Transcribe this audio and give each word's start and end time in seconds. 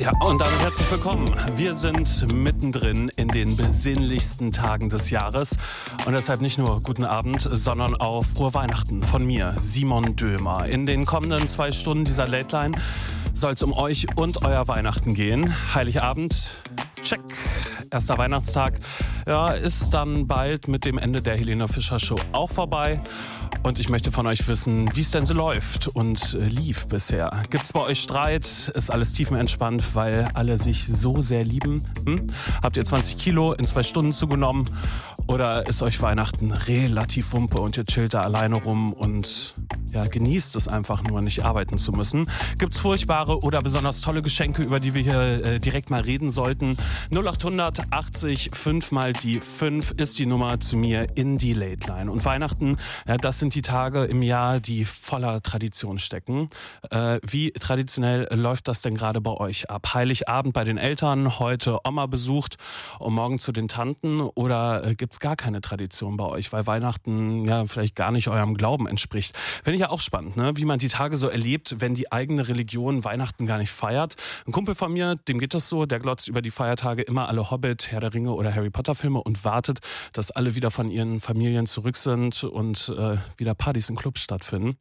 Ja, 0.00 0.12
und 0.24 0.40
damit 0.40 0.58
herzlich 0.62 0.90
willkommen. 0.90 1.30
Wir 1.56 1.74
sind 1.74 2.26
mittendrin 2.32 3.10
in 3.16 3.28
den 3.28 3.54
besinnlichsten 3.54 4.50
Tagen 4.50 4.88
des 4.88 5.10
Jahres. 5.10 5.58
Und 6.06 6.14
deshalb 6.14 6.40
nicht 6.40 6.56
nur 6.56 6.80
guten 6.80 7.04
Abend, 7.04 7.46
sondern 7.52 7.94
auch 7.96 8.24
frohe 8.24 8.54
Weihnachten 8.54 9.02
von 9.02 9.26
mir, 9.26 9.54
Simon 9.60 10.16
Dömer. 10.16 10.64
In 10.64 10.86
den 10.86 11.04
kommenden 11.04 11.48
zwei 11.48 11.70
Stunden 11.70 12.06
dieser 12.06 12.26
Late 12.26 12.56
Line 12.56 12.74
soll 13.34 13.52
es 13.52 13.62
um 13.62 13.74
euch 13.74 14.06
und 14.16 14.42
euer 14.42 14.66
Weihnachten 14.68 15.12
gehen. 15.12 15.54
Heiligabend, 15.74 16.56
check. 17.02 17.20
Erster 17.90 18.16
Weihnachtstag 18.16 18.80
ja, 19.26 19.48
ist 19.48 19.90
dann 19.90 20.26
bald 20.26 20.66
mit 20.66 20.86
dem 20.86 20.96
Ende 20.96 21.20
der 21.20 21.36
Helena 21.36 21.66
Fischer 21.66 22.00
Show 22.00 22.16
auch 22.32 22.48
vorbei. 22.48 23.00
Und 23.62 23.78
ich 23.78 23.90
möchte 23.90 24.10
von 24.10 24.26
euch 24.26 24.48
wissen, 24.48 24.88
wie 24.94 25.02
es 25.02 25.10
denn 25.10 25.26
so 25.26 25.34
läuft 25.34 25.88
und 25.88 26.34
äh, 26.34 26.48
lief 26.48 26.88
bisher. 26.88 27.30
Gibt 27.50 27.64
es 27.64 27.72
bei 27.74 27.80
euch 27.80 28.00
Streit? 28.00 28.72
Ist 28.74 28.90
alles 28.90 29.12
tiefenentspannt, 29.12 29.94
weil 29.94 30.26
alle 30.32 30.56
sich 30.56 30.86
so 30.86 31.20
sehr 31.20 31.44
lieben? 31.44 31.84
Hm? 32.06 32.26
Habt 32.62 32.78
ihr 32.78 32.84
20 32.84 33.18
Kilo 33.18 33.52
in 33.52 33.66
zwei 33.66 33.82
Stunden 33.82 34.12
zugenommen? 34.12 34.70
Oder 35.26 35.68
ist 35.68 35.82
euch 35.82 36.00
Weihnachten 36.00 36.52
relativ 36.52 37.32
wumpe 37.32 37.60
und 37.60 37.76
ihr 37.76 37.84
chillt 37.84 38.14
da 38.14 38.22
alleine 38.22 38.56
rum 38.56 38.94
und 38.94 39.54
ja, 39.92 40.06
genießt 40.06 40.56
es 40.56 40.66
einfach 40.66 41.02
nur, 41.02 41.20
nicht 41.20 41.44
arbeiten 41.44 41.78
zu 41.78 41.92
müssen? 41.92 42.28
Gibt 42.58 42.74
es 42.74 42.80
furchtbare 42.80 43.40
oder 43.40 43.62
besonders 43.62 44.00
tolle 44.00 44.22
Geschenke, 44.22 44.62
über 44.62 44.80
die 44.80 44.94
wir 44.94 45.02
hier 45.02 45.44
äh, 45.44 45.58
direkt 45.58 45.90
mal 45.90 46.00
reden 46.00 46.30
sollten? 46.30 46.76
0800 47.12 47.92
80 47.92 48.50
5 48.52 48.92
mal 48.92 49.12
die 49.12 49.40
5 49.40 49.92
ist 49.92 50.18
die 50.18 50.26
Nummer 50.26 50.60
zu 50.60 50.76
mir 50.76 51.16
in 51.16 51.38
die 51.38 51.52
Late 51.52 51.88
Line. 51.88 52.10
Und 52.10 52.24
Weihnachten, 52.24 52.76
ja, 53.06 53.16
das 53.16 53.38
sind 53.38 53.49
die 53.54 53.62
Tage 53.62 54.04
im 54.04 54.22
Jahr, 54.22 54.60
die 54.60 54.84
voller 54.84 55.42
Tradition 55.42 55.98
stecken. 55.98 56.50
Äh, 56.90 57.18
wie 57.26 57.52
traditionell 57.52 58.28
läuft 58.32 58.68
das 58.68 58.82
denn 58.82 58.94
gerade 58.94 59.20
bei 59.20 59.32
euch 59.32 59.70
ab? 59.70 59.94
Heiligabend 59.94 60.54
bei 60.54 60.64
den 60.64 60.78
Eltern, 60.78 61.38
heute 61.38 61.78
Oma 61.86 62.06
besucht 62.06 62.56
und 62.98 63.14
morgen 63.14 63.38
zu 63.38 63.52
den 63.52 63.68
Tanten 63.68 64.20
oder 64.20 64.84
äh, 64.84 64.94
gibt 64.94 65.12
es 65.12 65.20
gar 65.20 65.36
keine 65.36 65.60
Tradition 65.60 66.16
bei 66.16 66.24
euch, 66.24 66.52
weil 66.52 66.66
Weihnachten 66.66 67.44
ja 67.44 67.66
vielleicht 67.66 67.96
gar 67.96 68.10
nicht 68.12 68.28
eurem 68.28 68.54
Glauben 68.54 68.86
entspricht? 68.86 69.36
Finde 69.36 69.74
ich 69.74 69.80
ja 69.80 69.90
auch 69.90 70.00
spannend, 70.00 70.36
ne? 70.36 70.52
wie 70.56 70.64
man 70.64 70.78
die 70.78 70.88
Tage 70.88 71.16
so 71.16 71.28
erlebt, 71.28 71.76
wenn 71.78 71.94
die 71.94 72.12
eigene 72.12 72.48
Religion 72.48 73.04
Weihnachten 73.04 73.46
gar 73.46 73.58
nicht 73.58 73.70
feiert. 73.70 74.16
Ein 74.46 74.52
Kumpel 74.52 74.74
von 74.74 74.92
mir, 74.92 75.16
dem 75.16 75.38
geht 75.38 75.54
das 75.54 75.68
so, 75.68 75.86
der 75.86 75.98
glotzt 75.98 76.28
über 76.28 76.42
die 76.42 76.50
Feiertage 76.50 77.02
immer 77.02 77.28
alle 77.28 77.50
Hobbit, 77.50 77.90
Herr 77.90 78.00
der 78.00 78.14
Ringe 78.14 78.32
oder 78.32 78.54
Harry 78.54 78.70
Potter 78.70 78.94
Filme 78.94 79.22
und 79.22 79.44
wartet, 79.44 79.80
dass 80.12 80.30
alle 80.30 80.54
wieder 80.54 80.70
von 80.70 80.90
ihren 80.90 81.20
Familien 81.20 81.66
zurück 81.66 81.96
sind 81.96 82.44
und 82.44 82.92
äh, 82.96 83.16
wieder 83.40 83.54
Partys 83.54 83.88
in 83.88 83.96
Clubs 83.96 84.20
stattfinden. 84.20 84.76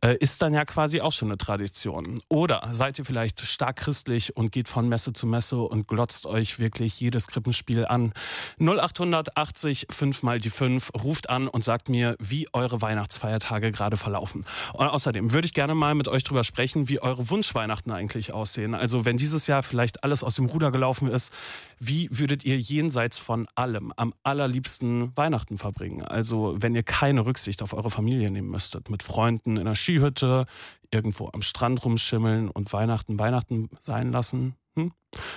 Äh, 0.00 0.16
ist 0.18 0.40
dann 0.40 0.54
ja 0.54 0.64
quasi 0.64 1.00
auch 1.00 1.12
schon 1.12 1.28
eine 1.28 1.38
Tradition. 1.38 2.20
Oder 2.28 2.68
seid 2.70 2.98
ihr 2.98 3.04
vielleicht 3.04 3.40
stark 3.40 3.76
christlich 3.76 4.36
und 4.36 4.52
geht 4.52 4.68
von 4.68 4.88
Messe 4.88 5.12
zu 5.12 5.26
Messe 5.26 5.58
und 5.58 5.88
glotzt 5.88 6.26
euch 6.26 6.58
wirklich 6.58 6.98
jedes 7.00 7.26
Krippenspiel 7.26 7.86
an? 7.86 8.12
0880 8.58 9.88
5 9.90 10.22
mal 10.22 10.38
die 10.38 10.50
5 10.50 10.92
ruft 11.02 11.28
an 11.28 11.48
und 11.48 11.64
sagt 11.64 11.88
mir, 11.88 12.16
wie 12.18 12.48
eure 12.52 12.80
Weihnachtsfeiertage 12.80 13.72
gerade 13.72 13.96
verlaufen. 13.96 14.44
Und 14.72 14.86
außerdem 14.86 15.32
würde 15.32 15.46
ich 15.46 15.54
gerne 15.54 15.74
mal 15.74 15.94
mit 15.94 16.08
euch 16.08 16.24
drüber 16.24 16.44
sprechen, 16.44 16.88
wie 16.88 17.00
eure 17.00 17.28
Wunschweihnachten 17.28 17.92
eigentlich 17.92 18.32
aussehen. 18.32 18.74
Also 18.74 19.04
wenn 19.04 19.16
dieses 19.16 19.46
Jahr 19.46 19.62
vielleicht 19.62 20.04
alles 20.04 20.22
aus 20.22 20.36
dem 20.36 20.46
Ruder 20.46 20.70
gelaufen 20.70 21.08
ist, 21.08 21.32
wie 21.78 22.08
würdet 22.10 22.44
ihr 22.44 22.58
jenseits 22.58 23.18
von 23.18 23.46
allem 23.54 23.92
am 23.96 24.14
allerliebsten 24.22 25.16
Weihnachten 25.16 25.58
verbringen? 25.58 26.02
Also 26.02 26.54
wenn 26.58 26.74
ihr 26.74 26.82
keine 26.82 27.26
Rücksicht 27.26 27.62
auf 27.62 27.74
eure 27.74 27.90
Familie 27.96 28.30
nehmen 28.30 28.50
müsstet, 28.50 28.90
mit 28.90 29.02
Freunden 29.02 29.56
in 29.56 29.62
einer 29.62 29.74
Skihütte, 29.74 30.44
irgendwo 30.90 31.30
am 31.32 31.40
Strand 31.40 31.82
rumschimmeln 31.82 32.50
und 32.50 32.72
Weihnachten 32.74 33.18
Weihnachten 33.18 33.70
sein 33.80 34.12
lassen. 34.12 34.54
Hm? 34.76 34.92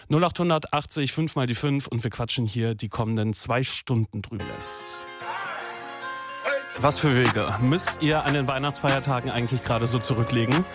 0880 0.09 1.13
5 1.13 1.35
mal 1.37 1.47
die 1.47 1.55
5 1.55 1.87
und 1.87 2.03
wir 2.03 2.11
quatschen 2.11 2.45
hier 2.45 2.75
die 2.75 2.89
kommenden 2.89 3.33
zwei 3.33 3.63
Stunden 3.63 4.21
drüben 4.21 4.45
lässt. 4.55 4.83
Was 6.81 6.99
für 6.99 7.15
Wege 7.15 7.47
müsst 7.61 8.01
ihr 8.01 8.25
an 8.25 8.33
den 8.33 8.47
Weihnachtsfeiertagen 8.47 9.31
eigentlich 9.31 9.63
gerade 9.63 9.87
so 9.87 9.99
zurücklegen? 9.99 10.65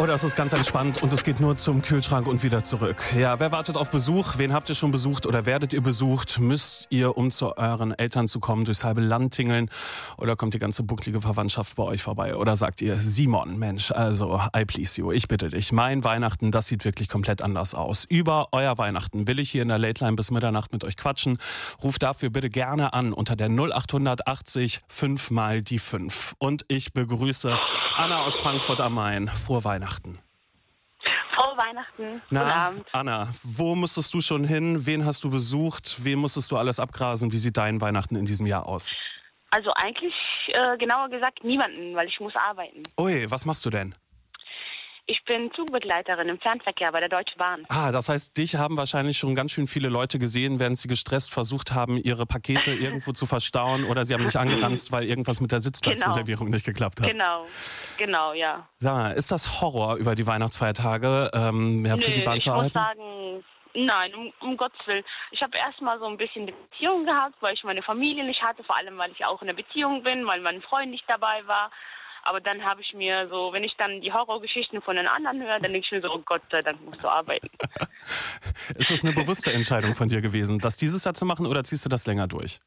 Oder 0.00 0.14
ist 0.14 0.22
es 0.22 0.34
ganz 0.34 0.54
entspannt 0.54 1.02
und 1.02 1.12
es 1.12 1.24
geht 1.24 1.40
nur 1.40 1.58
zum 1.58 1.82
Kühlschrank 1.82 2.26
und 2.26 2.42
wieder 2.42 2.64
zurück? 2.64 3.04
Ja, 3.14 3.38
wer 3.38 3.52
wartet 3.52 3.76
auf 3.76 3.90
Besuch? 3.90 4.38
Wen 4.38 4.54
habt 4.54 4.70
ihr 4.70 4.74
schon 4.74 4.90
besucht 4.90 5.26
oder 5.26 5.44
werdet 5.44 5.74
ihr 5.74 5.82
besucht? 5.82 6.38
Müsst 6.40 6.86
ihr, 6.88 7.18
um 7.18 7.30
zu 7.30 7.58
euren 7.58 7.92
Eltern 7.92 8.26
zu 8.26 8.40
kommen, 8.40 8.64
durchs 8.64 8.82
halbe 8.82 9.02
Land 9.02 9.34
tingeln? 9.34 9.68
Oder 10.16 10.36
kommt 10.36 10.54
die 10.54 10.58
ganze 10.58 10.84
bucklige 10.84 11.20
Verwandtschaft 11.20 11.76
bei 11.76 11.82
euch 11.82 12.02
vorbei? 12.02 12.34
Oder 12.34 12.56
sagt 12.56 12.80
ihr, 12.80 12.96
Simon, 12.96 13.58
Mensch, 13.58 13.90
also, 13.90 14.40
I 14.56 14.64
please 14.64 14.98
you, 14.98 15.12
ich 15.12 15.28
bitte 15.28 15.50
dich. 15.50 15.70
Mein 15.70 16.02
Weihnachten, 16.02 16.50
das 16.50 16.68
sieht 16.68 16.86
wirklich 16.86 17.10
komplett 17.10 17.42
anders 17.42 17.74
aus. 17.74 18.06
Über 18.06 18.48
euer 18.52 18.78
Weihnachten 18.78 19.26
will 19.26 19.38
ich 19.38 19.50
hier 19.50 19.60
in 19.60 19.68
der 19.68 19.78
Late 19.78 20.02
Line 20.02 20.16
bis 20.16 20.30
Mitternacht 20.30 20.72
mit 20.72 20.82
euch 20.82 20.96
quatschen. 20.96 21.36
Ruft 21.82 22.02
dafür 22.02 22.30
bitte 22.30 22.48
gerne 22.48 22.94
an 22.94 23.12
unter 23.12 23.36
der 23.36 23.50
0880 23.50 24.80
5 24.88 25.30
mal 25.30 25.60
die 25.60 25.78
5. 25.78 26.36
Und 26.38 26.64
ich 26.68 26.94
begrüße 26.94 27.54
Anna 27.98 28.22
aus 28.22 28.38
Frankfurt 28.38 28.80
am 28.80 28.94
Main. 28.94 29.28
Frohe 29.28 29.62
Weihnachten. 29.62 29.89
Frohe 29.98 31.56
Weihnachten. 31.56 32.12
Guten 32.12 32.22
Na, 32.30 32.66
Abend. 32.66 32.86
Anna, 32.92 33.28
wo 33.42 33.74
musstest 33.74 34.12
du 34.14 34.20
schon 34.20 34.44
hin? 34.44 34.84
Wen 34.86 35.04
hast 35.04 35.24
du 35.24 35.30
besucht? 35.30 36.04
Wen 36.04 36.18
musstest 36.18 36.50
du 36.50 36.56
alles 36.56 36.78
abgrasen? 36.78 37.32
Wie 37.32 37.38
sieht 37.38 37.56
dein 37.56 37.80
Weihnachten 37.80 38.16
in 38.16 38.24
diesem 38.24 38.46
Jahr 38.46 38.66
aus? 38.66 38.94
Also 39.50 39.72
eigentlich, 39.74 40.14
äh, 40.48 40.76
genauer 40.78 41.08
gesagt, 41.08 41.42
niemanden, 41.42 41.94
weil 41.94 42.08
ich 42.08 42.20
muss 42.20 42.34
arbeiten. 42.36 42.82
Ui, 42.98 43.30
was 43.30 43.44
machst 43.46 43.64
du 43.66 43.70
denn? 43.70 43.94
Ich 45.06 45.22
bin 45.24 45.50
Zugbegleiterin 45.54 46.28
im 46.28 46.38
Fernverkehr 46.38 46.92
bei 46.92 47.00
der 47.00 47.08
Deutschen 47.08 47.38
Bahn. 47.38 47.64
Ah, 47.68 47.90
das 47.92 48.08
heißt, 48.08 48.36
dich 48.36 48.56
haben 48.56 48.76
wahrscheinlich 48.76 49.18
schon 49.18 49.34
ganz 49.34 49.52
schön 49.52 49.66
viele 49.66 49.88
Leute 49.88 50.18
gesehen, 50.18 50.58
während 50.60 50.78
sie 50.78 50.88
gestresst 50.88 51.32
versucht 51.32 51.72
haben, 51.72 51.96
ihre 51.96 52.26
Pakete 52.26 52.70
irgendwo 52.80 53.12
zu 53.12 53.26
verstauen 53.26 53.84
oder 53.84 54.04
sie 54.04 54.14
haben 54.14 54.24
dich 54.24 54.38
angeranzt, 54.38 54.92
weil 54.92 55.04
irgendwas 55.04 55.40
mit 55.40 55.52
der 55.52 55.60
Sitzplatzreservierung 55.60 56.48
nicht 56.50 56.64
geklappt 56.64 57.00
hat. 57.00 57.08
Genau, 57.08 57.46
genau, 57.98 58.32
ja. 58.32 58.68
Sag 58.78 58.94
mal, 58.94 59.10
ist 59.12 59.30
das 59.32 59.60
Horror 59.60 59.96
über 59.96 60.14
die 60.14 60.26
Weihnachtsfeiertage, 60.26 61.30
ähm, 61.34 61.84
für 61.84 61.96
Nö, 61.96 62.14
die 62.14 62.22
Bahn 62.22 62.36
ich 62.36 62.44
zu 62.44 62.50
muss 62.50 62.58
arbeiten? 62.58 62.72
sagen, 62.72 63.44
nein, 63.74 64.14
um, 64.14 64.32
um 64.40 64.56
Gottes 64.56 64.80
Willen. 64.86 65.04
Ich 65.32 65.42
habe 65.42 65.56
erstmal 65.56 65.98
so 65.98 66.06
ein 66.06 66.16
bisschen 66.16 66.42
eine 66.42 66.52
Beziehung 66.52 67.04
gehabt, 67.04 67.36
weil 67.40 67.54
ich 67.54 67.64
meine 67.64 67.82
Familie 67.82 68.24
nicht 68.24 68.42
hatte, 68.42 68.64
vor 68.64 68.76
allem 68.76 68.96
weil 68.98 69.10
ich 69.12 69.24
auch 69.24 69.42
in 69.42 69.48
einer 69.48 69.56
Beziehung 69.56 70.02
bin, 70.02 70.26
weil 70.26 70.40
mein 70.40 70.62
Freund 70.62 70.90
nicht 70.90 71.04
dabei 71.08 71.46
war. 71.46 71.70
Aber 72.22 72.40
dann 72.40 72.64
habe 72.64 72.80
ich 72.82 72.92
mir 72.94 73.28
so, 73.28 73.52
wenn 73.52 73.64
ich 73.64 73.74
dann 73.76 74.00
die 74.00 74.12
Horrorgeschichten 74.12 74.82
von 74.82 74.96
den 74.96 75.06
anderen 75.08 75.42
höre, 75.42 75.58
dann 75.58 75.72
denke 75.72 75.86
ich 75.86 75.90
mir 75.92 76.00
so, 76.02 76.12
oh 76.12 76.18
Gott 76.24 76.42
sei 76.50 76.62
Dank 76.62 76.80
musst 76.82 77.02
du 77.02 77.08
arbeiten. 77.08 77.48
Ist 78.76 78.90
das 78.90 79.04
eine 79.04 79.14
bewusste 79.14 79.52
Entscheidung 79.52 79.94
von 79.94 80.08
dir 80.08 80.20
gewesen, 80.20 80.58
das 80.58 80.76
dieses 80.76 81.04
Jahr 81.04 81.14
zu 81.14 81.24
machen 81.24 81.46
oder 81.46 81.64
ziehst 81.64 81.84
du 81.84 81.88
das 81.88 82.06
länger 82.06 82.26
durch? 82.28 82.60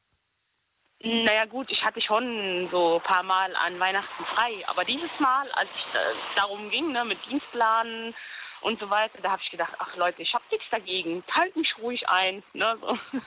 Naja 1.02 1.44
gut, 1.44 1.70
ich 1.70 1.82
hatte 1.84 2.00
schon 2.00 2.68
so 2.70 2.96
ein 2.96 3.02
paar 3.02 3.22
Mal 3.22 3.54
an 3.56 3.78
Weihnachten 3.78 4.24
frei, 4.36 4.66
aber 4.68 4.84
dieses 4.84 5.10
Mal, 5.20 5.50
als 5.52 5.68
es 5.92 6.16
darum 6.42 6.70
ging, 6.70 6.92
ne, 6.92 7.04
mit 7.04 7.18
Dienstplan 7.28 8.14
und 8.62 8.80
so 8.80 8.88
weiter, 8.88 9.18
da 9.22 9.32
habe 9.32 9.42
ich 9.44 9.50
gedacht, 9.50 9.72
ach 9.78 9.94
Leute, 9.96 10.22
ich 10.22 10.32
habe 10.32 10.44
nichts 10.50 10.64
dagegen, 10.70 11.22
teilt 11.26 11.54
mich 11.56 11.68
ruhig 11.78 12.08
ein. 12.08 12.42
Ne, 12.54 12.76
so. 12.80 12.98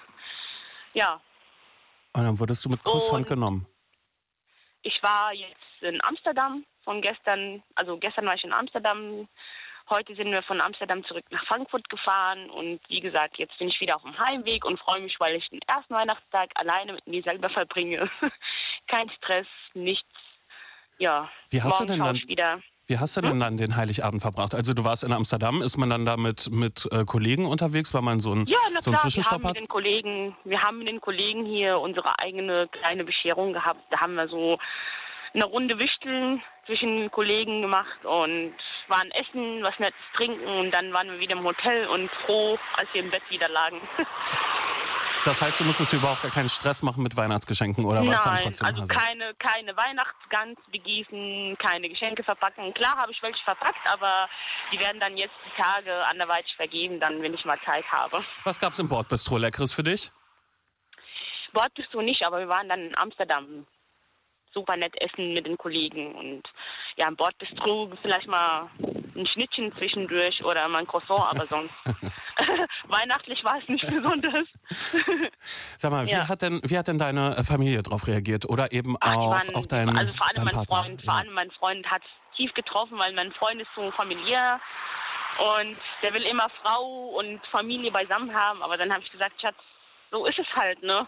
Ja, 0.93 1.21
Und 2.13 2.23
dann 2.23 2.39
wurdest 2.39 2.65
du 2.65 2.69
mit 2.69 2.83
Kusshand 2.83 3.19
Und- 3.25 3.27
genommen. 3.27 3.67
ich 4.81 4.97
war 5.03 5.31
jetzt 5.33 5.55
in 5.81 6.03
Amsterdam 6.03 6.63
von 6.83 7.01
gestern, 7.01 7.63
also 7.75 7.97
gestern 7.97 8.25
war 8.25 8.35
ich 8.35 8.43
in 8.43 8.53
Amsterdam, 8.53 9.27
heute 9.89 10.15
sind 10.15 10.31
wir 10.31 10.43
von 10.43 10.59
Amsterdam 10.61 11.03
zurück 11.05 11.25
nach 11.29 11.45
Frankfurt 11.45 11.87
gefahren 11.89 12.49
und 12.49 12.79
wie 12.89 12.99
gesagt, 12.99 13.37
jetzt 13.37 13.57
bin 13.57 13.69
ich 13.69 13.79
wieder 13.79 13.95
auf 13.95 14.01
dem 14.03 14.17
Heimweg 14.19 14.65
und 14.65 14.79
freue 14.79 15.01
mich, 15.01 15.19
weil 15.19 15.35
ich 15.35 15.47
den 15.49 15.61
ersten 15.67 15.93
Weihnachtstag 15.93 16.49
alleine 16.55 16.93
mit 16.93 17.07
mir 17.07 17.23
selber 17.23 17.49
verbringe. 17.49 18.09
Kein 18.87 19.09
Stress, 19.11 19.47
nichts. 19.73 20.05
Ja, 20.97 21.29
Wie 21.51 21.61
hast 21.61 21.79
du 21.79 21.83
morgen 21.85 21.87
denn 21.87 21.99
schaue 21.99 22.13
dann- 22.19 22.27
wieder. 22.27 22.61
Wie 22.89 22.97
hast 22.97 23.17
du 23.17 23.21
Hm? 23.21 23.29
denn 23.31 23.39
dann 23.39 23.57
den 23.57 23.75
Heiligabend 23.75 24.21
verbracht? 24.21 24.55
Also 24.55 24.73
du 24.73 24.85
warst 24.85 25.03
in 25.03 25.11
Amsterdam, 25.11 25.61
ist 25.61 25.75
man 25.75 25.89
dann 25.89 26.05
da 26.05 26.15
mit, 26.15 26.49
mit 26.49 26.87
äh, 26.93 27.03
Kollegen 27.03 27.45
unterwegs, 27.45 27.93
weil 27.93 28.01
man 28.01 28.21
so 28.21 28.31
einen, 28.31 28.47
Ja, 28.47 28.55
na 28.71 28.79
so 28.81 28.91
einen 28.91 28.95
klar, 28.95 29.03
wir 29.03 29.11
Zwischenstopp 29.11 29.33
haben 29.33 29.41
mit 29.41 29.49
hat? 29.49 29.57
den 29.57 29.67
Kollegen, 29.67 30.37
wir 30.45 30.61
haben 30.61 30.77
mit 30.79 30.87
den 30.87 31.01
Kollegen 31.01 31.45
hier 31.45 31.79
unsere 31.79 32.17
eigene 32.17 32.69
kleine 32.69 33.03
Bescherung 33.03 33.51
gehabt. 33.51 33.81
Da 33.91 33.99
haben 33.99 34.15
wir 34.15 34.29
so 34.29 34.57
eine 35.37 35.45
Runde 35.45 35.77
Wichteln 35.77 36.41
zwischen 36.65 37.11
Kollegen 37.11 37.61
gemacht 37.61 38.03
und 38.03 38.53
waren 38.87 39.11
essen, 39.11 39.61
was 39.61 39.77
Nettes 39.77 39.99
trinken 40.15 40.45
und 40.45 40.71
dann 40.71 40.91
waren 40.93 41.11
wir 41.11 41.19
wieder 41.19 41.35
im 41.37 41.43
Hotel 41.43 41.87
und 41.87 42.09
froh, 42.25 42.57
als 42.75 42.89
wir 42.93 43.03
im 43.03 43.11
Bett 43.11 43.23
wieder 43.29 43.47
lagen. 43.47 43.79
Das 45.25 45.41
heißt, 45.41 45.59
du 45.59 45.65
musstest 45.65 45.91
überhaupt 45.91 46.21
gar 46.21 46.31
keinen 46.31 46.47
Stress 46.47 46.81
machen 46.83 47.03
mit 47.03 47.17
Weihnachtsgeschenken 47.17 47.83
oder 47.83 47.99
was 48.07 48.23
dann 48.23 48.35
Nein, 48.35 48.43
trotzdem 48.43 48.67
also 48.67 48.81
Hase? 48.83 48.93
keine, 48.93 49.33
keine 49.35 49.75
Weihnachtsgans 49.75 50.57
begießen, 50.71 51.57
keine 51.57 51.89
Geschenke 51.89 52.23
verpacken. 52.23 52.73
Klar 52.73 52.95
habe 52.95 53.11
ich 53.11 53.21
welche 53.21 53.43
verpackt, 53.43 53.85
aber 53.91 54.29
die 54.71 54.79
werden 54.79 55.01
dann 55.01 55.17
jetzt 55.17 55.33
die 55.45 55.61
Tage 55.61 55.93
anderweitig 56.05 56.55
vergeben, 56.55 57.01
dann 57.01 57.21
wenn 57.21 57.33
ich 57.33 57.43
mal 57.43 57.59
Zeit 57.65 57.83
habe. 57.91 58.23
Was 58.45 58.57
gab's 58.57 58.79
im 58.79 58.87
Bordbistro 58.87 59.37
Leckeres 59.37 59.73
für 59.73 59.83
dich? 59.83 60.09
Bord 61.51 61.73
bist 61.73 61.93
du 61.93 61.99
nicht, 61.99 62.23
aber 62.23 62.39
wir 62.39 62.47
waren 62.47 62.69
dann 62.69 62.79
in 62.79 62.97
Amsterdam. 62.97 63.67
Super 64.53 64.75
nett 64.77 64.93
essen 65.01 65.33
mit 65.33 65.45
den 65.45 65.57
Kollegen 65.57 66.15
und 66.15 66.43
ja, 66.95 67.07
im 67.07 67.15
Bordbistro 67.15 67.91
vielleicht 68.01 68.27
mal 68.27 68.69
ein 69.15 69.27
Schnittchen 69.27 69.71
zwischendurch 69.77 70.43
oder 70.43 70.67
mal 70.67 70.79
ein 70.79 70.87
Croissant, 70.87 71.21
aber 71.21 71.45
sonst 71.49 71.73
weihnachtlich 72.87 73.43
war 73.43 73.59
es 73.61 73.67
nicht 73.67 73.85
besonders. 73.87 74.47
Sag 75.77 75.91
mal, 75.91 76.05
wie, 76.05 76.11
Ja. 76.11 76.27
hat 76.27 76.41
denn, 76.41 76.59
wie 76.63 76.77
hat 76.77 76.87
denn 76.87 76.97
deine 76.97 77.43
Familie 77.43 77.83
darauf 77.83 78.07
reagiert? 78.07 78.49
Oder 78.49 78.71
eben 78.71 78.95
die 78.95 79.07
auch, 79.09 79.31
waren- 79.31 79.55
auch 79.55 79.65
dein, 79.65 79.95
also 79.95 80.13
vor 80.17 80.27
allem 80.29 80.43
mein 80.45 80.53
Partner? 80.53 80.65
Freund, 80.83 81.01
vor 81.03 81.13
allem 81.15 81.33
mein 81.33 81.51
Freund 81.51 81.85
hat 81.89 82.01
tief 82.35 82.53
getroffen, 82.53 82.97
weil 82.97 83.13
mein 83.13 83.31
Freund 83.33 83.61
ist 83.61 83.69
so 83.75 83.91
familiär 83.91 84.59
und 85.39 85.77
der 86.01 86.13
will 86.13 86.23
immer 86.23 86.47
Frau 86.63 87.09
und 87.19 87.45
Familie 87.47 87.91
beisammen 87.91 88.33
haben, 88.33 88.61
aber 88.63 88.77
dann 88.77 88.91
habe 88.91 89.03
ich 89.03 89.11
gesagt, 89.11 89.39
Schatz, 89.41 89.55
so 90.11 90.25
ist 90.25 90.39
es 90.39 90.47
halt, 90.55 90.81
ne? 90.83 91.07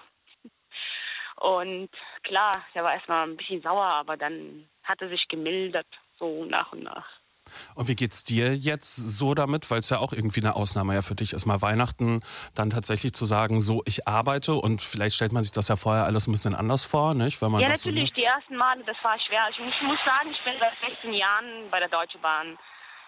Und 1.39 1.89
klar, 2.23 2.51
der 2.75 2.83
war 2.83 2.93
erstmal 2.93 3.27
ein 3.27 3.37
bisschen 3.37 3.61
sauer, 3.61 3.85
aber 3.85 4.17
dann 4.17 4.67
hat 4.83 5.01
er 5.01 5.09
sich 5.09 5.27
gemildert, 5.27 5.87
so 6.17 6.45
nach 6.45 6.71
und 6.73 6.83
nach. 6.83 7.07
Und 7.75 7.87
wie 7.87 7.95
geht's 7.95 8.23
dir 8.23 8.55
jetzt 8.55 8.95
so 8.95 9.33
damit? 9.33 9.71
Weil 9.71 9.79
es 9.79 9.89
ja 9.89 9.99
auch 9.99 10.13
irgendwie 10.13 10.41
eine 10.41 10.55
Ausnahme 10.55 10.93
ja 10.93 11.01
für 11.01 11.15
dich 11.15 11.33
ist, 11.33 11.45
mal 11.45 11.61
Weihnachten 11.61 12.21
dann 12.55 12.69
tatsächlich 12.69 13.13
zu 13.13 13.25
sagen, 13.25 13.61
so 13.61 13.81
ich 13.85 14.07
arbeite 14.07 14.53
und 14.53 14.81
vielleicht 14.81 15.15
stellt 15.15 15.31
man 15.31 15.43
sich 15.43 15.51
das 15.51 15.67
ja 15.67 15.75
vorher 15.75 16.05
alles 16.05 16.27
ein 16.27 16.31
bisschen 16.31 16.55
anders 16.55 16.85
vor, 16.85 17.13
nicht? 17.13 17.41
Weil 17.41 17.49
man 17.49 17.61
Ja, 17.61 17.69
sagt 17.69 17.81
so, 17.81 17.89
natürlich, 17.89 18.13
die 18.13 18.23
ersten 18.23 18.55
Male, 18.55 18.83
das 18.85 18.97
war 19.01 19.19
schwer. 19.19 19.47
Ich 19.51 19.59
muss, 19.59 19.73
muss 19.83 19.99
sagen, 20.05 20.29
ich 20.31 20.43
bin 20.43 20.53
seit 20.59 20.73
16 20.91 21.13
Jahren 21.13 21.69
bei 21.71 21.79
der 21.79 21.89
Deutschen 21.89 22.21
Bahn. 22.21 22.57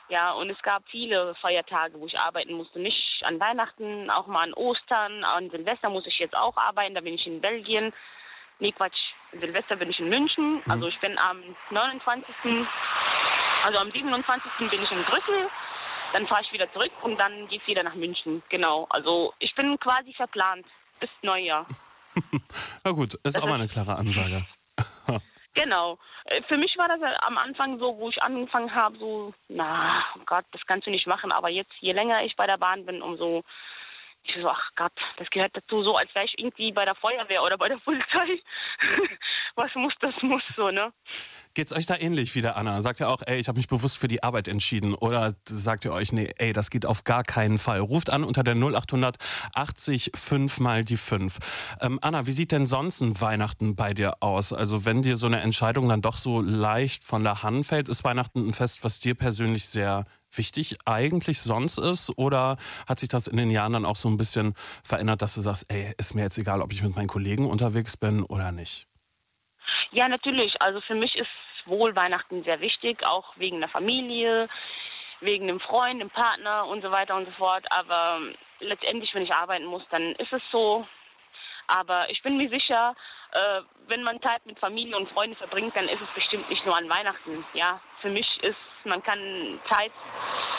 Ja, 0.09 0.31
und 0.33 0.49
es 0.49 0.61
gab 0.61 0.83
viele 0.89 1.35
Feiertage, 1.35 1.99
wo 1.99 2.05
ich 2.05 2.19
arbeiten 2.19 2.53
musste. 2.53 2.79
Nicht 2.79 3.21
an 3.23 3.39
Weihnachten, 3.39 4.09
auch 4.09 4.27
mal 4.27 4.43
an 4.43 4.53
Ostern, 4.53 5.23
an 5.23 5.49
Silvester 5.49 5.89
muss 5.89 6.05
ich 6.05 6.19
jetzt 6.19 6.35
auch 6.35 6.57
arbeiten, 6.57 6.95
da 6.95 7.01
bin 7.01 7.13
ich 7.13 7.25
in 7.25 7.39
Belgien. 7.39 7.93
Nee, 8.61 8.71
Quatsch, 8.73 8.93
Silvester 9.31 9.75
bin 9.75 9.89
ich 9.89 9.99
in 9.99 10.07
München. 10.07 10.61
Also 10.69 10.87
ich 10.87 10.99
bin 10.99 11.17
am 11.17 11.41
29., 11.71 12.35
also 13.63 13.79
am 13.79 13.91
27. 13.91 14.51
bin 14.69 14.83
ich 14.83 14.91
in 14.91 15.03
Brüssel. 15.03 15.49
Dann 16.13 16.27
fahre 16.27 16.43
ich 16.43 16.53
wieder 16.53 16.71
zurück 16.71 16.91
und 17.01 17.17
dann 17.17 17.47
geht's 17.47 17.65
wieder 17.65 17.81
nach 17.81 17.95
München. 17.95 18.43
Genau, 18.49 18.85
also 18.91 19.33
ich 19.39 19.55
bin 19.55 19.79
quasi 19.79 20.13
verplant 20.13 20.67
bis 20.99 21.09
Neujahr. 21.23 21.65
Na 22.83 22.91
gut, 22.91 23.15
ist 23.15 23.25
Das 23.25 23.37
auch 23.41 23.47
mal 23.47 23.55
eine 23.55 23.67
klare 23.67 23.95
Ansage. 23.95 24.45
Genau. 25.53 25.99
Äh, 26.23 26.41
Für 26.43 26.55
mich 26.55 26.77
war 26.77 26.87
das 26.87 27.01
am 27.23 27.37
Anfang 27.37 27.77
so, 27.77 27.97
wo 27.97 28.09
ich 28.09 28.23
angefangen 28.23 28.73
habe, 28.73 28.97
so, 28.97 29.33
na 29.49 30.01
oh 30.15 30.21
Gott, 30.25 30.45
das 30.53 30.61
kannst 30.65 30.87
du 30.87 30.91
nicht 30.91 31.07
machen. 31.07 31.33
Aber 31.33 31.49
jetzt, 31.49 31.73
je 31.81 31.91
länger 31.91 32.23
ich 32.23 32.37
bei 32.37 32.47
der 32.47 32.57
Bahn 32.57 32.85
bin, 32.85 33.01
umso, 33.01 33.43
ich 34.23 34.35
so, 34.41 34.47
ach 34.47 34.69
Gott, 34.75 34.93
das 35.17 35.29
gehört 35.29 35.55
dazu, 35.55 35.83
so 35.83 35.95
als 35.95 36.13
wäre 36.13 36.25
ich 36.25 36.37
irgendwie 36.37 36.71
bei 36.71 36.85
der 36.85 36.95
Feuerwehr 36.95 37.43
oder 37.43 37.57
bei 37.57 37.67
der 37.67 37.77
Polizei. 37.77 38.39
Was 39.55 39.73
muss, 39.75 39.93
das 39.99 40.13
muss 40.21 40.43
so, 40.55 40.69
ne? 40.71 40.93
Geht's 41.53 41.73
euch 41.73 41.85
da 41.85 41.97
ähnlich 41.97 42.33
wie 42.35 42.41
der 42.41 42.55
Anna? 42.55 42.81
Sagt 42.81 43.01
ihr 43.01 43.09
auch, 43.09 43.21
ey, 43.25 43.39
ich 43.39 43.49
habe 43.49 43.57
mich 43.57 43.67
bewusst 43.67 43.97
für 43.97 44.07
die 44.07 44.23
Arbeit 44.23 44.47
entschieden? 44.47 44.93
Oder 44.93 45.35
sagt 45.43 45.83
ihr 45.83 45.91
euch, 45.91 46.13
nee, 46.13 46.31
ey, 46.37 46.53
das 46.53 46.69
geht 46.69 46.85
auf 46.85 47.03
gar 47.03 47.23
keinen 47.23 47.57
Fall? 47.57 47.79
Ruft 47.79 48.09
an 48.09 48.23
unter 48.23 48.43
der 48.43 48.55
0800 48.55 49.17
80 49.53 50.11
5 50.15 50.59
mal 50.59 50.85
die 50.85 50.97
5. 50.97 51.77
Ähm, 51.81 51.99
Anna, 52.01 52.25
wie 52.25 52.31
sieht 52.31 52.53
denn 52.53 52.65
sonst 52.65 53.01
ein 53.01 53.19
Weihnachten 53.19 53.75
bei 53.75 53.93
dir 53.93 54.21
aus? 54.21 54.53
Also 54.53 54.85
wenn 54.85 55.01
dir 55.01 55.17
so 55.17 55.27
eine 55.27 55.41
Entscheidung 55.41 55.89
dann 55.89 56.01
doch 56.01 56.17
so 56.17 56.41
leicht 56.41 57.03
von 57.03 57.23
der 57.23 57.43
Hand 57.43 57.65
fällt, 57.65 57.89
ist 57.89 58.03
Weihnachten 58.03 58.47
ein 58.47 58.53
Fest, 58.53 58.83
was 58.83 59.01
dir 59.01 59.15
persönlich 59.15 59.65
sehr 59.65 60.05
wichtig 60.37 60.77
eigentlich 60.85 61.41
sonst 61.41 61.77
ist? 61.77 62.11
Oder 62.17 62.57
hat 62.87 62.99
sich 62.99 63.09
das 63.09 63.27
in 63.27 63.37
den 63.37 63.49
Jahren 63.49 63.73
dann 63.73 63.85
auch 63.85 63.95
so 63.95 64.09
ein 64.09 64.17
bisschen 64.17 64.53
verändert, 64.83 65.21
dass 65.21 65.35
du 65.35 65.41
sagst, 65.41 65.65
ey, 65.69 65.93
ist 65.97 66.13
mir 66.13 66.23
jetzt 66.23 66.37
egal, 66.37 66.61
ob 66.61 66.71
ich 66.71 66.81
mit 66.83 66.95
meinen 66.95 67.07
Kollegen 67.07 67.49
unterwegs 67.49 67.97
bin 67.97 68.23
oder 68.23 68.51
nicht? 68.51 68.87
Ja, 69.91 70.07
natürlich. 70.07 70.61
Also 70.61 70.81
für 70.81 70.95
mich 70.95 71.15
ist 71.15 71.29
wohl 71.65 71.95
Weihnachten 71.95 72.43
sehr 72.43 72.59
wichtig, 72.61 73.03
auch 73.07 73.37
wegen 73.37 73.59
der 73.59 73.69
Familie, 73.69 74.47
wegen 75.19 75.47
dem 75.47 75.59
Freund, 75.59 76.01
dem 76.01 76.09
Partner 76.09 76.65
und 76.67 76.81
so 76.81 76.91
weiter 76.91 77.15
und 77.15 77.25
so 77.25 77.31
fort. 77.31 77.65
Aber 77.69 78.19
letztendlich, 78.59 79.13
wenn 79.13 79.23
ich 79.23 79.33
arbeiten 79.33 79.65
muss, 79.65 79.83
dann 79.91 80.13
ist 80.15 80.33
es 80.33 80.41
so. 80.51 80.87
Aber 81.67 82.09
ich 82.09 82.21
bin 82.23 82.37
mir 82.37 82.49
sicher, 82.49 82.95
äh, 83.31 83.61
wenn 83.87 84.03
man 84.03 84.21
Zeit 84.21 84.45
mit 84.45 84.59
Familie 84.59 84.97
und 84.97 85.09
Freunden 85.09 85.35
verbringt, 85.35 85.75
dann 85.75 85.87
ist 85.87 86.01
es 86.01 86.13
bestimmt 86.15 86.49
nicht 86.49 86.65
nur 86.65 86.75
an 86.75 86.89
Weihnachten. 86.89 87.45
Ja, 87.53 87.79
für 88.01 88.09
mich 88.09 88.27
ist, 88.43 88.57
man 88.83 89.01
kann 89.03 89.59
Zeit 89.71 89.91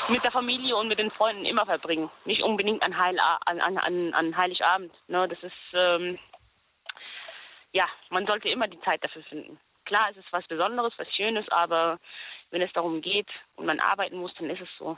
mit 0.08 0.22
der 0.24 0.32
Familie 0.32 0.76
und 0.76 0.88
mit 0.88 0.98
den 0.98 1.10
Freunden 1.10 1.44
immer 1.44 1.66
verbringen. 1.66 2.10
Nicht 2.24 2.42
unbedingt 2.42 2.82
an, 2.82 2.96
Heil, 2.96 3.18
an, 3.20 3.60
an, 3.60 4.14
an, 4.14 4.36
Heiligabend. 4.36 4.92
Ne? 5.08 5.28
Das 5.28 5.42
ist, 5.42 5.52
ähm, 5.74 6.18
ja, 7.72 7.84
man 8.10 8.26
sollte 8.26 8.48
immer 8.48 8.68
die 8.68 8.80
Zeit 8.80 9.02
dafür 9.04 9.22
finden. 9.24 9.58
Klar, 9.84 10.08
es 10.10 10.16
ist 10.16 10.32
was 10.32 10.46
Besonderes, 10.46 10.92
was 10.96 11.08
Schönes, 11.14 11.48
aber 11.50 11.98
wenn 12.50 12.62
es 12.62 12.72
darum 12.72 13.00
geht 13.00 13.28
und 13.56 13.66
man 13.66 13.80
arbeiten 13.80 14.16
muss, 14.16 14.32
dann 14.38 14.50
ist 14.50 14.60
es 14.60 14.68
so. 14.78 14.96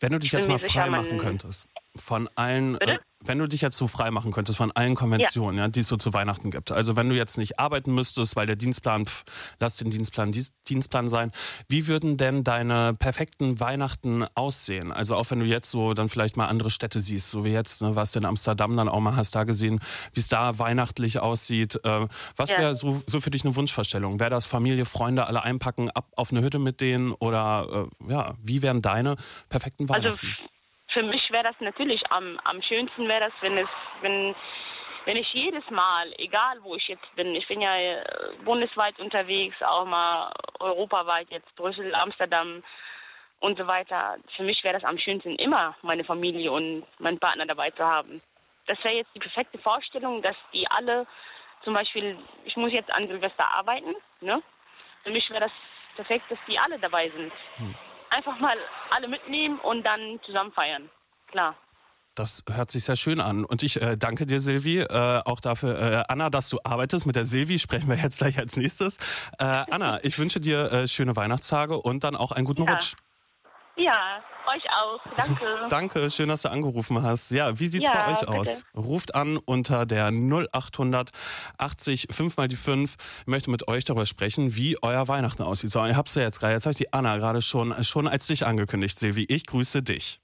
Wenn 0.00 0.12
du 0.12 0.18
dich 0.18 0.32
jetzt 0.32 0.48
mal 0.48 0.58
sicher, 0.58 0.82
frei 0.82 0.90
man- 0.90 1.02
machen 1.02 1.18
könntest 1.18 1.68
von 1.96 2.28
allen, 2.36 2.80
äh, 2.80 2.98
wenn 3.24 3.38
du 3.38 3.46
dich 3.46 3.60
jetzt 3.60 3.76
so 3.76 3.86
frei 3.88 4.10
machen 4.10 4.32
könntest 4.32 4.58
von 4.58 4.70
allen 4.72 4.94
Konventionen, 4.94 5.58
ja. 5.58 5.68
die 5.68 5.80
es 5.80 5.88
so 5.88 5.96
zu 5.96 6.12
Weihnachten 6.12 6.50
gibt. 6.50 6.72
Also 6.72 6.96
wenn 6.96 7.08
du 7.08 7.14
jetzt 7.16 7.38
nicht 7.38 7.58
arbeiten 7.58 7.94
müsstest, 7.94 8.36
weil 8.36 8.46
der 8.46 8.56
Dienstplan, 8.56 9.06
pff, 9.06 9.24
lass 9.60 9.76
den 9.76 9.90
Dienstplan 9.90 10.32
Dies- 10.32 10.52
Dienstplan 10.68 11.08
sein. 11.08 11.30
Wie 11.68 11.86
würden 11.86 12.16
denn 12.16 12.44
deine 12.44 12.94
perfekten 12.94 13.60
Weihnachten 13.60 14.24
aussehen? 14.34 14.92
Also 14.92 15.16
auch 15.16 15.30
wenn 15.30 15.40
du 15.40 15.46
jetzt 15.46 15.70
so 15.70 15.94
dann 15.94 16.08
vielleicht 16.08 16.36
mal 16.36 16.46
andere 16.46 16.70
Städte 16.70 17.00
siehst, 17.00 17.30
so 17.30 17.44
wie 17.44 17.50
jetzt, 17.52 17.82
ne, 17.82 17.96
du 18.12 18.18
in 18.18 18.24
Amsterdam 18.24 18.76
dann 18.76 18.88
auch 18.88 19.00
mal, 19.00 19.16
hast 19.16 19.34
da 19.34 19.44
gesehen, 19.44 19.80
wie 20.12 20.20
es 20.20 20.28
da 20.28 20.58
weihnachtlich 20.58 21.18
aussieht. 21.20 21.80
Äh, 21.84 22.06
was 22.36 22.50
Ja. 22.50 22.58
wäre 22.58 22.74
so, 22.76 23.02
so 23.06 23.20
für 23.20 23.30
dich 23.30 23.44
eine 23.44 23.56
Wunschvorstellung? 23.56 24.20
Wäre 24.20 24.30
das 24.30 24.46
Familie, 24.46 24.84
Freunde 24.84 25.26
alle 25.26 25.42
einpacken, 25.42 25.90
ab 25.90 26.10
auf 26.16 26.30
eine 26.30 26.42
Hütte 26.42 26.58
mit 26.58 26.80
denen 26.80 27.12
oder 27.12 27.88
äh, 28.08 28.12
ja, 28.12 28.34
wie 28.42 28.62
wären 28.62 28.82
deine 28.82 29.16
perfekten 29.48 29.88
Also 29.90 30.08
Weihnachten? 30.08 30.26
f- 30.26 30.50
für 30.94 31.02
mich 31.02 31.30
wäre 31.30 31.44
das 31.44 31.60
natürlich 31.60 32.00
am, 32.10 32.40
am 32.44 32.62
schönsten 32.62 33.06
wäre 33.08 33.28
das, 33.28 33.32
wenn 33.40 33.58
es, 33.58 33.68
wenn, 34.00 34.34
wenn 35.04 35.16
ich 35.16 35.30
jedes 35.34 35.68
Mal, 35.70 36.14
egal 36.18 36.62
wo 36.62 36.76
ich 36.76 36.86
jetzt 36.88 37.14
bin, 37.16 37.34
ich 37.34 37.46
bin 37.48 37.60
ja 37.60 37.76
äh, 37.76 38.04
bundesweit 38.44 38.98
unterwegs, 39.00 39.60
auch 39.60 39.84
mal 39.84 40.32
europaweit 40.60 41.28
jetzt 41.30 41.54
Brüssel, 41.56 41.94
Amsterdam 41.94 42.62
und 43.40 43.58
so 43.58 43.66
weiter. 43.66 44.16
Für 44.36 44.44
mich 44.44 44.62
wäre 44.62 44.74
das 44.74 44.84
am 44.84 44.96
schönsten 44.96 45.34
immer 45.36 45.76
meine 45.82 46.04
Familie 46.04 46.52
und 46.52 46.86
meinen 46.98 47.18
Partner 47.18 47.44
dabei 47.44 47.70
zu 47.72 47.84
haben. 47.84 48.22
Das 48.66 48.82
wäre 48.84 48.94
jetzt 48.94 49.14
die 49.14 49.20
perfekte 49.20 49.58
Vorstellung, 49.58 50.22
dass 50.22 50.36
die 50.52 50.66
alle, 50.70 51.06
zum 51.64 51.74
Beispiel, 51.74 52.16
ich 52.44 52.56
muss 52.56 52.72
jetzt 52.72 52.90
an 52.90 53.08
Silvester 53.08 53.50
arbeiten, 53.50 53.94
ne? 54.20 54.40
Für 55.02 55.10
mich 55.10 55.28
wäre 55.28 55.40
das 55.40 55.52
perfekt, 55.96 56.24
dass 56.30 56.38
die 56.46 56.58
alle 56.58 56.78
dabei 56.78 57.10
sind. 57.10 57.32
Einfach 58.16 58.38
mal 58.38 58.56
alle 58.94 59.08
mitnehmen 59.08 59.58
und 59.60 59.82
dann 59.82 60.20
zusammen 60.24 60.52
feiern. 60.52 60.88
Klar. 61.28 61.56
Das 62.14 62.44
hört 62.48 62.70
sich 62.70 62.84
sehr 62.84 62.94
schön 62.94 63.18
an. 63.20 63.44
Und 63.44 63.64
ich 63.64 63.82
äh, 63.82 63.96
danke 63.96 64.24
dir, 64.24 64.40
Silvi, 64.40 64.78
äh, 64.78 65.22
auch 65.24 65.40
dafür, 65.40 65.78
äh, 65.80 66.04
Anna, 66.06 66.30
dass 66.30 66.48
du 66.48 66.58
arbeitest. 66.62 67.06
Mit 67.06 67.16
der 67.16 67.24
Silvi 67.24 67.58
sprechen 67.58 67.88
wir 67.88 67.96
jetzt 67.96 68.18
gleich 68.18 68.38
als 68.38 68.56
nächstes. 68.56 68.98
Äh, 69.40 69.44
Anna, 69.44 69.98
ich 70.04 70.16
wünsche 70.16 70.38
dir 70.38 70.70
äh, 70.70 70.86
schöne 70.86 71.16
Weihnachtstage 71.16 71.76
und 71.76 72.04
dann 72.04 72.14
auch 72.14 72.30
einen 72.30 72.44
guten 72.44 72.64
Ja. 72.64 72.74
Rutsch. 72.74 72.94
Ja, 73.76 74.22
euch 74.54 74.62
auch. 74.80 75.00
Danke. 75.16 75.66
Danke, 75.68 76.10
schön, 76.10 76.28
dass 76.28 76.42
du 76.42 76.50
angerufen 76.50 77.02
hast. 77.02 77.30
Ja, 77.32 77.58
wie 77.58 77.66
sieht's 77.66 77.86
Ja, 77.86 77.92
bei 77.92 78.12
euch 78.12 78.20
bitte. 78.20 78.32
aus? 78.32 78.64
Ruft 78.76 79.14
an 79.14 79.36
unter 79.36 79.84
der 79.84 80.10
0800 80.12 81.10
80 81.58 82.06
5 82.10 82.36
mal 82.36 82.46
die 82.46 82.56
5. 82.56 82.94
Ich 83.22 83.26
möchte 83.26 83.50
mit 83.50 83.66
euch 83.66 83.84
darüber 83.84 84.06
sprechen, 84.06 84.54
wie 84.54 84.76
euer 84.82 85.08
Weihnachten 85.08 85.42
aussieht. 85.42 85.70
So, 85.70 85.84
ich 85.86 85.96
hab's 85.96 86.14
ja 86.14 86.22
jetzt 86.22 86.38
gerade. 86.38 86.52
Jetzt 86.54 86.66
habe 86.66 86.72
ich 86.72 86.78
die 86.78 86.92
Anna 86.92 87.16
gerade 87.16 87.42
schon, 87.42 87.82
schon 87.82 88.06
als 88.06 88.26
dich 88.28 88.46
angekündigt, 88.46 88.96
Silvi. 88.98 89.24
Ich 89.28 89.46
grüße 89.46 89.82
dich. 89.82 90.20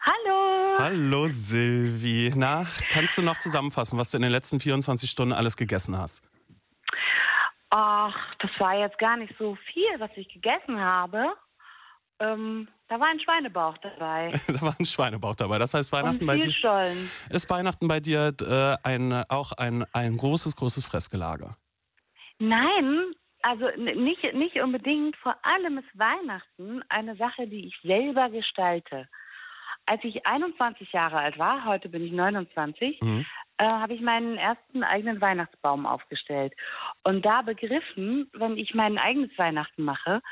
Hallo. 0.00 0.78
Hallo, 0.78 1.26
Silvi. 1.28 2.32
Na, 2.34 2.66
kannst 2.90 3.18
du 3.18 3.22
noch 3.22 3.36
zusammenfassen, 3.38 3.98
was 3.98 4.10
du 4.10 4.16
in 4.16 4.22
den 4.22 4.32
letzten 4.32 4.60
24 4.60 5.10
Stunden 5.10 5.34
alles 5.34 5.56
gegessen 5.58 5.98
hast? 5.98 6.22
Ach, 7.70 8.14
das 8.38 8.50
war 8.58 8.74
jetzt 8.78 8.98
gar 8.98 9.16
nicht 9.16 9.34
so 9.38 9.56
viel, 9.72 9.98
was 9.98 10.10
ich 10.16 10.28
gegessen 10.32 10.80
habe. 10.80 11.34
Ähm, 12.20 12.68
da 12.88 12.98
war 13.00 13.08
ein 13.08 13.20
Schweinebauch 13.20 13.76
dabei. 13.78 14.32
da 14.48 14.62
war 14.62 14.74
ein 14.78 14.86
Schweinebauch 14.86 15.34
dabei. 15.34 15.58
Das 15.58 15.74
heißt, 15.74 15.92
Weihnachten 15.92 16.26
bei 16.26 16.36
dir 16.38 16.50
Stollen. 16.52 17.10
ist 17.30 17.48
Weihnachten 17.50 17.88
bei 17.88 18.00
dir 18.00 18.32
äh, 18.40 18.76
ein, 18.88 19.12
auch 19.28 19.52
ein, 19.52 19.84
ein 19.92 20.16
großes, 20.16 20.56
großes 20.56 20.86
Fressgelage. 20.86 21.54
Nein, 22.38 23.12
also 23.42 23.66
nicht, 23.76 24.22
nicht 24.34 24.60
unbedingt. 24.60 25.16
Vor 25.16 25.34
allem 25.42 25.78
ist 25.78 25.88
Weihnachten 25.98 26.82
eine 26.88 27.16
Sache, 27.16 27.46
die 27.46 27.66
ich 27.66 27.76
selber 27.82 28.30
gestalte. 28.30 29.08
als 29.88 30.02
ich 30.02 30.26
21 30.26 30.90
Jahre 30.92 31.18
alt 31.18 31.38
war, 31.38 31.64
heute 31.64 31.88
bin 31.88 32.04
ich 32.04 32.10
29, 32.12 33.00
Mhm. 33.02 33.24
äh, 33.58 33.64
habe 33.64 33.94
ich 33.94 34.00
meinen 34.00 34.36
ersten 34.36 34.82
eigenen 34.82 35.20
Weihnachtsbaum 35.20 35.86
aufgestellt. 35.86 36.52
Und 37.04 37.24
da 37.24 37.42
begriffen, 37.42 38.28
wenn 38.32 38.56
ich 38.56 38.74
mein 38.74 38.98
eigenes 38.98 39.30
Weihnachten 39.38 39.84
mache, 39.84 40.22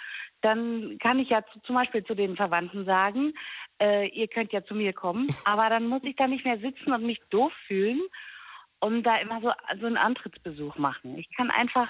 dann 0.45 0.99
kann 1.01 1.19
ich 1.19 1.31
ja 1.31 1.43
zu, 1.53 1.61
zum 1.61 1.75
Beispiel 1.75 2.05
zu 2.05 2.15
den 2.15 2.37
Verwandten 2.37 2.85
sagen, 2.85 3.33
äh, 3.81 4.09
ihr 4.09 4.29
könnt 4.29 4.53
ja 4.53 4.65
zu 4.65 4.75
mir 4.75 4.93
kommen, 4.93 5.29
aber 5.45 5.69
dann 5.71 5.87
muss 5.89 6.03
ich 6.05 6.17
da 6.17 6.27
nicht 6.27 6.45
mehr 6.45 6.59
sitzen 6.59 6.93
und 6.93 7.05
mich 7.05 7.21
doof 7.31 7.53
fühlen 7.67 8.01
und 8.81 9.03
da 9.03 9.17
immer 9.17 9.41
so, 9.41 9.51
so 9.81 9.87
einen 9.87 9.97
Antrittsbesuch 9.97 10.77
machen. 10.77 11.17
Ich 11.17 11.35
kann 11.35 11.51
einfach 11.51 11.89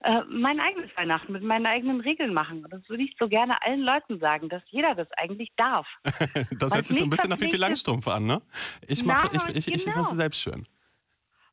äh, 0.00 0.20
mein 0.28 0.60
eigenes 0.60 0.96
Weihnachten 0.96 1.32
mit 1.32 1.42
meinen 1.42 1.66
eigenen 1.66 2.00
Regeln 2.00 2.32
machen. 2.32 2.64
Und 2.64 2.72
das 2.72 2.88
würde 2.88 3.02
ich 3.02 3.16
so 3.18 3.28
gerne 3.28 3.60
allen 3.62 3.80
Leuten 3.80 4.20
sagen, 4.20 4.48
dass 4.48 4.62
jeder 4.68 4.94
das 4.94 5.10
eigentlich 5.12 5.50
darf. 5.56 5.86
Das 6.58 6.74
hört 6.74 6.86
sich 6.86 6.98
so 6.98 7.04
ein 7.04 7.10
bisschen 7.10 7.30
nach 7.30 7.36
Pipi 7.36 7.50
verpflichtet- 7.50 7.60
Langstrumpf 7.60 8.08
an, 8.08 8.26
ne? 8.26 8.42
Ich 8.86 9.04
mache, 9.04 9.36
ich, 9.36 9.56
ich, 9.56 9.68
ich, 9.68 9.74
ich 9.74 9.84
genau. 9.86 9.98
mache 9.98 10.14
selbst 10.14 10.40
schön. 10.40 10.66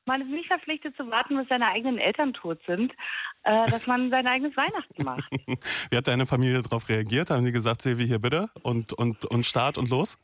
Man 0.05 0.21
ist 0.21 0.29
nicht 0.29 0.47
verpflichtet 0.47 0.95
zu 0.95 1.09
warten, 1.09 1.37
bis 1.37 1.47
seine 1.47 1.67
eigenen 1.67 1.97
Eltern 1.97 2.33
tot 2.33 2.59
sind, 2.67 2.93
äh, 3.43 3.65
dass 3.69 3.87
man 3.87 4.09
sein 4.11 4.27
eigenes 4.27 4.55
Weihnachten 4.55 5.03
macht. 5.03 5.29
Wie 5.89 5.97
hat 5.97 6.07
deine 6.07 6.25
Familie 6.25 6.61
darauf 6.61 6.87
reagiert? 6.89 7.31
Haben 7.31 7.45
die 7.45 7.51
gesagt, 7.51 7.81
Silvi, 7.81 8.05
hier 8.05 8.19
bitte 8.19 8.49
und, 8.61 8.93
und, 8.93 9.25
und 9.25 9.45
Start 9.45 9.77
und 9.77 9.89
los? 9.89 10.17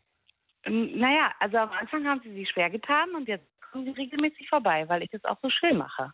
Ähm, 0.65 0.91
Naja, 0.97 1.31
also 1.39 1.57
am 1.57 1.71
Anfang 1.71 2.05
haben 2.05 2.21
sie 2.23 2.33
sich 2.33 2.49
schwer 2.49 2.69
getan 2.69 3.09
und 3.15 3.27
jetzt 3.27 3.45
kommen 3.71 3.85
sie 3.85 3.91
regelmäßig 3.91 4.49
vorbei, 4.49 4.87
weil 4.87 5.01
ich 5.01 5.09
das 5.09 5.23
auch 5.25 5.37
so 5.41 5.49
schön 5.49 5.77
mache. 5.77 6.13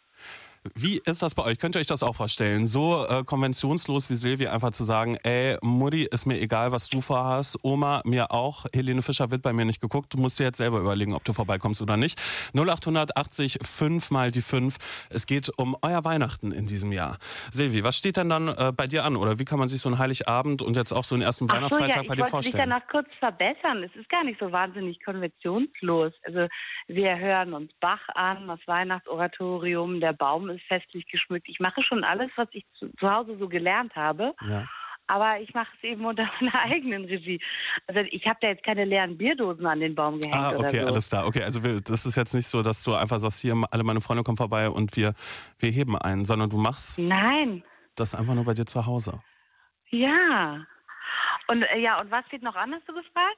Wie 0.75 1.01
ist 1.05 1.21
das 1.21 1.36
bei 1.36 1.43
euch? 1.43 1.59
Könnt 1.59 1.75
ihr 1.75 1.79
euch 1.79 1.88
das 1.88 2.03
auch 2.03 2.15
vorstellen? 2.15 2.65
So 2.67 3.05
äh, 3.07 3.24
konventionslos 3.24 4.09
wie 4.09 4.15
Silvi 4.15 4.47
einfach 4.47 4.71
zu 4.71 4.83
sagen, 4.83 5.17
ey, 5.24 5.57
Mutti, 5.62 6.03
ist 6.05 6.25
mir 6.25 6.39
egal, 6.39 6.71
was 6.71 6.89
du 6.89 7.01
vorhast. 7.01 7.59
Oma, 7.63 8.01
mir 8.05 8.31
auch. 8.31 8.65
Helene 8.74 9.01
Fischer 9.01 9.31
wird 9.31 9.41
bei 9.41 9.53
mir 9.53 9.65
nicht 9.65 9.81
geguckt. 9.81 10.13
Du 10.13 10.17
musst 10.17 10.39
dir 10.39 10.45
jetzt 10.45 10.57
selber 10.57 10.79
überlegen, 10.79 11.13
ob 11.13 11.24
du 11.24 11.33
vorbeikommst 11.33 11.81
oder 11.81 11.97
nicht. 11.97 12.19
0880 12.53 13.59
5 13.62 14.12
mal 14.12 14.31
die 14.31 14.41
5. 14.41 15.07
Es 15.09 15.27
geht 15.27 15.51
um 15.57 15.75
euer 15.81 16.03
Weihnachten 16.03 16.51
in 16.51 16.67
diesem 16.67 16.91
Jahr. 16.91 17.17
Silvi, 17.51 17.83
was 17.83 17.97
steht 17.97 18.17
denn 18.17 18.29
dann 18.29 18.47
äh, 18.47 18.71
bei 18.75 18.88
dir 18.88 19.03
an? 19.03 19.15
Oder 19.15 19.39
wie 19.39 19.45
kann 19.45 19.59
man 19.59 19.67
sich 19.67 19.81
so 19.81 19.89
einen 19.89 20.00
Heiligabend 20.00 20.62
und 20.62 20.75
jetzt 20.75 20.91
auch 20.91 21.03
so 21.03 21.15
einen 21.15 21.21
ersten 21.21 21.47
so, 21.47 21.53
Weihnachtsfeiertag 21.53 21.95
ja, 21.97 22.01
ich 22.03 22.07
bei 22.07 22.15
dir 22.15 22.21
wollte 22.21 22.38
dich 22.38 22.51
vorstellen? 22.51 22.69
danach 22.69 22.88
kurz 22.88 23.07
verbessern. 23.19 23.83
Es 23.83 23.95
ist 23.95 24.09
gar 24.09 24.24
nicht 24.24 24.39
so 24.39 24.51
wahnsinnig 24.51 25.03
konventionslos. 25.03 26.13
Also 26.24 26.47
wir 26.88 27.17
hören 27.17 27.53
uns 27.53 27.71
Bach 27.79 28.01
an, 28.15 28.47
das 28.47 28.59
Weihnachtsoratorium, 28.65 30.00
der 30.00 30.13
Baum 30.13 30.50
ist 30.50 30.57
festlich 30.64 31.08
geschmückt. 31.08 31.48
Ich 31.50 31.60
mache 31.60 31.82
schon 31.84 32.04
alles, 32.04 32.30
was 32.36 32.48
ich 32.52 32.66
zu, 32.80 32.90
zu 33.00 33.10
Hause 33.12 33.38
so 33.38 33.48
gelernt 33.48 33.96
habe. 33.96 34.34
Ja. 34.48 34.68
Aber 35.10 35.40
ich 35.40 35.54
mache 35.54 35.70
es 35.78 35.84
eben 35.84 36.06
unter 36.06 36.30
meiner 36.42 36.60
eigenen 36.64 37.06
Regie. 37.06 37.42
Also 37.88 38.02
ich 38.12 38.26
habe 38.28 38.38
da 38.42 38.48
jetzt 38.50 38.64
keine 38.64 38.84
leeren 38.84 39.18
Bierdosen 39.18 39.66
an 39.66 39.80
den 39.80 39.96
Baum 39.96 40.20
gehängt 40.20 40.36
Ah, 40.36 40.54
okay, 40.58 40.82
so. 40.82 40.88
alles 40.88 41.10
klar. 41.10 41.26
Okay, 41.28 41.44
also 41.44 41.62
das 41.80 42.06
ist 42.06 42.18
jetzt 42.18 42.34
nicht 42.34 42.48
so, 42.48 42.62
dass 42.62 42.84
du 42.84 42.94
einfach 42.94 43.20
sagst, 43.20 43.42
hier, 43.42 43.56
alle 43.72 43.84
meine 43.84 44.02
Freunde 44.02 44.24
kommen 44.24 44.36
vorbei 44.38 44.70
und 44.70 44.96
wir, 44.98 45.14
wir 45.60 45.72
heben 45.72 45.98
einen, 45.98 46.26
sondern 46.26 46.50
du 46.50 46.58
machst 46.58 47.00
Nein, 47.00 47.64
das 47.96 48.16
einfach 48.16 48.34
nur 48.34 48.44
bei 48.44 48.54
dir 48.54 48.66
zu 48.66 48.86
Hause. 48.86 49.22
ja. 49.92 50.66
Und 51.50 51.62
äh, 51.64 51.80
ja, 51.80 52.02
und 52.02 52.12
was 52.12 52.26
steht 52.26 52.44
noch 52.44 52.56
an, 52.58 52.74
hast 52.74 52.90
du 52.90 52.94
gefragt? 52.94 53.38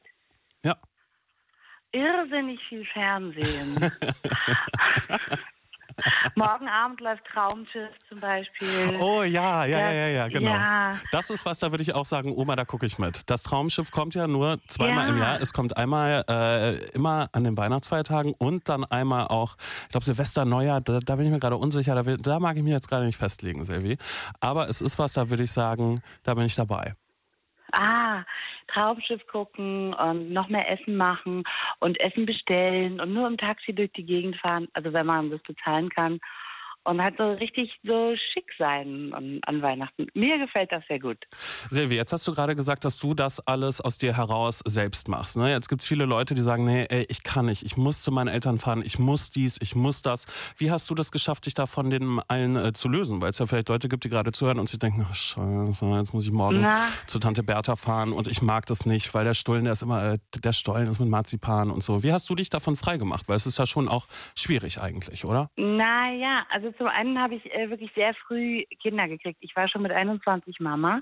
Ja. 0.64 0.76
Irrsinnig 1.92 2.60
viel 2.68 2.84
Fernsehen. 2.86 3.78
Morgen 6.36 6.68
Abend 6.68 7.02
läuft 7.02 7.24
Traumschiff 7.26 7.90
zum 8.08 8.20
Beispiel. 8.20 8.98
Oh 9.00 9.24
ja, 9.24 9.66
ja, 9.66 9.80
ja, 9.80 9.92
ja, 9.92 10.08
ja, 10.08 10.28
genau. 10.28 10.52
ja. 10.52 10.96
Das 11.12 11.30
ist 11.30 11.46
was, 11.46 11.60
da 11.60 11.72
würde 11.72 11.84
ich 11.84 11.94
auch 11.96 12.06
sagen, 12.06 12.32
Oma, 12.36 12.56
da 12.56 12.66
gucke 12.66 12.86
ich 12.86 12.98
mit. 13.00 13.30
Das 13.30 13.44
Traumschiff 13.44 13.92
kommt 13.92 14.16
ja 14.16 14.28
nur 14.28 14.60
zweimal 14.68 15.10
im 15.10 15.18
Ja. 15.18 15.24
Jahr. 15.34 15.42
Es 15.42 15.54
kommt 15.54 15.76
einmal 15.78 16.24
äh, 16.30 16.76
immer 16.96 17.30
an 17.34 17.44
den 17.44 17.58
Weihnachtsfeiertagen 17.58 18.34
und 18.38 18.70
dann 18.70 18.86
einmal 18.86 19.28
auch, 19.28 19.58
ich 19.84 19.90
glaube 19.90 20.06
Silvester, 20.06 20.46
Neujahr, 20.46 20.82
da, 20.82 21.00
da 21.00 21.16
bin 21.16 21.26
ich 21.26 21.32
mir 21.32 21.40
gerade 21.40 21.58
unsicher, 21.58 21.96
da, 21.96 22.06
will, 22.06 22.18
da 22.18 22.40
mag 22.40 22.56
ich 22.58 22.64
mich 22.64 22.74
jetzt 22.74 22.88
gerade 22.90 23.06
nicht 23.06 23.18
festlegen, 23.18 23.66
Silvi. 23.66 23.98
Aber 24.40 24.70
es 24.70 24.82
ist 24.82 24.98
was, 25.00 25.14
da 25.14 25.30
würde 25.30 25.44
ich 25.44 25.52
sagen, 25.52 26.00
da 26.24 26.34
bin 26.34 26.46
ich 26.46 26.56
dabei. 26.56 26.94
Ah, 27.72 27.99
Traumschiff 28.72 29.26
gucken 29.28 29.94
und 29.94 30.32
noch 30.32 30.50
mehr 30.50 30.70
Essen 30.70 30.96
machen 30.96 31.44
und 31.80 32.00
Essen 32.00 32.26
bestellen 32.26 33.00
und 33.00 33.14
nur 33.14 33.28
im 33.28 33.38
Taxi 33.38 33.74
durch 33.74 33.92
die 33.94 34.06
Gegend 34.06 34.36
fahren, 34.38 34.68
also 34.74 34.94
wenn 34.94 35.06
man 35.06 35.30
das 35.30 35.42
bezahlen 35.42 35.90
kann. 35.90 36.20
Und 36.90 37.00
halt 37.04 37.18
so 37.18 37.34
richtig 37.34 37.72
so 37.84 38.16
schick 38.34 38.52
sein 38.58 39.14
an, 39.14 39.40
an 39.44 39.62
Weihnachten. 39.62 40.08
Mir 40.16 40.40
gefällt 40.40 40.72
das 40.72 40.84
sehr 40.88 40.98
gut. 40.98 41.20
Silvi, 41.70 41.96
jetzt 41.96 42.12
hast 42.14 42.28
du 42.28 42.34
gerade 42.34 42.56
gesagt, 42.56 42.84
dass 42.84 42.98
du 42.98 43.14
das 43.14 43.46
alles 43.46 43.80
aus 43.80 44.00
dir 44.00 44.18
heraus 44.18 44.64
selbst 44.66 45.08
machst. 45.08 45.38
Ne? 45.38 45.52
Jetzt 45.52 45.70
gibt 45.70 45.82
es 45.82 45.88
viele 45.88 46.06
Leute, 46.06 46.34
die 46.34 46.42
sagen, 46.42 46.64
nee, 46.64 46.88
ey, 46.90 47.06
ich 47.08 47.22
kann 47.22 47.46
nicht, 47.46 47.62
ich 47.62 47.78
muss 47.78 48.02
zu 48.02 48.12
meinen 48.12 48.28
Eltern 48.28 48.58
fahren, 48.58 48.82
ich 48.84 48.98
muss 48.98 49.30
dies, 49.30 49.60
ich 49.62 49.76
muss 49.76 50.02
das. 50.02 50.26
Wie 50.58 50.72
hast 50.72 50.90
du 50.90 50.96
das 50.96 51.12
geschafft, 51.12 51.46
dich 51.46 51.54
da 51.54 51.68
von 51.68 51.92
den 51.92 52.20
allen 52.28 52.56
äh, 52.56 52.74
zu 52.74 52.90
lösen? 52.90 53.22
Weil 53.22 53.30
es 53.30 53.38
ja 53.38 53.46
vielleicht 53.46 53.70
Leute 53.70 53.88
gibt, 53.88 54.04
die 54.04 54.10
gerade 54.10 54.32
zuhören 54.32 54.58
und 54.58 54.68
sich 54.68 54.80
denken, 54.80 55.06
ach, 55.08 55.14
scheiße, 55.14 55.86
jetzt 55.96 56.16
muss 56.16 56.26
ich 56.26 56.32
morgen 56.32 56.62
Na. 56.62 56.88
zu 57.06 57.20
Tante 57.20 57.44
Bertha 57.44 57.76
fahren 57.76 58.14
und 58.14 58.28
ich 58.28 58.42
mag 58.42 58.66
das 58.66 58.88
nicht, 58.88 59.14
weil 59.14 59.26
der 59.26 59.36
Stollen, 59.36 59.66
der 59.66 59.74
ist 59.74 59.84
immer, 59.84 60.14
äh, 60.14 60.18
der 60.44 60.54
Stollen 60.54 60.88
ist 60.88 60.98
mit 60.98 61.10
Marzipan 61.10 61.70
und 61.70 61.84
so. 61.84 62.02
Wie 62.02 62.12
hast 62.12 62.28
du 62.32 62.34
dich 62.34 62.50
davon 62.50 62.76
freigemacht? 62.76 63.30
Weil 63.30 63.36
es 63.36 63.46
ist 63.46 63.60
ja 63.60 63.68
schon 63.68 63.88
auch 63.88 64.08
schwierig 64.36 64.82
eigentlich, 64.82 65.24
oder? 65.24 65.52
Naja, 65.56 66.48
also 66.50 66.72
zum 66.80 66.88
einen 66.88 67.20
habe 67.22 67.36
ich 67.36 67.54
äh, 67.54 67.70
wirklich 67.70 67.92
sehr 67.94 68.16
früh 68.16 68.64
Kinder 68.82 69.08
gekriegt. 69.08 69.38
Ich 69.42 69.56
war 69.56 69.68
schon 69.68 69.84
mit 69.84 69.92
21 69.92 70.60
Mama 70.60 71.02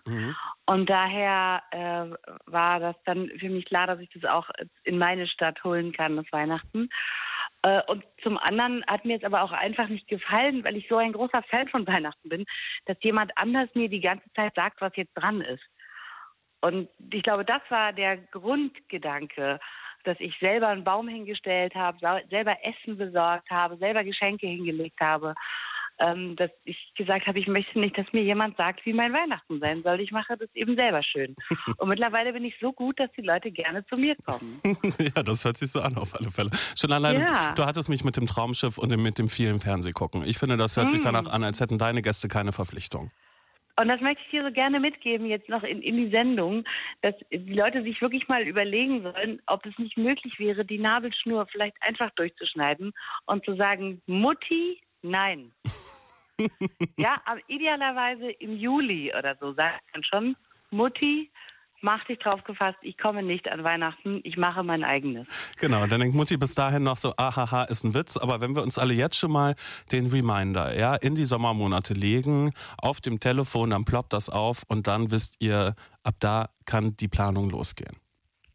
und 0.65 0.89
daher 0.89 1.61
äh, 1.71 2.51
war 2.51 2.79
das 2.79 2.95
dann 3.05 3.29
für 3.39 3.49
mich 3.49 3.65
klar, 3.65 3.87
dass 3.87 3.99
ich 3.99 4.09
das 4.09 4.25
auch 4.25 4.49
in 4.83 4.97
meine 4.97 5.27
Stadt 5.27 5.63
holen 5.63 5.93
kann, 5.93 6.17
das 6.17 6.25
Weihnachten. 6.31 6.89
Äh, 7.61 7.81
und 7.87 8.03
zum 8.23 8.37
anderen 8.37 8.83
hat 8.87 9.05
mir 9.05 9.17
es 9.17 9.23
aber 9.23 9.43
auch 9.43 9.51
einfach 9.51 9.87
nicht 9.87 10.07
gefallen, 10.07 10.63
weil 10.63 10.75
ich 10.75 10.87
so 10.87 10.97
ein 10.97 11.13
großer 11.13 11.43
Fan 11.43 11.67
von 11.67 11.85
Weihnachten 11.87 12.27
bin, 12.27 12.45
dass 12.85 12.97
jemand 13.01 13.31
anders 13.37 13.69
mir 13.75 13.87
die 13.87 14.01
ganze 14.01 14.31
Zeit 14.33 14.55
sagt, 14.55 14.81
was 14.81 14.95
jetzt 14.95 15.13
dran 15.13 15.41
ist. 15.41 15.63
Und 16.61 16.89
ich 17.11 17.21
glaube, 17.21 17.45
das 17.45 17.61
war 17.69 17.93
der 17.93 18.17
Grundgedanke, 18.17 19.59
dass 20.07 20.19
ich 20.19 20.33
selber 20.39 20.69
einen 20.69 20.83
Baum 20.83 21.07
hingestellt 21.07 21.75
habe, 21.75 21.97
selber 22.29 22.55
Essen 22.63 22.97
besorgt 22.97 23.49
habe, 23.49 23.77
selber 23.77 24.03
Geschenke 24.03 24.47
hingelegt 24.47 24.99
habe. 25.01 25.35
Ähm, 25.99 26.35
dass 26.35 26.51
ich 26.63 26.77
gesagt 26.95 27.25
habe, 27.25 27.39
ich 27.39 27.47
möchte 27.47 27.79
nicht, 27.79 27.97
dass 27.97 28.05
mir 28.13 28.21
jemand 28.21 28.55
sagt, 28.55 28.85
wie 28.85 28.93
mein 28.93 29.13
Weihnachten 29.13 29.59
sein 29.59 29.81
soll. 29.81 29.99
Ich 29.99 30.11
mache 30.11 30.37
das 30.37 30.47
eben 30.53 30.75
selber 30.75 31.01
schön. 31.01 31.35
Und 31.77 31.89
mittlerweile 31.89 32.33
bin 32.33 32.45
ich 32.45 32.53
so 32.61 32.71
gut, 32.71 32.99
dass 32.99 33.09
die 33.17 33.23
Leute 33.23 33.49
gerne 33.49 33.83
zu 33.87 33.99
mir 33.99 34.15
kommen. 34.23 34.61
ja, 35.15 35.23
das 35.23 35.43
hört 35.43 35.57
sich 35.57 35.71
so 35.71 35.81
an 35.81 35.97
auf 35.97 36.13
alle 36.13 36.29
Fälle. 36.29 36.51
Schon 36.79 36.91
allein, 36.91 37.21
Ja. 37.21 37.53
du 37.55 37.65
hattest 37.65 37.89
mich 37.89 38.03
mit 38.03 38.15
dem 38.15 38.27
Traumschiff 38.27 38.77
und 38.77 38.95
mit 38.95 39.17
dem 39.17 39.27
vielen 39.27 39.59
Fernsehgucken. 39.59 40.23
Ich 40.23 40.37
finde, 40.37 40.55
das 40.55 40.77
hört 40.77 40.91
sich 40.91 41.01
danach 41.01 41.25
an, 41.25 41.43
als 41.43 41.59
hätten 41.61 41.79
deine 41.79 42.03
Gäste 42.03 42.27
keine 42.27 42.51
Verpflichtung. 42.51 43.09
Und 43.79 43.89
das 43.89 44.01
möchte 44.01 44.23
ich 44.23 44.31
dir 44.31 44.43
so 44.43 44.51
gerne 44.51 44.79
mitgeben, 44.79 45.27
jetzt 45.27 45.49
noch 45.49 45.63
in, 45.63 45.83
in 45.83 45.97
die 45.97 46.09
Sendung, 46.09 46.63
dass 47.03 47.13
die 47.31 47.53
Leute 47.53 47.83
sich 47.83 48.01
wirklich 48.01 48.27
mal 48.27 48.41
überlegen 48.41 49.03
sollen, 49.03 49.39
ob 49.45 49.65
es 49.67 49.77
nicht 49.77 49.97
möglich 49.97 50.39
wäre, 50.39 50.65
die 50.65 50.79
Nabelschnur 50.79 51.45
vielleicht 51.45 51.77
einfach 51.81 52.09
durchzuschneiden 52.15 52.91
und 53.27 53.45
zu 53.45 53.55
sagen, 53.55 54.01
Mutti, 54.07 54.81
nein. 55.03 55.51
ja, 56.97 57.21
aber 57.25 57.39
idealerweise 57.47 58.31
im 58.31 58.57
Juli 58.57 59.13
oder 59.15 59.35
so 59.39 59.53
sagt 59.53 59.83
man 59.93 60.03
schon, 60.03 60.35
Mutti, 60.71 61.29
mach 61.81 62.03
dich 62.05 62.19
drauf 62.19 62.43
gefasst, 62.43 62.77
ich 62.81 62.97
komme 62.97 63.23
nicht 63.23 63.47
an 63.47 63.63
Weihnachten, 63.63 64.21
ich 64.23 64.37
mache 64.37 64.63
mein 64.63 64.83
eigenes. 64.83 65.27
Genau, 65.59 65.85
dann 65.87 65.99
denkt 65.99 66.15
Mutti 66.15 66.37
bis 66.37 66.55
dahin 66.55 66.83
noch 66.83 66.97
so, 66.97 67.13
ahaha, 67.17 67.63
ist 67.63 67.83
ein 67.83 67.93
Witz. 67.93 68.17
Aber 68.17 68.41
wenn 68.41 68.55
wir 68.55 68.63
uns 68.63 68.77
alle 68.77 68.93
jetzt 68.93 69.17
schon 69.17 69.31
mal 69.31 69.55
den 69.91 70.07
Reminder 70.07 70.77
ja, 70.77 70.95
in 70.95 71.15
die 71.15 71.25
Sommermonate 71.25 71.93
legen, 71.93 72.51
auf 72.77 73.01
dem 73.01 73.19
Telefon, 73.19 73.71
dann 73.71 73.85
ploppt 73.85 74.13
das 74.13 74.29
auf 74.29 74.63
und 74.67 74.87
dann 74.87 75.11
wisst 75.11 75.35
ihr, 75.39 75.75
ab 76.03 76.15
da 76.19 76.49
kann 76.65 76.95
die 76.97 77.07
Planung 77.07 77.49
losgehen. 77.49 77.97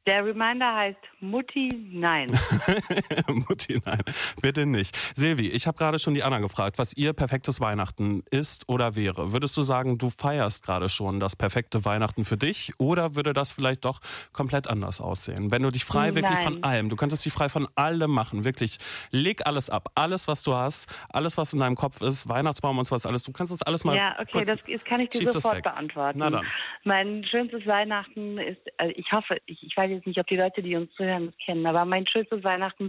Der 0.07 0.25
Reminder 0.25 0.75
heißt 0.75 0.99
Mutti, 1.21 1.69
nein. 1.93 2.27
Mutti, 3.29 3.81
nein, 3.85 4.01
bitte 4.43 4.67
nicht. 4.67 4.97
Silvi, 5.17 5.49
ich 5.49 5.69
habe 5.69 5.79
gerade 5.79 6.01
schon 6.01 6.15
die 6.15 6.25
Anna 6.25 6.41
gefragt, 6.41 6.79
was 6.79 6.93
ihr 6.97 7.13
perfektes 7.13 7.61
Weihnachten 7.61 8.25
ist 8.33 8.69
oder 8.69 8.97
wäre. 8.97 9.33
Würdest 9.33 9.57
du 9.57 9.63
sagen, 9.63 9.99
du 9.99 10.11
feierst 10.11 10.65
gerade 10.65 10.89
schon 10.89 11.21
das 11.21 11.37
perfekte 11.37 11.85
Weihnachten 11.85 12.25
für 12.25 12.37
dich 12.37 12.73
oder 12.79 13.15
würde 13.15 13.33
das 13.33 13.53
vielleicht 13.53 13.85
doch 13.85 14.01
komplett 14.33 14.67
anders 14.67 15.01
aussehen? 15.01 15.53
Wenn 15.53 15.63
du 15.63 15.71
dich 15.71 15.85
frei 15.85 16.17
wirklich 16.17 16.35
Nein. 16.35 16.55
von 16.55 16.65
allem, 16.65 16.89
du 16.89 16.97
könntest 16.97 17.25
dich 17.25 17.33
frei 17.33 17.49
von 17.49 17.69
allem 17.77 18.11
machen, 18.11 18.43
wirklich, 18.43 18.79
leg 19.13 19.47
alles 19.47 19.71
ab, 19.71 19.89
alles 19.95 20.27
was 20.27 20.43
du 20.43 20.53
hast, 20.53 20.93
alles 21.11 21.39
was 21.39 21.53
in 21.53 21.61
deinem 21.61 21.77
Kopf 21.77 22.01
ist, 22.01 22.29
Weihnachtsbaum 22.29 22.77
und 22.77 22.87
so 22.87 22.97
was 22.97 23.07
alles, 23.07 23.23
du 23.23 23.31
kannst 23.31 23.53
das 23.53 23.63
alles 23.63 23.85
mal 23.85 23.97
Ja, 23.97 24.17
okay, 24.19 24.43
das 24.43 24.59
ist, 24.67 24.85
kann 24.85 24.99
ich 24.99 25.11
dir 25.11 25.27
das 25.27 25.45
sofort 25.45 25.63
beantworten. 25.63 26.19
Na 26.19 26.29
dann. 26.29 26.47
Mein 26.83 27.25
schönstes 27.25 27.65
Weihnachten 27.69 28.39
ist, 28.39 28.61
also 28.79 28.93
ich 28.97 29.13
hoffe, 29.13 29.39
ich, 29.47 29.63
ich 29.63 29.77
weiß 29.77 29.92
jetzt 29.93 30.07
nicht, 30.07 30.19
ob 30.19 30.27
die 30.27 30.37
Leute, 30.37 30.63
die 30.63 30.77
uns 30.77 30.93
zuhören, 30.93 31.27
das 31.27 31.37
kennen, 31.45 31.67
aber 31.67 31.85
mein 31.85 32.07
schönstes 32.07 32.43
Weihnachten 32.45 32.89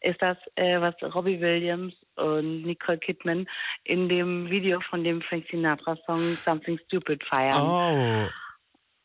ist 0.00 0.20
das, 0.20 0.36
äh, 0.56 0.80
was 0.80 0.94
Robbie 1.14 1.40
Williams 1.40 1.94
und 2.16 2.64
Nicole 2.64 2.98
Kidman 2.98 3.46
in 3.84 4.08
dem 4.08 4.50
Video 4.50 4.80
von 4.80 5.04
dem 5.04 5.22
Frank 5.22 5.46
Sinatra-Song 5.50 6.20
Something 6.20 6.78
Stupid 6.86 7.24
feiern. 7.26 7.60
Oh, 7.62 8.30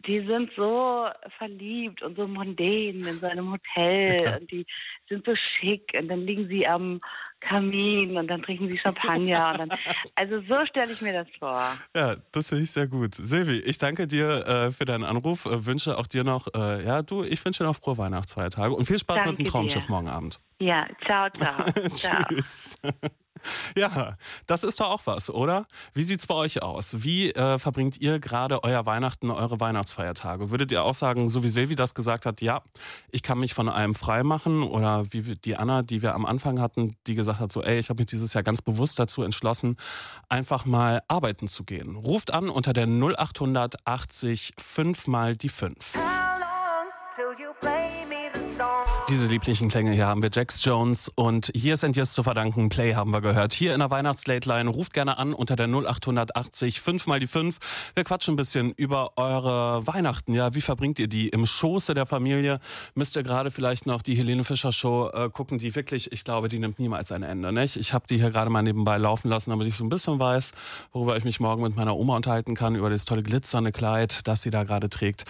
die 0.06 0.25
sind 0.25 0.51
so 0.56 1.08
verliebt 1.38 2.01
und 2.01 2.15
so 2.15 2.27
mondän 2.27 3.00
in 3.00 3.03
seinem 3.03 3.51
Hotel 3.51 4.24
und 4.39 4.51
die 4.51 4.65
sind 5.08 5.25
so 5.25 5.34
schick 5.36 5.91
und 5.94 6.08
dann 6.08 6.22
liegen 6.22 6.48
sie 6.48 6.65
am 6.65 7.01
Kamin 7.41 8.17
und 8.17 8.27
dann 8.27 8.41
trinken 8.41 8.69
sie 8.69 8.77
Champagner. 8.77 9.51
und 9.51 9.60
dann, 9.60 9.69
also 10.15 10.41
so 10.41 10.65
stelle 10.65 10.91
ich 10.91 11.01
mir 11.01 11.13
das 11.13 11.27
vor. 11.38 11.77
Ja, 11.96 12.15
das 12.31 12.50
finde 12.50 12.63
ich 12.63 12.72
sehr 12.72 12.88
gut. 12.88 13.15
Silvi, 13.15 13.60
ich 13.60 13.77
danke 13.77 14.08
dir 14.08 14.46
äh, 14.48 14.72
für 14.72 14.86
deinen 14.86 15.03
Anruf. 15.03 15.46
Äh, 15.46 15.65
wünsche 15.65 15.98
auch 15.98 16.08
dir 16.08 16.24
noch, 16.24 16.48
äh, 16.53 16.86
ja, 16.86 17.01
du, 17.01 17.24
ich 17.24 17.43
wünsche 17.43 17.63
dir 17.63 17.67
noch 17.67 17.75
frohe 17.75 17.98
Weihnachtsfeiertage 17.98 18.74
und 18.74 18.86
viel 18.86 19.00
Spaß 19.00 19.17
Danke 19.17 19.31
mit 19.31 19.39
dem 19.39 19.46
Traumschiff 19.46 19.86
dir. 19.86 19.91
morgen 19.91 20.10
Abend. 20.10 20.39
Ja, 20.60 20.88
ciao, 21.06 21.30
ciao. 21.34 21.72
ciao. 21.96 22.24
Tschüss. 22.28 22.75
Ja, 23.78 24.18
das 24.48 24.63
ist 24.63 24.80
doch 24.80 24.89
auch 24.89 25.01
was, 25.06 25.30
oder? 25.30 25.66
Wie 25.94 26.04
sieht's 26.04 26.28
bei 26.28 26.36
euch 26.36 26.62
aus? 26.62 27.04
Wie 27.04 27.32
äh, 27.32 27.58
verbringt 27.58 27.98
ihr 28.01 28.20
gerade 28.20 28.63
euer 28.63 28.86
Weihnachten, 28.86 29.32
eure 29.32 29.60
Weihnachtsfeiertage? 29.60 30.51
Würdet 30.51 30.72
ihr 30.72 30.84
auch 30.84 30.96
sagen, 30.96 31.30
so 31.30 31.44
wie 31.44 31.50
Silvi 31.50 31.75
das 31.75 31.94
gesagt 31.96 32.25
hat, 32.25 32.42
ja, 32.42 32.62
ich 33.12 33.24
kann 33.24 33.39
mich 33.39 33.54
von 33.54 33.70
allem 33.70 33.96
frei 33.96 34.24
machen? 34.24 34.63
Oder 34.63 35.06
wie 35.12 35.22
die 35.22 35.56
Anna, 35.56 35.82
die 35.82 36.01
wir 36.01 36.16
am 36.16 36.25
Anfang 36.25 36.60
hatten, 36.60 36.96
die 37.08 37.16
gesagt 37.16 37.39
hat, 37.39 37.51
so, 37.51 37.63
ey, 37.63 37.80
ich 37.80 37.89
habe 37.89 38.01
mich 38.01 38.08
dieses 38.08 38.34
Jahr 38.34 38.44
ganz 38.44 38.62
bewusst 38.62 39.00
dazu 39.00 39.24
entschlossen, 39.24 39.78
einfach 40.28 40.66
mal 40.66 41.01
arbeiten 41.08 41.48
zu 41.48 41.63
gehen. 41.63 41.96
Ruft 41.96 42.34
an 42.34 42.50
unter 42.50 42.74
der 42.74 42.88
0800 42.88 43.88
80 43.88 44.54
5 44.58 45.08
mal 45.08 45.36
die 45.36 45.50
5. 45.50 45.98
Diese 49.10 49.25
lieblichen 49.25 49.70
Klänge 49.70 49.92
hier 49.94 50.06
haben 50.06 50.22
wir 50.22 50.30
Jax 50.32 50.63
Jones 50.63 51.12
und 51.16 51.51
hier 51.56 51.78
sind 51.78 51.96
jetzt 51.96 52.13
zu 52.13 52.22
verdanken. 52.22 52.70
Play 52.70 52.94
haben 52.94 53.10
wir 53.10 53.22
gehört. 53.22 53.54
Hier 53.54 53.74
in 53.74 53.80
der 53.80 53.89
Weihnachtslate-Line. 53.89 54.70
Ruft 54.70 54.94
gerne 54.94 55.18
an 55.18 55.34
unter 55.34 55.56
der 55.56 55.68
0880 55.68 56.80
5 56.80 57.08
mal 57.08 57.20
die 57.20 57.25
5. 57.25 57.58
Wir 57.96 58.04
quatschen 58.04 58.36
ein 58.36 58.38
bisschen 58.38 58.72
über 58.74 59.13
eure 59.18 59.88
Weihnachten. 59.88 60.36
Ja, 60.36 60.54
wie 60.54 60.62
verbringt 60.62 61.00
ihr 61.00 61.08
die 61.08 61.30
im 61.30 61.48
Schoße 61.48 61.96
der 61.96 62.06
Familie? 62.06 62.60
Müsst 62.94 63.16
ihr 63.16 63.24
gerade 63.24 63.50
vielleicht 63.50 63.88
noch 63.88 64.04
die 64.04 64.13
Helene 64.13 64.44
Fischer 64.44 64.72
Show 64.72 65.10
äh, 65.12 65.32
gucken, 65.32 65.58
die 65.58 65.74
wirklich, 65.74 66.12
ich 66.12 66.24
glaube, 66.24 66.48
die 66.48 66.60
nimmt 66.60 66.78
niemals 66.78 67.12
ein 67.12 67.24
Ende. 67.24 67.51
Nicht? 67.51 67.78
Ich 67.78 67.96
habe 67.96 68.06
die 68.08 68.18
hier 68.18 68.30
gerade 68.30 68.51
mal 68.51 68.62
nebenbei 68.62 69.00
laufen 69.00 69.30
lassen, 69.30 69.50
damit 69.50 69.66
ich 69.66 69.75
so 69.75 69.84
ein 69.84 69.89
bisschen 69.89 70.20
weiß, 70.20 70.51
worüber 70.92 71.18
ich 71.18 71.24
mich 71.24 71.39
morgen 71.39 71.63
mit 71.63 71.75
meiner 71.75 71.96
Oma 71.96 72.16
unterhalten 72.16 72.54
kann, 72.54 72.75
über 72.75 72.92
das 72.92 73.06
tolle 73.06 73.24
glitzernde 73.24 73.72
Kleid, 73.72 74.28
das 74.28 74.44
sie 74.44 74.51
da 74.51 74.66
gerade 74.66 74.88
trägt. 74.88 75.24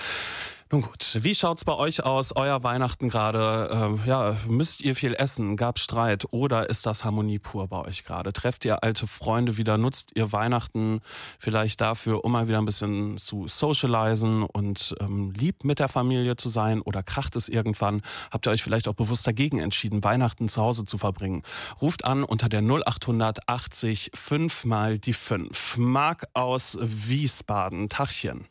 Nun 0.71 0.83
gut, 0.83 1.17
wie 1.21 1.33
schaut's 1.33 1.65
bei 1.65 1.73
euch 1.73 2.03
aus? 2.03 2.35
Euer 2.35 2.61
Weihnachten 2.61 3.09
gerade? 3.09 3.71
Ähm, 3.73 4.01
ja, 4.05 4.37
müsst 4.47 4.81
ihr 4.81 4.95
viel 4.95 5.15
essen? 5.15 5.57
Gab 5.57 5.79
Streit? 5.79 6.27
Oder 6.29 6.69
ist 6.69 6.85
das 6.85 7.03
Harmonie 7.03 7.39
pur 7.39 7.67
bei 7.67 7.79
euch 7.79 8.03
gerade? 8.03 8.33
Trefft 8.33 8.65
ihr 8.65 8.83
alte 8.83 9.07
Freunde 9.07 9.57
wieder? 9.57 9.79
Nutzt 9.79 10.11
ihr 10.13 10.31
Weihnachten 10.31 11.01
vielleicht 11.39 11.81
dafür, 11.81 12.23
um 12.23 12.33
mal 12.33 12.47
wieder 12.47 12.59
ein 12.59 12.65
bisschen 12.65 13.17
zu 13.17 13.47
socialisen 13.47 14.43
und 14.43 14.93
ähm, 14.99 15.31
lieb 15.31 15.63
mit 15.63 15.79
der 15.79 15.89
Familie 15.89 16.35
zu 16.35 16.49
sein? 16.49 16.81
Oder 16.81 17.01
kracht 17.01 17.35
es 17.35 17.49
irgendwann? 17.49 18.03
Habt 18.29 18.45
ihr 18.45 18.51
euch 18.51 18.61
vielleicht 18.61 18.87
auch 18.87 18.93
bewusst 18.93 19.25
dagegen 19.25 19.57
entschieden, 19.57 20.03
Weihnachten 20.03 20.49
zu 20.49 20.61
Hause 20.61 20.85
zu 20.85 20.99
verbringen? 20.99 21.41
Ruft 21.81 22.05
an 22.05 22.23
unter 22.23 22.47
der 22.47 22.61
0800 22.61 23.49
80 23.49 24.11
5 24.13 24.65
mal 24.65 24.99
die 24.99 25.13
5. 25.13 25.77
Marc 25.77 26.27
aus 26.35 26.77
Wiesbaden. 26.79 27.89
Tachchen. 27.89 28.45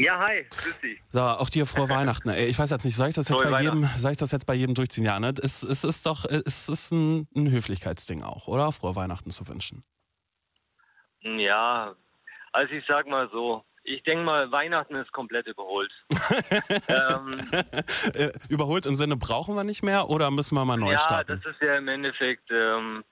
Ja, 0.00 0.16
hi, 0.20 0.44
grüß 0.62 0.80
dich. 0.80 1.02
So, 1.10 1.20
auch 1.20 1.50
dir 1.50 1.66
frohe 1.66 1.88
Weihnachten. 1.88 2.28
Ey, 2.28 2.46
ich 2.46 2.56
weiß 2.56 2.70
jetzt 2.70 2.84
nicht, 2.84 2.94
soll 2.94 3.08
ich 3.08 3.16
das 3.16 3.28
jetzt 3.28 3.40
Frohe 3.40 3.50
bei 3.50 3.62
jedem, 3.62 3.84
soll 3.96 4.12
ich 4.12 4.16
das 4.16 4.30
jetzt 4.30 4.46
bei 4.46 4.54
jedem 4.54 4.76
durchziehen? 4.76 5.04
Ja, 5.04 5.18
ne? 5.18 5.34
Es, 5.42 5.64
es 5.64 5.82
ist 5.82 6.06
doch, 6.06 6.24
es 6.24 6.68
ist 6.68 6.92
ein, 6.92 7.26
ein 7.34 7.50
Höflichkeitsding 7.50 8.22
auch, 8.22 8.46
oder? 8.46 8.70
Frohe 8.70 8.94
Weihnachten 8.94 9.30
zu 9.32 9.48
wünschen. 9.48 9.82
Ja, 11.22 11.96
also 12.52 12.72
ich 12.72 12.84
sag 12.86 13.08
mal 13.08 13.28
so, 13.32 13.64
ich 13.82 14.02
denke 14.04 14.22
mal, 14.22 14.52
Weihnachten 14.52 14.94
ist 14.94 15.10
komplett 15.12 15.48
überholt. 15.48 15.90
ähm, 16.88 17.50
Äh, 18.14 18.30
Überholt 18.48 18.86
im 18.86 18.94
Sinne, 18.94 19.16
brauchen 19.16 19.56
wir 19.56 19.64
nicht 19.64 19.82
mehr 19.82 20.08
oder 20.08 20.30
müssen 20.30 20.54
wir 20.54 20.64
mal 20.64 20.76
neu 20.76 20.92
ja, 20.92 20.98
starten? 20.98 21.40
das 21.42 21.54
ist 21.54 21.60
ja 21.60 21.76
im 21.76 21.88
Endeffekt, 21.88 22.48
ähm, 22.50 23.02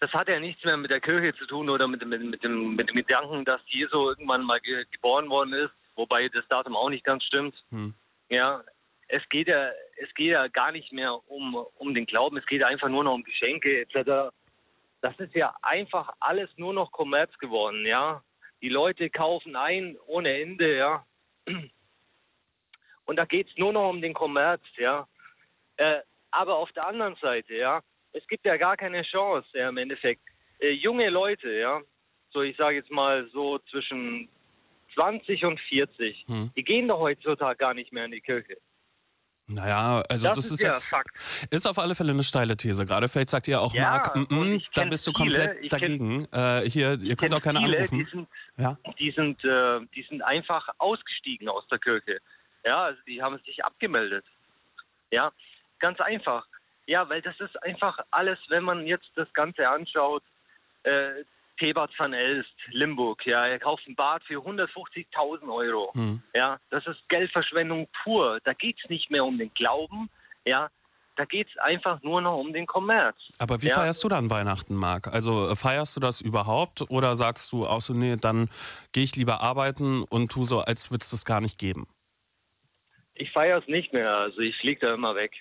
das 0.00 0.12
hat 0.12 0.28
ja 0.28 0.38
nichts 0.38 0.64
mehr 0.64 0.76
mit 0.76 0.90
der 0.90 1.00
Kirche 1.00 1.36
zu 1.36 1.46
tun 1.46 1.68
oder 1.68 1.88
mit, 1.88 2.04
mit, 2.06 2.22
mit, 2.22 2.42
dem, 2.44 2.76
mit 2.76 2.88
dem 2.88 2.96
Gedanken, 2.96 3.44
dass 3.44 3.60
Jesu 3.66 4.08
irgendwann 4.08 4.42
mal 4.42 4.60
ge 4.60 4.84
geboren 4.90 5.28
worden 5.28 5.52
ist, 5.52 5.72
wobei 5.96 6.28
das 6.28 6.46
Datum 6.48 6.76
auch 6.76 6.90
nicht 6.90 7.04
ganz 7.04 7.24
stimmt. 7.24 7.54
Hm. 7.70 7.94
Ja, 8.28 8.62
es 9.08 9.26
geht 9.28 9.48
ja, 9.48 9.70
es 9.96 10.12
geht 10.14 10.30
ja 10.30 10.46
gar 10.48 10.70
nicht 10.70 10.92
mehr 10.92 11.14
um, 11.28 11.54
um 11.54 11.94
den 11.94 12.06
Glauben, 12.06 12.36
es 12.36 12.46
geht 12.46 12.62
einfach 12.62 12.88
nur 12.88 13.04
noch 13.04 13.14
um 13.14 13.24
Geschenke 13.24 13.80
etc. 13.80 14.32
Das 15.00 15.18
ist 15.18 15.34
ja 15.34 15.54
einfach 15.62 16.10
alles 16.20 16.50
nur 16.56 16.74
noch 16.74 16.92
Kommerz 16.92 17.36
geworden, 17.38 17.84
ja. 17.86 18.22
Die 18.60 18.68
Leute 18.68 19.10
kaufen 19.10 19.56
ein 19.56 19.96
ohne 20.06 20.40
Ende, 20.40 20.76
ja. 20.76 21.04
Und 23.06 23.16
da 23.16 23.24
geht's 23.24 23.56
nur 23.56 23.72
noch 23.72 23.88
um 23.88 24.02
den 24.02 24.14
Kommerz, 24.14 24.62
ja. 24.76 25.08
Äh, 25.76 26.00
aber 26.30 26.56
auf 26.56 26.70
der 26.72 26.86
anderen 26.86 27.16
Seite, 27.16 27.54
ja, 27.54 27.82
es 28.18 28.26
gibt 28.28 28.44
ja 28.44 28.56
gar 28.56 28.76
keine 28.76 29.02
Chance, 29.02 29.48
ja, 29.54 29.68
im 29.68 29.76
Endeffekt. 29.76 30.22
Äh, 30.60 30.70
junge 30.72 31.08
Leute, 31.10 31.50
ja, 31.50 31.80
so 32.32 32.42
ich 32.42 32.56
sage 32.56 32.76
jetzt 32.76 32.90
mal 32.90 33.28
so 33.32 33.58
zwischen 33.70 34.28
20 34.94 35.44
und 35.44 35.60
40, 35.60 36.24
Hm. 36.26 36.50
die 36.56 36.64
gehen 36.64 36.88
doch 36.88 36.98
heutzutage 36.98 37.56
gar 37.56 37.74
nicht 37.74 37.92
mehr 37.92 38.04
in 38.06 38.12
die 38.12 38.20
Kirche. 38.20 38.56
Naja, 39.50 40.02
also 40.10 40.28
das, 40.28 40.36
das, 40.36 40.44
ist, 40.46 40.50
ist 40.52 40.62
ja 40.62 40.72
jetzt, 40.72 40.88
Fakt. 40.90 41.08
ist 41.50 41.66
auf 41.66 41.78
alle 41.78 41.94
Fälle 41.94 42.10
eine 42.12 42.22
steile 42.22 42.54
These. 42.54 42.84
Gerade 42.84 43.08
vielleicht 43.08 43.30
sagt 43.30 43.48
ihr 43.48 43.62
auch, 43.62 43.72
Ja, 43.72 43.82
Marc, 43.92 44.14
mm, 44.30 44.56
ich 44.56 44.68
da 44.74 44.82
kenn 44.82 44.90
bist 44.90 45.06
du 45.06 45.12
viele, 45.12 45.38
komplett 45.38 45.62
kenn- 45.62 45.68
dagegen. 45.70 46.28
äh, 46.32 46.68
hier, 46.68 46.98
ihr 47.00 47.16
könnt 47.16 47.32
kenn 47.32 47.34
auch 47.34 47.40
keine 47.40 47.60
viele, 47.60 47.76
anrufen. 47.78 47.98
Die 47.98 48.10
sind, 48.10 48.28
Ja? 48.58 48.78
die 48.98 49.10
sind, 49.12 49.42
äh, 49.44 49.80
die 49.94 50.02
sind 50.02 50.20
einfach 50.20 50.68
ausgestiegen 50.76 51.48
aus 51.48 51.66
der 51.68 51.78
Kirche. 51.78 52.18
Ja, 52.66 52.84
also 52.84 53.00
die 53.06 53.22
haben 53.22 53.38
sich 53.46 53.64
abgemeldet. 53.64 54.26
Ja, 55.10 55.32
ganz 55.78 55.98
einfach. 56.00 56.44
Ja, 56.88 57.06
weil 57.10 57.20
das 57.20 57.38
ist 57.38 57.62
einfach 57.62 57.98
alles, 58.10 58.38
wenn 58.48 58.64
man 58.64 58.86
jetzt 58.86 59.10
das 59.14 59.30
Ganze 59.34 59.68
anschaut, 59.68 60.22
äh, 60.84 61.22
Thebert 61.58 61.90
van 61.98 62.14
Elst, 62.14 62.54
Limburg, 62.68 63.26
ja, 63.26 63.46
er 63.46 63.58
kauft 63.58 63.86
ein 63.86 63.94
Bad 63.94 64.22
für 64.24 64.40
150.000 64.40 65.52
Euro. 65.52 65.92
Hm. 65.92 66.22
Ja, 66.32 66.58
das 66.70 66.86
ist 66.86 67.06
Geldverschwendung 67.10 67.88
pur. 68.02 68.40
Da 68.44 68.54
geht's 68.54 68.88
nicht 68.88 69.10
mehr 69.10 69.22
um 69.22 69.36
den 69.36 69.52
Glauben, 69.52 70.08
ja, 70.46 70.70
da 71.16 71.26
geht's 71.26 71.54
einfach 71.58 72.00
nur 72.02 72.22
noch 72.22 72.38
um 72.38 72.54
den 72.54 72.66
Kommerz. 72.66 73.16
Aber 73.38 73.60
wie 73.60 73.66
Ja. 73.66 73.74
feierst 73.74 74.02
du 74.02 74.08
dann 74.08 74.30
Weihnachten, 74.30 74.74
Marc? 74.74 75.08
Also 75.08 75.50
äh, 75.50 75.56
feierst 75.56 75.94
du 75.94 76.00
das 76.00 76.22
überhaupt 76.22 76.90
oder 76.90 77.14
sagst 77.16 77.52
du 77.52 77.66
auch 77.66 77.82
so, 77.82 77.92
nee, 77.92 78.16
dann 78.16 78.48
gehe 78.92 79.04
ich 79.04 79.14
lieber 79.14 79.42
arbeiten 79.42 80.04
und 80.04 80.32
tu 80.32 80.44
so, 80.44 80.60
als 80.60 80.90
würde 80.90 81.02
es 81.02 81.10
das 81.10 81.26
gar 81.26 81.42
nicht 81.42 81.58
geben? 81.58 81.86
Ich 83.12 83.30
feiere 83.32 83.58
es 83.58 83.68
nicht 83.68 83.92
mehr, 83.92 84.16
also 84.16 84.38
ich 84.40 84.56
fliege 84.56 84.86
da 84.86 84.94
immer 84.94 85.14
weg. 85.14 85.32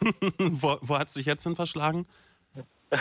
wo, 0.38 0.78
wo 0.80 0.98
hat 0.98 1.08
es 1.08 1.14
dich 1.14 1.26
jetzt 1.26 1.42
hin 1.44 1.56
verschlagen? 1.56 2.06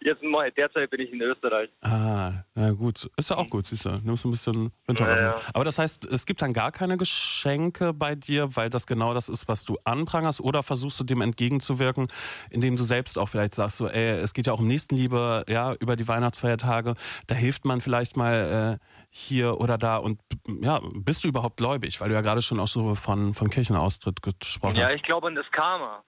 Jetzt 0.00 0.22
mal, 0.22 0.50
derzeit 0.50 0.90
bin 0.90 1.00
ich 1.00 1.12
in 1.12 1.20
Österreich. 1.20 1.70
Ah, 1.82 2.32
na 2.54 2.72
gut. 2.72 3.08
Ist 3.16 3.30
ja 3.30 3.36
auch 3.36 3.48
gut, 3.48 3.66
siehst 3.66 3.84
du. 3.84 4.00
Nimmst 4.02 4.24
ein 4.24 4.30
bisschen 4.32 4.72
Winterräume. 4.86 5.20
Ja, 5.20 5.36
ja. 5.36 5.40
Aber 5.52 5.64
das 5.64 5.78
heißt, 5.78 6.04
es 6.06 6.26
gibt 6.26 6.42
dann 6.42 6.52
gar 6.52 6.72
keine 6.72 6.96
Geschenke 6.96 7.92
bei 7.94 8.16
dir, 8.16 8.56
weil 8.56 8.70
das 8.70 8.86
genau 8.86 9.14
das 9.14 9.28
ist, 9.28 9.46
was 9.46 9.64
du 9.64 9.78
anprangerst? 9.84 10.40
Oder 10.40 10.62
versuchst 10.62 10.98
du 10.98 11.04
dem 11.04 11.20
entgegenzuwirken, 11.20 12.08
indem 12.50 12.76
du 12.76 12.82
selbst 12.82 13.18
auch 13.18 13.28
vielleicht 13.28 13.54
sagst, 13.54 13.76
so, 13.76 13.88
ey, 13.88 14.18
es 14.18 14.34
geht 14.34 14.48
ja 14.48 14.52
auch 14.52 14.58
um 14.58 14.66
Nächstenliebe, 14.66 15.44
ja, 15.48 15.74
über 15.74 15.94
die 15.96 16.08
Weihnachtsfeiertage. 16.08 16.94
Da 17.28 17.34
hilft 17.34 17.64
man 17.64 17.80
vielleicht 17.80 18.16
mal 18.16 18.78
äh, 18.80 18.84
hier 19.16 19.60
oder 19.60 19.78
da. 19.78 19.96
Und 19.98 20.20
ja, 20.60 20.80
bist 20.92 21.22
du 21.22 21.28
überhaupt 21.28 21.56
gläubig? 21.56 22.00
Weil 22.00 22.08
du 22.08 22.14
ja 22.14 22.20
gerade 22.20 22.42
schon 22.42 22.58
auch 22.58 22.66
so 22.66 22.96
von, 22.96 23.32
von 23.32 23.48
Kirchenaustritt 23.48 24.20
gesprochen 24.22 24.76
Ja, 24.76 24.86
hast. 24.86 24.96
ich 24.96 25.02
glaube 25.04 25.28
an 25.28 25.36
das 25.36 25.48
Karma. 25.52 26.02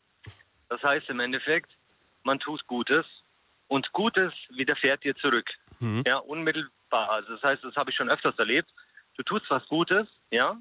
Das 0.68 0.82
heißt 0.82 1.08
im 1.08 1.20
Endeffekt, 1.20 1.70
man 2.24 2.40
tut 2.40 2.66
Gutes 2.66 3.06
und 3.68 3.92
Gutes 3.92 4.32
widerfährt 4.50 5.04
dir 5.04 5.14
zurück. 5.16 5.48
Mhm. 5.78 6.02
Ja, 6.04 6.18
unmittelbar. 6.18 7.10
Also 7.10 7.34
das 7.34 7.42
heißt, 7.44 7.62
das 7.62 7.76
habe 7.76 7.90
ich 7.90 7.96
schon 7.96 8.10
öfters 8.10 8.36
erlebt. 8.38 8.68
Du 9.16 9.22
tust 9.22 9.46
was 9.50 9.64
Gutes, 9.68 10.08
ja, 10.30 10.56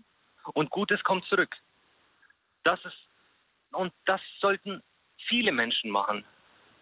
und 0.54 0.70
Gutes 0.70 1.04
kommt 1.04 1.26
zurück. 1.26 1.54
Das 2.64 2.80
ist 2.86 2.96
und 3.72 3.92
das 4.06 4.22
sollten 4.40 4.82
viele 5.28 5.52
Menschen 5.52 5.90
machen. 5.90 6.24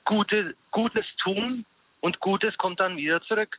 Gute, 0.06 0.56
Gutes 0.72 1.06
tun 1.24 1.66
und 2.02 2.20
Gutes 2.20 2.56
kommt 2.58 2.82
dann 2.82 2.98
wieder 2.98 3.22
zurück. 3.24 3.58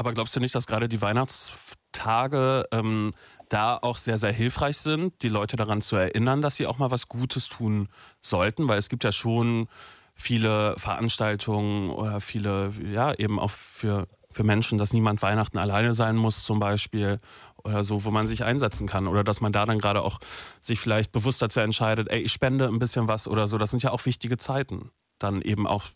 Aber 0.00 0.14
glaubst 0.14 0.34
du 0.34 0.40
nicht, 0.40 0.54
dass 0.54 0.66
gerade 0.66 0.88
die 0.88 1.02
Weihnachtstage 1.02 2.64
ähm, 2.72 3.12
da 3.50 3.76
auch 3.76 3.98
sehr, 3.98 4.16
sehr 4.16 4.32
hilfreich 4.32 4.78
sind, 4.78 5.20
die 5.20 5.28
Leute 5.28 5.56
daran 5.56 5.82
zu 5.82 5.94
erinnern, 5.96 6.40
dass 6.40 6.56
sie 6.56 6.66
auch 6.66 6.78
mal 6.78 6.90
was 6.90 7.08
Gutes 7.08 7.50
tun 7.50 7.90
sollten? 8.22 8.66
Weil 8.66 8.78
es 8.78 8.88
gibt 8.88 9.04
ja 9.04 9.12
schon 9.12 9.68
viele 10.14 10.74
Veranstaltungen 10.78 11.90
oder 11.90 12.22
viele, 12.22 12.72
ja, 12.90 13.12
eben 13.12 13.38
auch 13.38 13.50
für, 13.50 14.08
für 14.30 14.42
Menschen, 14.42 14.78
dass 14.78 14.94
niemand 14.94 15.20
Weihnachten 15.20 15.58
alleine 15.58 15.92
sein 15.92 16.16
muss 16.16 16.44
zum 16.44 16.60
Beispiel 16.60 17.20
oder 17.62 17.84
so, 17.84 18.02
wo 18.02 18.10
man 18.10 18.26
sich 18.26 18.42
einsetzen 18.42 18.86
kann 18.86 19.06
oder 19.06 19.22
dass 19.22 19.42
man 19.42 19.52
da 19.52 19.66
dann 19.66 19.80
gerade 19.80 20.00
auch 20.00 20.18
sich 20.62 20.80
vielleicht 20.80 21.12
bewusst 21.12 21.42
dazu 21.42 21.60
entscheidet, 21.60 22.08
ey, 22.08 22.20
ich 22.20 22.32
spende 22.32 22.68
ein 22.68 22.78
bisschen 22.78 23.06
was 23.06 23.28
oder 23.28 23.46
so. 23.46 23.58
Das 23.58 23.68
sind 23.70 23.82
ja 23.82 23.90
auch 23.90 24.06
wichtige 24.06 24.38
Zeiten. 24.38 24.92
Dann 25.18 25.42
eben 25.42 25.66
auch, 25.66 25.88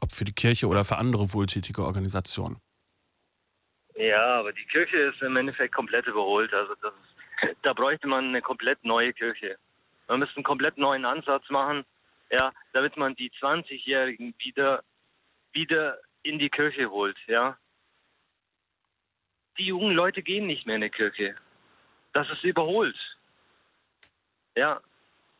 ob 0.00 0.12
für 0.12 0.24
die 0.24 0.34
Kirche 0.34 0.68
oder 0.68 0.84
für 0.84 0.98
andere 0.98 1.32
wohltätige 1.32 1.84
Organisationen. 1.84 2.58
Ja, 3.96 4.40
aber 4.40 4.52
die 4.52 4.64
Kirche 4.66 4.96
ist 4.96 5.22
im 5.22 5.36
Endeffekt 5.36 5.74
komplett 5.74 6.06
überholt. 6.06 6.52
Also 6.52 6.74
das 6.82 6.92
ist, 6.94 7.56
da 7.62 7.72
bräuchte 7.72 8.06
man 8.06 8.28
eine 8.28 8.42
komplett 8.42 8.84
neue 8.84 9.12
Kirche. 9.12 9.56
Man 10.08 10.18
müsste 10.18 10.36
einen 10.36 10.44
komplett 10.44 10.76
neuen 10.78 11.04
Ansatz 11.04 11.48
machen, 11.48 11.84
ja, 12.30 12.52
damit 12.72 12.96
man 12.96 13.14
die 13.14 13.30
20-Jährigen 13.30 14.34
wieder, 14.38 14.82
wieder 15.52 15.98
in 16.22 16.38
die 16.38 16.50
Kirche 16.50 16.90
holt, 16.90 17.16
ja. 17.26 17.56
Die 19.56 19.66
jungen 19.66 19.94
Leute 19.94 20.22
gehen 20.22 20.46
nicht 20.46 20.66
mehr 20.66 20.76
in 20.76 20.82
die 20.82 20.90
Kirche. 20.90 21.36
Das 22.12 22.28
ist 22.30 22.42
überholt. 22.42 22.96
Ja, 24.56 24.80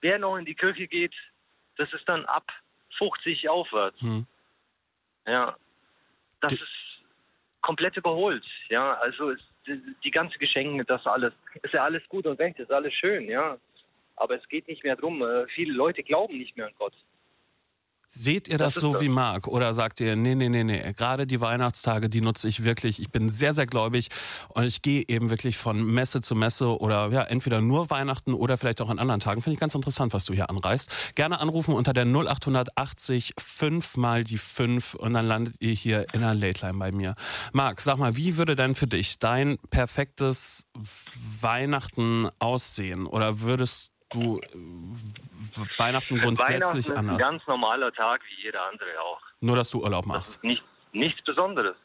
wer 0.01 0.19
noch 0.19 0.37
in 0.37 0.45
die 0.45 0.55
Kirche 0.55 0.87
geht, 0.87 1.15
das 1.77 1.93
ist 1.93 2.09
dann 2.09 2.25
ab 2.27 2.51
50 2.99 3.49
aufwärts. 3.49 4.01
Hm. 4.01 4.27
Ja, 5.27 5.57
das 6.41 6.53
ist 6.53 6.84
komplett 7.65 7.97
überholt. 7.97 8.45
Ja, 8.69 8.95
also 8.95 9.33
die, 9.67 9.81
die 10.05 10.11
ganze 10.11 10.39
Geschenke, 10.39 10.85
das 10.85 11.05
alles, 11.07 11.33
ist 11.63 11.73
ja 11.73 11.83
alles 11.83 12.07
gut 12.09 12.27
und 12.27 12.39
recht, 12.39 12.59
ist 12.59 12.71
alles 12.71 12.93
schön, 12.93 13.29
ja. 13.29 13.57
Aber 14.17 14.37
es 14.37 14.47
geht 14.49 14.69
nicht 14.69 14.85
mehr 14.85 14.97
drum. 14.97 15.23
Äh, 15.23 15.47
viele 15.49 15.73
Leute 15.73 16.03
glauben 16.03 16.39
nicht 16.39 16.57
mehr 16.57 16.67
an 16.67 16.75
Gott. 16.79 16.93
Seht 18.09 18.49
ihr 18.49 18.59
das, 18.59 18.75
Das 18.75 18.81
so 18.81 18.93
das. 18.93 19.03
wie 19.03 19.09
Marc 19.09 19.49
oder 19.49 19.75
sagt 19.75 20.01
ihr, 20.01 20.15
nee, 20.17 20.35
nee, 20.35 20.49
nee, 20.49 20.65
nee, 20.65 20.93
gerade 20.97 21.27
die 21.27 21.41
Weihnachtstage, 21.41 22.09
die 22.09 22.21
nutze 22.21 22.47
ich 22.49 22.63
wirklich. 22.65 23.01
Ich 23.01 23.11
bin 23.11 23.31
sehr, 23.31 23.55
sehr 23.55 23.67
gläubig 23.67 24.09
und 24.51 24.65
ich 24.65 24.83
gehe 24.83 25.05
eben 25.09 25.31
wirklich 25.31 25.57
von 25.57 25.85
Messe 25.85 26.21
zu 26.21 26.35
Messe 26.35 26.79
oder 26.79 27.09
ja, 27.11 27.23
entweder 27.23 27.61
nur 27.61 27.91
Weihnachten 27.91 28.35
oder 28.35 28.57
vielleicht 28.57 28.81
auch 28.81 28.89
an 28.89 28.99
anderen 28.99 29.21
Tagen. 29.21 29.43
Finde 29.43 29.55
ich 29.55 29.61
ganz 29.61 29.75
interessant, 29.75 30.13
was 30.13 30.25
du 30.25 30.35
hier 30.35 30.49
anreißt. 30.51 31.15
Gerne 31.15 31.41
anrufen 31.41 31.75
unter 31.75 31.93
der 31.93 32.05
0880 32.05 33.35
5 33.39 33.97
mal 33.97 34.25
die 34.25 34.39
5 34.39 34.95
und 34.95 35.15
dann 35.15 35.27
landet 35.27 35.57
ihr 35.61 35.73
hier 35.73 36.07
in 36.13 36.21
der 36.21 36.35
Late 36.35 36.67
Line 36.67 36.79
bei 36.79 36.93
mir. 36.93 37.15
Marc, 37.53 37.81
sag 37.81 37.99
mal, 37.99 38.17
wie 38.17 38.37
würde 38.37 38.55
denn 38.55 38.75
für 38.75 38.87
dich 38.87 39.19
dein 39.19 39.59
perfektes 39.71 40.67
Weihnachten 41.41 42.29
aussehen? 42.39 43.07
Oder 43.07 43.41
würdest 43.41 43.91
du 44.15 44.41
äh, 44.41 45.79
Weihnachten 45.79 46.19
grundsätzlich 46.19 46.61
Weihnachten 46.61 46.79
ist 46.79 46.91
ein 46.91 47.11
anders? 47.11 47.19
ganz 47.19 47.47
normaler 47.47 47.93
Tag, 47.93 48.23
wie 48.29 48.45
jeder 48.45 48.65
andere 48.67 49.01
auch. 49.01 49.21
Nur, 49.41 49.57
dass 49.57 49.71
du 49.71 49.83
Urlaub 49.83 50.07
machst. 50.07 50.43
nicht, 50.43 50.63
nichts 50.93 51.23
Besonderes. 51.25 51.77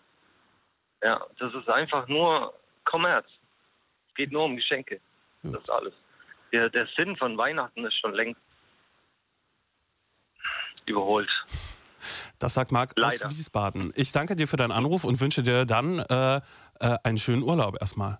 Ja, 1.04 1.26
das 1.38 1.54
ist 1.54 1.70
einfach 1.70 2.08
nur 2.08 2.54
Kommerz. 2.86 3.28
Es 4.10 4.15
geht 4.15 4.32
nur 4.32 4.46
um 4.46 4.56
Geschenke. 4.56 5.00
Das 5.44 5.62
ist 5.62 5.70
alles. 5.70 5.94
Der, 6.52 6.70
der 6.70 6.88
Sinn 6.96 7.15
von 7.15 7.38
Weihnachten 7.38 7.86
ist 7.86 7.96
schon 8.00 8.13
längst 8.13 8.42
überholt. 10.86 11.30
Das 12.39 12.54
sagt 12.54 12.72
Marc 12.72 12.94
aus. 13.02 13.30
Wiesbaden. 13.30 13.92
Ich 13.96 14.12
danke 14.12 14.36
dir 14.36 14.48
für 14.48 14.58
deinen 14.58 14.72
Anruf 14.72 15.04
und 15.04 15.20
wünsche 15.20 15.44
dir 15.44 15.65
dann 15.65 16.00
äh, 16.00 16.38
äh, 16.80 16.98
einen 17.04 17.18
schönen 17.18 17.44
Urlaub 17.44 17.78
erstmal. 17.80 18.20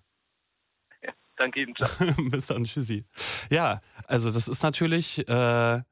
Danke 1.40 1.62
Ihnen. 1.62 1.74
Bis 2.30 2.48
dann, 2.48 2.64
tschüssi. 2.64 3.06
Ja, 3.50 3.80
also 4.06 4.30
das 4.30 4.46
ist 4.46 4.62
natürlich 4.62 5.26
äh, 5.26 5.76
äh, 5.76 5.82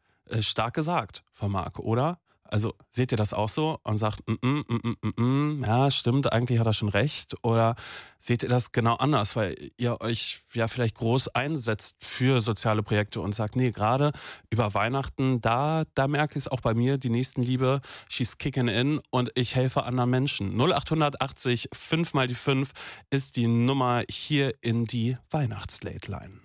stark 0.41 0.75
gesagt 0.75 1.25
von 1.33 1.51
Marc, 1.51 1.79
oder? 1.79 2.21
Also 2.51 2.75
seht 2.91 3.13
ihr 3.13 3.19
das 3.19 3.35
auch 3.35 3.51
so 3.51 3.79
und 3.83 3.99
sagt, 3.99 4.21
mm, 4.27 4.35
mm, 4.43 4.65
mm, 4.69 4.97
mm, 5.03 5.23
mm, 5.23 5.63
ja, 5.65 5.91
stimmt, 5.91 6.33
eigentlich 6.33 6.59
hat 6.59 6.67
er 6.67 6.73
schon 6.73 6.89
recht? 6.89 7.35
Oder 7.43 7.75
seht 8.19 8.43
ihr 8.43 8.49
das 8.49 8.73
genau 8.73 8.95
anders, 8.95 9.37
weil 9.37 9.55
ihr 9.77 10.01
euch 10.01 10.41
ja 10.55 10.67
vielleicht 10.67 10.97
groß 10.97 11.29
einsetzt 11.29 11.97
für 12.01 12.41
soziale 12.41 12.83
Projekte 12.83 13.21
und 13.21 13.35
sagt, 13.35 13.55
nee, 13.55 13.71
gerade 13.71 14.13
über 14.51 14.73
Weihnachten, 14.73 15.43
da, 15.43 15.85
da 15.95 16.09
merke 16.09 16.39
ich 16.39 16.45
es 16.45 16.49
auch 16.49 16.61
bei 16.61 16.73
mir, 16.73 16.97
die 16.97 17.11
Nächstenliebe, 17.11 17.81
she's 18.09 18.39
kicking 18.39 18.69
in 18.69 19.01
und 19.11 19.31
ich 19.35 19.55
helfe 19.55 19.85
anderen 19.85 20.11
Menschen. 20.11 20.59
0880 20.59 21.69
5 21.73 22.15
mal 22.15 22.29
die 22.29 22.35
5 22.35 22.71
ist 23.11 23.37
die 23.37 23.47
Nummer 23.47 24.05
hier 24.09 24.55
in 24.63 24.87
die 24.87 25.19
Weihnachtslate-Line. 25.31 26.41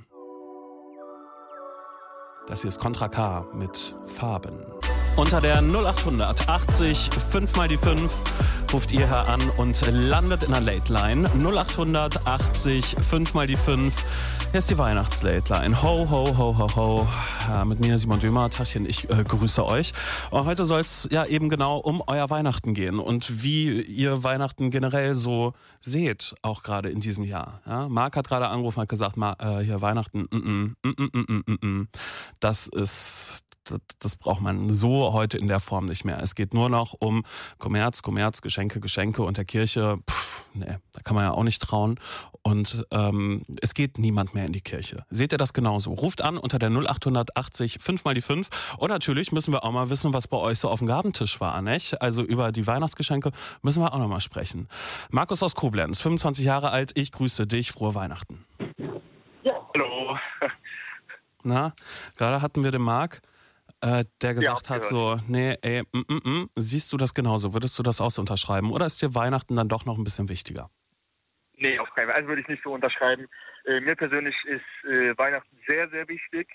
Das 2.48 2.62
hier 2.62 2.68
ist 2.68 2.80
Contra 2.80 3.08
K 3.08 3.48
mit 3.54 3.96
Farben. 4.06 4.66
Unter 5.16 5.42
der 5.42 5.62
0800 5.62 6.50
80 6.50 7.10
5 7.30 7.56
mal 7.56 7.68
die 7.68 7.78
5 7.78 8.12
ruft 8.74 8.92
ihr 8.92 9.08
her 9.08 9.28
an 9.28 9.42
und 9.58 9.80
landet 9.92 10.42
in 10.42 10.52
der 10.52 10.62
Late 10.62 10.92
Line. 10.92 11.30
0800 11.36 12.26
80 12.26 12.96
5 13.00 13.34
mal 13.36 13.46
die 13.46 13.56
5. 13.56 13.94
Hier 14.50 14.58
ist 14.58 14.72
die 14.72 14.78
Weihnachts-Late 14.78 15.54
Line. 15.54 15.84
Ho, 15.84 16.10
ho, 16.10 16.36
ho, 16.36 16.58
ho, 16.58 16.76
ho. 16.76 17.08
Ja, 17.48 17.64
mit 17.64 17.80
mir 17.80 18.00
Simon 18.00 18.20
Dömer. 18.20 18.50
Tachchen, 18.50 18.90
ich 18.90 19.08
äh, 19.12 19.24
grüße 19.24 19.64
euch. 19.64 19.94
Und 20.32 20.46
heute 20.46 20.66
soll 20.66 20.82
es 20.82 21.08
ja 21.12 21.26
eben 21.26 21.50
genau 21.50 21.78
um 21.78 22.02
euer 22.08 22.32
Weihnachten 22.32 22.74
gehen 22.74 22.98
und 22.98 23.44
wie 23.44 23.82
ihr 23.82 24.24
Weihnachten 24.24 24.72
generell 24.72 25.14
so 25.14 25.54
seht, 25.80 26.34
auch 26.42 26.64
gerade 26.64 26.90
in 26.90 27.02
diesem 27.02 27.24
Jahr. 27.24 27.62
Ja, 27.68 27.88
Marc 27.88 28.16
hat 28.16 28.28
gerade 28.28 28.48
angerufen, 28.48 28.82
hat 28.82 28.90
gesagt, 28.90 29.18
Ma, 29.18 29.36
äh, 29.40 29.64
hier 29.64 29.82
Weihnachten, 29.82 30.28
mm, 30.32 30.38
mm, 30.38 30.76
mm, 30.84 30.96
mm, 30.98 31.26
mm, 31.28 31.44
mm, 31.46 31.68
mm. 31.68 31.88
das 32.40 32.68
ist 32.68 33.44
das 34.00 34.16
braucht 34.16 34.42
man 34.42 34.72
so 34.72 35.14
heute 35.14 35.38
in 35.38 35.48
der 35.48 35.60
Form 35.60 35.86
nicht 35.86 36.06
mehr. 36.06 36.22
Es 36.22 36.36
geht 36.36 36.54
nur 36.54 36.70
noch 36.70 36.96
um 37.00 37.24
Kommerz, 37.60 38.02
Kommerz, 38.02 38.42
Geschenke, 38.42 38.80
Geschenke 38.80 39.24
und 39.24 39.38
der 39.38 39.46
Kirche. 39.46 39.98
Pff, 40.10 40.46
nee, 40.54 40.78
da 40.92 41.02
kann 41.02 41.16
man 41.16 41.26
ja 41.26 41.32
auch 41.32 41.44
nicht 41.44 41.62
trauen. 41.62 42.00
Und 42.42 42.86
ähm, 42.92 43.46
es 43.62 43.74
geht 43.74 43.98
niemand 43.98 44.34
mehr 44.34 44.46
in 44.46 44.52
die 44.52 44.62
Kirche. 44.62 45.06
Seht 45.10 45.32
ihr 45.32 45.38
das 45.38 45.54
genauso? 45.54 45.94
Ruft 45.94 46.22
an 46.22 46.38
unter 46.38 46.60
der 46.60 46.70
0880 46.70 47.80
5 47.80 48.04
mal 48.04 48.14
die 48.14 48.22
5. 48.22 48.76
Und 48.78 48.90
natürlich 48.90 49.32
müssen 49.32 49.54
wir 49.54 49.64
auch 49.64 49.72
mal 49.72 49.90
wissen, 49.90 50.14
was 50.14 50.28
bei 50.28 50.38
euch 50.38 50.60
so 50.60 50.70
auf 50.70 50.80
dem 50.80 50.88
Gabentisch 50.88 51.40
war, 51.40 51.62
nicht? 51.62 52.02
Also 52.02 52.22
über 52.22 52.52
die 52.52 52.68
Weihnachtsgeschenke 52.68 53.32
müssen 53.62 53.82
wir 53.82 53.94
auch 53.94 54.00
noch 54.00 54.10
mal 54.10 54.20
sprechen. 54.20 54.68
Markus 55.10 55.42
aus 55.42 55.56
Koblenz, 55.56 56.02
25 56.02 56.44
Jahre 56.44 56.72
alt. 56.72 56.92
Ich 56.96 57.12
grüße 57.14 57.48
dich. 57.48 57.72
Frohe 57.72 57.96
Weihnachten. 57.96 58.46
Hallo. 59.74 60.18
Na, 61.44 61.74
gerade 62.18 62.42
hatten 62.42 62.64
wir 62.64 62.72
den 62.72 62.82
Marc, 62.82 63.22
äh, 63.84 64.06
der 64.22 64.34
gesagt 64.34 64.70
Ja, 64.70 64.76
hat 64.76 64.86
so, 64.86 65.20
nee, 65.28 65.58
ey, 65.62 65.84
mm, 65.92 66.06
mm, 66.08 66.22
mm, 66.24 66.50
siehst 66.56 66.94
du 66.94 66.98
das 66.98 67.14
genauso? 67.14 67.54
Würdest 67.54 67.78
du 67.78 67.84
das 67.84 68.00
auch 68.00 68.12
so 68.12 68.22
unterschreiben? 68.22 68.72
Oder 68.72 68.86
ist 68.86 69.02
dir 69.02 69.14
Weihnachten 69.14 69.58
dann 69.58 69.68
doch 69.68 69.86
noch 69.86 69.98
ein 69.98 70.06
bisschen 70.06 70.30
wichtiger? 70.30 70.70
Nee, 71.58 71.78
auf 71.80 71.94
keinen 71.94 72.08
Fall. 72.08 72.16
Also 72.16 72.30
würde 72.30 72.42
ich 72.42 72.48
nicht 72.48 72.64
so 72.64 72.72
unterschreiben. 72.74 73.28
Äh, 73.66 73.82
mir 73.82 73.96
persönlich 73.96 74.36
ist 74.46 74.90
äh, 74.90 75.18
Weihnachten 75.18 75.58
sehr, 75.68 75.90
sehr 75.90 76.08
wichtig. 76.08 76.48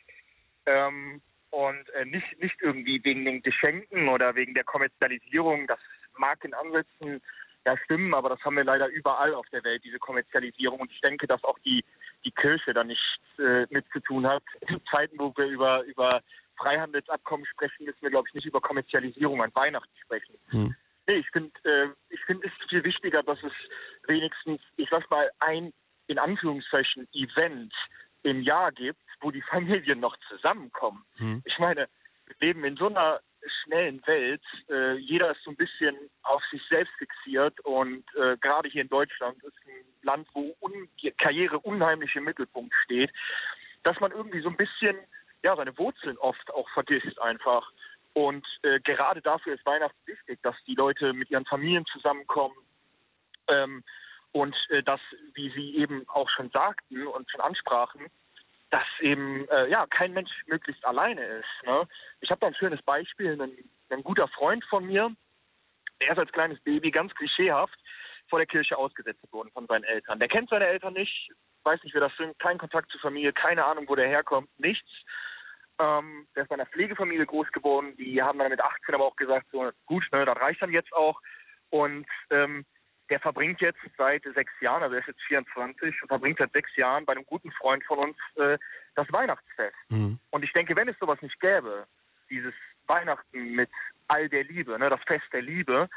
Ähm, 0.64 1.20
und 1.50 1.88
äh, 1.90 2.06
nicht, 2.06 2.26
nicht 2.40 2.56
irgendwie 2.62 3.02
wegen 3.04 3.26
den 3.26 3.42
Geschenken 3.42 4.08
oder 4.08 4.34
wegen 4.34 4.54
der 4.54 4.64
Kommerzialisierung. 4.64 5.66
Das 5.66 5.80
mag 6.16 6.42
in 6.44 6.54
Ansätzen 6.54 7.20
ja 7.66 7.76
stimmen, 7.84 8.14
aber 8.14 8.30
das 8.30 8.40
haben 8.40 8.56
wir 8.56 8.64
leider 8.64 8.88
überall 8.88 9.34
auf 9.34 9.46
der 9.50 9.64
Welt, 9.64 9.84
diese 9.84 9.98
Kommerzialisierung. 9.98 10.80
Und 10.80 10.90
ich 10.90 11.00
denke, 11.02 11.26
dass 11.26 11.44
auch 11.44 11.58
die, 11.58 11.84
die 12.24 12.32
Kirche 12.32 12.72
da 12.72 12.84
nichts 12.84 13.04
äh, 13.38 13.66
mit 13.68 13.84
zu 13.92 14.00
tun 14.00 14.26
hat. 14.26 14.42
In 14.68 14.80
Zeiten, 14.90 15.18
wo 15.18 15.34
wir 15.36 15.46
über, 15.46 15.82
über 15.84 16.22
Freihandelsabkommen 16.58 17.46
sprechen, 17.46 17.84
müssen 17.84 18.02
wir, 18.02 18.10
glaube 18.10 18.28
ich, 18.28 18.34
nicht 18.34 18.46
über 18.46 18.60
Kommerzialisierung 18.60 19.42
an 19.42 19.54
Weihnachten 19.54 19.96
sprechen. 20.02 20.34
Hm. 20.50 20.74
Nee, 21.06 21.14
ich 21.14 21.30
finde, 21.30 21.52
äh, 21.64 21.88
ich 22.10 22.20
finde 22.24 22.46
es 22.46 22.68
viel 22.68 22.84
wichtiger, 22.84 23.22
dass 23.22 23.42
es 23.42 23.52
wenigstens, 24.06 24.60
ich 24.76 24.88
sag 24.90 25.08
mal, 25.10 25.30
ein 25.40 25.72
in 26.06 26.18
Anführungszeichen 26.18 27.06
Event 27.12 27.72
im 28.22 28.42
Jahr 28.42 28.72
gibt, 28.72 29.00
wo 29.20 29.30
die 29.30 29.42
Familien 29.42 30.00
noch 30.00 30.16
zusammenkommen. 30.28 31.04
Hm. 31.16 31.42
Ich 31.44 31.58
meine, 31.58 31.88
wir 32.26 32.36
leben 32.40 32.64
in 32.64 32.76
so 32.76 32.88
einer 32.88 33.20
schnellen 33.64 34.02
Welt. 34.06 34.42
Äh, 34.68 34.96
jeder 34.96 35.30
ist 35.30 35.42
so 35.44 35.50
ein 35.50 35.56
bisschen 35.56 35.96
auf 36.22 36.42
sich 36.50 36.62
selbst 36.68 36.92
fixiert 36.98 37.58
und 37.60 38.04
äh, 38.16 38.36
gerade 38.38 38.68
hier 38.68 38.82
in 38.82 38.88
Deutschland 38.88 39.42
ist 39.44 39.56
ein 39.66 39.84
Land, 40.02 40.28
wo 40.32 40.56
un 40.60 40.88
Karriere 41.18 41.58
unheimlich 41.60 42.14
im 42.16 42.24
Mittelpunkt 42.24 42.74
steht, 42.84 43.10
dass 43.82 43.98
man 44.00 44.12
irgendwie 44.12 44.40
so 44.40 44.48
ein 44.48 44.56
bisschen 44.56 44.96
ja 45.42 45.57
seine 45.57 45.77
Wurzeln 45.79 46.18
oft 46.18 46.53
auch 46.53 46.68
vergisst 46.70 47.20
einfach. 47.20 47.70
Und 48.14 48.46
äh, 48.62 48.81
gerade 48.81 49.22
dafür 49.22 49.55
ist 49.55 49.64
Weihnachten 49.66 49.98
wichtig, 50.07 50.40
dass 50.42 50.57
die 50.66 50.74
Leute 50.74 51.12
mit 51.12 51.31
ihren 51.31 51.44
Familien 51.44 51.85
zusammenkommen 51.87 52.57
ähm, 53.51 53.85
und 54.33 54.57
äh, 54.70 54.83
dass, 54.83 55.01
wie 55.35 55.51
Sie 55.51 55.77
eben 55.77 56.09
auch 56.09 56.29
schon 56.31 56.51
sagten 56.51 57.07
und 57.07 57.31
schon 57.31 57.40
ansprachen, 57.40 58.07
dass 58.70 58.87
eben 59.01 59.48
äh, 59.48 59.70
ja 59.70 59.87
kein 59.87 60.12
Mensch 60.12 60.31
möglichst 60.46 60.85
alleine 60.85 61.22
ist. 61.22 61.66
Ne? 61.66 61.88
Ich 62.20 62.31
habe 62.31 62.40
da 62.40 62.48
ein 62.48 62.55
schönes 62.55 62.83
Beispiel, 62.83 63.40
ein, 63.40 63.53
ein 63.90 64.03
guter 64.03 64.29
Freund 64.29 64.64
von 64.64 64.85
mir, 64.85 65.14
der 66.01 66.12
ist 66.12 66.18
als 66.18 66.33
kleines 66.33 66.61
Baby 66.61 66.90
ganz 66.90 67.14
klischeehaft 67.14 67.79
vor 68.29 68.38
der 68.38 68.46
Kirche 68.46 68.77
ausgesetzt 68.77 69.33
worden 69.33 69.51
von 69.53 69.66
seinen 69.66 69.85
Eltern. 69.85 70.18
Der 70.18 70.29
kennt 70.29 70.51
seine 70.51 70.66
Eltern 70.66 70.92
nicht, 70.92 71.31
weiß 71.64 71.83
nicht, 71.83 71.94
wer 71.94 72.03
das 72.03 72.16
sind, 72.16 72.38
kein 72.38 72.59
Kontakt 72.59 72.90
zur 72.90 73.01
Familie, 73.01 73.33
keine 73.33 73.64
Ahnung, 73.64 73.88
wo 73.88 73.94
der 73.94 74.09
herkommt, 74.09 74.48
nichts. 74.59 74.90
Ähm, 75.78 76.26
der 76.34 76.42
ist 76.42 76.48
bei 76.48 76.54
einer 76.54 76.66
Pflegefamilie 76.66 77.26
groß 77.26 77.50
geworden. 77.52 77.96
Die 77.96 78.22
haben 78.22 78.38
dann 78.38 78.50
mit 78.50 78.60
18 78.60 78.94
aber 78.94 79.04
auch 79.04 79.16
gesagt, 79.16 79.46
so 79.52 79.70
gut, 79.86 80.04
ne, 80.12 80.24
das 80.24 80.40
reicht 80.40 80.60
dann 80.62 80.72
jetzt 80.72 80.92
auch. 80.92 81.20
Und 81.70 82.06
ähm, 82.30 82.64
der 83.10 83.20
verbringt 83.20 83.60
jetzt 83.60 83.78
seit 83.96 84.22
sechs 84.34 84.52
Jahren, 84.60 84.82
also 84.82 84.94
er 84.94 85.00
ist 85.00 85.08
jetzt 85.08 85.22
24, 85.22 86.02
und 86.02 86.08
verbringt 86.08 86.38
seit 86.38 86.52
sechs 86.52 86.74
Jahren 86.76 87.04
bei 87.06 87.12
einem 87.12 87.24
guten 87.24 87.50
Freund 87.52 87.84
von 87.84 87.98
uns 87.98 88.16
äh, 88.36 88.58
das 88.96 89.06
Weihnachtsfest. 89.12 89.76
Hm. 89.88 90.18
Und 90.30 90.44
ich 90.44 90.52
denke, 90.52 90.76
wenn 90.76 90.88
es 90.88 90.98
sowas 90.98 91.20
nicht 91.22 91.38
gäbe, 91.40 91.86
dieses 92.28 92.54
Weihnachten 92.86 93.54
mit 93.54 93.70
all 94.08 94.28
der 94.28 94.44
Liebe, 94.44 94.78
ne, 94.78 94.90
das 94.90 95.00
Fest 95.06 95.26
der 95.32 95.42
Liebe, 95.42 95.88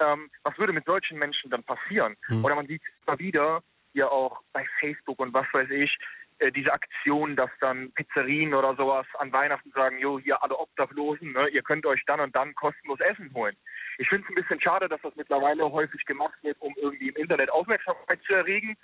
ähm, 0.00 0.30
was 0.42 0.56
würde 0.58 0.72
mit 0.72 0.84
solchen 0.84 1.18
Menschen 1.18 1.50
dann 1.50 1.64
passieren? 1.64 2.16
Mhm. 2.28 2.44
Oder 2.44 2.54
man 2.54 2.66
sieht 2.66 2.82
immer 3.06 3.18
wieder, 3.18 3.62
hier 3.92 4.10
auch 4.12 4.42
bei 4.52 4.66
Facebook 4.80 5.18
und 5.18 5.34
was 5.34 5.46
weiß 5.52 5.70
ich, 5.70 5.98
äh, 6.38 6.52
diese 6.52 6.72
Aktion, 6.72 7.36
dass 7.36 7.50
dann 7.60 7.92
Pizzerien 7.92 8.54
oder 8.54 8.76
sowas 8.76 9.06
an 9.18 9.32
Weihnachten 9.32 9.70
sagen, 9.72 9.98
jo, 9.98 10.18
hier 10.18 10.42
alle 10.42 10.56
Obdachlosen, 10.56 11.32
ne, 11.32 11.48
ihr 11.48 11.62
könnt 11.62 11.84
euch 11.86 12.02
dann 12.06 12.20
und 12.20 12.34
dann 12.36 12.54
kostenlos 12.54 13.00
Essen 13.00 13.32
holen. 13.34 13.56
Ich 13.98 14.08
finde 14.08 14.24
es 14.24 14.30
ein 14.30 14.34
bisschen 14.36 14.60
schade, 14.60 14.88
dass 14.88 15.00
das 15.02 15.16
mittlerweile 15.16 15.70
häufig 15.70 16.04
gemacht 16.04 16.38
wird, 16.42 16.60
um 16.60 16.74
irgendwie 16.76 17.08
im 17.08 17.16
Internet 17.16 17.50
Aufmerksamkeit 17.50 18.22
zu 18.22 18.34
erregen. 18.34 18.76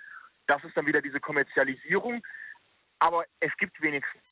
Das 0.47 0.63
ist 0.65 0.77
dann 0.77 0.87
wieder 0.87 1.01
diese 1.01 1.21
Kommerzialisierung. 1.21 2.23
Aber 2.99 3.25
es 3.41 3.57
gibt 3.59 3.81
wenigstens 3.81 4.23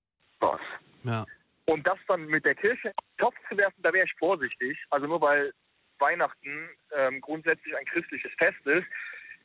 was. 0.40 0.60
Ja. 1.04 1.24
Und 1.66 1.86
das 1.86 1.98
dann 2.08 2.26
mit 2.26 2.44
der 2.44 2.54
Kirche 2.54 2.88
in 2.88 2.94
den 2.94 3.18
Topf 3.18 3.36
zu 3.48 3.56
werfen, 3.56 3.82
da 3.82 3.92
wäre 3.92 4.06
ich 4.06 4.14
vorsichtig. 4.18 4.78
Also 4.90 5.06
nur 5.06 5.20
weil 5.20 5.52
Weihnachten 5.98 6.68
ähm, 6.96 7.20
grundsätzlich 7.20 7.76
ein 7.76 7.84
christliches 7.86 8.32
Fest 8.36 8.66
ist, 8.66 8.86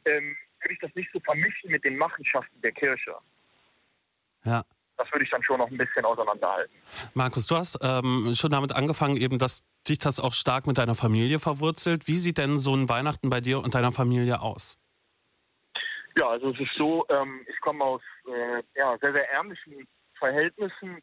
ähm, 0.06 0.36
würde 0.62 0.74
ich 0.74 0.80
das 0.80 0.94
nicht 0.96 1.12
so 1.14 1.20
vermischen 1.20 1.70
mit 1.70 1.84
den 1.84 1.98
Machenschaften 1.98 2.60
der 2.62 2.72
Kirche. 2.72 3.16
Ja. 4.46 4.64
Das 4.98 5.12
würde 5.12 5.26
ich 5.26 5.30
dann 5.30 5.44
schon 5.44 5.60
noch 5.60 5.70
ein 5.70 5.78
bisschen 5.78 6.06
auseinanderhalten. 6.06 6.76
Markus, 7.14 7.46
du 7.46 7.56
hast 7.56 7.78
ähm, 7.84 8.34
schon 8.36 8.50
damit 8.50 8.72
angefangen, 8.72 9.16
eben, 9.18 9.38
dass 9.38 9.64
dich 9.88 10.00
das 10.00 10.20
auch 10.20 10.34
stark 10.34 10.66
mit 10.66 10.80
deiner 10.80 10.96
Familie 10.96 11.40
verwurzelt. 11.40 12.08
Wie 12.08 12.18
sieht 12.18 12.40
denn 12.40 12.58
so 12.58 12.74
ein 12.74 12.90
Weihnachten 12.90 13.30
bei 13.30 13.40
dir 13.40 13.60
und 13.60 13.76
deiner 13.76 13.92
Familie 13.92 14.42
aus? 14.42 14.80
Ja, 16.20 16.30
also 16.30 16.50
es 16.50 16.60
ist 16.60 16.74
so, 16.76 17.06
ähm, 17.10 17.46
ich 17.48 17.60
komme 17.62 17.84
aus 17.84 18.02
äh, 18.28 18.64
ja, 18.76 18.98
sehr, 18.98 19.14
sehr 19.14 19.32
ärmlichen 19.32 19.88
Verhältnissen. 20.18 21.00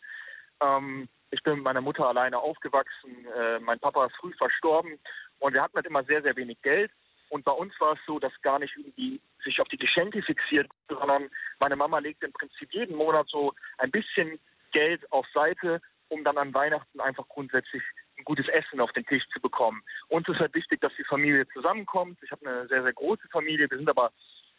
Ähm, 0.61 1.09
ich 1.31 1.40
bin 1.44 1.55
mit 1.55 1.64
meiner 1.64 1.81
Mutter 1.81 2.09
alleine 2.09 2.38
aufgewachsen. 2.38 3.27
Äh, 3.38 3.61
mein 3.61 3.79
Papa 3.79 4.07
ist 4.07 4.16
früh 4.16 4.33
verstorben 4.37 4.99
und 5.38 5.55
wir 5.55 5.62
hatten 5.62 5.77
halt 5.77 5.87
immer 5.87 6.03
sehr, 6.05 6.23
sehr 6.23 6.35
wenig 6.35 6.61
Geld. 6.62 6.90
Und 7.29 7.44
bei 7.44 7.53
uns 7.53 7.73
war 7.81 7.94
es 7.94 8.01
so, 8.07 8.18
dass 8.18 8.33
gar 8.42 8.59
nicht 8.59 8.77
irgendwie 8.77 9.20
sich 9.44 9.61
auf 9.61 9.68
die 9.68 9.78
Geschenke 9.78 10.22
fixiert, 10.22 10.70
sondern 10.88 11.30
meine 11.61 11.76
Mama 11.76 11.98
legt 11.98 12.22
im 12.24 12.33
Prinzip 12.33 12.72
jeden 12.72 12.96
Monat 12.96 13.28
so 13.28 13.52
ein 13.78 13.90
bisschen 13.90 14.38
Geld 14.72 15.11
auf 15.12 15.26
Seite, 15.33 15.80
um 16.09 16.24
dann 16.24 16.38
an 16.38 16.54
Weihnachten 16.54 17.00
einfach 17.00 17.28
grundsätzlich 17.28 17.83
ein 18.18 18.24
gutes 18.24 18.48
Essen 18.48 18.80
auf 18.80 18.92
den 18.92 19.07
Tisch 19.07 19.24
zu 19.33 19.40
bekommen. 19.40 19.83
Uns 20.09 20.28
ist 20.28 20.38
halt 20.38 20.54
wichtig, 20.54 20.80
dass 20.80 20.92
die 20.96 21.04
Familie 21.04 21.46
zusammenkommt. 21.48 22.18
Ich 22.22 22.30
habe 22.30 22.46
eine 22.46 22.68
sehr, 22.68 22.83
sehr 22.83 22.92
große 22.92 23.28
Familie. 23.30 23.70
Wir 23.70 23.78
sind 23.78 23.88
aber 23.88 24.12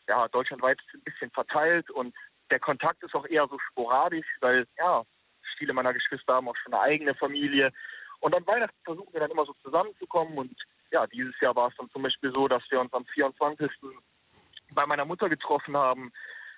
ja, 0.07 0.27
deutschlandweit 0.27 0.79
ein 0.93 1.01
bisschen 1.01 1.31
verteilt 1.31 1.89
und 1.89 2.13
der 2.51 2.59
Kontakt 2.59 3.01
ist 3.03 3.15
auch 3.15 3.25
eher 3.25 3.47
so 3.47 3.57
sporadisch, 3.71 4.27
weil 4.41 4.67
ja, 4.77 5.03
viele 5.57 5.73
meiner 5.73 5.93
Geschwister 5.93 6.35
haben 6.35 6.47
auch 6.47 6.57
schon 6.57 6.73
eine 6.73 6.81
eigene 6.81 7.15
Familie. 7.15 7.71
Und 8.19 8.35
an 8.35 8.45
Weihnachten 8.45 8.77
versuchen 8.83 9.13
wir 9.13 9.19
dann 9.19 9.31
immer 9.31 9.45
so 9.45 9.53
zusammenzukommen 9.63 10.37
und 10.37 10.55
ja, 10.91 11.07
dieses 11.07 11.39
Jahr 11.41 11.55
war 11.55 11.69
es 11.69 11.75
dann 11.77 11.89
zum 11.89 12.03
Beispiel 12.03 12.31
so, 12.31 12.47
dass 12.47 12.63
wir 12.69 12.79
uns 12.79 12.93
am 12.93 13.05
24. 13.05 13.71
bei 14.71 14.85
meiner 14.85 15.05
Mutter 15.05 15.29
getroffen 15.29 15.75
haben, 15.77 16.11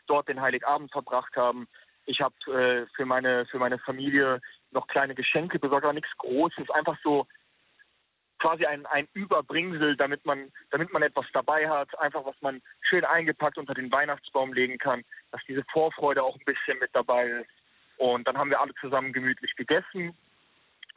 dort 0.08 0.28
den 0.28 0.42
Heiligabend 0.42 0.92
verbracht 0.92 1.36
haben. 1.36 1.68
Ich 2.06 2.22
habe 2.22 2.36
äh, 2.48 2.86
für 2.96 3.06
meine 3.06 3.46
für 3.48 3.60
meine 3.60 3.80
Familie 3.80 4.42
noch 4.72 4.88
kleine 4.88 5.16
Geschenke 5.16 5.60
besorgt, 5.60 5.84
aber 5.84 5.94
nichts 5.94 6.16
Großes, 6.18 6.70
einfach 6.70 6.98
so 7.04 7.28
quasi 8.40 8.66
ein, 8.66 8.86
ein 8.88 9.08
Überbringsel, 9.14 9.96
damit 9.96 10.26
man, 10.26 10.52
damit 10.70 10.92
man 10.94 11.02
etwas 11.02 11.26
dabei 11.34 11.70
hat, 11.70 11.98
einfach 12.00 12.26
was 12.26 12.36
man 12.42 12.62
schön 12.82 13.06
eingepackt 13.06 13.58
unter 13.58 13.74
den 13.74 13.92
Weihnachtsbaum 13.92 14.54
legen 14.54 14.78
kann, 14.78 15.04
dass 15.32 15.42
diese 15.48 15.64
Vorfreude 15.72 16.24
auch 16.24 16.36
ein 16.36 16.46
bisschen 16.46 16.80
mit 16.80 16.92
dabei 16.94 17.28
ist. 17.28 17.50
Und 17.98 18.28
dann 18.28 18.38
haben 18.38 18.50
wir 18.50 18.62
alle 18.62 18.74
zusammen 18.76 19.12
gemütlich 19.12 19.56
gegessen, 19.56 20.16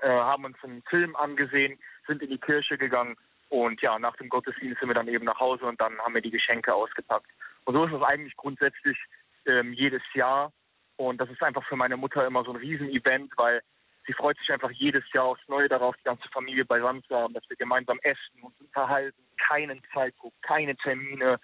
äh, 0.01 0.09
haben 0.09 0.45
uns 0.45 0.57
einen 0.63 0.83
Film 0.83 1.17
angesehen, 1.17 1.79
sind 2.07 2.23
in 2.23 2.31
die 2.31 2.39
Kirche 2.39 2.77
gegangen 2.77 3.17
und 3.51 3.83
ja, 3.83 3.99
nach 3.99 4.17
dem 4.17 4.29
Gottesdienst 4.29 4.79
sind 4.79 4.89
wir 4.89 4.95
dann 4.95 5.09
eben 5.09 5.25
nach 5.25 5.41
Hause 5.41 5.67
und 5.67 5.81
dann 5.81 5.99
haben 5.99 6.15
wir 6.15 6.23
die 6.23 6.31
Geschenke 6.31 6.73
ausgepackt. 6.73 7.27
Und 7.65 7.75
so 7.75 7.85
ist 7.85 7.93
es 7.93 8.03
eigentlich 8.03 8.37
grundsätzlich 8.37 8.97
ähm, 9.45 9.73
jedes 9.73 10.03
Jahr. 10.15 10.53
Und 10.97 11.21
das 11.21 11.29
ist 11.31 11.43
einfach 11.43 11.65
für 11.67 11.75
meine 11.75 11.97
Mutter 11.97 12.25
immer 12.25 12.45
so 12.45 12.53
ein 12.53 12.57
Riesenevent, 12.57 13.33
weil 13.37 13.61
sie 14.07 14.13
freut 14.13 14.39
sich 14.39 14.53
einfach 14.53 14.71
jedes 14.71 15.03
Jahr 15.13 15.25
aufs 15.25 15.49
Neue 15.49 15.69
darauf, 15.69 15.97
die 15.97 16.05
ganze 16.05 16.29
Familie 16.29 16.65
beisammen 16.65 17.03
zu 17.05 17.17
haben, 17.17 17.35
dass 17.35 17.49
wir 17.49 17.57
gemeinsam 17.57 17.99
essen 18.03 18.41
und 18.41 18.55
unterhalten, 18.61 19.21
keinen 19.49 19.83
Zeitdruck, 19.93 20.33
keine 20.43 20.77
Termine, 20.77 21.41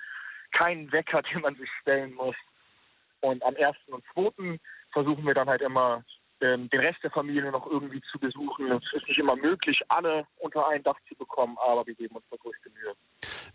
keinen 0.53 0.93
Wecker, 0.93 1.23
den 1.35 1.41
man 1.41 1.57
sich 1.57 1.69
stellen 1.81 2.15
muss. 2.15 2.37
Und 3.23 3.43
am 3.43 3.57
1. 3.57 3.77
und 3.89 4.05
2. 4.15 4.61
versuchen 4.93 5.27
wir 5.27 5.35
dann 5.35 5.49
halt 5.49 5.63
immer 5.63 6.05
ähm, 6.41 6.69
den 6.71 6.81
Rest 6.81 6.99
der 7.03 7.11
Familie 7.11 7.51
noch 7.51 7.67
irgendwie 7.67 8.01
zu 8.13 8.19
besuchen. 8.19 8.71
Es 8.73 8.93
ist 8.93 9.09
nicht 9.09 9.19
immer 9.19 9.37
möglich, 9.37 9.81
alle 9.89 10.27
unter 10.37 10.69
ein 10.69 10.83
Dach 10.83 10.97
zu 11.09 11.15
bekommen, 11.15 11.57
aber 11.59 11.87
wir 11.87 11.95
geben 11.95 12.17
uns 12.17 12.25
da 12.31 12.37
größte 12.37 12.71
Mühe. 12.71 12.95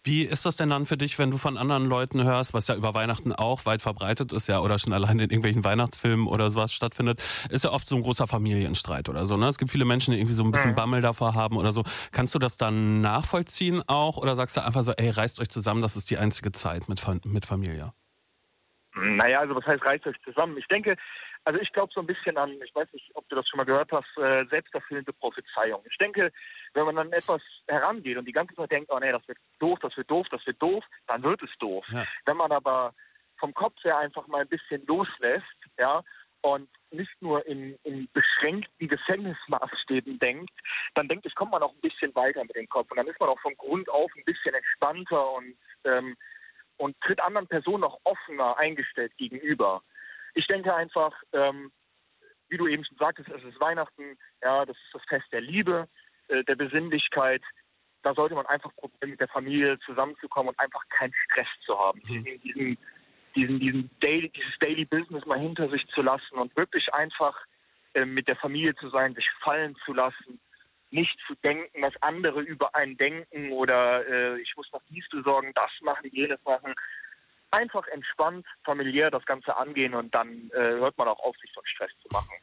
Wie 0.03 0.23
ist 0.23 0.45
das 0.45 0.57
denn 0.57 0.69
dann 0.69 0.87
für 0.87 0.97
dich, 0.97 1.19
wenn 1.19 1.29
du 1.29 1.37
von 1.37 1.57
anderen 1.57 1.85
Leuten 1.85 2.23
hörst, 2.23 2.53
was 2.53 2.67
ja 2.67 2.75
über 2.75 2.95
Weihnachten 2.95 3.33
auch 3.33 3.65
weit 3.65 3.81
verbreitet 3.81 4.33
ist, 4.33 4.47
ja, 4.47 4.59
oder 4.59 4.79
schon 4.79 4.93
allein 4.93 5.19
in 5.19 5.29
irgendwelchen 5.29 5.63
Weihnachtsfilmen 5.63 6.27
oder 6.27 6.49
sowas 6.49 6.73
stattfindet, 6.73 7.19
ist 7.49 7.63
ja 7.63 7.71
oft 7.71 7.87
so 7.87 7.95
ein 7.95 8.01
großer 8.01 8.25
Familienstreit 8.25 9.09
oder 9.09 9.25
so, 9.25 9.37
ne? 9.37 9.47
Es 9.47 9.59
gibt 9.59 9.69
viele 9.71 9.85
Menschen, 9.85 10.11
die 10.11 10.17
irgendwie 10.17 10.33
so 10.33 10.43
ein 10.43 10.51
bisschen 10.51 10.71
mhm. 10.71 10.75
Bammel 10.75 11.01
davor 11.01 11.35
haben 11.35 11.57
oder 11.57 11.71
so. 11.71 11.83
Kannst 12.11 12.33
du 12.33 12.39
das 12.39 12.57
dann 12.57 13.01
nachvollziehen 13.01 13.83
auch 13.87 14.17
oder 14.17 14.35
sagst 14.35 14.57
du 14.57 14.65
einfach 14.65 14.81
so, 14.81 14.93
ey, 14.93 15.11
reißt 15.11 15.39
euch 15.39 15.49
zusammen, 15.49 15.81
das 15.81 15.95
ist 15.95 16.09
die 16.09 16.17
einzige 16.17 16.51
Zeit 16.51 16.89
mit, 16.89 17.03
mit 17.25 17.45
Familie? 17.45 17.93
Naja, 18.95 19.39
also 19.39 19.55
was 19.55 19.65
heißt 19.65 19.85
reißt 19.85 20.05
euch 20.07 20.17
zusammen? 20.25 20.57
Ich 20.57 20.67
denke, 20.67 20.97
also 21.43 21.59
ich 21.59 21.71
glaube 21.71 21.91
so 21.93 22.01
ein 22.01 22.07
bisschen 22.07 22.37
an, 22.37 22.51
ich 22.63 22.73
weiß 22.73 22.91
nicht, 22.93 23.09
ob 23.15 23.27
du 23.29 23.35
das 23.35 23.47
schon 23.47 23.57
mal 23.57 23.65
gehört 23.65 23.91
hast, 23.91 24.17
äh, 24.17 24.45
selbsterfüllende 24.45 25.13
Prophezeiung. 25.13 25.81
Ich 25.89 25.97
denke, 25.97 26.31
wenn 26.73 26.85
man 26.85 26.95
dann 26.95 27.11
etwas 27.11 27.41
herangeht 27.67 28.17
und 28.17 28.25
die 28.25 28.31
ganze 28.31 28.55
Zeit 28.55 28.71
denkt, 28.71 28.91
oh 28.91 28.99
nee, 28.99 29.11
das 29.11 29.27
wird 29.27 29.39
doof, 29.59 29.79
das 29.81 29.95
wird 29.97 30.09
doof, 30.09 30.27
das 30.29 30.45
wird 30.45 30.61
doof, 30.61 30.83
dann 31.07 31.23
wird 31.23 31.41
es 31.41 31.49
doof. 31.59 31.85
Ja. 31.91 32.05
Wenn 32.25 32.37
man 32.37 32.51
aber 32.51 32.93
vom 33.37 33.53
Kopf 33.53 33.83
her 33.83 33.97
einfach 33.97 34.27
mal 34.27 34.41
ein 34.41 34.47
bisschen 34.47 34.85
loslässt, 34.85 35.45
ja, 35.79 36.03
und 36.41 36.69
nicht 36.89 37.21
nur 37.21 37.45
in, 37.45 37.77
in 37.83 38.09
beschränkten 38.13 38.87
Gefängnismaßstäben 38.87 40.17
denkt, 40.19 40.51
dann 40.95 41.07
denkt 41.07 41.25
ich, 41.25 41.35
kommt 41.35 41.51
man 41.51 41.61
auch 41.61 41.73
ein 41.73 41.81
bisschen 41.81 42.13
weiter 42.15 42.43
mit 42.43 42.55
dem 42.55 42.67
Kopf. 42.67 42.89
Und 42.89 42.97
dann 42.97 43.07
ist 43.07 43.19
man 43.19 43.29
auch 43.29 43.39
von 43.41 43.55
Grund 43.57 43.87
auf 43.89 44.11
ein 44.15 44.25
bisschen 44.25 44.53
entspannter 44.55 45.31
und, 45.33 45.55
ähm, 45.85 46.15
und 46.77 46.99
tritt 47.01 47.21
anderen 47.21 47.47
Personen 47.47 47.83
auch 47.83 47.99
offener 48.03 48.57
eingestellt 48.57 49.15
gegenüber 49.17 49.83
ich 50.33 50.47
denke 50.47 50.73
einfach, 50.73 51.13
ähm, 51.33 51.71
wie 52.49 52.57
du 52.57 52.67
eben 52.67 52.83
schon 52.83 52.97
sagtest, 52.97 53.29
es 53.29 53.43
ist 53.43 53.59
Weihnachten, 53.59 54.17
ja, 54.41 54.65
das 54.65 54.75
ist 54.75 54.93
das 54.93 55.03
Fest 55.07 55.25
der 55.31 55.41
Liebe, 55.41 55.87
äh, 56.27 56.43
der 56.43 56.55
Besinnlichkeit. 56.55 57.41
Da 58.03 58.13
sollte 58.13 58.35
man 58.35 58.45
einfach 58.47 58.75
probieren, 58.75 59.11
mit 59.11 59.19
der 59.19 59.27
Familie 59.27 59.79
zusammenzukommen 59.79 60.49
und 60.49 60.59
einfach 60.59 60.83
keinen 60.89 61.13
Stress 61.25 61.47
zu 61.65 61.77
haben. 61.77 62.01
Mhm. 62.05 62.23
Diesen, 62.43 62.77
diesen, 63.35 63.59
diesen 63.59 63.91
Daily, 64.01 64.29
dieses 64.29 64.57
Daily 64.59 64.85
Business 64.85 65.25
mal 65.25 65.39
hinter 65.39 65.69
sich 65.69 65.85
zu 65.87 66.01
lassen 66.01 66.35
und 66.35 66.55
wirklich 66.57 66.93
einfach 66.93 67.37
äh, 67.93 68.05
mit 68.05 68.27
der 68.27 68.35
Familie 68.35 68.75
zu 68.75 68.89
sein, 68.89 69.13
sich 69.15 69.27
fallen 69.43 69.75
zu 69.85 69.93
lassen, 69.93 70.39
nicht 70.89 71.17
zu 71.25 71.35
denken, 71.35 71.81
was 71.81 71.93
andere 72.01 72.41
über 72.41 72.75
einen 72.75 72.97
denken 72.97 73.51
oder 73.53 74.05
äh, 74.07 74.41
ich 74.41 74.53
muss 74.57 74.69
noch 74.73 74.81
dies 74.89 75.07
besorgen, 75.09 75.53
das 75.55 75.71
machen, 75.81 76.09
jenes 76.11 76.43
machen, 76.43 76.73
einfach 77.51 77.87
entspannt, 77.87 78.45
familiär 78.63 79.11
das 79.11 79.25
Ganze 79.25 79.55
angehen 79.55 79.93
und 79.93 80.13
dann 80.13 80.49
äh, 80.53 80.79
hört 80.79 80.97
man 80.97 81.07
auch 81.07 81.19
auf, 81.19 81.35
sich 81.37 81.51
so 81.53 81.61
einen 81.61 81.67
Stress 81.67 81.91
zu 82.01 82.07
machen. 82.11 82.33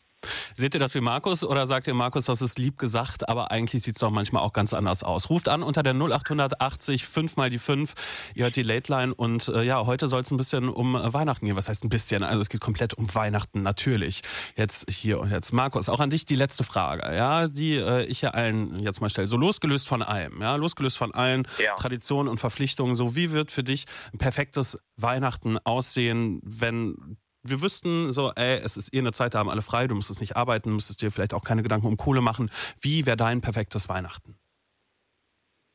Seht 0.54 0.74
ihr 0.74 0.80
das 0.80 0.94
wie 0.96 1.00
Markus 1.00 1.44
oder 1.44 1.68
sagt 1.68 1.86
ihr 1.86 1.94
Markus, 1.94 2.24
das 2.24 2.42
ist 2.42 2.58
lieb 2.58 2.78
gesagt, 2.78 3.28
aber 3.28 3.52
eigentlich 3.52 3.82
sieht 3.82 3.94
es 3.94 4.00
doch 4.00 4.10
manchmal 4.10 4.42
auch 4.42 4.52
ganz 4.52 4.74
anders 4.74 5.04
aus? 5.04 5.30
Ruft 5.30 5.48
an 5.48 5.62
unter 5.62 5.84
der 5.84 5.94
0880 5.94 7.06
5 7.06 7.36
mal 7.36 7.48
die 7.48 7.60
5. 7.60 7.94
Ihr 8.34 8.44
hört 8.44 8.56
die 8.56 8.62
Late 8.62 8.92
Line 8.92 9.14
und 9.14 9.46
äh, 9.46 9.62
ja, 9.62 9.86
heute 9.86 10.08
soll 10.08 10.22
es 10.22 10.32
ein 10.32 10.36
bisschen 10.36 10.68
um 10.68 10.96
äh, 10.96 11.12
Weihnachten 11.12 11.46
gehen. 11.46 11.56
Was 11.56 11.68
heißt 11.68 11.84
ein 11.84 11.88
bisschen? 11.88 12.24
Also 12.24 12.40
es 12.40 12.48
geht 12.48 12.60
komplett 12.60 12.94
um 12.94 13.14
Weihnachten, 13.14 13.62
natürlich. 13.62 14.22
Jetzt 14.56 14.90
hier 14.90 15.20
und 15.20 15.30
jetzt. 15.30 15.52
Markus, 15.52 15.88
auch 15.88 16.00
an 16.00 16.10
dich 16.10 16.26
die 16.26 16.34
letzte 16.34 16.64
Frage, 16.64 17.14
ja, 17.14 17.46
die 17.46 17.76
äh, 17.76 18.04
ich 18.06 18.22
ja 18.22 18.30
allen 18.30 18.80
jetzt 18.80 19.00
mal 19.00 19.10
stelle. 19.10 19.28
So 19.28 19.36
losgelöst 19.36 19.86
von 19.86 20.02
allem, 20.02 20.42
ja, 20.42 20.56
losgelöst 20.56 20.98
von 20.98 21.14
allen 21.14 21.46
ja. 21.64 21.74
Traditionen 21.76 22.28
und 22.28 22.40
Verpflichtungen. 22.40 22.96
So, 22.96 23.14
wie 23.14 23.30
wird 23.30 23.52
für 23.52 23.62
dich 23.62 23.84
ein 24.12 24.18
perfektes 24.18 24.78
Weihnachten 24.96 25.58
aussehen, 25.58 26.40
wenn 26.42 27.16
wir 27.50 27.62
wüssten 27.62 28.12
so, 28.12 28.32
ey, 28.34 28.58
es 28.58 28.76
ist 28.76 28.94
eh 28.94 28.98
eine 28.98 29.12
Zeit, 29.12 29.34
da 29.34 29.38
haben 29.38 29.50
alle 29.50 29.62
frei, 29.62 29.86
du 29.86 29.94
musstest 29.94 30.20
nicht 30.20 30.36
arbeiten, 30.36 30.72
müsstest 30.72 31.02
dir 31.02 31.10
vielleicht 31.10 31.34
auch 31.34 31.44
keine 31.44 31.62
Gedanken 31.62 31.86
um 31.86 31.96
Kohle 31.96 32.20
machen. 32.20 32.50
Wie 32.80 33.06
wäre 33.06 33.16
dein 33.16 33.40
perfektes 33.40 33.88
Weihnachten? 33.88 34.38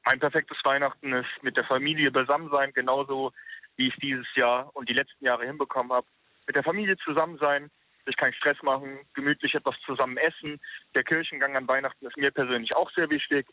Mein 0.06 0.20
perfektes 0.20 0.58
Weihnachten 0.64 1.14
ist 1.14 1.30
mit 1.42 1.56
der 1.56 1.64
Familie 1.64 2.12
beisammen 2.12 2.50
sein, 2.50 2.74
genauso 2.74 3.32
wie 3.78 3.88
ich 3.88 3.94
es 3.94 4.00
dieses 4.02 4.36
Jahr 4.36 4.70
und 4.76 4.90
die 4.90 4.94
letzten 4.94 5.24
Jahre 5.26 5.46
hinbekommen 5.46 5.94
habe. 5.94 6.08
Mit 6.46 6.56
der 6.56 6.64
Familie 6.64 6.98
zusammen 6.98 7.38
sein, 7.38 7.72
sich 8.06 8.18
keinen 8.18 8.34
Stress 8.34 8.62
machen, 8.62 9.00
gemütlich 9.14 9.56
etwas 9.56 9.76
zusammen 9.86 10.18
essen. 10.18 10.60
Der 10.94 11.04
Kirchengang 11.04 11.56
an 11.56 11.68
Weihnachten 11.68 12.06
ist 12.06 12.18
mir 12.18 12.32
persönlich 12.32 12.76
auch 12.76 12.92
sehr 12.92 13.10
wichtig. 13.10 13.48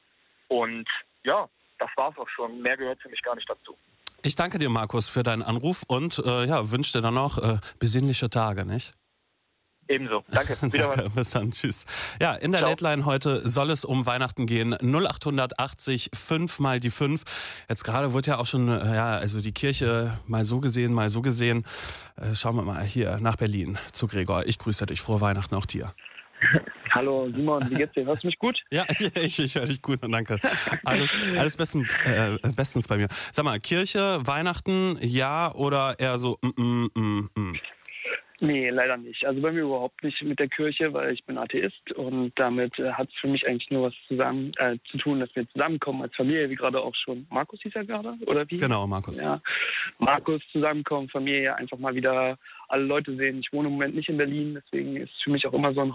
Und 0.49 0.89
ja, 1.23 1.49
das 1.79 1.91
war 1.97 2.11
es 2.11 2.19
auch 2.19 2.29
schon. 2.29 2.61
Mehr 2.61 2.77
gehört 2.77 3.01
für 3.01 3.09
mich 3.09 3.23
gar 3.23 3.37
nicht 3.37 3.49
dazu. 3.49 3.77
Ich 4.23 4.35
danke 4.35 4.59
dir, 4.59 4.69
Markus, 4.69 5.09
für 5.09 5.23
deinen 5.23 5.43
Anruf 5.43 5.83
und 5.87 6.19
äh, 6.25 6.47
ja, 6.47 6.71
wünsche 6.71 6.93
dir 6.93 7.01
dann 7.01 7.15
noch 7.15 7.39
äh, 7.39 7.59
besinnliche 7.79 8.29
Tage, 8.29 8.67
nicht? 8.67 8.93
Ebenso. 9.89 10.23
Danke. 10.31 10.57
Danke. 10.61 11.11
Bis 11.17 11.31
dann. 11.31 11.51
Tschüss. 11.51 11.85
Ja, 12.21 12.35
in 12.35 12.53
der 12.53 12.61
Late 12.61 12.85
Line 12.85 13.05
heute 13.07 13.49
soll 13.49 13.71
es 13.71 13.85
um 13.85 14.07
Weihnachten 14.07 14.47
gehen. 14.47 14.73
0880 14.81 16.11
5 16.15 16.61
mal 16.61 16.79
die 16.79 16.91
5. 16.91 17.23
Jetzt 17.69 17.83
gerade 17.83 18.13
wird 18.13 18.29
ja 18.29 18.39
auch 18.39 18.47
schon, 18.47 18.69
äh, 18.69 18.95
ja, 18.95 19.17
also 19.17 19.41
die 19.41 19.51
Kirche 19.51 20.17
mal 20.29 20.45
so 20.45 20.61
gesehen, 20.61 20.93
mal 20.93 21.11
so 21.11 21.23
gesehen. 21.23 21.65
Äh, 22.15 22.37
schauen 22.37 22.55
wir 22.55 22.63
mal 22.63 22.85
hier 22.85 23.19
nach 23.21 23.35
Berlin 23.35 23.79
zu 23.91 24.07
Gregor. 24.07 24.47
Ich 24.47 24.59
grüße 24.59 24.87
dich. 24.87 25.01
Frohe 25.01 25.21
Weihnachten 25.21 25.57
auch 25.57 25.67
dir. 25.67 25.91
Hallo 26.93 27.29
Simon, 27.35 27.71
wie 27.71 27.75
geht's 27.77 27.93
dir? 27.93 28.05
Hörst 28.05 28.25
du 28.25 28.27
mich 28.27 28.39
gut? 28.39 28.61
Ja, 28.71 28.85
ich, 29.15 29.39
ich 29.39 29.55
höre 29.55 29.67
dich 29.67 29.81
gut 29.81 30.03
und 30.03 30.13
danke. 30.13 30.39
Alles, 30.85 31.17
alles 31.37 31.57
besten, 31.57 31.89
äh, 32.05 32.37
bestens 32.57 32.89
bei 32.89 32.97
mir. 32.97 33.07
Sag 33.33 33.45
mal, 33.45 33.61
Kirche, 33.61 34.19
Weihnachten, 34.25 34.99
ja 35.01 35.53
oder 35.55 35.95
eher 35.99 36.19
so 36.19 36.39
mm, 36.43 36.63
mm, 36.63 36.91
mm, 36.95 37.31
mm? 37.35 37.57
Nee, 38.43 38.71
leider 38.71 38.97
nicht. 38.97 39.25
Also 39.27 39.43
bei 39.43 39.53
mir 39.53 39.61
überhaupt 39.61 40.03
nicht 40.03 40.23
mit 40.23 40.39
der 40.39 40.49
Kirche, 40.49 40.93
weil 40.95 41.13
ich 41.13 41.23
bin 41.25 41.37
Atheist 41.37 41.93
und 41.93 42.33
damit 42.37 42.79
äh, 42.79 42.91
hat 42.93 43.09
es 43.09 43.15
für 43.21 43.29
mich 43.29 43.47
eigentlich 43.47 43.71
nur 43.71 43.89
was 43.89 43.95
zusammen 44.09 44.53
äh, 44.57 44.79
zu 44.91 44.97
tun, 44.97 45.21
dass 45.21 45.29
wir 45.37 45.47
zusammenkommen 45.51 46.01
als 46.03 46.17
Familie, 46.17 46.49
wie 46.49 46.55
gerade 46.55 46.81
auch 46.81 46.95
schon. 46.95 47.27
Markus 47.31 47.61
hieß 47.61 47.75
ja 47.75 47.83
gerade, 47.83 48.15
oder 48.27 48.51
wie? 48.51 48.57
Genau, 48.57 48.87
Markus. 48.87 49.21
Ja, 49.21 49.43
Markus 49.99 50.41
zusammenkommen, 50.53 51.11
Familie, 51.11 51.55
einfach 51.55 51.79
mal 51.79 51.95
wieder 51.95 52.39
alle 52.69 52.85
Leute 52.85 53.15
sehen. 53.15 53.41
Ich 53.41 53.53
wohne 53.53 53.69
im 53.69 53.75
Moment 53.75 53.95
nicht 53.95 54.09
in 54.09 54.17
Berlin, 54.17 54.55
deswegen 54.55 54.97
ist 54.97 55.13
für 55.23 55.31
mich 55.31 55.47
auch 55.47 55.53
immer 55.53 55.75
so 55.75 55.83
ein 55.83 55.95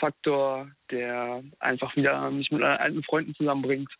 Homecoming-Faktor, 0.00 0.70
der 0.90 1.42
einfach 1.60 1.94
wieder 1.96 2.30
mich 2.30 2.50
mit 2.50 2.62
alten 2.62 3.02
Freunden 3.02 3.34
zusammenbringt. 3.34 3.90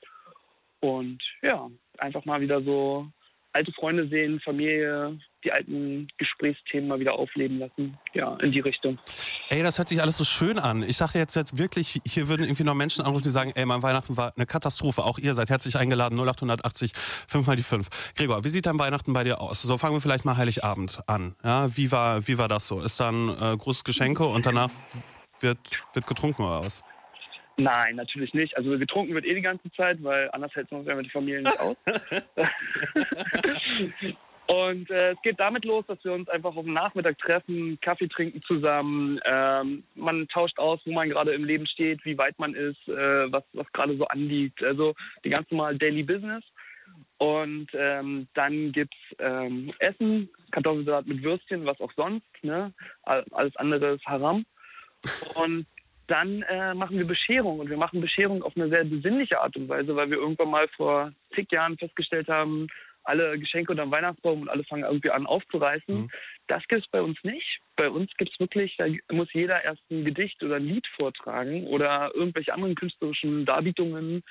Und 0.80 1.22
ja, 1.42 1.70
einfach 1.98 2.24
mal 2.24 2.40
wieder 2.40 2.62
so 2.62 3.06
alte 3.54 3.72
Freunde 3.72 4.08
sehen, 4.08 4.40
Familie, 4.40 5.18
die 5.44 5.52
alten 5.52 6.08
Gesprächsthemen 6.16 6.88
mal 6.88 7.00
wieder 7.00 7.12
aufleben 7.14 7.58
lassen. 7.58 7.98
Ja, 8.14 8.36
in 8.36 8.52
die 8.52 8.60
Richtung. 8.60 8.98
Ey, 9.50 9.62
das 9.62 9.78
hört 9.78 9.88
sich 9.88 10.00
alles 10.00 10.16
so 10.16 10.24
schön 10.24 10.58
an. 10.58 10.82
Ich 10.82 10.98
dachte 10.98 11.18
jetzt, 11.18 11.36
jetzt 11.36 11.58
wirklich, 11.58 12.00
hier 12.06 12.28
würden 12.28 12.44
irgendwie 12.44 12.64
noch 12.64 12.74
Menschen 12.74 13.04
anrufen, 13.04 13.24
die 13.24 13.30
sagen, 13.30 13.52
ey, 13.54 13.66
mein 13.66 13.82
Weihnachten 13.82 14.16
war 14.16 14.32
eine 14.36 14.46
Katastrophe. 14.46 15.04
Auch 15.04 15.18
ihr 15.18 15.34
seid 15.34 15.50
herzlich 15.50 15.76
eingeladen, 15.76 16.18
0880 16.18 16.92
5 16.94 17.46
mal 17.46 17.56
die 17.56 17.62
5. 17.62 18.14
Gregor, 18.16 18.44
wie 18.44 18.48
sieht 18.48 18.66
dein 18.66 18.78
Weihnachten 18.78 19.12
bei 19.12 19.24
dir 19.24 19.40
aus? 19.40 19.60
So 19.62 19.76
fangen 19.76 19.94
wir 19.94 20.00
vielleicht 20.00 20.24
mal 20.24 20.36
Heiligabend 20.36 21.00
an. 21.06 21.36
Ja, 21.44 21.76
wie 21.76 21.92
war, 21.92 22.26
wie 22.26 22.38
war 22.38 22.48
das 22.48 22.66
so? 22.68 22.80
Ist 22.80 23.00
dann 23.00 23.28
äh, 23.28 23.56
großes 23.56 23.82
und 24.18 24.46
danach 24.46 24.70
wird, 25.42 25.58
wird 25.94 26.06
getrunken 26.06 26.42
oder 26.42 26.64
was? 26.64 26.84
Nein, 27.56 27.96
natürlich 27.96 28.34
nicht. 28.34 28.56
Also 28.56 28.78
getrunken 28.78 29.14
wird 29.14 29.26
eh 29.26 29.34
die 29.34 29.42
ganze 29.42 29.70
Zeit, 29.72 30.02
weil 30.02 30.30
anders 30.32 30.54
hält 30.54 30.68
sonst 30.70 30.88
die 30.88 31.10
Familie 31.10 31.42
nicht 31.42 31.60
aus. 31.60 31.76
Und 34.46 34.90
äh, 34.90 35.12
es 35.12 35.22
geht 35.22 35.40
damit 35.40 35.64
los, 35.64 35.86
dass 35.86 36.04
wir 36.04 36.12
uns 36.12 36.28
einfach 36.28 36.54
auf 36.56 36.64
dem 36.64 36.74
Nachmittag 36.74 37.16
treffen, 37.18 37.78
Kaffee 37.80 38.08
trinken 38.08 38.42
zusammen. 38.42 39.18
Ähm, 39.24 39.84
man 39.94 40.28
tauscht 40.28 40.58
aus, 40.58 40.80
wo 40.84 40.92
man 40.92 41.08
gerade 41.08 41.32
im 41.32 41.44
Leben 41.44 41.66
steht, 41.66 42.04
wie 42.04 42.18
weit 42.18 42.38
man 42.38 42.54
ist, 42.54 42.86
äh, 42.88 43.32
was, 43.32 43.44
was 43.52 43.72
gerade 43.72 43.96
so 43.96 44.04
anliegt. 44.06 44.62
Also 44.62 44.94
die 45.24 45.30
ganz 45.30 45.50
normale 45.50 45.78
Daily 45.78 46.02
Business. 46.02 46.44
Und 47.18 47.68
ähm, 47.72 48.26
dann 48.34 48.72
gibt's 48.72 48.98
ähm, 49.20 49.72
Essen, 49.78 50.28
Kartoffelsalat 50.50 51.06
mit 51.06 51.22
Würstchen, 51.22 51.64
was 51.64 51.80
auch 51.80 51.92
sonst. 51.92 52.26
Ne? 52.42 52.74
Alles 53.04 53.56
andere 53.56 53.94
ist 53.94 54.04
Haram. 54.06 54.44
Und 55.34 55.66
dann 56.06 56.42
äh, 56.42 56.74
machen 56.74 56.98
wir 56.98 57.06
Bescherung 57.06 57.60
und 57.60 57.70
wir 57.70 57.76
machen 57.76 58.00
Bescherung 58.00 58.42
auf 58.42 58.56
eine 58.56 58.68
sehr 58.68 58.84
besinnliche 58.84 59.40
Art 59.40 59.56
und 59.56 59.68
Weise, 59.68 59.94
weil 59.96 60.10
wir 60.10 60.18
irgendwann 60.18 60.50
mal 60.50 60.68
vor 60.76 61.12
zig 61.34 61.50
Jahren 61.50 61.78
festgestellt 61.78 62.28
haben, 62.28 62.66
alle 63.04 63.38
Geschenke 63.38 63.72
unter 63.72 63.84
dem 63.84 63.90
Weihnachtsbaum 63.90 64.42
und 64.42 64.48
alle 64.48 64.64
fangen 64.64 64.84
irgendwie 64.84 65.10
an 65.10 65.26
aufzureißen. 65.26 65.94
Mhm. 65.94 66.10
Das 66.46 66.62
gibt 66.68 66.84
es 66.84 66.90
bei 66.90 67.00
uns 67.00 67.18
nicht. 67.24 67.60
Bei 67.76 67.88
uns 67.88 68.10
gibt 68.16 68.32
es 68.32 68.38
wirklich, 68.38 68.76
da 68.76 68.86
muss 69.10 69.32
jeder 69.32 69.64
erst 69.64 69.82
ein 69.90 70.04
Gedicht 70.04 70.42
oder 70.42 70.56
ein 70.56 70.66
Lied 70.66 70.86
vortragen 70.96 71.66
oder 71.66 72.12
irgendwelche 72.14 72.52
anderen 72.52 72.74
künstlerischen 72.74 73.44
Darbietungen 73.44 74.22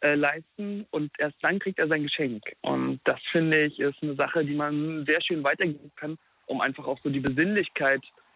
äh, 0.00 0.14
leisten 0.14 0.86
und 0.90 1.12
erst 1.18 1.36
dann 1.42 1.58
kriegt 1.58 1.78
er 1.78 1.88
sein 1.88 2.04
Geschenk. 2.04 2.42
Und 2.62 3.00
das 3.04 3.20
finde 3.30 3.66
ich 3.66 3.78
ist 3.78 4.02
eine 4.02 4.14
Sache, 4.14 4.44
die 4.44 4.54
man 4.54 5.04
sehr 5.04 5.20
schön 5.22 5.44
weitergeben 5.44 5.92
kann, 5.96 6.18
um 6.46 6.60
einfach 6.60 6.86
auch 6.86 6.98
so 7.02 7.10
die 7.10 7.20
Besinnlichkeit 7.20 8.02
äh, 8.02 8.27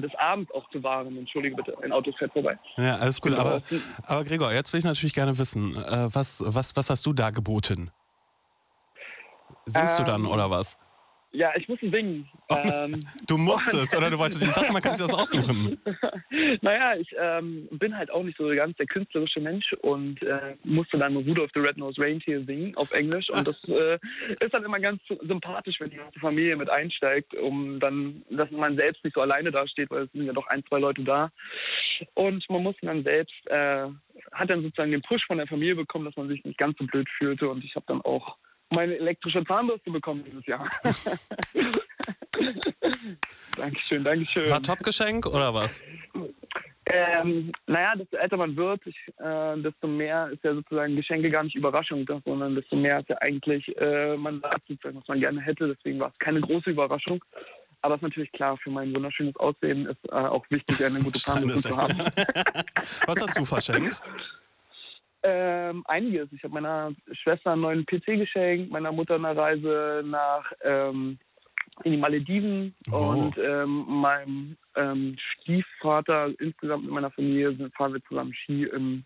des 0.00 0.14
Abends 0.16 0.50
auch 0.52 0.68
zu 0.70 0.82
wahren. 0.82 1.16
Entschuldige 1.16 1.56
bitte, 1.56 1.76
ein 1.82 1.92
Auto 1.92 2.12
fährt 2.12 2.32
vorbei. 2.32 2.58
Ja, 2.76 2.96
alles 2.96 3.20
gut. 3.20 3.32
Aber, 3.32 3.62
aber 4.04 4.24
Gregor, 4.24 4.52
jetzt 4.52 4.72
will 4.72 4.78
ich 4.78 4.84
natürlich 4.84 5.14
gerne 5.14 5.38
wissen, 5.38 5.76
äh, 5.76 6.08
was, 6.12 6.42
was, 6.46 6.76
was 6.76 6.90
hast 6.90 7.06
du 7.06 7.12
da 7.12 7.30
geboten? 7.30 7.90
Singst 9.66 9.98
ähm, 9.98 10.04
du 10.04 10.10
dann 10.10 10.20
ähm, 10.22 10.28
oder 10.28 10.50
was? 10.50 10.76
Ja, 11.32 11.52
ich 11.56 11.68
musste 11.68 11.88
singen. 11.90 12.28
Ähm, 12.48 13.00
du 13.28 13.38
musstest, 13.38 13.96
oder 13.96 14.10
du 14.10 14.18
wolltest, 14.18 14.42
ich 14.42 14.50
dachte, 14.50 14.72
man 14.72 14.82
kann 14.82 14.96
sich 14.96 15.06
das 15.06 15.14
aussuchen. 15.14 15.78
naja, 16.60 16.96
ich 16.96 17.14
ähm, 17.16 17.68
bin 17.70 17.96
halt 17.96 18.10
auch 18.10 18.24
nicht 18.24 18.36
so 18.36 18.48
ganz 18.48 18.76
der 18.78 18.86
künstlerische 18.86 19.40
Mensch 19.40 19.72
und 19.82 20.20
äh, 20.22 20.56
musste 20.64 20.98
dann 20.98 21.16
Rudolph 21.16 21.52
the 21.54 21.60
Red-Nosed 21.60 22.00
Reindeer 22.00 22.44
singen 22.44 22.76
auf 22.76 22.90
Englisch 22.90 23.30
und 23.30 23.46
das 23.46 23.62
äh, 23.68 23.98
ist 24.40 24.52
dann 24.52 24.64
immer 24.64 24.80
ganz 24.80 25.02
sympathisch, 25.06 25.76
wenn 25.78 25.90
die 25.90 25.96
ganze 25.96 26.18
Familie 26.18 26.56
mit 26.56 26.68
einsteigt, 26.68 27.34
um 27.36 27.78
dann, 27.78 28.22
dass 28.30 28.50
man 28.50 28.74
selbst 28.74 29.04
nicht 29.04 29.14
so 29.14 29.20
alleine 29.20 29.52
dasteht, 29.52 29.90
weil 29.90 30.04
es 30.04 30.12
sind 30.12 30.26
ja 30.26 30.32
doch 30.32 30.48
ein, 30.48 30.64
zwei 30.66 30.80
Leute 30.80 31.04
da. 31.04 31.30
Und 32.14 32.48
man 32.50 32.62
muss 32.64 32.74
dann 32.82 33.04
selbst, 33.04 33.46
äh, 33.46 33.86
hat 34.32 34.50
dann 34.50 34.62
sozusagen 34.62 34.90
den 34.90 35.02
Push 35.02 35.26
von 35.26 35.38
der 35.38 35.46
Familie 35.46 35.76
bekommen, 35.76 36.06
dass 36.06 36.16
man 36.16 36.28
sich 36.28 36.44
nicht 36.44 36.58
ganz 36.58 36.76
so 36.78 36.86
blöd 36.86 37.08
fühlte 37.18 37.48
und 37.48 37.64
ich 37.64 37.76
habe 37.76 37.86
dann 37.86 38.00
auch 38.02 38.36
meine 38.70 38.96
elektrische 38.96 39.44
Zahnbürste 39.44 39.90
bekommen 39.90 40.24
dieses 40.24 40.46
Jahr. 40.46 40.68
Dankeschön, 43.56 44.04
Dankeschön. 44.04 44.50
War 44.50 44.62
Top-Geschenk 44.62 45.26
oder 45.26 45.52
was? 45.52 45.82
Ähm, 46.86 47.52
naja, 47.66 47.94
desto 47.96 48.16
älter 48.16 48.36
man 48.36 48.56
wird, 48.56 48.84
ich, 48.86 48.96
äh, 49.18 49.56
desto 49.58 49.86
mehr 49.86 50.28
ist 50.30 50.42
ja 50.42 50.54
sozusagen 50.54 50.96
Geschenke 50.96 51.30
gar 51.30 51.44
nicht 51.44 51.54
Überraschung, 51.54 52.04
sondern 52.24 52.56
desto 52.56 52.74
mehr 52.74 53.00
ist 53.00 53.08
ja 53.08 53.16
eigentlich, 53.20 53.68
äh, 53.78 54.16
man 54.16 54.40
sagt 54.40 54.66
sozusagen, 54.66 54.98
was 54.98 55.06
man 55.06 55.20
gerne 55.20 55.40
hätte. 55.40 55.68
Deswegen 55.68 56.00
war 56.00 56.08
es 56.08 56.18
keine 56.18 56.40
große 56.40 56.70
Überraschung. 56.70 57.24
Aber 57.82 57.94
es 57.94 57.98
ist 58.00 58.02
natürlich 58.02 58.32
klar, 58.32 58.56
für 58.58 58.70
mein 58.70 58.94
wunderschönes 58.94 59.36
Aussehen 59.36 59.86
ist 59.86 60.04
äh, 60.10 60.14
auch 60.14 60.44
wichtig, 60.50 60.84
eine 60.84 61.00
gute 61.00 61.20
Zahnbürste 61.20 61.70
zu 61.70 61.76
haben. 61.76 61.98
was 63.06 63.20
hast 63.20 63.38
du 63.38 63.44
verschenkt? 63.44 64.02
Ähm, 65.22 65.84
einiges. 65.86 66.32
Ich 66.32 66.42
habe 66.44 66.54
meiner 66.54 66.92
Schwester 67.12 67.52
einen 67.52 67.60
neuen 67.62 67.84
PC 67.84 68.06
geschenkt, 68.06 68.70
meiner 68.70 68.90
Mutter 68.90 69.16
eine 69.16 69.36
Reise 69.36 70.02
nach 70.04 70.50
ähm, 70.62 71.18
in 71.84 71.92
die 71.92 71.98
Malediven 71.98 72.74
oh. 72.90 72.96
und 72.96 73.36
ähm, 73.38 73.84
meinem 73.86 74.56
ähm, 74.76 75.16
Stiefvater 75.18 76.28
insgesamt 76.38 76.84
mit 76.84 76.92
meiner 76.92 77.10
Familie 77.10 77.54
sind, 77.54 77.74
fahren 77.74 77.92
wir 77.92 78.04
zusammen 78.04 78.32
Ski 78.34 78.64
im 78.64 79.04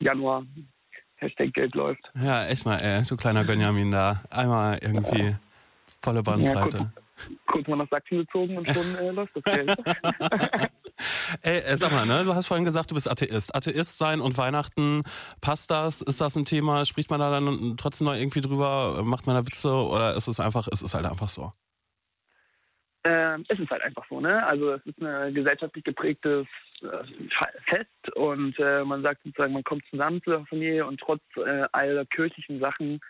Januar. 0.00 0.44
Hashtag 1.16 1.52
Geld 1.54 1.74
läuft. 1.74 2.02
Ja, 2.14 2.46
echt 2.46 2.66
mal, 2.66 2.78
ey, 2.78 3.04
du 3.04 3.16
kleiner 3.16 3.44
Benjamin 3.44 3.92
da. 3.92 4.22
Einmal 4.28 4.78
irgendwie 4.82 5.22
ja. 5.22 5.38
volle 6.00 6.22
Bandbreite. 6.22 6.76
Ja, 6.78 6.92
kurz, 6.92 7.38
kurz 7.46 7.68
mal 7.68 7.76
nach 7.76 7.88
Sachsen 7.90 8.18
gezogen 8.18 8.58
und 8.58 8.68
schon 8.68 8.94
äh, 8.96 9.10
läuft 9.12 9.36
das 9.36 9.44
Geld. 9.44 9.76
Ey, 11.42 11.58
äh, 11.58 11.76
sag 11.76 11.92
mal, 11.92 12.06
ne? 12.06 12.24
du 12.24 12.34
hast 12.34 12.46
vorhin 12.46 12.64
gesagt, 12.64 12.90
du 12.90 12.94
bist 12.94 13.10
Atheist. 13.10 13.54
Atheist 13.54 13.98
sein 13.98 14.20
und 14.20 14.36
Weihnachten, 14.38 15.02
passt 15.40 15.70
das? 15.70 16.02
Ist 16.02 16.20
das 16.20 16.36
ein 16.36 16.44
Thema? 16.44 16.84
Spricht 16.86 17.10
man 17.10 17.20
da 17.20 17.30
dann 17.30 17.76
trotzdem 17.76 18.06
noch 18.06 18.14
irgendwie 18.14 18.40
drüber? 18.40 19.02
Macht 19.04 19.26
man 19.26 19.36
da 19.36 19.46
Witze? 19.46 19.70
Oder 19.72 20.14
ist 20.14 20.28
es 20.28 20.40
einfach, 20.40 20.68
ist 20.68 20.82
es 20.82 20.94
halt 20.94 21.06
einfach 21.06 21.28
so? 21.28 21.52
Ähm, 23.04 23.44
es 23.48 23.58
ist 23.58 23.70
halt 23.70 23.82
einfach 23.82 24.04
so, 24.08 24.20
ne? 24.20 24.46
Also 24.46 24.74
es 24.74 24.86
ist 24.86 25.02
ein 25.02 25.34
gesellschaftlich 25.34 25.82
geprägtes 25.82 26.46
äh, 26.82 27.48
Fest 27.68 28.14
und 28.14 28.56
äh, 28.60 28.84
man 28.84 29.02
sagt 29.02 29.24
sozusagen, 29.24 29.52
man 29.52 29.64
kommt 29.64 29.82
zusammen 29.90 30.22
zur 30.22 30.46
Familie 30.46 30.86
und 30.86 31.00
trotz 31.00 31.22
äh, 31.36 31.66
aller 31.72 32.06
kirchlichen 32.06 32.60
Sachen 32.60 33.00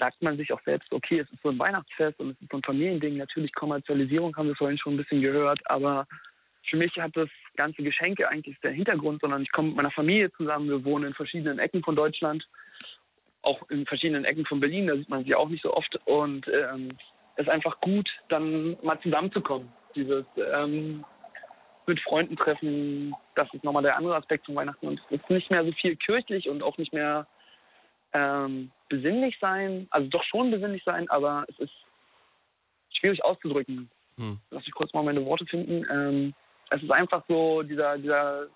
sagt 0.00 0.20
man 0.20 0.36
sich 0.36 0.52
auch 0.52 0.60
selbst, 0.64 0.92
okay, 0.92 1.20
es 1.20 1.30
ist 1.30 1.42
so 1.44 1.50
ein 1.50 1.58
Weihnachtsfest 1.60 2.18
und 2.18 2.30
es 2.30 2.40
ist 2.40 2.50
so 2.50 2.56
ein 2.56 2.64
Familiending. 2.64 3.16
Natürlich 3.16 3.54
Kommerzialisierung 3.54 4.36
haben 4.36 4.48
wir 4.48 4.56
vorhin 4.56 4.78
schon 4.78 4.94
ein 4.94 4.96
bisschen 4.96 5.22
gehört, 5.22 5.60
aber 5.66 6.06
für 6.68 6.76
mich 6.76 6.96
hat 6.96 7.16
das 7.16 7.28
ganze 7.56 7.82
Geschenke 7.82 8.28
eigentlich 8.28 8.58
der 8.60 8.72
Hintergrund, 8.72 9.20
sondern 9.20 9.42
ich 9.42 9.52
komme 9.52 9.68
mit 9.68 9.76
meiner 9.76 9.90
Familie 9.90 10.32
zusammen. 10.32 10.68
Wir 10.68 10.84
wohnen 10.84 11.06
in 11.06 11.14
verschiedenen 11.14 11.58
Ecken 11.58 11.82
von 11.82 11.96
Deutschland, 11.96 12.46
auch 13.42 13.68
in 13.70 13.86
verschiedenen 13.86 14.24
Ecken 14.24 14.46
von 14.46 14.60
Berlin. 14.60 14.86
Da 14.86 14.96
sieht 14.96 15.08
man 15.08 15.24
sie 15.24 15.34
auch 15.34 15.48
nicht 15.48 15.62
so 15.62 15.74
oft. 15.74 15.94
Und 16.06 16.48
ähm, 16.48 16.96
es 17.36 17.46
ist 17.46 17.50
einfach 17.50 17.80
gut, 17.80 18.08
dann 18.28 18.76
mal 18.82 19.00
zusammenzukommen. 19.00 19.72
Dieses 19.94 20.24
ähm, 20.36 21.04
mit 21.86 22.00
Freunden 22.00 22.36
treffen, 22.36 23.14
das 23.34 23.52
ist 23.52 23.62
nochmal 23.62 23.82
der 23.82 23.96
andere 23.96 24.16
Aspekt 24.16 24.46
von 24.46 24.54
Weihnachten. 24.54 24.86
Und 24.86 25.00
es 25.10 25.20
ist 25.20 25.30
nicht 25.30 25.50
mehr 25.50 25.64
so 25.64 25.72
viel 25.72 25.96
kirchlich 25.96 26.48
und 26.48 26.62
auch 26.62 26.78
nicht 26.78 26.92
mehr 26.92 27.26
ähm, 28.14 28.70
besinnlich 28.88 29.36
sein. 29.40 29.86
Also 29.90 30.08
doch 30.08 30.24
schon 30.24 30.50
besinnlich 30.50 30.82
sein, 30.84 31.10
aber 31.10 31.44
es 31.48 31.58
ist 31.58 31.74
schwierig 32.98 33.22
auszudrücken. 33.22 33.90
Hm. 34.18 34.38
Lass 34.50 34.64
mich 34.64 34.74
kurz 34.74 34.92
mal 34.94 35.02
meine 35.02 35.24
Worte 35.26 35.44
finden. 35.46 35.84
Ähm, 35.90 36.34
es 36.74 36.82
ist 36.82 36.90
einfach 36.90 37.22
so, 37.28 37.62
dieser, 37.62 37.98
dieser, 37.98 38.46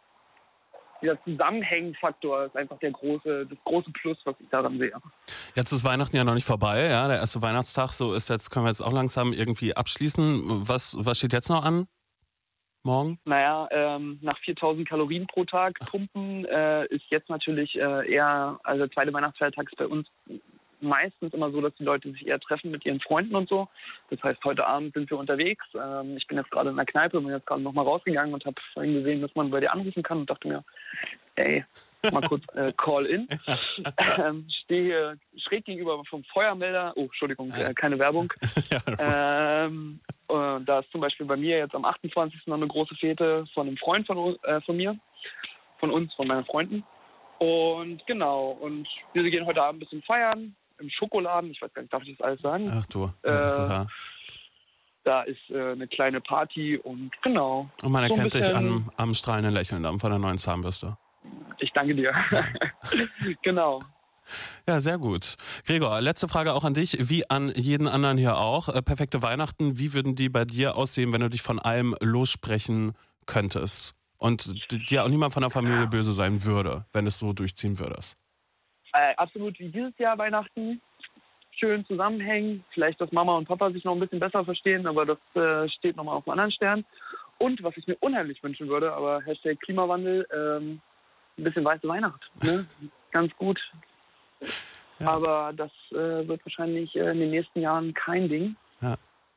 dieser 1.02 1.22
Zusammenhängenfaktor 1.24 2.46
ist 2.46 2.56
einfach 2.56 2.78
der 2.78 2.90
große, 2.90 3.46
das 3.46 3.58
große 3.64 3.90
Plus, 3.92 4.18
was 4.24 4.34
ich 4.40 4.48
daran 4.50 4.78
sehe. 4.78 4.92
Jetzt 5.54 5.72
ist 5.72 5.84
Weihnachten 5.84 6.16
ja 6.16 6.24
noch 6.24 6.34
nicht 6.34 6.46
vorbei, 6.46 6.86
ja. 6.86 7.08
Der 7.08 7.18
erste 7.18 7.42
Weihnachtstag, 7.42 7.92
so 7.92 8.14
ist 8.14 8.28
jetzt, 8.28 8.50
können 8.50 8.64
wir 8.66 8.70
jetzt 8.70 8.82
auch 8.82 8.92
langsam 8.92 9.32
irgendwie 9.32 9.76
abschließen. 9.76 10.68
Was, 10.68 10.96
was 10.98 11.18
steht 11.18 11.32
jetzt 11.32 11.48
noch 11.48 11.64
an? 11.64 11.86
morgen? 12.88 13.18
Naja, 13.24 13.68
ähm, 13.70 14.18
nach 14.22 14.38
4000 14.38 14.88
Kalorien 14.88 15.26
pro 15.26 15.44
Tag 15.44 15.78
pumpen 15.90 16.44
äh, 16.46 16.86
ist 16.86 17.04
jetzt 17.10 17.28
natürlich 17.28 17.76
äh, 17.76 18.12
eher, 18.12 18.58
also 18.64 18.86
der 18.86 18.90
zweite 18.92 19.12
Weihnachtsfeiertag 19.12 19.68
ist 19.70 19.76
bei 19.76 19.86
uns 19.86 20.08
meistens 20.80 21.32
immer 21.34 21.50
so, 21.50 21.60
dass 21.60 21.74
die 21.74 21.84
Leute 21.84 22.10
sich 22.12 22.26
eher 22.26 22.40
treffen 22.40 22.70
mit 22.70 22.84
ihren 22.84 23.00
Freunden 23.00 23.34
und 23.34 23.48
so. 23.48 23.68
Das 24.10 24.22
heißt, 24.22 24.44
heute 24.44 24.66
Abend 24.66 24.94
sind 24.94 25.10
wir 25.10 25.18
unterwegs. 25.18 25.64
Ähm, 25.74 26.16
ich 26.16 26.26
bin 26.26 26.38
jetzt 26.38 26.50
gerade 26.50 26.70
in 26.70 26.76
der 26.76 26.86
Kneipe, 26.86 27.20
bin 27.20 27.30
jetzt 27.30 27.46
gerade 27.46 27.62
nochmal 27.62 27.84
rausgegangen 27.84 28.34
und 28.34 28.44
habe 28.44 28.60
vorhin 28.72 28.94
gesehen, 28.94 29.22
dass 29.22 29.34
man 29.34 29.50
bei 29.50 29.60
dir 29.60 29.72
anrufen 29.72 30.02
kann 30.02 30.18
und 30.18 30.30
dachte 30.30 30.48
mir, 30.48 30.64
ey, 31.36 31.64
mal 32.12 32.22
kurz 32.22 32.44
äh, 32.54 32.72
Call 32.76 33.06
in. 33.06 33.28
ähm, 34.18 34.46
stehe 34.64 34.84
hier 34.84 35.16
schräg 35.36 35.64
gegenüber 35.64 36.02
vom 36.08 36.24
Feuermelder. 36.24 36.92
Oh, 36.96 37.04
Entschuldigung, 37.04 37.52
äh, 37.52 37.74
keine 37.74 37.98
Werbung. 37.98 38.32
ähm, 38.98 40.00
äh, 40.28 40.60
da 40.64 40.80
ist 40.80 40.90
zum 40.90 41.00
Beispiel 41.00 41.26
bei 41.26 41.36
mir 41.36 41.58
jetzt 41.58 41.74
am 41.74 41.84
28. 41.84 42.46
noch 42.46 42.56
eine 42.56 42.68
große 42.68 42.94
Fete 42.96 43.46
von 43.54 43.66
einem 43.66 43.76
Freund 43.76 44.06
von, 44.06 44.36
äh, 44.42 44.60
von 44.62 44.76
mir, 44.76 44.98
von 45.78 45.90
uns, 45.90 46.12
von 46.14 46.26
meinen 46.26 46.44
Freunden. 46.44 46.84
Und 47.38 48.04
genau, 48.06 48.50
und 48.50 48.88
wir 49.12 49.22
gehen 49.30 49.46
heute 49.46 49.62
Abend 49.62 49.78
ein 49.78 49.84
bisschen 49.84 50.02
feiern 50.02 50.56
im 50.78 50.90
Schokoladen. 50.90 51.50
Ich 51.50 51.60
weiß 51.62 51.72
gar 51.74 51.82
nicht, 51.82 51.92
darf 51.92 52.02
ich 52.02 52.16
das 52.16 52.26
alles 52.26 52.40
sagen? 52.40 52.70
Ach 52.72 52.86
du. 52.86 53.12
Äh, 53.22 53.30
Ja, 53.30 53.86
Da 55.04 55.22
ist 55.22 55.38
äh, 55.50 55.72
eine 55.72 55.88
kleine 55.88 56.20
Party 56.20 56.76
und 56.76 57.10
genau. 57.22 57.70
und 57.82 57.92
man 57.92 58.06
so 58.08 58.14
erkennt 58.14 58.34
dich 58.34 58.54
am, 58.54 58.90
am 58.96 59.14
strahlenden 59.14 59.54
Lächeln 59.54 59.82
dann 59.82 59.98
von 59.98 60.10
der 60.10 60.18
neuen 60.18 60.38
Zahnbürste. 60.38 60.96
Ich 61.58 61.72
danke 61.72 61.94
dir. 61.94 62.12
genau. 63.42 63.82
Ja, 64.66 64.80
sehr 64.80 64.98
gut. 64.98 65.36
Gregor, 65.66 66.00
letzte 66.02 66.28
Frage 66.28 66.52
auch 66.52 66.64
an 66.64 66.74
dich, 66.74 67.08
wie 67.08 67.28
an 67.30 67.50
jeden 67.54 67.88
anderen 67.88 68.18
hier 68.18 68.36
auch. 68.36 68.68
Äh, 68.68 68.82
perfekte 68.82 69.22
Weihnachten, 69.22 69.78
wie 69.78 69.94
würden 69.94 70.14
die 70.14 70.28
bei 70.28 70.44
dir 70.44 70.76
aussehen, 70.76 71.12
wenn 71.12 71.22
du 71.22 71.30
dich 71.30 71.40
von 71.42 71.58
allem 71.58 71.94
lossprechen 72.00 72.92
könntest? 73.26 73.94
Und 74.18 74.50
dir 74.90 75.04
auch 75.04 75.08
niemand 75.08 75.32
von 75.32 75.42
der 75.42 75.50
Familie 75.50 75.86
böse 75.86 76.12
sein 76.12 76.44
würde, 76.44 76.84
wenn 76.92 77.06
es 77.06 77.18
so 77.20 77.32
durchziehen 77.32 77.78
würdest. 77.78 78.18
Äh, 78.98 79.14
absolut 79.16 79.58
wie 79.60 79.68
dieses 79.68 79.96
Jahr 79.98 80.18
Weihnachten. 80.18 80.80
Schön 81.52 81.84
zusammenhängen. 81.86 82.64
Vielleicht, 82.72 83.00
dass 83.00 83.12
Mama 83.12 83.36
und 83.36 83.46
Papa 83.46 83.70
sich 83.70 83.84
noch 83.84 83.92
ein 83.92 84.00
bisschen 84.00 84.18
besser 84.18 84.44
verstehen, 84.44 84.86
aber 84.86 85.06
das 85.06 85.18
äh, 85.34 85.68
steht 85.68 85.96
nochmal 85.96 86.16
auf 86.16 86.26
einem 86.26 86.32
anderen 86.32 86.52
Stern. 86.52 86.84
Und 87.38 87.62
was 87.62 87.76
ich 87.76 87.86
mir 87.86 87.96
unheimlich 88.00 88.42
wünschen 88.42 88.68
würde, 88.68 88.92
aber 88.92 89.20
Hashtag 89.22 89.60
Klimawandel, 89.60 90.26
ähm, 90.32 90.80
ein 91.36 91.44
bisschen 91.44 91.64
weiße 91.64 91.86
Weihnacht. 91.86 92.28
Ne? 92.42 92.66
Ganz 93.12 93.32
gut. 93.36 93.60
Aber 94.98 95.52
das 95.54 95.70
äh, 95.92 96.26
wird 96.26 96.44
wahrscheinlich 96.44 96.96
äh, 96.96 97.10
in 97.12 97.20
den 97.20 97.30
nächsten 97.30 97.60
Jahren 97.60 97.94
kein 97.94 98.28
Ding. 98.28 98.56
Ja. 98.80 98.96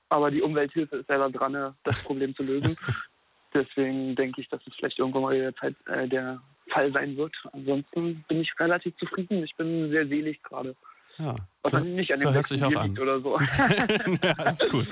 Aber 0.09 0.31
die 0.31 0.41
Umwelthilfe 0.41 0.97
ist 0.97 1.07
selber 1.07 1.29
dran, 1.29 1.53
äh, 1.53 1.71
das 1.83 2.03
Problem 2.03 2.35
zu 2.35 2.41
lösen. 2.41 2.75
Deswegen 3.53 4.15
denke 4.15 4.41
ich, 4.41 4.49
dass 4.49 4.65
es 4.65 4.73
vielleicht 4.75 4.97
irgendwann 4.97 5.21
mal 5.21 5.35
der, 5.35 5.55
Zeit, 5.55 5.75
äh, 5.85 6.07
der 6.07 6.41
Fall 6.71 6.91
sein 6.93 7.15
wird. 7.17 7.33
Ansonsten 7.53 8.23
bin 8.27 8.41
ich 8.41 8.51
relativ 8.59 8.95
zufrieden. 8.97 9.43
Ich 9.43 9.55
bin 9.55 9.89
sehr 9.91 10.07
selig 10.07 10.41
gerade. 10.43 10.75
Ja. 11.17 11.35
Was 11.63 11.71
So- 11.73 11.79
nicht 11.79 12.11
an 12.11 12.17
so 12.19 12.25
dem 12.29 12.33
hört 12.33 12.45
sich 12.45 12.63
auch 12.63 12.75
an. 12.75 12.87
liegt 12.87 12.99
oder 12.99 13.19
so. 13.21 13.39
ja, 14.23 14.33
alles 14.37 14.67
gut. 14.69 14.87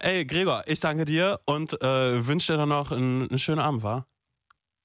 Ey, 0.00 0.24
Gregor, 0.24 0.64
ich 0.66 0.80
danke 0.80 1.04
dir 1.04 1.38
und 1.44 1.74
äh, 1.82 2.26
wünsche 2.26 2.52
dir 2.52 2.58
dann 2.58 2.70
noch 2.70 2.90
einen, 2.92 3.28
einen 3.28 3.38
schönen 3.38 3.60
Abend, 3.60 3.82
wa? 3.82 4.06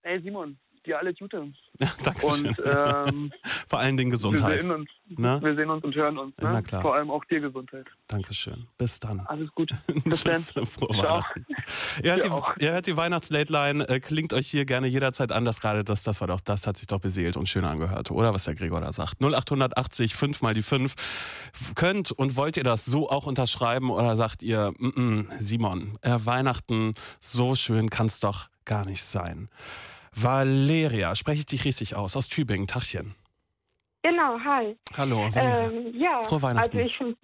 Hey 0.03 0.21
Simon, 0.21 0.59
dir 0.85 0.99
alles 0.99 1.17
Gute. 1.19 1.51
Ja, 1.77 1.91
danke 2.03 2.21
schön. 2.31 2.47
Und 2.47 2.63
ähm, 2.65 3.31
Vor 3.67 3.79
allen 3.79 3.97
Dingen 3.97 4.09
wir 4.09 4.15
Gesundheit. 4.15 4.61
sehen 4.61 4.71
uns. 4.71 4.89
Ne? 5.07 5.39
Wir 5.43 5.55
sehen 5.55 5.69
uns 5.69 5.83
und 5.83 5.93
hören 5.93 6.17
uns. 6.17 6.37
Ne? 6.37 6.49
Na 6.53 6.61
klar. 6.61 6.81
Vor 6.81 6.95
allem 6.95 7.11
auch 7.11 7.25
dir 7.25 7.41
Gesundheit. 7.41 7.85
Dankeschön. 8.07 8.65
Bis 8.77 8.99
dann. 9.01 9.19
Alles 9.27 9.49
gut. 9.53 9.71
Bis 10.05 10.23
dann. 10.23 10.41
Frohe 10.41 10.97
Ciao. 10.97 11.15
Weihnachten. 11.15 11.45
Ihr 12.01 12.11
hört, 12.11 12.23
die, 12.23 12.63
ihr 12.63 12.71
hört 12.71 12.87
die 12.87 12.95
Weihnachtslate-Line, 12.95 13.89
äh, 13.89 13.99
klingt 13.99 14.31
euch 14.33 14.47
hier 14.47 14.63
gerne 14.65 14.87
jederzeit 14.87 15.33
an. 15.33 15.43
Das 15.43 15.59
gerade, 15.59 15.83
das, 15.83 16.03
das 16.03 16.21
war 16.21 16.27
doch, 16.27 16.39
das 16.39 16.65
hat 16.65 16.77
sich 16.77 16.87
doch 16.87 16.99
beseelt 16.99 17.35
und 17.35 17.49
schön 17.49 17.65
angehört, 17.65 18.09
oder? 18.09 18.33
Was 18.33 18.45
der 18.45 18.55
Gregor 18.55 18.79
da 18.79 18.93
sagt. 18.93 19.21
0880 19.21 20.15
5 20.15 20.41
mal 20.41 20.53
die 20.53 20.63
5. 20.63 20.95
Könnt 21.75 22.13
und 22.13 22.37
wollt 22.37 22.55
ihr 22.55 22.63
das 22.63 22.85
so 22.85 23.09
auch 23.09 23.25
unterschreiben 23.25 23.89
oder 23.89 24.15
sagt 24.15 24.43
ihr, 24.43 24.71
mm 24.77 24.87
-mm, 24.87 25.25
Simon, 25.39 25.91
äh, 26.03 26.17
Weihnachten, 26.23 26.93
so 27.19 27.55
schön 27.55 27.89
kann's 27.89 28.21
doch 28.21 28.47
gar 28.63 28.85
nicht 28.85 29.03
sein. 29.03 29.49
Valeria, 30.15 31.15
spreche 31.15 31.39
ich 31.39 31.45
dich 31.45 31.65
richtig 31.65 31.95
aus, 31.95 32.15
aus 32.15 32.29
Tübingen, 32.29 32.67
Tachchen. 32.67 33.15
Genau, 34.01 34.39
hi. 34.39 34.77
Hallo, 34.97 35.17
Valeria. 35.33 35.65
Ähm, 35.65 35.93
ja, 35.99 36.23
Frohe 36.23 36.41
Weihnachten. 36.41 36.77
also 36.77 36.79
ich 36.79 37.17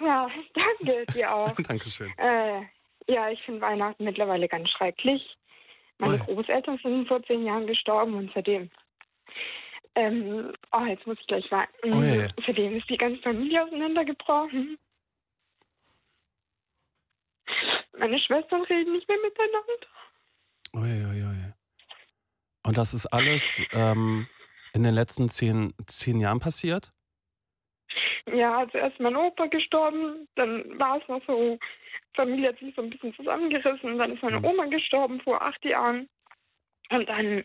ja, 0.00 0.28
danke 0.54 1.06
dir 1.12 1.32
auch. 1.34 1.54
Dankeschön. 1.56 2.12
äh, 2.18 2.62
ja, 3.06 3.30
ich 3.30 3.40
finde 3.42 3.60
Weihnachten 3.60 4.04
mittlerweile 4.04 4.48
ganz 4.48 4.68
schrecklich. 4.70 5.22
Meine 5.98 6.14
Ui. 6.14 6.34
Großeltern 6.34 6.78
sind 6.82 7.06
vor 7.06 7.22
zehn 7.24 7.44
Jahren 7.44 7.66
gestorben 7.66 8.14
und 8.14 8.30
seitdem, 8.34 8.70
ähm, 9.94 10.52
oh, 10.72 10.84
jetzt 10.86 11.06
muss 11.06 11.18
ich 11.20 11.26
gleich 11.26 11.46
sagen, 11.48 11.70
Ui. 11.84 12.28
seitdem 12.44 12.76
ist 12.76 12.90
die 12.90 12.96
ganze 12.96 13.22
Familie 13.22 13.62
auseinandergebrochen. 13.64 14.76
Meine 17.96 18.18
Schwestern 18.18 18.62
reden 18.62 18.92
nicht 18.92 19.08
mehr 19.08 19.18
miteinander. 19.22 19.86
Ui, 20.74 21.04
ui, 21.06 21.22
ui. 21.22 21.33
Und 22.66 22.76
das 22.78 22.94
ist 22.94 23.06
alles 23.06 23.62
ähm, 23.72 24.26
in 24.72 24.82
den 24.82 24.94
letzten 24.94 25.28
zehn, 25.28 25.74
zehn 25.86 26.18
Jahren 26.18 26.40
passiert? 26.40 26.92
Ja, 28.32 28.58
also 28.58 28.78
erst 28.78 28.98
mein 29.00 29.16
Opa 29.16 29.46
gestorben, 29.46 30.26
dann 30.34 30.78
war 30.78 31.00
es 31.00 31.08
noch 31.08 31.22
so, 31.26 31.58
Familie 32.14 32.48
hat 32.48 32.58
sich 32.58 32.74
so 32.74 32.82
ein 32.82 32.90
bisschen 32.90 33.14
zusammengerissen, 33.14 33.98
dann 33.98 34.12
ist 34.12 34.22
meine 34.22 34.38
Mhm. 34.40 34.46
Oma 34.46 34.64
gestorben 34.66 35.20
vor 35.20 35.42
acht 35.42 35.64
Jahren. 35.64 36.08
Und 36.90 37.08
dann 37.08 37.44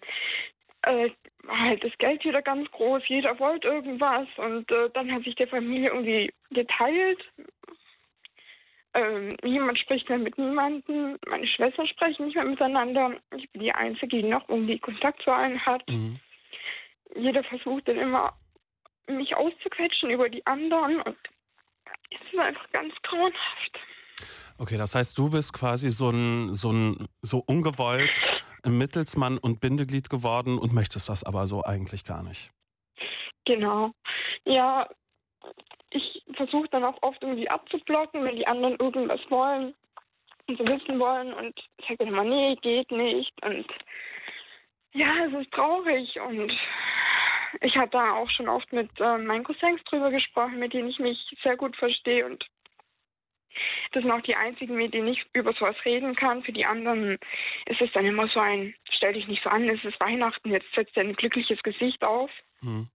äh, 0.83 1.09
war 1.43 1.59
halt 1.59 1.83
das 1.83 1.97
Geld 1.97 2.23
wieder 2.23 2.41
ganz 2.41 2.69
groß, 2.71 3.03
jeder 3.07 3.37
wollte 3.39 3.67
irgendwas 3.67 4.27
und 4.37 4.71
äh, 4.71 4.89
dann 4.93 5.11
hat 5.11 5.23
sich 5.23 5.35
die 5.35 5.47
Familie 5.47 5.89
irgendwie 5.89 6.33
geteilt. 6.51 7.19
Ähm, 8.93 9.29
niemand 9.43 9.77
spricht 9.77 10.09
mehr 10.09 10.17
mit 10.17 10.37
niemandem, 10.37 11.17
meine 11.27 11.45
Schwestern 11.45 11.87
sprechen 11.87 12.25
nicht 12.25 12.35
mehr 12.35 12.45
miteinander. 12.45 13.15
Ich 13.35 13.49
bin 13.51 13.61
die 13.61 13.71
Einzige, 13.71 14.07
die 14.07 14.23
noch 14.23 14.47
irgendwie 14.49 14.79
Kontakt 14.79 15.21
zu 15.21 15.31
allen 15.31 15.63
hat 15.65 15.87
Mhm. 15.87 16.19
jeder 17.15 17.43
versucht 17.43 17.87
dann 17.87 17.97
immer, 17.97 18.33
mich 19.07 19.35
auszuquetschen 19.35 20.09
über 20.09 20.29
die 20.29 20.45
anderen 20.45 21.01
und 21.01 21.17
es 22.11 22.33
ist 22.33 22.39
einfach 22.39 22.69
ganz 22.71 22.93
grauenhaft. 23.03 23.79
Okay, 24.57 24.77
das 24.77 24.95
heißt, 24.95 25.17
du 25.17 25.29
bist 25.29 25.53
quasi 25.53 25.89
so 25.89 26.09
ein, 26.09 26.53
so 26.53 26.71
ein, 26.71 27.07
so 27.21 27.39
ungewollt 27.45 28.11
Mittelsmann 28.65 29.37
und 29.37 29.61
Bindeglied 29.61 30.09
geworden 30.09 30.57
und 30.57 30.73
möchtest 30.73 31.09
das 31.09 31.23
aber 31.23 31.47
so 31.47 31.63
eigentlich 31.63 32.03
gar 32.05 32.23
nicht. 32.23 32.51
Genau. 33.45 33.91
Ja, 34.45 34.87
ich 35.89 36.23
versuche 36.33 36.67
dann 36.69 36.83
auch 36.83 37.01
oft 37.01 37.21
irgendwie 37.21 37.49
abzublocken, 37.49 38.23
wenn 38.23 38.35
die 38.35 38.47
anderen 38.47 38.77
irgendwas 38.77 39.21
wollen 39.29 39.73
und 40.47 40.57
so 40.57 40.65
wissen 40.65 40.99
wollen 40.99 41.33
und 41.33 41.59
ich 41.77 41.85
sage 41.85 41.97
dann 41.97 42.07
immer, 42.09 42.23
nee, 42.23 42.55
geht 42.61 42.91
nicht 42.91 43.33
und 43.43 43.65
ja, 44.93 45.25
es 45.25 45.33
ist 45.33 45.51
traurig 45.51 46.19
und 46.19 46.51
ich 47.61 47.75
habe 47.77 47.89
da 47.91 48.13
auch 48.13 48.29
schon 48.29 48.49
oft 48.49 48.71
mit 48.73 48.89
äh, 48.99 49.17
meinen 49.17 49.43
Cousins 49.43 49.83
drüber 49.85 50.11
gesprochen, 50.11 50.59
mit 50.59 50.73
denen 50.73 50.89
ich 50.89 50.99
mich 50.99 51.17
sehr 51.43 51.57
gut 51.57 51.75
verstehe 51.75 52.25
und 52.25 52.45
das 53.91 54.03
sind 54.03 54.11
auch 54.11 54.21
die 54.21 54.35
einzigen, 54.35 54.75
mit 54.75 54.93
denen 54.93 55.07
ich 55.07 55.25
über 55.33 55.53
sowas 55.53 55.75
reden 55.83 56.15
kann. 56.15 56.43
Für 56.43 56.51
die 56.51 56.65
anderen 56.65 57.17
ist 57.65 57.81
es 57.81 57.91
dann 57.93 58.05
immer 58.05 58.27
so 58.27 58.39
ein, 58.39 58.75
stell 58.91 59.13
dich 59.13 59.27
nicht 59.27 59.43
so 59.43 59.49
an, 59.49 59.67
es 59.67 59.83
ist 59.83 59.99
Weihnachten, 59.99 60.51
jetzt 60.51 60.71
setzt 60.75 60.95
er 60.95 61.03
ein 61.03 61.15
glückliches 61.15 61.61
Gesicht 61.63 62.03
auf. 62.03 62.29
Hm. 62.61 62.87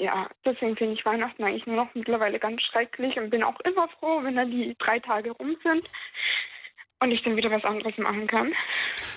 Ja, 0.00 0.30
deswegen 0.46 0.76
finde 0.76 0.94
ich 0.94 1.04
Weihnachten 1.04 1.44
eigentlich 1.44 1.66
nur 1.66 1.76
noch 1.76 1.94
mittlerweile 1.94 2.38
ganz 2.38 2.62
schrecklich 2.62 3.18
und 3.18 3.28
bin 3.28 3.42
auch 3.42 3.60
immer 3.60 3.86
froh, 3.88 4.20
wenn 4.22 4.34
dann 4.34 4.50
die 4.50 4.74
drei 4.78 4.98
Tage 4.98 5.30
rum 5.32 5.54
sind 5.62 5.86
und 7.00 7.10
ich 7.10 7.22
dann 7.22 7.36
wieder 7.36 7.50
was 7.50 7.64
anderes 7.64 7.98
machen 7.98 8.26
kann. 8.26 8.50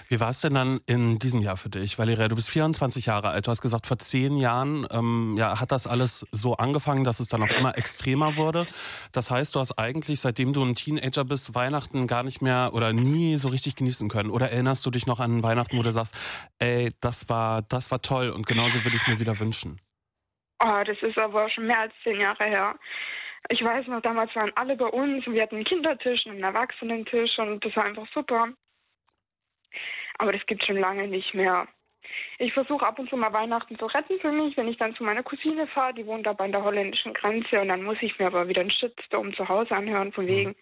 Wie 0.10 0.20
war 0.20 0.30
es 0.30 0.42
denn 0.42 0.56
dann 0.56 0.82
in 0.86 1.20
diesem 1.20 1.42
Jahr 1.42 1.56
für 1.56 1.70
dich? 1.70 1.98
Valeria, 1.98 2.28
du 2.28 2.36
bist 2.36 2.50
24 2.50 3.06
Jahre 3.06 3.30
alt. 3.30 3.48
Du 3.48 3.52
hast 3.52 3.62
gesagt, 3.62 3.88
vor 3.88 3.98
zehn 3.98 4.36
Jahren 4.36 4.86
ähm, 4.92 5.36
ja, 5.38 5.62
hat 5.62 5.72
das 5.72 5.88
alles 5.88 6.28
so 6.32 6.58
angefangen, 6.58 7.06
dass 7.06 7.22
es 7.22 7.30
dann 7.30 7.42
auch 7.44 7.52
immer 7.52 7.78
extremer 7.78 8.36
wurde. 8.36 8.68
Das 9.14 9.32
heißt, 9.32 9.56
du 9.56 9.62
hast 9.62 9.80
eigentlich, 9.80 10.20
seitdem 10.20 10.52
du 10.52 10.66
ein 10.66 10.76
Teenager 10.76 11.24
bist, 11.24 11.56
Weihnachten 11.56 12.08
gar 12.08 12.24
nicht 12.24 12.42
mehr 12.42 12.72
oder 12.74 12.92
nie 12.92 13.38
so 13.38 13.48
richtig 13.48 13.78
genießen 13.78 14.10
können. 14.10 14.32
Oder 14.32 14.52
erinnerst 14.52 14.86
du 14.86 14.92
dich 14.92 15.08
noch 15.08 15.22
an 15.22 15.44
Weihnachten, 15.44 15.78
wo 15.78 15.82
du 15.82 15.94
sagst, 15.94 16.14
ey, 16.60 16.90
das 17.00 17.30
war, 17.30 17.62
das 17.62 17.90
war 17.90 18.02
toll 18.02 18.32
und 18.32 18.46
genauso 18.46 18.84
würde 18.84 18.98
ich 18.98 19.04
es 19.04 19.08
mir 19.08 19.20
wieder 19.20 19.40
wünschen? 19.40 19.80
Oh, 20.66 20.84
das 20.86 21.02
ist 21.02 21.18
aber 21.18 21.50
schon 21.50 21.68
mehr 21.68 21.80
als 21.80 21.94
zehn 22.04 22.22
Jahre 22.22 22.46
her. 22.46 22.76
Ich 23.50 23.62
weiß 23.62 23.88
noch, 23.88 24.02
damals 24.02 24.34
waren 24.36 24.56
alle 24.56 24.78
bei 24.78 24.86
uns 24.86 25.28
und 25.28 25.34
wir 25.34 25.44
hatten 25.44 25.56
einen 25.56 25.66
Kindertisch 25.66 26.26
und 26.26 26.34
einen 26.34 26.44
Erwachsenentisch 26.44 27.38
und 27.40 27.66
das 27.66 27.76
war 27.76 27.84
einfach 27.84 28.08
super. 28.14 28.48
Aber 30.20 30.32
das 30.32 30.46
gibt 30.46 30.64
schon 30.64 30.78
lange 30.78 31.08
nicht 31.08 31.34
mehr. 31.34 31.68
ich 32.38 32.54
versuche 32.54 32.86
ab 32.86 32.98
und 33.00 33.10
zu 33.10 33.18
mal 33.18 33.34
Weihnachten 33.34 33.78
zu 33.78 33.88
retten 33.88 34.20
für 34.20 34.32
mich, 34.32 34.56
wenn 34.56 34.70
ich 34.70 34.78
dann 34.78 34.96
zu 34.96 35.04
meiner 35.04 35.24
Cousine 35.24 35.68
fahre, 35.68 35.96
die 35.96 36.06
wohnt 36.06 36.28
aber 36.28 36.46
an 36.46 36.52
der 36.54 36.64
holländischen 36.64 37.14
Grenze 37.14 37.60
und 37.60 37.68
dann 37.68 37.84
muss 37.84 37.98
ich 38.02 38.18
mir 38.20 38.28
aber 38.28 38.48
wieder 38.48 38.62
einen 38.62 38.72
Shitstorm 38.72 39.34
zu 39.34 39.50
Hause 39.50 39.76
anhören 39.76 40.14
von 40.14 40.28
wegen, 40.28 40.56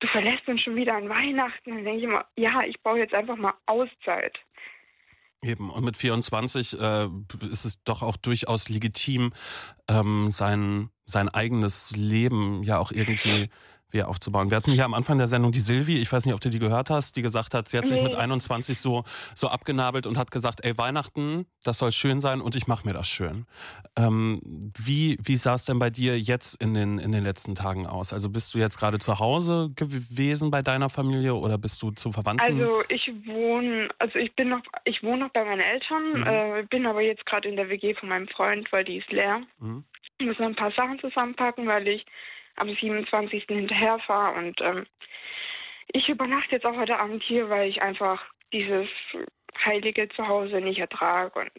du 0.00 0.08
verlässt 0.08 0.46
uns 0.48 0.60
schon 0.60 0.76
wieder 0.76 0.94
an 0.94 1.08
Weihnachten. 1.08 1.70
Dann 1.70 1.84
denke 1.84 1.98
ich 1.98 2.04
immer, 2.04 2.26
ja, 2.36 2.62
ich 2.64 2.78
brauche 2.82 2.98
jetzt 2.98 3.14
einfach 3.14 3.36
mal 3.36 3.54
Auszeit. 3.66 4.38
Eben, 5.42 5.70
und 5.70 5.84
mit 5.84 5.96
24 5.96 6.80
äh, 6.80 7.08
ist 7.50 7.64
es 7.64 7.82
doch 7.84 8.02
auch 8.02 8.16
durchaus 8.16 8.68
legitim, 8.68 9.32
ähm, 9.88 10.30
sein, 10.30 10.90
sein 11.06 11.28
eigenes 11.28 11.94
Leben 11.96 12.64
ja 12.64 12.78
auch 12.78 12.90
irgendwie 12.90 13.48
wieder 13.90 14.08
aufzubauen. 14.08 14.50
Wir 14.50 14.56
hatten 14.56 14.72
hier 14.72 14.84
am 14.84 14.94
Anfang 14.94 15.18
der 15.18 15.28
Sendung 15.28 15.52
die 15.52 15.60
Silvi, 15.60 16.00
ich 16.00 16.12
weiß 16.12 16.26
nicht, 16.26 16.34
ob 16.34 16.40
du 16.40 16.50
die 16.50 16.58
gehört 16.58 16.90
hast, 16.90 17.16
die 17.16 17.22
gesagt 17.22 17.54
hat, 17.54 17.68
sie 17.68 17.78
hat 17.78 17.88
sich 17.88 18.02
mit 18.02 18.14
21 18.14 18.78
so, 18.78 19.04
so 19.34 19.48
abgenabelt 19.48 20.06
und 20.06 20.18
hat 20.18 20.30
gesagt, 20.30 20.64
ey, 20.64 20.76
Weihnachten, 20.76 21.46
das 21.64 21.78
soll 21.78 21.92
schön 21.92 22.20
sein 22.20 22.40
und 22.40 22.54
ich 22.56 22.66
mache 22.66 22.86
mir 22.86 22.92
das 22.92 23.08
schön. 23.08 23.46
Ähm, 23.96 24.40
wie 24.78 25.18
wie 25.22 25.36
sah 25.36 25.54
es 25.54 25.64
denn 25.64 25.78
bei 25.78 25.90
dir 25.90 26.18
jetzt 26.18 26.62
in 26.62 26.74
den, 26.74 26.98
in 26.98 27.12
den 27.12 27.24
letzten 27.24 27.54
Tagen 27.54 27.86
aus? 27.86 28.12
Also 28.12 28.30
bist 28.30 28.54
du 28.54 28.58
jetzt 28.58 28.78
gerade 28.78 28.98
zu 28.98 29.18
Hause 29.18 29.70
gewesen 29.74 30.50
bei 30.50 30.62
deiner 30.62 30.88
Familie 30.90 31.34
oder 31.34 31.58
bist 31.58 31.82
du 31.82 31.90
zu 31.90 32.12
Verwandten? 32.12 32.44
Also 32.46 32.82
ich 32.88 33.10
wohne, 33.26 33.88
also 33.98 34.18
ich 34.18 34.34
bin 34.36 34.50
noch, 34.50 34.62
ich 34.84 35.02
wohne 35.02 35.24
noch 35.24 35.30
bei 35.32 35.44
meinen 35.44 35.60
Eltern, 35.60 35.98
Mhm. 36.08 36.26
äh, 36.26 36.62
bin 36.70 36.86
aber 36.86 37.00
jetzt 37.00 37.24
gerade 37.26 37.48
in 37.48 37.56
der 37.56 37.68
WG 37.68 37.94
von 37.94 38.08
meinem 38.08 38.28
Freund, 38.28 38.70
weil 38.72 38.84
die 38.84 38.98
ist 38.98 39.10
leer. 39.10 39.40
Mhm. 39.58 39.84
Ich 40.18 40.26
muss 40.26 40.38
noch 40.38 40.46
ein 40.46 40.56
paar 40.56 40.72
Sachen 40.72 40.98
zusammenpacken, 41.00 41.66
weil 41.66 41.86
ich 41.88 42.04
am 42.58 42.74
27. 42.74 43.44
hinterher 43.46 43.98
fahre 44.00 44.38
und 44.38 44.60
ähm, 44.60 44.86
ich 45.92 46.08
übernachte 46.08 46.52
jetzt 46.52 46.66
auch 46.66 46.76
heute 46.76 46.98
Abend 46.98 47.22
hier, 47.22 47.48
weil 47.48 47.68
ich 47.68 47.80
einfach 47.80 48.22
dieses 48.52 48.88
heilige 49.64 50.08
Zuhause 50.10 50.60
nicht 50.60 50.78
ertrage 50.78 51.38
und 51.38 51.50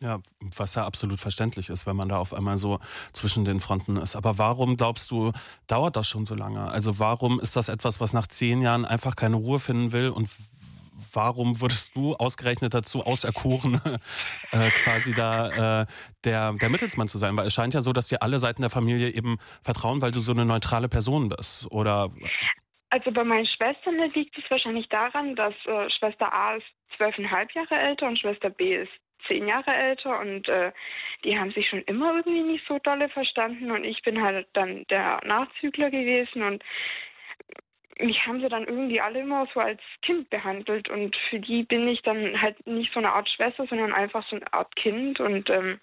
Ja, 0.00 0.20
was 0.40 0.74
ja 0.74 0.84
absolut 0.84 1.18
verständlich 1.18 1.70
ist, 1.70 1.86
wenn 1.86 1.96
man 1.96 2.08
da 2.08 2.18
auf 2.18 2.34
einmal 2.34 2.58
so 2.58 2.78
zwischen 3.12 3.44
den 3.44 3.60
Fronten 3.60 3.96
ist. 3.96 4.16
Aber 4.16 4.36
warum 4.38 4.76
glaubst 4.76 5.10
du, 5.10 5.32
dauert 5.66 5.96
das 5.96 6.08
schon 6.08 6.26
so 6.26 6.34
lange? 6.34 6.68
Also 6.68 6.98
warum 6.98 7.40
ist 7.40 7.56
das 7.56 7.68
etwas, 7.68 8.00
was 8.00 8.12
nach 8.12 8.26
zehn 8.26 8.60
Jahren 8.60 8.84
einfach 8.84 9.16
keine 9.16 9.36
Ruhe 9.36 9.58
finden 9.60 9.92
will? 9.92 10.10
Und 10.10 10.28
warum 11.12 11.60
wurdest 11.60 11.96
du 11.96 12.14
ausgerechnet 12.14 12.74
dazu 12.74 13.04
auserkoren, 13.04 13.80
äh, 14.52 14.70
quasi 14.70 15.14
da 15.14 15.82
äh, 15.82 15.86
der, 16.24 16.52
der 16.52 16.68
Mittelsmann 16.68 17.08
zu 17.08 17.18
sein? 17.18 17.36
Weil 17.36 17.46
es 17.46 17.54
scheint 17.54 17.74
ja 17.74 17.80
so, 17.80 17.92
dass 17.92 18.08
dir 18.08 18.22
alle 18.22 18.38
Seiten 18.38 18.62
der 18.62 18.70
Familie 18.70 19.10
eben 19.10 19.38
vertrauen, 19.62 20.02
weil 20.02 20.10
du 20.10 20.20
so 20.20 20.32
eine 20.32 20.44
neutrale 20.44 20.88
Person 20.88 21.28
bist. 21.28 21.70
Oder 21.70 22.10
Also 22.90 23.10
bei 23.10 23.24
meinen 23.24 23.46
Schwestern 23.46 23.96
liegt 24.14 24.36
es 24.38 24.44
wahrscheinlich 24.50 24.88
daran, 24.88 25.36
dass 25.36 25.54
äh, 25.66 25.90
Schwester 25.90 26.32
A 26.32 26.56
ist 26.56 26.66
zwölfeinhalb 26.96 27.52
Jahre 27.52 27.74
älter 27.74 28.06
und 28.06 28.18
Schwester 28.18 28.50
B 28.50 28.76
ist 28.76 28.92
zehn 29.26 29.46
Jahre 29.46 29.72
älter 29.72 30.20
und 30.20 30.48
äh, 30.48 30.72
die 31.24 31.38
haben 31.38 31.50
sich 31.52 31.68
schon 31.68 31.82
immer 31.82 32.16
irgendwie 32.16 32.42
nicht 32.42 32.64
so 32.68 32.78
dolle 32.78 33.08
verstanden 33.08 33.70
und 33.70 33.84
ich 33.84 34.02
bin 34.02 34.22
halt 34.22 34.46
dann 34.52 34.84
der 34.90 35.20
Nachzügler 35.24 35.90
gewesen 35.90 36.42
und 36.42 36.62
mich 37.98 38.26
haben 38.26 38.40
sie 38.40 38.48
dann 38.48 38.64
irgendwie 38.64 39.00
alle 39.00 39.20
immer 39.20 39.46
so 39.52 39.60
als 39.60 39.80
Kind 40.02 40.30
behandelt 40.30 40.88
und 40.88 41.16
für 41.30 41.40
die 41.40 41.62
bin 41.62 41.86
ich 41.88 42.02
dann 42.02 42.40
halt 42.40 42.66
nicht 42.66 42.92
so 42.92 42.98
eine 42.98 43.12
Art 43.12 43.28
Schwester, 43.28 43.66
sondern 43.66 43.92
einfach 43.92 44.26
so 44.28 44.36
eine 44.36 44.52
Art 44.52 44.74
Kind 44.76 45.20
und 45.20 45.48
ähm, 45.50 45.80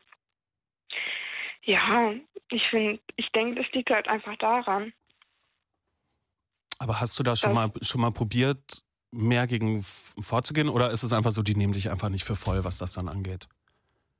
ja, 1.64 2.14
ich 2.49 2.64
finde, 2.70 2.99
ich 3.16 3.30
denke, 3.32 3.62
das 3.62 3.72
liegt 3.74 3.89
halt 3.89 4.07
einfach 4.07 4.36
daran. 4.38 4.93
aber 6.82 6.99
hast 6.99 7.20
du 7.20 7.24
da 7.24 7.36
schon 7.36 7.53
mal 7.53 7.72
schon 7.82 8.01
mal 8.01 8.12
probiert, 8.12 8.84
mehr 9.12 9.45
gegen 9.45 9.84
vorzugehen? 9.84 10.68
Oder 10.68 10.89
ist 10.89 11.03
es 11.03 11.14
einfach 11.14 11.32
so, 11.32 11.43
die 11.43 11.55
nehmen 11.55 11.74
dich 11.74 11.91
einfach 11.91 12.09
nicht 12.09 12.24
für 12.24 12.36
voll, 12.36 12.64
was 12.64 12.80
das 12.80 12.93
dann 12.93 13.07
angeht? 13.07 13.47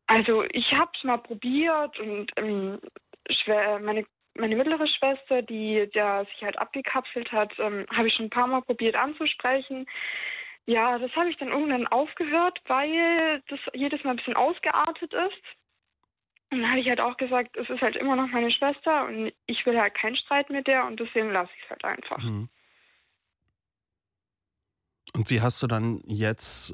Also 0.06 0.44
ich 0.44 0.72
habe 0.74 0.92
es 0.96 1.04
mal 1.04 1.18
probiert 1.18 2.00
und 2.00 2.32
ähm, 2.38 2.80
meine, 3.84 4.06
meine 4.36 4.56
mittlere 4.56 4.88
Schwester, 4.88 5.42
die 5.42 5.90
der 5.94 6.26
sich 6.26 6.44
halt 6.44 6.58
abgekapselt 6.58 7.32
hat, 7.32 7.54
ähm, 7.60 7.86
habe 7.92 8.08
ich 8.08 8.14
schon 8.16 8.28
ein 8.28 8.32
paar 8.32 8.48
Mal 8.48 8.62
probiert 8.62 8.96
anzusprechen. 8.96 9.88
Ja, 10.66 10.98
das 11.00 11.14
habe 11.16 11.30
ich 11.30 11.38
dann 11.38 11.50
irgendwann 11.50 11.88
aufgehört, 11.88 12.60
weil 12.68 13.42
das 13.50 13.60
jedes 13.74 14.04
Mal 14.04 14.12
ein 14.12 14.18
bisschen 14.18 14.36
ausgeartet 14.36 15.14
ist. 15.14 15.44
Und 16.52 16.62
dann 16.62 16.70
habe 16.70 16.82
ich 16.82 16.88
halt 16.88 17.00
auch 17.00 17.18
gesagt, 17.18 17.56
es 17.58 17.70
ist 17.70 17.82
halt 17.82 17.96
immer 17.96 18.16
noch 18.16 18.28
meine 18.28 18.52
Schwester 18.52 19.06
und 19.06 19.32
ich 19.48 19.66
will 19.66 19.80
halt 19.80 19.94
keinen 19.96 20.18
Streit 20.18 20.50
mit 20.50 20.68
der 20.68 20.86
und 20.86 21.00
deswegen 21.00 21.32
lasse 21.32 21.52
ich 21.56 21.64
es 21.64 21.70
halt 21.70 21.86
einfach. 21.86 22.18
Mhm. 22.20 22.50
Und 25.14 25.30
wie 25.30 25.42
hast 25.42 25.62
du 25.64 25.68
dann 25.68 26.02
jetzt 26.06 26.74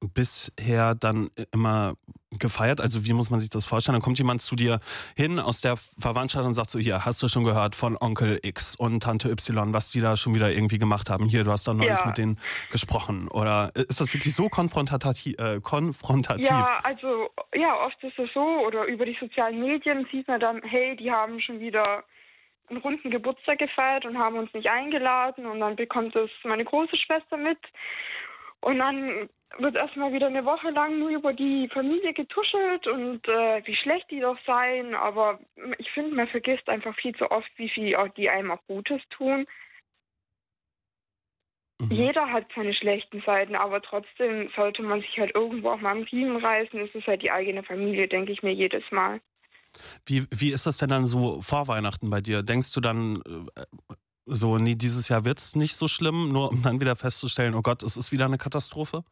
bisher 0.00 0.94
dann 0.94 1.30
immer 1.52 1.94
gefeiert? 2.38 2.80
Also 2.80 3.06
wie 3.06 3.14
muss 3.14 3.30
man 3.30 3.40
sich 3.40 3.48
das 3.48 3.64
vorstellen? 3.66 3.94
Dann 3.94 4.02
kommt 4.02 4.18
jemand 4.18 4.42
zu 4.42 4.54
dir 4.54 4.80
hin 5.16 5.38
aus 5.40 5.60
der 5.60 5.76
Verwandtschaft 5.98 6.44
und 6.46 6.54
sagt 6.54 6.70
so, 6.70 6.78
hier, 6.78 7.04
hast 7.04 7.22
du 7.22 7.28
schon 7.28 7.44
gehört 7.44 7.74
von 7.74 7.96
Onkel 7.98 8.38
X 8.42 8.76
und 8.76 9.02
Tante 9.02 9.30
Y, 9.30 9.72
was 9.72 9.90
die 9.90 10.00
da 10.00 10.16
schon 10.16 10.34
wieder 10.34 10.52
irgendwie 10.52 10.78
gemacht 10.78 11.08
haben? 11.10 11.24
Hier, 11.24 11.44
du 11.44 11.50
hast 11.50 11.66
doch 11.66 11.74
neulich 11.74 11.98
Ja. 12.00 12.06
mit 12.06 12.18
denen 12.18 12.38
gesprochen. 12.70 13.28
Oder 13.28 13.70
ist 13.74 14.00
das 14.00 14.12
wirklich 14.12 14.34
so 14.34 14.48
konfrontati 14.48 15.34
äh, 15.38 15.60
konfrontativ? 15.60 16.46
Ja, 16.46 16.80
also 16.82 17.30
ja, 17.54 17.74
oft 17.86 18.02
ist 18.04 18.18
es 18.18 18.28
so 18.34 18.44
oder 18.66 18.84
über 18.84 19.06
die 19.06 19.16
sozialen 19.18 19.58
Medien 19.58 20.06
sieht 20.12 20.28
man 20.28 20.38
dann, 20.38 20.62
hey, 20.62 20.96
die 20.96 21.10
haben 21.10 21.40
schon 21.40 21.60
wieder 21.60 22.04
einen 22.68 22.80
runden 22.80 23.10
Geburtstag 23.10 23.58
gefeiert 23.58 24.04
und 24.04 24.18
haben 24.18 24.36
uns 24.36 24.52
nicht 24.52 24.68
eingeladen 24.68 25.46
und 25.46 25.60
dann 25.60 25.76
bekommt 25.76 26.14
es 26.14 26.30
meine 26.44 26.66
große 26.66 26.96
Schwester 26.98 27.38
mit 27.38 27.58
und 28.60 28.78
dann 28.78 29.30
wird 29.56 29.76
erstmal 29.76 30.12
wieder 30.12 30.26
eine 30.26 30.44
Woche 30.44 30.70
lang 30.70 30.98
nur 30.98 31.10
über 31.10 31.32
die 31.32 31.68
Familie 31.72 32.12
getuschelt 32.12 32.86
und 32.86 33.26
äh, 33.26 33.62
wie 33.64 33.76
schlecht 33.76 34.10
die 34.10 34.20
doch 34.20 34.38
seien, 34.46 34.94
aber 34.94 35.40
ich 35.78 35.90
finde, 35.90 36.14
man 36.14 36.28
vergisst 36.28 36.68
einfach 36.68 36.94
viel 36.96 37.14
zu 37.14 37.30
oft, 37.30 37.50
wie 37.56 37.68
viel 37.68 37.96
auch 37.96 38.08
die 38.08 38.28
einem 38.28 38.50
auch 38.50 38.62
Gutes 38.66 39.00
tun. 39.10 39.46
Mhm. 41.80 41.90
Jeder 41.90 42.30
hat 42.30 42.46
seine 42.54 42.74
schlechten 42.74 43.22
Seiten, 43.22 43.54
aber 43.54 43.80
trotzdem 43.80 44.50
sollte 44.54 44.82
man 44.82 45.00
sich 45.00 45.18
halt 45.18 45.34
irgendwo 45.34 45.70
auch 45.70 45.80
mal 45.80 45.92
am 45.92 46.02
Riemen 46.02 46.36
reißen. 46.36 46.78
Es 46.80 46.94
ist 46.94 47.06
halt 47.06 47.22
die 47.22 47.30
eigene 47.30 47.62
Familie, 47.62 48.08
denke 48.08 48.32
ich 48.32 48.42
mir 48.42 48.52
jedes 48.52 48.84
Mal. 48.90 49.20
Wie, 50.04 50.26
wie 50.30 50.52
ist 50.52 50.66
das 50.66 50.78
denn 50.78 50.88
dann 50.88 51.06
so 51.06 51.40
vor 51.40 51.68
Weihnachten 51.68 52.10
bei 52.10 52.20
dir? 52.20 52.42
Denkst 52.42 52.72
du 52.72 52.80
dann 52.80 53.22
äh, 53.56 53.62
so, 54.26 54.58
nee, 54.58 54.74
dieses 54.74 55.08
Jahr 55.08 55.24
wird's 55.24 55.56
nicht 55.56 55.76
so 55.76 55.88
schlimm, 55.88 56.32
nur 56.32 56.50
um 56.50 56.62
dann 56.62 56.80
wieder 56.80 56.96
festzustellen, 56.96 57.54
oh 57.54 57.62
Gott, 57.62 57.82
es 57.82 57.96
ist 57.96 58.12
wieder 58.12 58.26
eine 58.26 58.38
Katastrophe? 58.38 59.04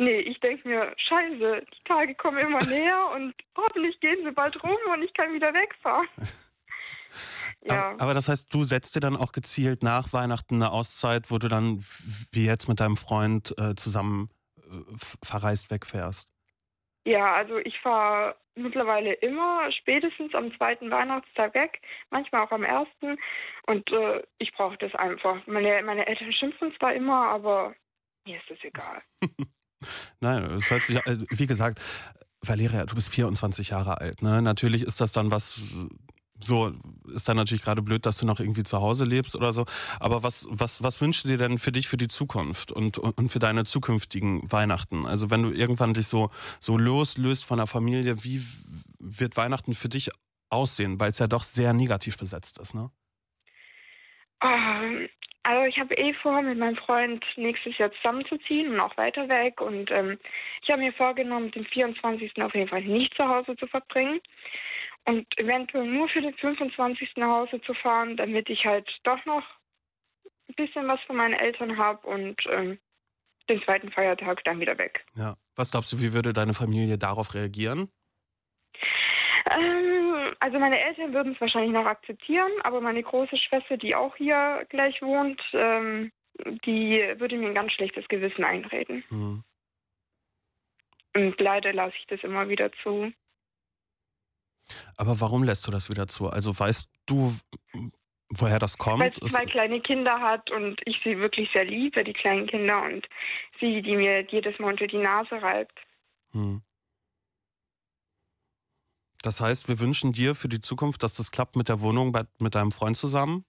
Nee, 0.00 0.20
ich 0.20 0.40
denke 0.40 0.66
mir, 0.66 0.94
scheiße, 0.96 1.62
die 1.74 1.84
Tage 1.84 2.14
kommen 2.14 2.38
immer 2.38 2.64
näher 2.64 3.10
und 3.14 3.34
hoffentlich 3.54 4.00
gehen 4.00 4.24
sie 4.24 4.32
bald 4.32 4.56
rum 4.62 4.78
und 4.94 5.02
ich 5.02 5.12
kann 5.12 5.34
wieder 5.34 5.52
wegfahren. 5.52 6.08
ja. 7.64 7.90
Aber, 7.90 8.02
aber 8.04 8.14
das 8.14 8.26
heißt, 8.26 8.52
du 8.54 8.64
setzt 8.64 8.96
dir 8.96 9.00
dann 9.00 9.14
auch 9.14 9.32
gezielt 9.32 9.82
nach 9.82 10.14
Weihnachten 10.14 10.54
eine 10.54 10.72
Auszeit, 10.72 11.30
wo 11.30 11.36
du 11.36 11.48
dann 11.48 11.84
wie 12.32 12.46
jetzt 12.46 12.66
mit 12.66 12.80
deinem 12.80 12.96
Freund 12.96 13.54
äh, 13.58 13.74
zusammen 13.74 14.30
äh, 14.56 14.96
verreist 15.22 15.70
wegfährst. 15.70 16.30
Ja, 17.04 17.34
also 17.34 17.58
ich 17.58 17.78
fahre 17.80 18.36
mittlerweile 18.54 19.12
immer 19.12 19.70
spätestens 19.70 20.34
am 20.34 20.50
zweiten 20.56 20.90
Weihnachtstag 20.90 21.52
weg, 21.52 21.82
manchmal 22.08 22.46
auch 22.46 22.52
am 22.52 22.64
ersten. 22.64 23.18
Und 23.66 23.92
äh, 23.92 24.22
ich 24.38 24.50
brauche 24.54 24.78
das 24.78 24.94
einfach. 24.94 25.46
Meine, 25.46 25.82
meine 25.82 26.06
Eltern 26.06 26.32
schimpfen 26.32 26.72
zwar 26.78 26.94
immer, 26.94 27.26
aber 27.26 27.74
mir 28.24 28.38
ist 28.38 28.48
das 28.48 28.64
egal. 28.64 29.02
Nein, 30.20 30.44
es 30.52 30.70
hört 30.70 30.84
sich, 30.84 30.96
äh, 30.96 31.18
wie 31.30 31.46
gesagt, 31.46 31.80
Valeria, 32.42 32.86
du 32.86 32.94
bist 32.94 33.10
24 33.10 33.70
Jahre 33.70 34.00
alt. 34.00 34.22
Ne? 34.22 34.40
Natürlich 34.42 34.82
ist 34.82 35.00
das 35.00 35.12
dann 35.12 35.30
was, 35.30 35.60
so 36.38 36.72
ist 37.14 37.28
dann 37.28 37.36
natürlich 37.36 37.62
gerade 37.62 37.82
blöd, 37.82 38.06
dass 38.06 38.18
du 38.18 38.26
noch 38.26 38.40
irgendwie 38.40 38.62
zu 38.62 38.80
Hause 38.80 39.04
lebst 39.04 39.36
oder 39.36 39.52
so. 39.52 39.66
Aber 39.98 40.22
was, 40.22 40.46
was, 40.50 40.82
was 40.82 41.00
wünschst 41.00 41.24
du 41.24 41.28
dir 41.28 41.38
denn 41.38 41.58
für 41.58 41.72
dich 41.72 41.88
für 41.88 41.98
die 41.98 42.08
Zukunft 42.08 42.72
und, 42.72 42.98
und 42.98 43.30
für 43.30 43.38
deine 43.38 43.64
zukünftigen 43.64 44.50
Weihnachten? 44.50 45.06
Also 45.06 45.30
wenn 45.30 45.42
du 45.42 45.50
irgendwann 45.50 45.94
dich 45.94 46.08
so, 46.08 46.30
so 46.58 46.78
loslöst 46.78 47.44
von 47.44 47.58
der 47.58 47.66
Familie, 47.66 48.24
wie 48.24 48.42
wird 48.98 49.36
Weihnachten 49.36 49.74
für 49.74 49.88
dich 49.88 50.10
aussehen? 50.48 50.98
Weil 50.98 51.10
es 51.10 51.18
ja 51.18 51.26
doch 51.26 51.42
sehr 51.42 51.72
negativ 51.74 52.18
besetzt 52.18 52.58
ist, 52.58 52.74
ne? 52.74 52.90
Ähm, 54.42 55.08
also 55.42 55.64
ich 55.66 55.78
habe 55.78 55.94
eh 55.94 56.12
vor, 56.14 56.42
mit 56.42 56.58
meinem 56.58 56.76
Freund 56.76 57.24
nächstes 57.36 57.76
Jahr 57.78 57.90
zusammenzuziehen 57.92 58.72
und 58.72 58.80
auch 58.80 58.96
weiter 58.96 59.28
weg. 59.28 59.60
Und 59.60 59.90
ähm, 59.90 60.18
ich 60.62 60.70
habe 60.70 60.82
mir 60.82 60.92
vorgenommen, 60.92 61.50
den 61.52 61.64
24. 61.64 62.42
auf 62.42 62.54
jeden 62.54 62.68
Fall 62.68 62.82
nicht 62.82 63.14
zu 63.14 63.26
Hause 63.26 63.56
zu 63.56 63.66
verbringen. 63.66 64.20
Und 65.06 65.26
eventuell 65.38 65.86
nur 65.86 66.08
für 66.08 66.20
den 66.20 66.34
25. 66.34 67.16
nach 67.16 67.28
Hause 67.28 67.60
zu 67.62 67.72
fahren, 67.74 68.16
damit 68.16 68.50
ich 68.50 68.64
halt 68.66 68.88
doch 69.04 69.24
noch 69.24 69.44
ein 70.48 70.54
bisschen 70.56 70.86
was 70.88 71.00
von 71.06 71.16
meinen 71.16 71.34
Eltern 71.34 71.78
habe 71.78 72.06
und 72.06 72.36
ähm, 72.50 72.78
den 73.48 73.62
zweiten 73.62 73.90
Feiertag 73.90 74.44
dann 74.44 74.60
wieder 74.60 74.76
weg. 74.76 75.04
Ja. 75.14 75.36
Was 75.56 75.70
glaubst 75.70 75.92
du, 75.92 76.00
wie 76.00 76.12
würde 76.12 76.32
deine 76.32 76.54
Familie 76.54 76.98
darauf 76.98 77.34
reagieren? 77.34 77.90
Ähm, 79.54 80.34
also 80.40 80.58
meine 80.58 80.78
Eltern 80.80 81.12
würden 81.12 81.32
es 81.32 81.40
wahrscheinlich 81.40 81.72
noch 81.72 81.86
akzeptieren, 81.86 82.50
aber 82.62 82.80
meine 82.80 83.02
große 83.02 83.36
Schwester, 83.36 83.76
die 83.76 83.94
auch 83.94 84.16
hier 84.16 84.66
gleich 84.68 85.00
wohnt, 85.02 85.40
ähm, 85.52 86.12
die 86.64 87.02
würde 87.18 87.36
mir 87.36 87.48
ein 87.48 87.54
ganz 87.54 87.72
schlechtes 87.72 88.06
Gewissen 88.08 88.44
einreden. 88.44 89.04
Hm. 89.08 89.44
Und 91.14 91.40
leider 91.40 91.72
lasse 91.72 91.96
ich 91.98 92.06
das 92.06 92.22
immer 92.22 92.48
wieder 92.48 92.70
zu. 92.82 93.12
Aber 94.96 95.20
warum 95.20 95.42
lässt 95.42 95.66
du 95.66 95.70
das 95.70 95.90
wieder 95.90 96.06
zu? 96.06 96.28
Also 96.28 96.56
weißt 96.56 96.88
du, 97.06 97.32
woher 98.30 98.58
das 98.58 98.78
kommt? 98.78 99.00
Weil 99.00 99.14
sie 99.14 99.20
zwei 99.26 99.44
kleine 99.44 99.80
Kinder 99.80 100.20
hat 100.20 100.50
und 100.50 100.80
ich 100.84 101.00
sie 101.02 101.18
wirklich 101.18 101.50
sehr 101.52 101.64
liebe, 101.64 102.04
die 102.04 102.12
kleinen 102.12 102.46
Kinder, 102.46 102.82
und 102.82 103.06
sie, 103.58 103.82
die 103.82 103.96
mir 103.96 104.22
jedes 104.22 104.58
Mal 104.58 104.68
unter 104.68 104.86
die 104.86 104.98
Nase 104.98 105.42
reibt. 105.42 105.78
Hm. 106.32 106.62
Das 109.22 109.40
heißt, 109.40 109.68
wir 109.68 109.78
wünschen 109.80 110.12
dir 110.12 110.34
für 110.34 110.48
die 110.48 110.60
Zukunft, 110.60 111.02
dass 111.02 111.14
das 111.14 111.30
klappt 111.30 111.56
mit 111.56 111.68
der 111.68 111.80
Wohnung 111.80 112.12
bei, 112.12 112.24
mit 112.38 112.54
deinem 112.54 112.72
Freund 112.72 112.96
zusammen 112.96 113.44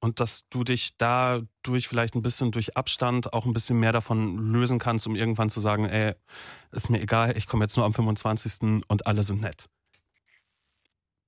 und 0.00 0.20
dass 0.20 0.48
du 0.48 0.62
dich 0.62 0.96
dadurch 0.96 1.88
vielleicht 1.88 2.14
ein 2.14 2.22
bisschen 2.22 2.52
durch 2.52 2.76
Abstand 2.76 3.32
auch 3.32 3.46
ein 3.46 3.52
bisschen 3.52 3.80
mehr 3.80 3.92
davon 3.92 4.52
lösen 4.52 4.78
kannst, 4.78 5.06
um 5.08 5.16
irgendwann 5.16 5.50
zu 5.50 5.58
sagen, 5.58 5.86
ey, 5.86 6.14
ist 6.70 6.88
mir 6.88 7.00
egal, 7.00 7.36
ich 7.36 7.46
komme 7.48 7.64
jetzt 7.64 7.76
nur 7.76 7.84
am 7.84 7.92
25. 7.92 8.84
und 8.86 9.06
alle 9.06 9.24
sind 9.24 9.40
nett. 9.40 9.68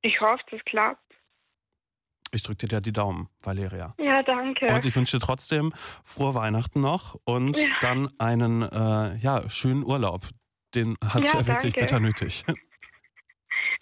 Ich 0.02 0.20
hoffe, 0.20 0.42
das 0.50 0.60
klappt. 0.64 1.02
Ich 2.32 2.44
drücke 2.44 2.68
dir 2.68 2.80
die 2.80 2.92
Daumen, 2.92 3.28
Valeria. 3.42 3.94
Ja, 3.98 4.22
danke. 4.22 4.68
Und 4.72 4.84
ich 4.84 4.94
wünsche 4.94 5.18
dir 5.18 5.26
trotzdem 5.26 5.72
frohe 6.04 6.34
Weihnachten 6.34 6.80
noch 6.80 7.18
und 7.24 7.56
Ja. 7.56 7.64
dann 7.80 8.08
einen 8.20 8.62
äh, 8.62 9.16
ja, 9.16 9.50
schönen 9.50 9.82
Urlaub. 9.84 10.28
Den 10.76 10.96
hast 11.04 11.24
Ja, 11.24 11.32
du 11.32 11.38
ja 11.38 11.46
wirklich 11.46 11.72
danke. 11.72 11.80
bitter 11.80 11.98
nötig. 11.98 12.44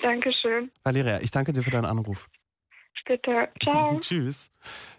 Dankeschön. 0.00 0.70
Valeria, 0.84 1.20
ich 1.20 1.30
danke 1.30 1.52
dir 1.52 1.62
für 1.62 1.70
deinen 1.70 1.86
Anruf. 1.86 2.28
Bitte. 3.06 3.48
Ciao. 3.62 3.98
Tschüss. 4.00 4.50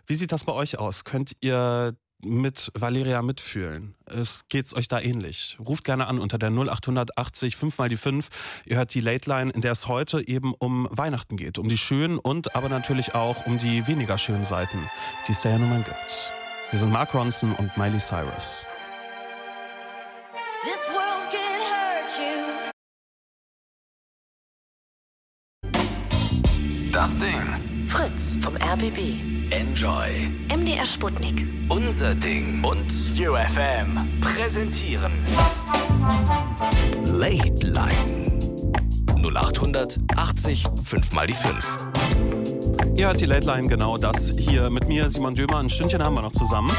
Wie 0.07 0.15
sieht 0.15 0.31
das 0.31 0.43
bei 0.43 0.53
euch 0.53 0.79
aus? 0.79 1.05
Könnt 1.05 1.33
ihr 1.41 1.95
mit 2.25 2.71
Valeria 2.73 3.21
mitfühlen? 3.21 3.95
Es 4.05 4.47
geht's 4.49 4.75
euch 4.75 4.87
da 4.87 4.99
ähnlich? 4.99 5.57
Ruft 5.59 5.83
gerne 5.83 6.07
an 6.07 6.19
unter 6.19 6.37
der 6.37 6.49
0880 6.49 7.55
5 7.55 7.77
mal 7.77 7.87
die 7.87 7.97
5. 7.97 8.63
Ihr 8.65 8.77
hört 8.77 8.93
die 8.93 8.99
Late 8.99 9.29
Line, 9.29 9.51
in 9.51 9.61
der 9.61 9.71
es 9.71 9.87
heute 9.87 10.27
eben 10.27 10.53
um 10.55 10.87
Weihnachten 10.91 11.37
geht, 11.37 11.59
um 11.59 11.69
die 11.69 11.77
schönen 11.77 12.17
und 12.17 12.55
aber 12.55 12.67
natürlich 12.67 13.15
auch 13.15 13.45
um 13.45 13.59
die 13.59 13.87
weniger 13.87 14.17
schönen 14.17 14.43
Seiten, 14.43 14.89
die 15.27 15.31
es 15.31 15.43
ja 15.43 15.57
nun 15.57 15.69
mal 15.69 15.83
gibt. 15.83 16.33
Wir 16.71 16.79
sind 16.79 16.91
Mark 16.91 17.13
Ronson 17.13 17.53
und 17.53 17.77
Miley 17.77 17.99
Cyrus. 17.99 18.65
Das 26.99 27.17
Ding. 27.17 27.87
Fritz 27.87 28.37
vom 28.41 28.57
RBB. 28.57 29.21
Enjoy. 29.51 30.29
MDR 30.53 30.85
Sputnik. 30.85 31.47
Unser 31.69 32.13
Ding. 32.13 32.61
Und 32.61 32.91
UFM 33.17 34.19
präsentieren 34.19 35.13
Late 37.05 37.67
Line. 37.67 38.73
0800 39.15 39.97
80 40.17 40.67
5 40.83 41.13
mal 41.13 41.25
die 41.25 41.33
5. 41.33 41.77
Ihr 42.97 43.07
hört 43.07 43.21
die 43.21 43.27
Late 43.27 43.47
Line 43.47 43.69
genau 43.69 43.97
das 43.97 44.33
hier 44.37 44.69
mit 44.69 44.89
mir, 44.89 45.09
Simon 45.09 45.35
Dömer. 45.35 45.59
Ein 45.59 45.69
Stündchen 45.69 46.03
haben 46.03 46.15
wir 46.15 46.21
noch 46.21 46.33
zusammen. 46.33 46.73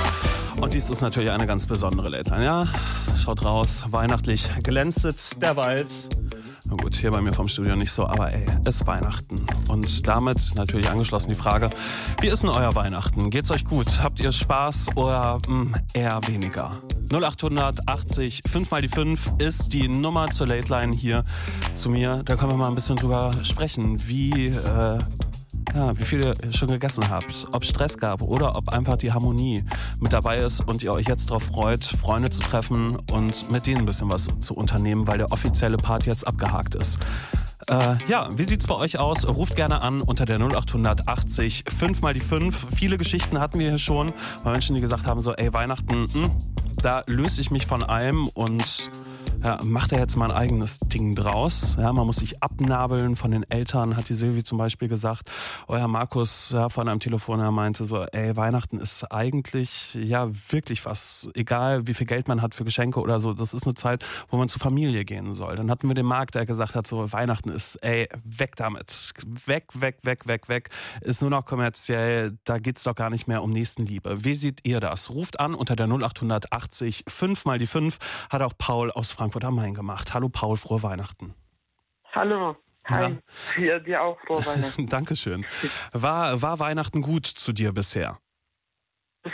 Und 0.60 0.74
dies 0.74 0.90
ist 0.90 1.00
natürlich 1.00 1.30
eine 1.30 1.46
ganz 1.46 1.64
besondere 1.64 2.10
Late 2.10 2.28
Line. 2.28 2.44
Ja, 2.44 2.68
schaut 3.16 3.42
raus, 3.42 3.84
weihnachtlich 3.88 4.50
glänzet 4.62 5.40
der 5.40 5.56
Wald. 5.56 5.88
Na 6.70 6.76
gut, 6.76 6.94
hier 6.94 7.10
bei 7.10 7.20
mir 7.20 7.32
vom 7.32 7.48
Studio 7.48 7.74
nicht 7.74 7.90
so, 7.90 8.06
aber 8.06 8.32
ey, 8.32 8.46
ist 8.64 8.86
Weihnachten. 8.86 9.44
Und 9.66 10.06
damit 10.06 10.52
natürlich 10.54 10.88
angeschlossen 10.88 11.30
die 11.30 11.34
Frage, 11.34 11.68
wie 12.20 12.28
ist 12.28 12.44
denn 12.44 12.50
euer 12.50 12.76
Weihnachten? 12.76 13.28
Geht's 13.30 13.50
euch 13.50 13.64
gut? 13.64 14.00
Habt 14.00 14.20
ihr 14.20 14.30
Spaß 14.30 14.96
oder 14.96 15.38
mh, 15.48 15.76
eher 15.94 16.20
weniger? 16.28 16.70
0880 17.12 18.42
5 18.48 18.70
mal 18.70 18.82
die 18.82 18.88
5 18.88 19.32
ist 19.38 19.72
die 19.72 19.88
Nummer 19.88 20.28
zur 20.30 20.46
Late 20.46 20.72
Line 20.72 20.94
hier 20.94 21.24
zu 21.74 21.90
mir. 21.90 22.22
Da 22.24 22.36
können 22.36 22.52
wir 22.52 22.56
mal 22.56 22.68
ein 22.68 22.76
bisschen 22.76 22.94
drüber 22.94 23.34
sprechen, 23.42 24.06
wie, 24.06 24.46
äh, 24.46 24.98
ja, 25.74 25.98
wie 25.98 26.04
viel 26.04 26.20
ihr 26.20 26.34
schon 26.52 26.68
gegessen 26.68 27.08
habt, 27.08 27.46
ob 27.52 27.64
Stress 27.64 27.98
gab 27.98 28.22
oder 28.22 28.56
ob 28.56 28.68
einfach 28.70 28.96
die 28.96 29.12
Harmonie 29.12 29.64
mit 29.98 30.12
dabei 30.12 30.38
ist 30.38 30.60
und 30.66 30.82
ihr 30.82 30.92
euch 30.92 31.06
jetzt 31.08 31.30
darauf 31.30 31.44
freut, 31.44 31.84
Freunde 31.84 32.30
zu 32.30 32.40
treffen 32.40 32.96
und 33.10 33.50
mit 33.50 33.66
denen 33.66 33.80
ein 33.80 33.86
bisschen 33.86 34.10
was 34.10 34.28
zu 34.40 34.54
unternehmen, 34.54 35.06
weil 35.06 35.18
der 35.18 35.32
offizielle 35.32 35.76
Part 35.76 36.06
jetzt 36.06 36.26
abgehakt 36.26 36.74
ist. 36.74 36.98
Äh, 37.68 37.96
ja, 38.08 38.28
wie 38.36 38.44
sieht's 38.44 38.66
bei 38.66 38.74
euch 38.74 38.98
aus? 38.98 39.26
Ruft 39.26 39.54
gerne 39.54 39.82
an 39.82 40.00
unter 40.00 40.24
der 40.24 40.38
0880 40.38 41.64
5 41.68 42.00
mal 42.00 42.14
die 42.14 42.20
5. 42.20 42.68
Viele 42.74 42.98
Geschichten 42.98 43.38
hatten 43.38 43.58
wir 43.58 43.68
hier 43.68 43.78
schon, 43.78 44.12
bei 44.42 44.52
Menschen, 44.52 44.74
die 44.74 44.80
gesagt 44.80 45.06
haben 45.06 45.20
so, 45.20 45.34
ey, 45.34 45.52
Weihnachten, 45.52 46.06
hm, 46.12 46.30
da 46.82 47.02
löse 47.06 47.40
ich 47.40 47.50
mich 47.50 47.66
von 47.66 47.82
allem 47.82 48.28
und 48.28 48.90
ja, 49.42 49.58
macht 49.62 49.92
er 49.92 50.00
jetzt 50.00 50.16
mal 50.16 50.30
ein 50.30 50.36
eigenes 50.36 50.78
Ding 50.80 51.14
draus. 51.14 51.76
Ja, 51.78 51.92
man 51.92 52.06
muss 52.06 52.16
sich 52.16 52.42
abnabeln 52.42 53.16
von 53.16 53.30
den 53.30 53.42
Eltern, 53.50 53.96
hat 53.96 54.08
die 54.08 54.14
Silvi 54.14 54.44
zum 54.44 54.58
Beispiel 54.58 54.88
gesagt. 54.88 55.30
Euer 55.66 55.88
Markus 55.88 56.50
ja, 56.50 56.68
von 56.68 56.88
einem 56.88 57.00
Telefon, 57.00 57.40
er 57.40 57.50
meinte 57.50 57.86
so, 57.86 58.04
ey, 58.04 58.36
Weihnachten 58.36 58.78
ist 58.78 59.10
eigentlich 59.10 59.94
ja 59.94 60.28
wirklich 60.50 60.84
was, 60.84 61.30
egal 61.34 61.86
wie 61.86 61.94
viel 61.94 62.06
Geld 62.06 62.28
man 62.28 62.42
hat 62.42 62.54
für 62.54 62.64
Geschenke 62.64 63.00
oder 63.00 63.18
so, 63.18 63.32
das 63.32 63.54
ist 63.54 63.64
eine 63.64 63.74
Zeit, 63.74 64.04
wo 64.28 64.36
man 64.36 64.48
zur 64.48 64.60
Familie 64.60 65.06
gehen 65.06 65.34
soll. 65.34 65.56
Dann 65.56 65.70
hatten 65.70 65.88
wir 65.88 65.94
den 65.94 66.06
Marc, 66.06 66.32
der 66.32 66.44
gesagt 66.44 66.74
hat, 66.74 66.86
so 66.86 67.10
Weihnachten 67.12 67.48
ist, 67.48 67.76
ey, 67.76 68.08
weg 68.24 68.56
damit. 68.56 69.12
Weg, 69.46 69.68
weg, 69.74 69.98
weg, 70.02 70.26
weg, 70.26 70.48
weg. 70.48 70.68
Ist 71.00 71.22
nur 71.22 71.30
noch 71.30 71.46
kommerziell, 71.46 72.38
da 72.44 72.58
geht's 72.58 72.82
doch 72.82 72.94
gar 72.94 73.08
nicht 73.08 73.26
mehr 73.26 73.42
um 73.42 73.50
Nächstenliebe. 73.50 74.22
Wie 74.24 74.34
seht 74.34 74.66
ihr 74.66 74.80
das? 74.80 75.08
Ruft 75.10 75.40
an 75.40 75.54
unter 75.54 75.76
der 75.76 75.86
0880 75.86 77.04
5 77.08 77.44
mal 77.46 77.58
die 77.58 77.66
5, 77.66 77.98
hat 78.28 78.42
auch 78.42 78.52
Paul 78.58 78.90
aus 78.90 79.12
Frankfurt 79.12 79.29
am 79.36 79.56
Main 79.56 79.74
gemacht. 79.74 80.12
Hallo 80.14 80.28
Paul, 80.28 80.56
frohe 80.56 80.82
Weihnachten. 80.82 81.34
Hallo. 82.12 82.56
Hi. 82.86 83.18
Ja, 83.58 83.78
dir 83.78 84.02
auch 84.02 84.18
frohe 84.20 84.44
Weihnachten. 84.44 84.86
Dankeschön. 84.88 85.44
War, 85.92 86.42
war 86.42 86.58
Weihnachten 86.58 87.02
gut 87.02 87.26
zu 87.26 87.52
dir 87.52 87.72
bisher? 87.72 88.18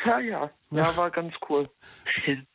Ja, 0.04 0.18
ja. 0.18 0.50
Ja, 0.70 0.96
war 0.96 1.10
ganz 1.10 1.34
cool. 1.48 1.70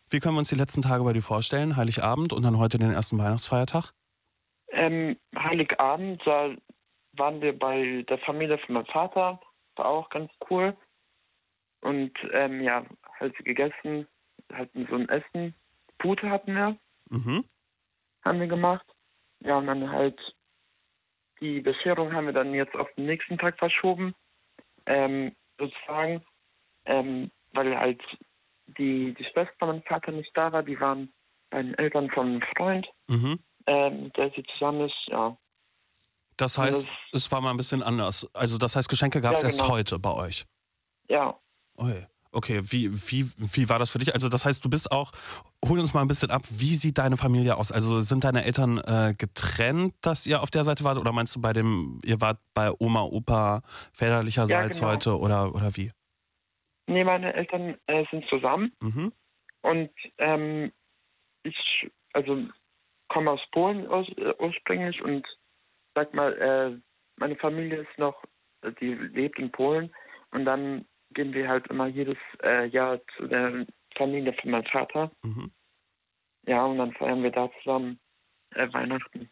Wie 0.09 0.19
können 0.19 0.35
wir 0.35 0.39
uns 0.39 0.49
die 0.49 0.55
letzten 0.55 0.81
Tage 0.81 1.03
bei 1.03 1.13
dir 1.13 1.21
vorstellen? 1.21 1.77
Heiligabend 1.77 2.33
und 2.33 2.43
dann 2.43 2.57
heute 2.57 2.77
den 2.77 2.91
ersten 2.91 3.17
Weihnachtsfeiertag? 3.17 3.93
Ähm, 4.69 5.17
Heiligabend, 5.37 6.21
da 6.25 6.53
waren 7.13 7.41
wir 7.41 7.57
bei 7.57 8.05
der 8.09 8.19
Familie 8.19 8.57
von 8.59 8.75
meinem 8.75 8.85
Vater. 8.85 9.39
War 9.75 9.85
auch 9.85 10.09
ganz 10.09 10.31
cool. 10.49 10.75
Und 11.81 12.11
ähm, 12.31 12.61
ja, 12.61 12.85
halt 13.19 13.35
gegessen, 13.43 14.07
hatten 14.53 14.87
so 14.89 14.95
ein 14.95 15.09
Essen. 15.09 15.55
Pute 15.97 16.29
hatten 16.29 16.53
wir, 16.55 16.77
Mhm. 17.11 17.45
haben 18.23 18.39
wir 18.39 18.47
gemacht. 18.47 18.85
Ja, 19.39 19.57
und 19.57 19.67
dann 19.67 19.89
halt 19.91 20.19
die 21.41 21.59
Bescherung 21.61 22.13
haben 22.13 22.27
wir 22.27 22.33
dann 22.33 22.53
jetzt 22.53 22.75
auf 22.75 22.87
den 22.95 23.05
nächsten 23.07 23.37
Tag 23.37 23.57
verschoben. 23.57 24.13
Ähm, 24.85 25.35
sozusagen, 25.59 26.23
ähm, 26.85 27.31
weil 27.53 27.77
halt 27.77 28.01
die, 28.77 29.13
die 29.13 29.23
Schwester 29.25 29.53
von 29.59 29.67
meinem 29.69 29.83
Vater 29.83 30.11
nicht 30.11 30.31
da 30.35 30.51
war. 30.51 30.63
Die 30.63 30.79
waren 30.79 31.11
bei 31.49 31.61
den 31.61 31.73
Eltern 31.77 32.09
von 32.11 32.27
einem 32.27 32.41
Freund, 32.55 32.87
Mhm. 33.07 33.39
ähm, 33.67 34.11
der 34.13 34.31
sie 34.31 34.43
zusammen 34.53 34.87
ist. 34.87 34.95
Ja, 35.07 35.37
Das 36.37 36.57
heißt, 36.57 36.87
es 37.11 37.31
war 37.31 37.41
mal 37.41 37.51
ein 37.51 37.57
bisschen 37.57 37.83
anders. 37.83 38.29
Also 38.33 38.57
das 38.57 38.75
heißt, 38.75 38.87
Geschenke 38.89 39.19
gab 39.21 39.33
es 39.35 39.41
Ja, 39.41 39.47
erst 39.47 39.59
genau. 39.61 39.71
heute 39.73 39.99
bei 39.99 40.13
euch. 40.13 40.45
ja. 41.09 41.37
Ui. 41.77 42.05
Okay, 42.33 42.61
wie, 42.63 42.89
wie, 42.93 43.25
wie 43.37 43.67
war 43.69 43.77
das 43.77 43.89
für 43.89 43.99
dich? 43.99 44.13
Also 44.13 44.29
das 44.29 44.45
heißt, 44.45 44.63
du 44.63 44.69
bist 44.69 44.91
auch, 44.91 45.11
hol 45.67 45.79
uns 45.79 45.93
mal 45.93 46.01
ein 46.01 46.07
bisschen 46.07 46.31
ab, 46.31 46.43
wie 46.49 46.75
sieht 46.75 46.97
deine 46.97 47.17
Familie 47.17 47.57
aus? 47.57 47.71
Also 47.73 47.99
sind 47.99 48.23
deine 48.23 48.45
Eltern 48.45 48.77
äh, 48.77 49.13
getrennt, 49.17 49.95
dass 50.01 50.25
ihr 50.25 50.41
auf 50.41 50.49
der 50.49 50.63
Seite 50.63 50.85
wart? 50.85 50.97
Oder 50.97 51.11
meinst 51.11 51.35
du 51.35 51.41
bei 51.41 51.51
dem, 51.51 51.99
ihr 52.05 52.21
wart 52.21 52.39
bei 52.53 52.71
Oma, 52.79 53.01
Opa 53.03 53.61
väterlicherseits 53.91 54.79
genau. 54.79 54.91
heute 54.91 55.19
oder, 55.19 55.53
oder 55.53 55.75
wie? 55.75 55.91
Nee, 56.87 57.03
meine 57.03 57.33
Eltern 57.33 57.77
äh, 57.87 58.05
sind 58.11 58.25
zusammen 58.29 58.71
Mhm. 58.81 59.11
und 59.61 59.91
ähm, 60.17 60.71
ich 61.43 61.89
also 62.13 62.37
komme 63.09 63.31
aus 63.31 63.41
Polen 63.51 63.87
aus, 63.87 64.07
äh, 64.17 64.33
ursprünglich 64.39 65.01
und 65.01 65.27
sag 65.95 66.13
mal, 66.13 66.33
äh, 66.33 66.79
meine 67.17 67.35
Familie 67.35 67.81
ist 67.81 67.97
noch, 67.97 68.23
die 68.79 68.93
lebt 68.93 69.37
in 69.37 69.51
Polen 69.51 69.93
und 70.31 70.45
dann 70.45 70.85
gehen 71.13 71.33
wir 71.33 71.47
halt 71.47 71.67
immer 71.67 71.87
jedes 71.87 72.17
äh, 72.43 72.65
Jahr 72.67 72.99
zu 73.17 73.27
der 73.27 73.65
Familie 73.97 74.33
von 74.33 74.51
meinem 74.51 74.65
Vater. 74.65 75.11
Mhm. 75.23 75.51
Ja, 76.47 76.65
und 76.65 76.77
dann 76.77 76.93
feiern 76.93 77.23
wir 77.23 77.31
da 77.31 77.49
zusammen 77.59 77.99
äh, 78.55 78.71
Weihnachten. 78.73 79.29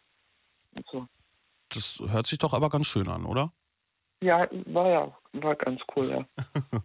Und 0.74 0.86
so. 0.90 1.06
Das 1.72 2.02
hört 2.08 2.26
sich 2.26 2.38
doch 2.38 2.52
aber 2.52 2.68
ganz 2.68 2.86
schön 2.86 3.08
an, 3.08 3.24
oder? 3.24 3.52
Ja, 4.22 4.48
war 4.66 4.88
ja, 4.88 5.18
war 5.32 5.56
ganz 5.56 5.80
cool, 5.96 6.08
ja. 6.08 6.26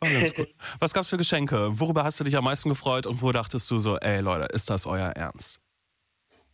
War 0.00 0.10
ganz 0.10 0.34
gut. 0.34 0.48
Was 0.80 0.94
gab's 0.94 1.10
für 1.10 1.18
Geschenke? 1.18 1.78
Worüber 1.78 2.02
hast 2.02 2.18
du 2.18 2.24
dich 2.24 2.34
am 2.34 2.44
meisten 2.44 2.70
gefreut 2.70 3.06
und 3.06 3.20
wo 3.20 3.30
dachtest 3.30 3.70
du 3.70 3.76
so, 3.76 3.98
ey 3.98 4.20
Leute, 4.20 4.46
ist 4.54 4.70
das 4.70 4.86
euer 4.86 5.10
Ernst? 5.10 5.60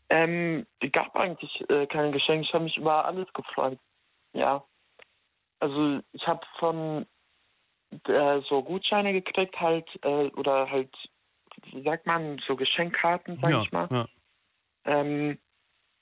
Ähm, 0.09 0.67
es 0.81 0.91
gab 0.91 1.15
eigentlich 1.15 1.65
äh, 1.71 1.87
keine 1.87 2.11
Geschenke. 2.11 2.45
Ich 2.45 2.53
habe 2.53 2.65
mich 2.65 2.77
über 2.77 3.05
alles 3.05 3.33
gefreut. 3.33 3.79
Ja. 4.33 4.65
Also 5.61 6.01
ich 6.13 6.27
habe 6.27 6.45
von 6.59 7.07
äh, 8.09 8.41
so 8.49 8.63
Gutscheine 8.63 9.13
gekriegt 9.13 9.59
halt 9.61 9.89
äh, 10.03 10.29
oder 10.37 10.71
halt, 10.71 10.95
wie 11.73 11.83
sagt 11.83 12.07
man, 12.07 12.39
so 12.47 12.57
Geschenkkarten, 12.57 13.39
sag 13.43 13.53
ja, 13.53 13.63
ich 13.63 13.73
mal. 13.73 13.89
ja. 13.91 14.07
ähm, 14.85 15.39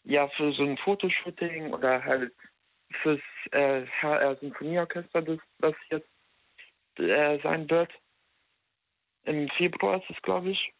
ja, 0.04 0.28
für 0.28 0.52
so 0.52 0.62
ein 0.62 0.76
Fotoshooting 0.78 1.72
oder 1.72 2.04
halt 2.04 2.32
fürs 3.02 3.20
äh, 3.52 3.86
HR 3.86 4.36
Sinfonieorchester, 4.36 5.22
das, 5.22 5.38
das 5.58 5.74
jetzt 5.90 6.08
äh, 6.98 7.40
sein 7.42 7.68
wird. 7.70 7.90
Im 9.24 9.48
Februar 9.50 9.96
ist 10.02 10.10
es, 10.10 10.20
glaube 10.22 10.50
ich. 10.50 10.72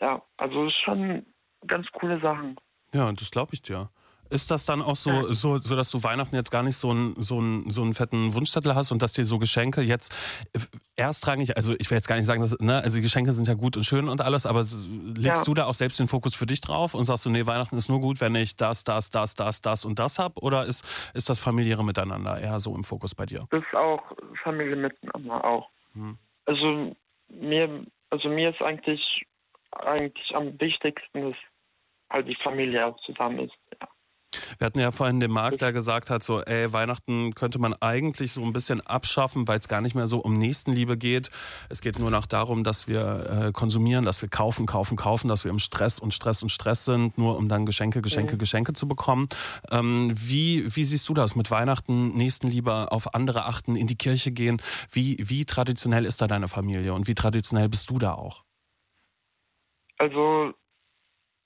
Ja, 0.00 0.22
also 0.38 0.70
schon 0.70 1.26
ganz 1.66 1.86
coole 1.92 2.20
Sachen. 2.20 2.56
Ja, 2.94 3.12
das 3.12 3.30
glaube 3.30 3.54
ich 3.54 3.62
dir. 3.62 3.90
Ist 4.32 4.50
das 4.50 4.64
dann 4.64 4.80
auch 4.82 4.96
so, 4.96 5.32
so, 5.32 5.58
so, 5.58 5.76
dass 5.76 5.90
du 5.90 6.02
Weihnachten 6.02 6.34
jetzt 6.34 6.50
gar 6.50 6.62
nicht 6.62 6.76
so 6.76 6.90
einen, 6.90 7.14
so, 7.20 7.38
einen, 7.38 7.70
so 7.70 7.82
einen 7.82 7.92
fetten 7.94 8.32
Wunschzettel 8.34 8.74
hast 8.74 8.90
und 8.90 9.02
dass 9.02 9.12
dir 9.12 9.26
so 9.26 9.38
Geschenke 9.38 9.82
jetzt 9.82 10.12
äh, 10.54 10.58
erstrangig, 10.96 11.56
also 11.56 11.74
ich 11.78 11.90
will 11.90 11.98
jetzt 11.98 12.08
gar 12.08 12.16
nicht 12.16 12.24
sagen, 12.26 12.40
dass, 12.40 12.58
ne, 12.58 12.76
also 12.82 12.96
die 12.96 13.02
Geschenke 13.02 13.32
sind 13.32 13.46
ja 13.46 13.54
gut 13.54 13.76
und 13.76 13.84
schön 13.84 14.08
und 14.08 14.20
alles, 14.20 14.46
aber 14.46 14.60
legst 14.62 15.24
Ja. 15.24 15.44
du 15.44 15.54
da 15.54 15.66
auch 15.66 15.74
selbst 15.74 15.98
den 16.00 16.08
Fokus 16.08 16.34
für 16.34 16.46
dich 16.46 16.60
drauf 16.60 16.94
und 16.94 17.04
sagst 17.04 17.26
du, 17.26 17.30
nee, 17.30 17.46
Weihnachten 17.46 17.76
ist 17.76 17.88
nur 17.88 18.00
gut, 18.00 18.20
wenn 18.20 18.34
ich 18.34 18.56
das, 18.56 18.84
das, 18.84 19.10
das, 19.10 19.34
das, 19.34 19.60
das 19.60 19.84
und 19.84 19.98
das 19.98 20.18
habe? 20.18 20.40
Oder 20.40 20.64
ist, 20.64 20.84
ist 21.14 21.28
das 21.28 21.38
familiäre 21.38 21.84
Miteinander 21.84 22.40
eher 22.40 22.58
so 22.60 22.74
im 22.74 22.84
Fokus 22.84 23.14
bei 23.14 23.26
dir? 23.26 23.46
Das 23.50 23.62
ist 23.62 23.74
auch 23.74 24.02
Familie 24.42 24.76
miteinander 24.76 25.44
auch. 25.44 25.68
Hm. 25.94 26.16
Also 26.46 26.96
mir, 27.28 27.84
also 28.10 28.28
mir 28.28 28.50
ist 28.50 28.62
eigentlich 28.62 29.24
eigentlich 29.72 30.34
am 30.34 30.58
wichtigsten, 30.60 31.30
dass 31.30 31.36
halt 32.10 32.28
die 32.28 32.36
Familie 32.42 32.86
auch 32.86 33.00
zusammen 33.06 33.38
ist. 33.38 33.54
Wir 34.58 34.66
hatten 34.66 34.78
ja 34.78 34.90
vorhin 34.90 35.20
den 35.20 35.30
Marc, 35.30 35.58
der 35.58 35.72
gesagt 35.72 36.10
hat, 36.10 36.22
so, 36.22 36.40
ey, 36.42 36.72
Weihnachten 36.72 37.34
könnte 37.34 37.58
man 37.58 37.74
eigentlich 37.74 38.32
so 38.32 38.42
ein 38.42 38.52
bisschen 38.52 38.80
abschaffen, 38.80 39.46
weil 39.48 39.58
es 39.58 39.68
gar 39.68 39.80
nicht 39.80 39.94
mehr 39.94 40.06
so 40.08 40.18
um 40.18 40.38
Nächstenliebe 40.38 40.96
geht. 40.96 41.30
Es 41.68 41.80
geht 41.80 41.98
nur 41.98 42.10
noch 42.10 42.26
darum, 42.26 42.64
dass 42.64 42.88
wir 42.88 43.46
äh, 43.48 43.52
konsumieren, 43.52 44.04
dass 44.04 44.22
wir 44.22 44.28
kaufen, 44.28 44.66
kaufen, 44.66 44.96
kaufen, 44.96 45.28
dass 45.28 45.44
wir 45.44 45.50
im 45.50 45.58
Stress 45.58 45.98
und 45.98 46.14
Stress 46.14 46.42
und 46.42 46.50
Stress 46.50 46.84
sind, 46.84 47.18
nur 47.18 47.36
um 47.36 47.48
dann 47.48 47.66
Geschenke, 47.66 48.02
Geschenke, 48.02 48.34
Mhm. 48.34 48.38
Geschenke 48.38 48.72
zu 48.72 48.88
bekommen. 48.88 49.28
Ähm, 49.70 50.12
wie, 50.16 50.64
wie 50.74 50.84
siehst 50.84 51.08
du 51.08 51.14
das 51.14 51.36
mit 51.36 51.50
Weihnachten, 51.50 52.16
Nächstenliebe, 52.16 52.92
auf 52.92 53.14
andere 53.14 53.44
achten, 53.46 53.76
in 53.76 53.86
die 53.86 53.96
Kirche 53.96 54.32
gehen? 54.32 54.60
Wie, 54.90 55.16
wie 55.20 55.44
traditionell 55.44 56.04
ist 56.04 56.20
da 56.20 56.26
deine 56.26 56.48
Familie 56.48 56.94
und 56.94 57.06
wie 57.06 57.14
traditionell 57.14 57.68
bist 57.68 57.90
du 57.90 57.98
da 57.98 58.14
auch? 58.14 58.42
Also 59.98 60.52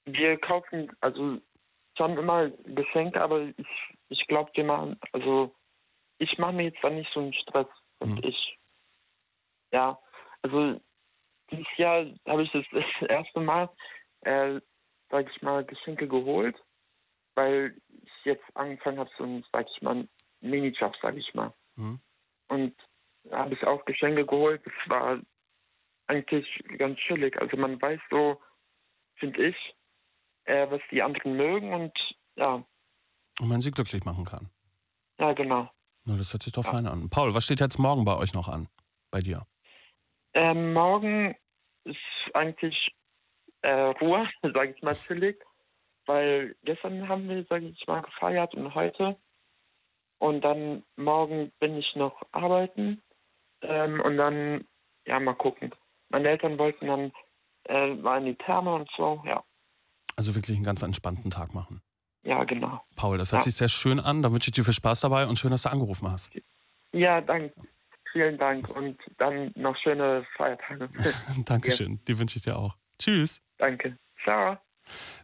wir 0.06 0.38
kaufen 0.38 0.90
also 1.00 1.38
schon 1.96 2.18
immer 2.18 2.50
Geschenke, 2.64 3.20
aber 3.20 3.42
ich, 3.56 3.66
ich 4.08 4.26
glaube, 4.26 4.50
wir 4.54 4.64
machen, 4.64 4.98
also 5.12 5.54
ich 6.18 6.38
mache 6.38 6.52
mir 6.52 6.64
jetzt 6.64 6.82
da 6.82 6.90
nicht 6.90 7.12
so 7.12 7.20
einen 7.20 7.32
Stress, 7.34 7.66
und 7.98 8.24
ich. 8.24 8.58
Ja, 9.72 9.98
also 10.42 10.80
dieses 11.50 11.76
Jahr 11.76 12.06
habe 12.26 12.42
ich 12.42 12.52
das, 12.52 12.64
das 12.72 13.08
erste 13.08 13.40
Mal, 13.40 13.68
äh, 14.22 14.60
sag 15.10 15.30
ich 15.30 15.42
mal, 15.42 15.64
Geschenke 15.64 16.08
geholt, 16.08 16.56
weil 17.34 17.76
ich 17.88 18.24
jetzt 18.24 18.44
angefangen 18.54 18.98
habe, 18.98 19.10
so 19.16 19.24
einen, 19.24 19.44
sag 19.52 19.66
ich 19.74 19.82
mal, 19.82 20.08
Minijob, 20.40 20.94
sag 21.00 21.16
ich 21.16 21.34
mal. 21.34 21.52
Mhm. 21.76 22.00
Und 22.48 22.76
da 23.24 23.38
habe 23.38 23.54
ich 23.54 23.64
auch 23.64 23.84
Geschenke 23.84 24.24
geholt. 24.24 24.62
Das 24.64 24.74
war 24.86 25.20
eigentlich 26.06 26.64
ganz 26.78 26.98
chillig. 27.00 27.40
Also 27.40 27.56
man 27.56 27.80
weiß 27.80 28.00
so, 28.10 28.40
finde 29.16 29.48
ich, 29.48 29.74
äh, 30.46 30.70
was 30.70 30.80
die 30.90 31.02
anderen 31.02 31.36
mögen 31.36 31.72
und 31.72 31.92
ja, 32.36 32.64
Und 33.40 33.48
man 33.48 33.60
sie 33.60 33.70
glücklich 33.70 34.04
machen 34.04 34.24
kann. 34.24 34.50
ja 35.18 35.32
genau. 35.32 35.68
Na, 36.04 36.16
das 36.16 36.32
hört 36.32 36.42
sich 36.44 36.52
doch 36.52 36.64
fein 36.64 36.86
an. 36.86 37.10
Paul, 37.10 37.34
was 37.34 37.44
steht 37.44 37.60
jetzt 37.60 37.78
morgen 37.78 38.04
bei 38.04 38.16
euch 38.16 38.32
noch 38.32 38.48
an? 38.48 38.68
Bei 39.10 39.18
dir? 39.20 39.44
Ähm, 40.34 40.72
morgen 40.72 41.34
ist 41.84 41.96
eigentlich 42.34 42.92
äh, 43.62 43.70
Ruhe, 43.72 44.28
sage 44.42 44.74
ich 44.76 44.82
mal 44.82 44.94
chillig, 44.94 45.42
weil 46.06 46.54
gestern 46.62 47.08
haben 47.08 47.28
wir, 47.28 47.44
sage 47.46 47.66
ich 47.66 47.86
mal, 47.86 48.02
gefeiert 48.02 48.54
und 48.54 48.74
heute. 48.74 49.16
Und 50.18 50.42
dann 50.42 50.84
morgen 50.96 51.52
bin 51.58 51.76
ich 51.76 51.94
noch 51.96 52.22
arbeiten 52.32 53.02
ähm, 53.62 54.00
und 54.00 54.16
dann, 54.16 54.66
ja, 55.06 55.18
mal 55.20 55.34
gucken. 55.34 55.74
Meine 56.08 56.28
Eltern 56.28 56.58
wollten 56.58 56.86
dann 56.86 57.12
äh, 57.64 57.94
mal 57.94 58.18
in 58.18 58.26
die 58.26 58.36
Therme 58.36 58.74
und 58.74 58.88
so, 58.96 59.22
ja. 59.26 59.42
Also 60.16 60.34
wirklich 60.34 60.56
einen 60.56 60.64
ganz 60.64 60.82
entspannten 60.82 61.30
Tag 61.30 61.54
machen. 61.54 61.82
Ja, 62.22 62.42
genau. 62.44 62.82
Paul, 62.96 63.18
das 63.18 63.32
hört 63.32 63.42
Ja. 63.42 63.44
sich 63.44 63.54
sehr 63.54 63.68
schön 63.68 64.00
an. 64.00 64.22
Da 64.22 64.32
wünsche 64.32 64.48
ich 64.48 64.54
dir 64.54 64.64
viel 64.64 64.72
Spaß 64.72 65.00
dabei 65.00 65.26
und 65.26 65.38
schön, 65.38 65.50
dass 65.50 65.62
du 65.62 65.70
angerufen 65.70 66.10
hast. 66.10 66.32
Ja, 66.92 67.20
danke. 67.20 67.54
Vielen 68.12 68.38
Dank 68.38 68.68
und 68.74 68.98
dann 69.18 69.52
noch 69.54 69.76
schöne 69.76 70.26
Feiertage. 70.36 70.88
Dankeschön. 71.44 72.00
Die 72.08 72.18
wünsche 72.18 72.38
ich 72.38 72.42
dir 72.44 72.56
auch. 72.56 72.76
Tschüss. 72.98 73.42
Danke. 73.58 73.98
Ciao. 74.24 74.56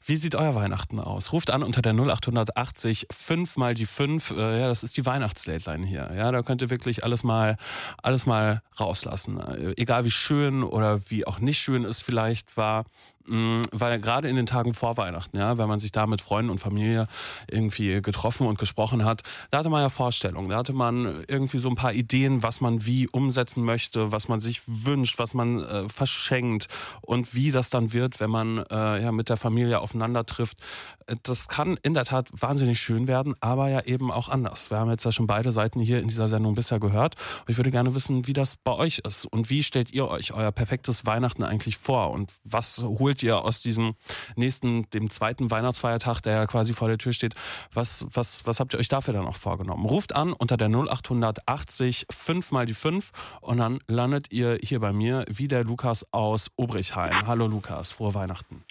Wie 0.04 0.16
sieht 0.16 0.34
euer 0.34 0.54
Weihnachten 0.54 0.98
aus? 0.98 1.32
Ruft 1.32 1.50
an 1.50 1.62
unter 1.62 1.82
der 1.82 1.92
0880 1.92 3.06
5 3.10 3.56
mal 3.56 3.74
die 3.74 3.86
5. 3.86 4.30
Äh, 4.32 4.60
ja, 4.60 4.68
das 4.68 4.82
ist 4.82 4.96
die 4.96 5.06
Weihnachtslatline 5.06 5.86
hier. 5.86 6.10
Ja, 6.16 6.32
da 6.32 6.42
könnt 6.42 6.62
ihr 6.62 6.70
wirklich 6.70 7.04
alles 7.04 7.24
mal, 7.24 7.56
alles 8.02 8.26
mal 8.26 8.62
rauslassen. 8.80 9.38
Äh, 9.38 9.74
Egal 9.76 10.04
wie 10.04 10.10
schön 10.10 10.62
oder 10.62 11.00
wie 11.08 11.26
auch 11.26 11.38
nicht 11.38 11.58
schön 11.58 11.84
es 11.84 12.02
vielleicht 12.02 12.56
war. 12.56 12.84
Mm, 13.26 13.62
Weil 13.70 14.00
gerade 14.00 14.28
in 14.28 14.36
den 14.36 14.46
Tagen 14.46 14.74
vor 14.74 14.96
Weihnachten, 14.96 15.36
ja, 15.36 15.56
wenn 15.56 15.68
man 15.68 15.78
sich 15.78 15.92
da 15.92 16.06
mit 16.06 16.20
Freunden 16.20 16.50
und 16.50 16.58
Familie 16.58 17.06
irgendwie 17.46 18.02
getroffen 18.02 18.46
und 18.46 18.58
gesprochen 18.58 19.04
hat, 19.04 19.22
da 19.50 19.58
hatte 19.58 19.68
man 19.68 19.82
ja 19.82 19.90
Vorstellungen, 19.90 20.48
da 20.48 20.56
hatte 20.56 20.72
man 20.72 21.24
irgendwie 21.28 21.58
so 21.58 21.68
ein 21.68 21.76
paar 21.76 21.92
Ideen, 21.92 22.42
was 22.42 22.60
man 22.60 22.84
wie 22.84 23.08
umsetzen 23.08 23.64
möchte, 23.64 24.10
was 24.10 24.28
man 24.28 24.40
sich 24.40 24.62
wünscht, 24.66 25.18
was 25.18 25.34
man 25.34 25.60
äh, 25.60 25.88
verschenkt 25.88 26.66
und 27.00 27.34
wie 27.34 27.52
das 27.52 27.70
dann 27.70 27.92
wird, 27.92 28.18
wenn 28.18 28.30
man 28.30 28.58
äh, 28.70 29.02
ja 29.02 29.12
mit 29.12 29.28
der 29.28 29.36
Familie 29.36 29.80
aufeinander 29.92 30.24
trifft. 30.24 30.58
Äh, 31.06 31.16
Das 31.22 31.48
kann 31.48 31.78
in 31.82 31.94
der 31.94 32.04
Tat 32.04 32.30
wahnsinnig 32.32 32.80
schön 32.80 33.06
werden, 33.06 33.34
aber 33.40 33.68
ja 33.68 33.80
eben 33.82 34.10
auch 34.10 34.28
anders. 34.28 34.70
Wir 34.70 34.78
haben 34.78 34.90
jetzt 34.90 35.04
ja 35.04 35.12
schon 35.12 35.26
beide 35.26 35.52
Seiten 35.52 35.80
hier 35.80 36.00
in 36.00 36.08
dieser 36.08 36.28
Sendung 36.28 36.54
bisher 36.54 36.80
gehört. 36.80 37.16
Und 37.40 37.50
ich 37.50 37.56
würde 37.58 37.70
gerne 37.70 37.94
wissen, 37.94 38.26
wie 38.26 38.32
das 38.32 38.56
bei 38.56 38.72
euch 38.72 39.00
ist 39.06 39.26
und 39.26 39.50
wie 39.50 39.62
stellt 39.62 39.92
ihr 39.92 40.08
euch 40.08 40.32
euer 40.32 40.50
perfektes 40.50 41.04
Weihnachten 41.06 41.42
eigentlich 41.42 41.76
vor 41.76 42.10
und 42.10 42.32
was 42.44 42.82
holt 42.82 43.22
ihr 43.22 43.44
aus 43.44 43.62
diesem 43.62 43.94
nächsten, 44.36 44.88
dem 44.90 45.10
zweiten 45.10 45.50
Weihnachtsfeiertag, 45.50 46.22
der 46.22 46.32
ja 46.32 46.46
quasi 46.46 46.72
vor 46.72 46.88
der 46.88 46.98
Tür 46.98 47.12
steht, 47.12 47.34
was, 47.72 48.06
was, 48.10 48.46
was 48.46 48.60
habt 48.60 48.74
ihr 48.74 48.80
euch 48.80 48.88
dafür 48.88 49.12
dann 49.14 49.26
auch 49.26 49.36
vorgenommen? 49.36 49.84
Ruft 49.84 50.14
an 50.14 50.32
unter 50.32 50.56
der 50.56 50.68
0880 50.68 52.06
5 52.10 52.52
mal 52.52 52.66
die 52.66 52.74
5 52.74 53.10
und 53.40 53.58
dann 53.58 53.78
landet 53.88 54.32
ihr 54.32 54.58
hier 54.62 54.80
bei 54.80 54.92
mir 54.92 55.24
wie 55.28 55.48
der 55.48 55.64
Lukas 55.64 56.06
aus 56.12 56.50
Obrichheim. 56.56 57.26
Hallo 57.26 57.46
Lukas, 57.46 57.92
frohe 57.92 58.14
Weihnachten. 58.14 58.64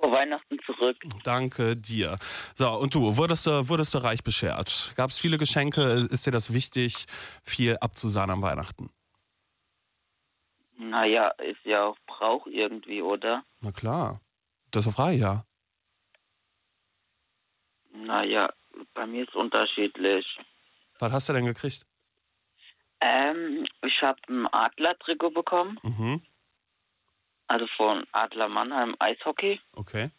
Frohe 0.00 0.12
Weihnachten 0.12 0.58
zurück. 0.66 0.96
Danke 1.24 1.76
dir. 1.76 2.18
So, 2.54 2.70
und 2.70 2.94
du, 2.94 3.16
wurdest 3.16 3.46
du, 3.46 3.68
wurdest 3.68 3.94
du 3.94 3.98
reich 3.98 4.22
beschert? 4.22 4.92
Gab 4.96 5.10
es 5.10 5.18
viele 5.18 5.38
Geschenke? 5.38 6.06
Ist 6.10 6.26
dir 6.26 6.32
das 6.32 6.52
wichtig, 6.52 7.06
viel 7.44 7.76
abzusahnen 7.78 8.30
am 8.34 8.42
Weihnachten? 8.42 8.90
Naja, 10.78 11.28
ist 11.38 11.64
ja 11.64 11.84
auch 11.86 11.96
Brauch 12.06 12.46
irgendwie, 12.46 13.00
oder? 13.00 13.42
Na 13.60 13.72
klar. 13.72 14.20
Das 14.70 14.84
ist 14.86 14.94
frei, 14.94 15.14
ja. 15.14 15.44
Naja, 17.94 18.52
bei 18.94 19.06
mir 19.06 19.24
ist 19.24 19.34
unterschiedlich. 19.34 20.26
Was 20.98 21.12
hast 21.12 21.28
du 21.28 21.32
denn 21.32 21.46
gekriegt? 21.46 21.86
Ähm, 23.00 23.66
ich 23.82 24.02
habe 24.02 24.18
ein 24.28 24.46
Adler-Trikot 24.52 25.30
bekommen, 25.30 25.78
Mhm. 25.82 26.22
Also 27.48 27.66
von 27.76 28.04
Adler 28.12 28.48
Mannheim 28.48 28.94
Eishockey. 28.98 29.60
Okay. 29.72 30.10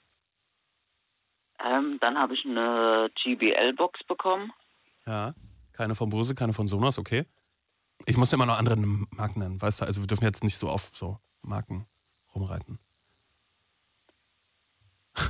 Ähm, 1.60 1.98
dann 2.02 2.18
habe 2.18 2.34
ich 2.34 2.46
eine 2.46 3.10
GBL-Box 3.24 4.04
bekommen. 4.06 4.52
Ja. 5.06 5.34
Keine 5.74 5.96
von 5.96 6.10
Bose, 6.10 6.36
keine 6.36 6.54
von 6.54 6.68
Sonos, 6.68 6.98
okay. 6.98 7.26
Ich 8.06 8.18
muss 8.18 8.34
immer 8.34 8.46
noch 8.46 8.58
andere 8.58 8.78
Marken 8.78 9.40
nennen, 9.40 9.62
weißt 9.62 9.82
du? 9.82 9.86
Also 9.86 10.02
wir 10.02 10.08
dürfen 10.08 10.24
jetzt 10.24 10.44
nicht 10.44 10.58
so 10.58 10.70
auf 10.70 10.90
so 10.94 11.20
Marken 11.42 11.88
rumreiten. 12.34 12.80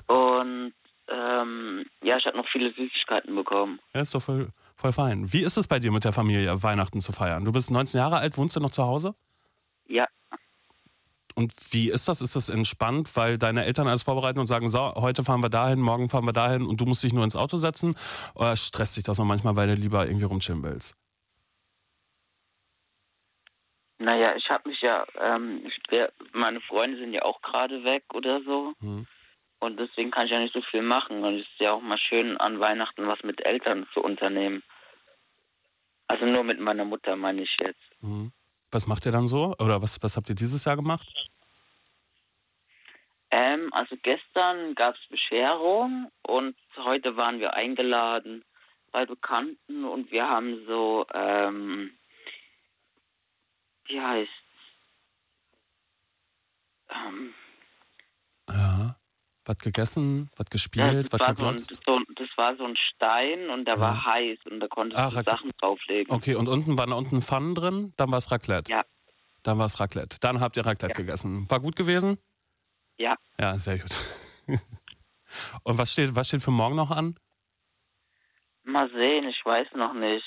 Und 0.07 0.73
ähm, 1.07 1.85
ja, 2.01 2.17
ich 2.17 2.25
habe 2.25 2.37
noch 2.37 2.47
viele 2.49 2.73
Süßigkeiten 2.73 3.33
bekommen. 3.35 3.79
Ja, 3.93 4.01
ist 4.01 4.13
doch 4.13 4.21
voll, 4.21 4.49
voll 4.75 4.93
fein. 4.93 5.31
Wie 5.31 5.43
ist 5.43 5.57
es 5.57 5.67
bei 5.67 5.79
dir 5.79 5.91
mit 5.91 6.03
der 6.03 6.13
Familie, 6.13 6.61
Weihnachten 6.61 6.99
zu 6.99 7.13
feiern? 7.13 7.45
Du 7.45 7.51
bist 7.51 7.71
19 7.71 7.97
Jahre 7.97 8.17
alt, 8.17 8.37
wohnst 8.37 8.55
du 8.55 8.59
noch 8.59 8.71
zu 8.71 8.83
Hause? 8.83 9.15
Ja, 9.87 10.07
Und 11.37 11.53
wie 11.71 11.91
ist 11.91 12.07
das? 12.07 12.21
Ist 12.21 12.35
das 12.35 12.49
entspannt, 12.49 13.15
weil 13.15 13.37
deine 13.37 13.63
Eltern 13.63 13.87
alles 13.87 14.01
vorbereiten 14.01 14.39
und 14.39 14.47
sagen, 14.47 14.69
so, 14.69 14.95
heute 14.95 15.23
fahren 15.23 15.41
wir 15.41 15.49
dahin, 15.49 15.79
morgen 15.79 16.09
fahren 16.09 16.25
wir 16.25 16.33
dahin 16.33 16.65
und 16.65 16.81
du 16.81 16.85
musst 16.85 17.03
dich 17.03 17.13
nur 17.13 17.23
ins 17.23 17.35
Auto 17.35 17.57
setzen? 17.57 17.95
Oder 18.33 18.55
stresst 18.55 18.97
dich 18.97 19.03
das 19.03 19.19
noch 19.19 19.25
manchmal, 19.25 19.55
weil 19.55 19.67
du 19.67 19.75
lieber 19.75 20.07
irgendwie 20.07 20.25
rumchillen 20.25 20.63
willst? 20.63 20.97
naja, 23.99 24.35
ich 24.35 24.49
habe 24.49 24.69
mich 24.69 24.79
ja, 24.81 25.05
ähm, 25.19 25.65
ich, 25.65 25.75
wer- 25.89 26.13
meine 26.31 26.61
Freunde 26.61 26.97
sind 26.97 27.13
ja 27.13 27.23
auch 27.23 27.41
gerade 27.41 27.83
weg 27.83 28.03
oder 28.13 28.41
so. 28.43 28.73
Hm. 28.79 29.07
Und 29.59 29.79
deswegen 29.79 30.11
kann 30.11 30.25
ich 30.27 30.31
ja 30.31 30.39
nicht 30.39 30.53
so 30.53 30.61
viel 30.61 30.83
machen. 30.83 31.23
Und 31.23 31.39
es 31.39 31.47
ist 31.47 31.59
ja 31.59 31.71
auch 31.71 31.81
mal 31.81 31.97
schön, 31.97 32.37
an 32.37 32.59
Weihnachten 32.59 33.07
was 33.07 33.21
mit 33.23 33.43
Eltern 33.43 33.87
zu 33.93 34.01
unternehmen. 34.01 34.61
Also 36.07 36.25
nur 36.25 36.43
mit 36.43 36.59
meiner 36.59 36.85
Mutter, 36.85 37.15
meine 37.15 37.41
ich 37.41 37.55
jetzt. 37.59 37.81
Mhm. 38.01 38.31
Was 38.71 38.87
macht 38.87 39.05
ihr 39.05 39.11
dann 39.11 39.27
so? 39.27 39.55
Oder 39.59 39.81
was, 39.81 40.01
was 40.01 40.17
habt 40.17 40.29
ihr 40.29 40.35
dieses 40.35 40.65
Jahr 40.65 40.75
gemacht? 40.75 41.07
Ähm, 43.31 43.71
also 43.73 43.95
gestern 44.01 44.75
gab 44.75 44.95
es 44.95 45.09
Bescherung 45.09 46.11
und 46.23 46.55
heute 46.77 47.17
waren 47.17 47.39
wir 47.39 47.53
eingeladen 47.53 48.43
bei 48.91 49.05
Bekannten 49.05 49.85
und 49.85 50.11
wir 50.11 50.27
haben 50.27 50.65
so, 50.65 51.05
ähm, 51.13 51.91
wie 53.85 54.01
heißt 54.01 54.31
ähm. 56.89 57.33
Was 59.47 59.57
gegessen, 59.59 60.29
was 60.35 60.49
gespielt, 60.49 61.05
das, 61.13 61.19
was 61.21 61.27
war 61.27 61.35
so 61.37 61.45
ein, 61.45 61.55
geglotzt? 61.55 61.79
so, 61.85 61.99
das 62.15 62.27
war 62.35 62.55
so 62.57 62.65
ein 62.65 62.75
Stein 62.75 63.49
und 63.49 63.63
der 63.65 63.75
Ja. 63.75 63.79
war 63.79 64.05
heiß 64.05 64.39
und 64.51 64.59
da 64.59 64.67
konntest 64.67 65.01
Ah, 65.01 65.09
du 65.09 65.23
Sachen 65.23 65.51
drauflegen. 65.59 66.13
Okay, 66.13 66.35
und 66.35 66.49
unten 66.49 66.77
waren 66.77 66.91
unten 66.91 67.21
Pfannen 67.21 67.55
drin, 67.55 67.93
dann 67.95 68.11
war 68.11 68.17
es 68.17 68.29
Raclette. 68.29 68.69
Ja. 68.71 68.83
Dann 69.43 69.57
war 69.57 69.67
es 69.67 69.79
Raclette. 69.79 70.17
Dann 70.19 70.41
habt 70.41 70.57
ihr 70.57 70.65
Raclette 70.65 70.93
gegessen. 70.95 71.49
War 71.49 71.61
gut 71.61 71.77
gewesen? 71.77 72.17
Ja. 72.97 73.15
Ja, 73.39 73.57
sehr 73.57 73.79
gut. 73.79 73.91
und 75.63 75.77
was 75.77 75.93
steht, 75.93 76.13
was 76.15 76.27
steht 76.27 76.43
für 76.43 76.51
morgen 76.51 76.75
noch 76.75 76.91
an? 76.91 77.15
Mal 78.63 78.89
sehen, 78.91 79.29
ich 79.29 79.39
weiß 79.45 79.67
noch 79.75 79.93
nicht. 79.93 80.25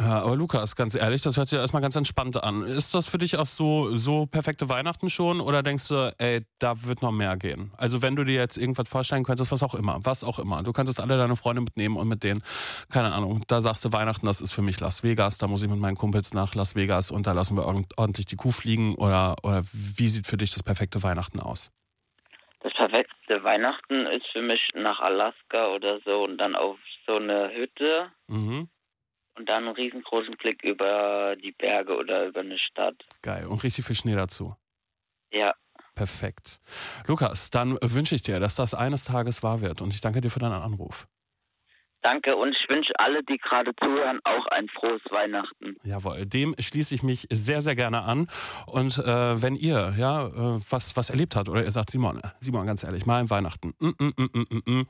Ja, 0.00 0.22
aber 0.22 0.34
Lukas, 0.34 0.76
ganz 0.76 0.94
ehrlich, 0.94 1.20
das 1.20 1.36
hört 1.36 1.48
sich 1.48 1.58
ja 1.58 1.60
erstmal 1.60 1.82
ganz 1.82 1.94
entspannt 1.94 2.42
an. 2.42 2.62
Ist 2.62 2.94
das 2.94 3.06
für 3.06 3.18
dich 3.18 3.36
auch 3.36 3.44
so, 3.44 3.94
so 3.96 4.24
perfekte 4.24 4.70
Weihnachten 4.70 5.10
schon 5.10 5.42
oder 5.42 5.62
denkst 5.62 5.88
du, 5.88 6.14
ey, 6.16 6.40
da 6.58 6.84
wird 6.84 7.02
noch 7.02 7.12
mehr 7.12 7.36
gehen? 7.36 7.70
Also 7.76 8.00
wenn 8.00 8.16
du 8.16 8.24
dir 8.24 8.36
jetzt 8.36 8.56
irgendwas 8.56 8.88
vorstellen 8.88 9.24
könntest, 9.24 9.52
was 9.52 9.62
auch 9.62 9.74
immer, 9.74 9.98
was 10.02 10.24
auch 10.24 10.38
immer. 10.38 10.62
Du 10.62 10.72
könntest 10.72 11.02
alle 11.02 11.18
deine 11.18 11.36
Freunde 11.36 11.60
mitnehmen 11.60 11.98
und 11.98 12.08
mit 12.08 12.24
denen, 12.24 12.42
keine 12.90 13.12
Ahnung, 13.12 13.42
da 13.46 13.60
sagst 13.60 13.84
du 13.84 13.92
Weihnachten, 13.92 14.24
das 14.24 14.40
ist 14.40 14.52
für 14.52 14.62
mich 14.62 14.80
Las 14.80 15.04
Vegas, 15.04 15.36
da 15.36 15.48
muss 15.48 15.62
ich 15.62 15.68
mit 15.68 15.78
meinen 15.78 15.96
Kumpels 15.96 16.32
nach 16.32 16.54
Las 16.54 16.74
Vegas 16.76 17.10
und 17.10 17.26
da 17.26 17.32
lassen 17.32 17.58
wir 17.58 17.66
ordentlich 17.66 18.24
die 18.24 18.36
Kuh 18.36 18.52
fliegen 18.52 18.94
oder, 18.94 19.36
oder 19.42 19.62
wie 19.64 20.08
sieht 20.08 20.26
für 20.26 20.38
dich 20.38 20.52
das 20.54 20.62
perfekte 20.62 21.02
Weihnachten 21.02 21.40
aus? 21.40 21.70
Das 22.62 22.72
perfekte 22.72 23.44
Weihnachten 23.44 24.06
ist 24.06 24.26
für 24.32 24.42
mich 24.42 24.60
nach 24.74 25.00
Alaska 25.00 25.74
oder 25.74 25.98
so 26.06 26.24
und 26.24 26.38
dann 26.38 26.54
auf 26.54 26.78
so 27.06 27.16
eine 27.16 27.50
Hütte 27.52 28.12
Mhm. 28.28 28.68
Und 29.40 29.48
dann 29.48 29.64
einen 29.64 29.74
riesengroßen 29.74 30.36
Blick 30.36 30.62
über 30.62 31.36
die 31.36 31.52
Berge 31.52 31.96
oder 31.96 32.26
über 32.26 32.40
eine 32.40 32.58
Stadt. 32.58 32.96
Geil. 33.22 33.46
Und 33.46 33.62
richtig 33.64 33.84
viel 33.84 33.96
Schnee 33.96 34.14
dazu. 34.14 34.54
Ja, 35.32 35.54
Perfekt. 35.94 36.60
Lukas, 37.06 37.50
dann 37.50 37.76
wünsche 37.82 38.14
ich 38.14 38.22
dir, 38.22 38.40
dass 38.40 38.54
das 38.54 38.72
eines 38.72 39.04
Tages 39.04 39.42
wahr 39.42 39.60
wird 39.60 39.82
und 39.82 39.92
ich 39.92 40.00
danke 40.00 40.22
dir 40.22 40.30
für 40.30 40.38
deinen 40.38 40.54
Anruf. 40.54 41.06
Danke 42.02 42.36
und 42.36 42.56
ich 42.56 42.68
wünsche 42.68 42.92
alle, 42.98 43.22
die 43.22 43.38
gerade 43.38 43.72
zuhören, 43.76 44.20
auch 44.24 44.46
ein 44.46 44.68
frohes 44.68 45.02
Weihnachten. 45.10 45.76
Jawohl, 45.84 46.26
dem 46.26 46.54
schließe 46.58 46.94
ich 46.94 47.02
mich 47.02 47.26
sehr, 47.30 47.62
sehr 47.62 47.76
gerne 47.76 48.02
an. 48.02 48.28
Und 48.66 48.98
äh, 48.98 49.42
wenn 49.42 49.56
ihr 49.56 49.94
ja 49.96 50.26
äh, 50.26 50.60
was, 50.70 50.96
was 50.96 51.10
erlebt 51.10 51.36
habt 51.36 51.48
oder 51.48 51.62
ihr 51.64 51.70
sagt, 51.70 51.90
Simon, 51.90 52.20
Simon, 52.40 52.66
ganz 52.66 52.84
ehrlich, 52.84 53.06
mal 53.06 53.20
im 53.20 53.30
Weihnachten, 53.30 53.74
mm, 53.78 53.88
mm, 53.88 54.12
mm, 54.16 54.30
mm, 54.32 54.46
mm, 54.50 54.72
mm, 54.72 54.86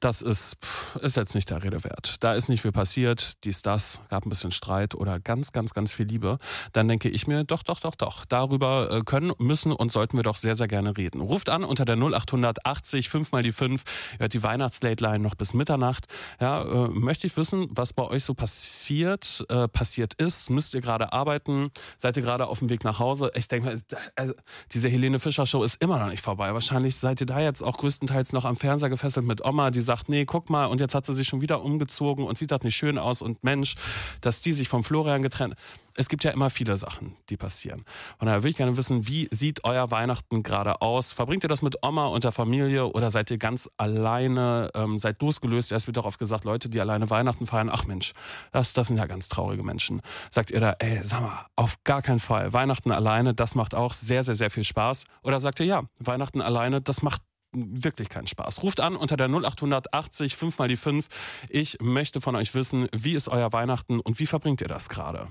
das 0.00 0.22
ist, 0.22 0.56
pff, 0.64 0.96
ist 0.96 1.16
jetzt 1.16 1.34
nicht 1.34 1.50
der 1.50 1.62
Rede 1.62 1.84
wert. 1.84 2.16
Da 2.20 2.34
ist 2.34 2.48
nicht 2.48 2.62
viel 2.62 2.72
passiert, 2.72 3.44
dies, 3.44 3.62
das, 3.62 4.02
gab 4.08 4.26
ein 4.26 4.28
bisschen 4.28 4.52
Streit 4.52 4.94
oder 4.94 5.20
ganz, 5.20 5.52
ganz, 5.52 5.74
ganz 5.74 5.92
viel 5.92 6.06
Liebe. 6.06 6.38
Dann 6.72 6.88
denke 6.88 7.08
ich 7.08 7.26
mir, 7.26 7.44
doch, 7.44 7.62
doch, 7.62 7.80
doch, 7.80 7.94
doch. 7.94 8.24
Darüber 8.24 8.90
äh, 8.90 9.00
können, 9.02 9.32
müssen 9.38 9.72
und 9.72 9.92
sollten 9.92 10.16
wir 10.16 10.24
doch 10.24 10.36
sehr, 10.36 10.54
sehr 10.54 10.68
gerne 10.68 10.96
reden. 10.96 11.20
Ruft 11.20 11.50
an 11.50 11.64
unter 11.64 11.84
der 11.84 11.96
0800 11.96 12.66
80 12.66 13.08
5 13.08 13.32
mal 13.32 13.42
die 13.42 13.52
5. 13.52 13.84
Ihr 14.14 14.18
hört 14.20 14.34
die 14.34 14.42
Weihnachtslate-Line 14.42 15.20
noch 15.20 15.34
bis 15.34 15.54
Mitternacht. 15.54 16.06
Ja, 16.40 16.62
äh, 16.62 16.88
möchte 16.88 17.26
ich 17.26 17.36
wissen, 17.36 17.66
was 17.70 17.92
bei 17.92 18.04
euch 18.04 18.22
so 18.22 18.32
passiert, 18.32 19.44
äh, 19.48 19.66
passiert 19.66 20.14
ist. 20.14 20.50
Müsst 20.50 20.72
ihr 20.74 20.80
gerade 20.80 21.12
arbeiten? 21.12 21.70
Seid 21.96 22.16
ihr 22.16 22.22
gerade 22.22 22.46
auf 22.46 22.60
dem 22.60 22.70
Weg 22.70 22.84
nach 22.84 23.00
Hause? 23.00 23.32
Ich 23.34 23.48
denke 23.48 23.66
mal, 23.66 23.80
also, 24.14 24.34
diese 24.72 24.88
Helene 24.88 25.18
Fischer 25.18 25.46
Show 25.46 25.64
ist 25.64 25.82
immer 25.82 25.98
noch 25.98 26.08
nicht 26.08 26.22
vorbei. 26.22 26.54
Wahrscheinlich 26.54 26.96
seid 26.96 27.20
ihr 27.20 27.26
da 27.26 27.40
jetzt 27.40 27.62
auch 27.62 27.78
größtenteils 27.78 28.32
noch 28.32 28.44
am 28.44 28.56
Fernseher 28.56 28.88
gefesselt 28.88 29.26
mit 29.26 29.44
Oma, 29.44 29.72
die 29.72 29.80
sagt, 29.80 30.08
nee, 30.08 30.24
guck 30.24 30.48
mal, 30.48 30.66
und 30.66 30.80
jetzt 30.80 30.94
hat 30.94 31.06
sie 31.06 31.14
sich 31.14 31.26
schon 31.26 31.40
wieder 31.40 31.62
umgezogen 31.62 32.24
und 32.24 32.38
sieht 32.38 32.52
das 32.52 32.62
nicht 32.62 32.76
schön 32.76 32.98
aus 32.98 33.20
und 33.20 33.42
Mensch, 33.42 33.74
dass 34.20 34.40
die 34.40 34.52
sich 34.52 34.68
vom 34.68 34.84
Florian 34.84 35.22
getrennt. 35.22 35.56
Es 35.98 36.08
gibt 36.08 36.22
ja 36.22 36.30
immer 36.30 36.48
viele 36.48 36.76
Sachen, 36.76 37.16
die 37.28 37.36
passieren. 37.36 37.84
Und 38.20 38.28
da 38.28 38.34
würde 38.34 38.50
ich 38.50 38.56
gerne 38.56 38.76
wissen, 38.76 39.08
wie 39.08 39.26
sieht 39.32 39.64
euer 39.64 39.90
Weihnachten 39.90 40.44
gerade 40.44 40.80
aus? 40.80 41.12
Verbringt 41.12 41.44
ihr 41.44 41.48
das 41.48 41.60
mit 41.60 41.84
Oma 41.84 42.06
und 42.06 42.22
der 42.22 42.30
Familie 42.30 42.86
oder 42.86 43.10
seid 43.10 43.32
ihr 43.32 43.38
ganz 43.38 43.68
alleine, 43.78 44.70
ähm, 44.74 44.96
seid 44.98 45.20
losgelöst? 45.20 45.72
Erst 45.72 45.88
wird 45.88 45.98
oft 45.98 46.20
gesagt, 46.20 46.44
Leute, 46.44 46.68
die 46.68 46.80
alleine 46.80 47.10
Weihnachten 47.10 47.46
feiern, 47.46 47.68
ach 47.68 47.84
Mensch, 47.86 48.12
das, 48.52 48.74
das 48.74 48.86
sind 48.86 48.98
ja 48.98 49.06
ganz 49.06 49.28
traurige 49.28 49.64
Menschen. 49.64 50.00
Sagt 50.30 50.52
ihr 50.52 50.60
da, 50.60 50.76
ey, 50.78 51.00
sag 51.02 51.20
mal, 51.20 51.46
auf 51.56 51.82
gar 51.82 52.00
keinen 52.00 52.20
Fall. 52.20 52.52
Weihnachten 52.52 52.92
alleine, 52.92 53.34
das 53.34 53.56
macht 53.56 53.74
auch 53.74 53.92
sehr, 53.92 54.22
sehr, 54.22 54.36
sehr 54.36 54.50
viel 54.52 54.62
Spaß. 54.62 55.02
Oder 55.24 55.40
sagt 55.40 55.58
ihr, 55.58 55.66
ja, 55.66 55.82
Weihnachten 55.98 56.40
alleine, 56.40 56.80
das 56.80 57.02
macht 57.02 57.22
wirklich 57.52 58.08
keinen 58.08 58.28
Spaß. 58.28 58.62
Ruft 58.62 58.78
an 58.78 58.94
unter 58.94 59.16
der 59.16 59.28
0800 59.28 59.92
80 59.92 60.36
5 60.36 60.58
mal 60.58 60.68
die 60.68 60.76
5. 60.76 61.08
Ich 61.48 61.78
möchte 61.80 62.20
von 62.20 62.36
euch 62.36 62.54
wissen, 62.54 62.88
wie 62.94 63.14
ist 63.14 63.28
euer 63.28 63.52
Weihnachten 63.52 63.98
und 63.98 64.20
wie 64.20 64.26
verbringt 64.26 64.60
ihr 64.60 64.68
das 64.68 64.88
gerade? 64.88 65.26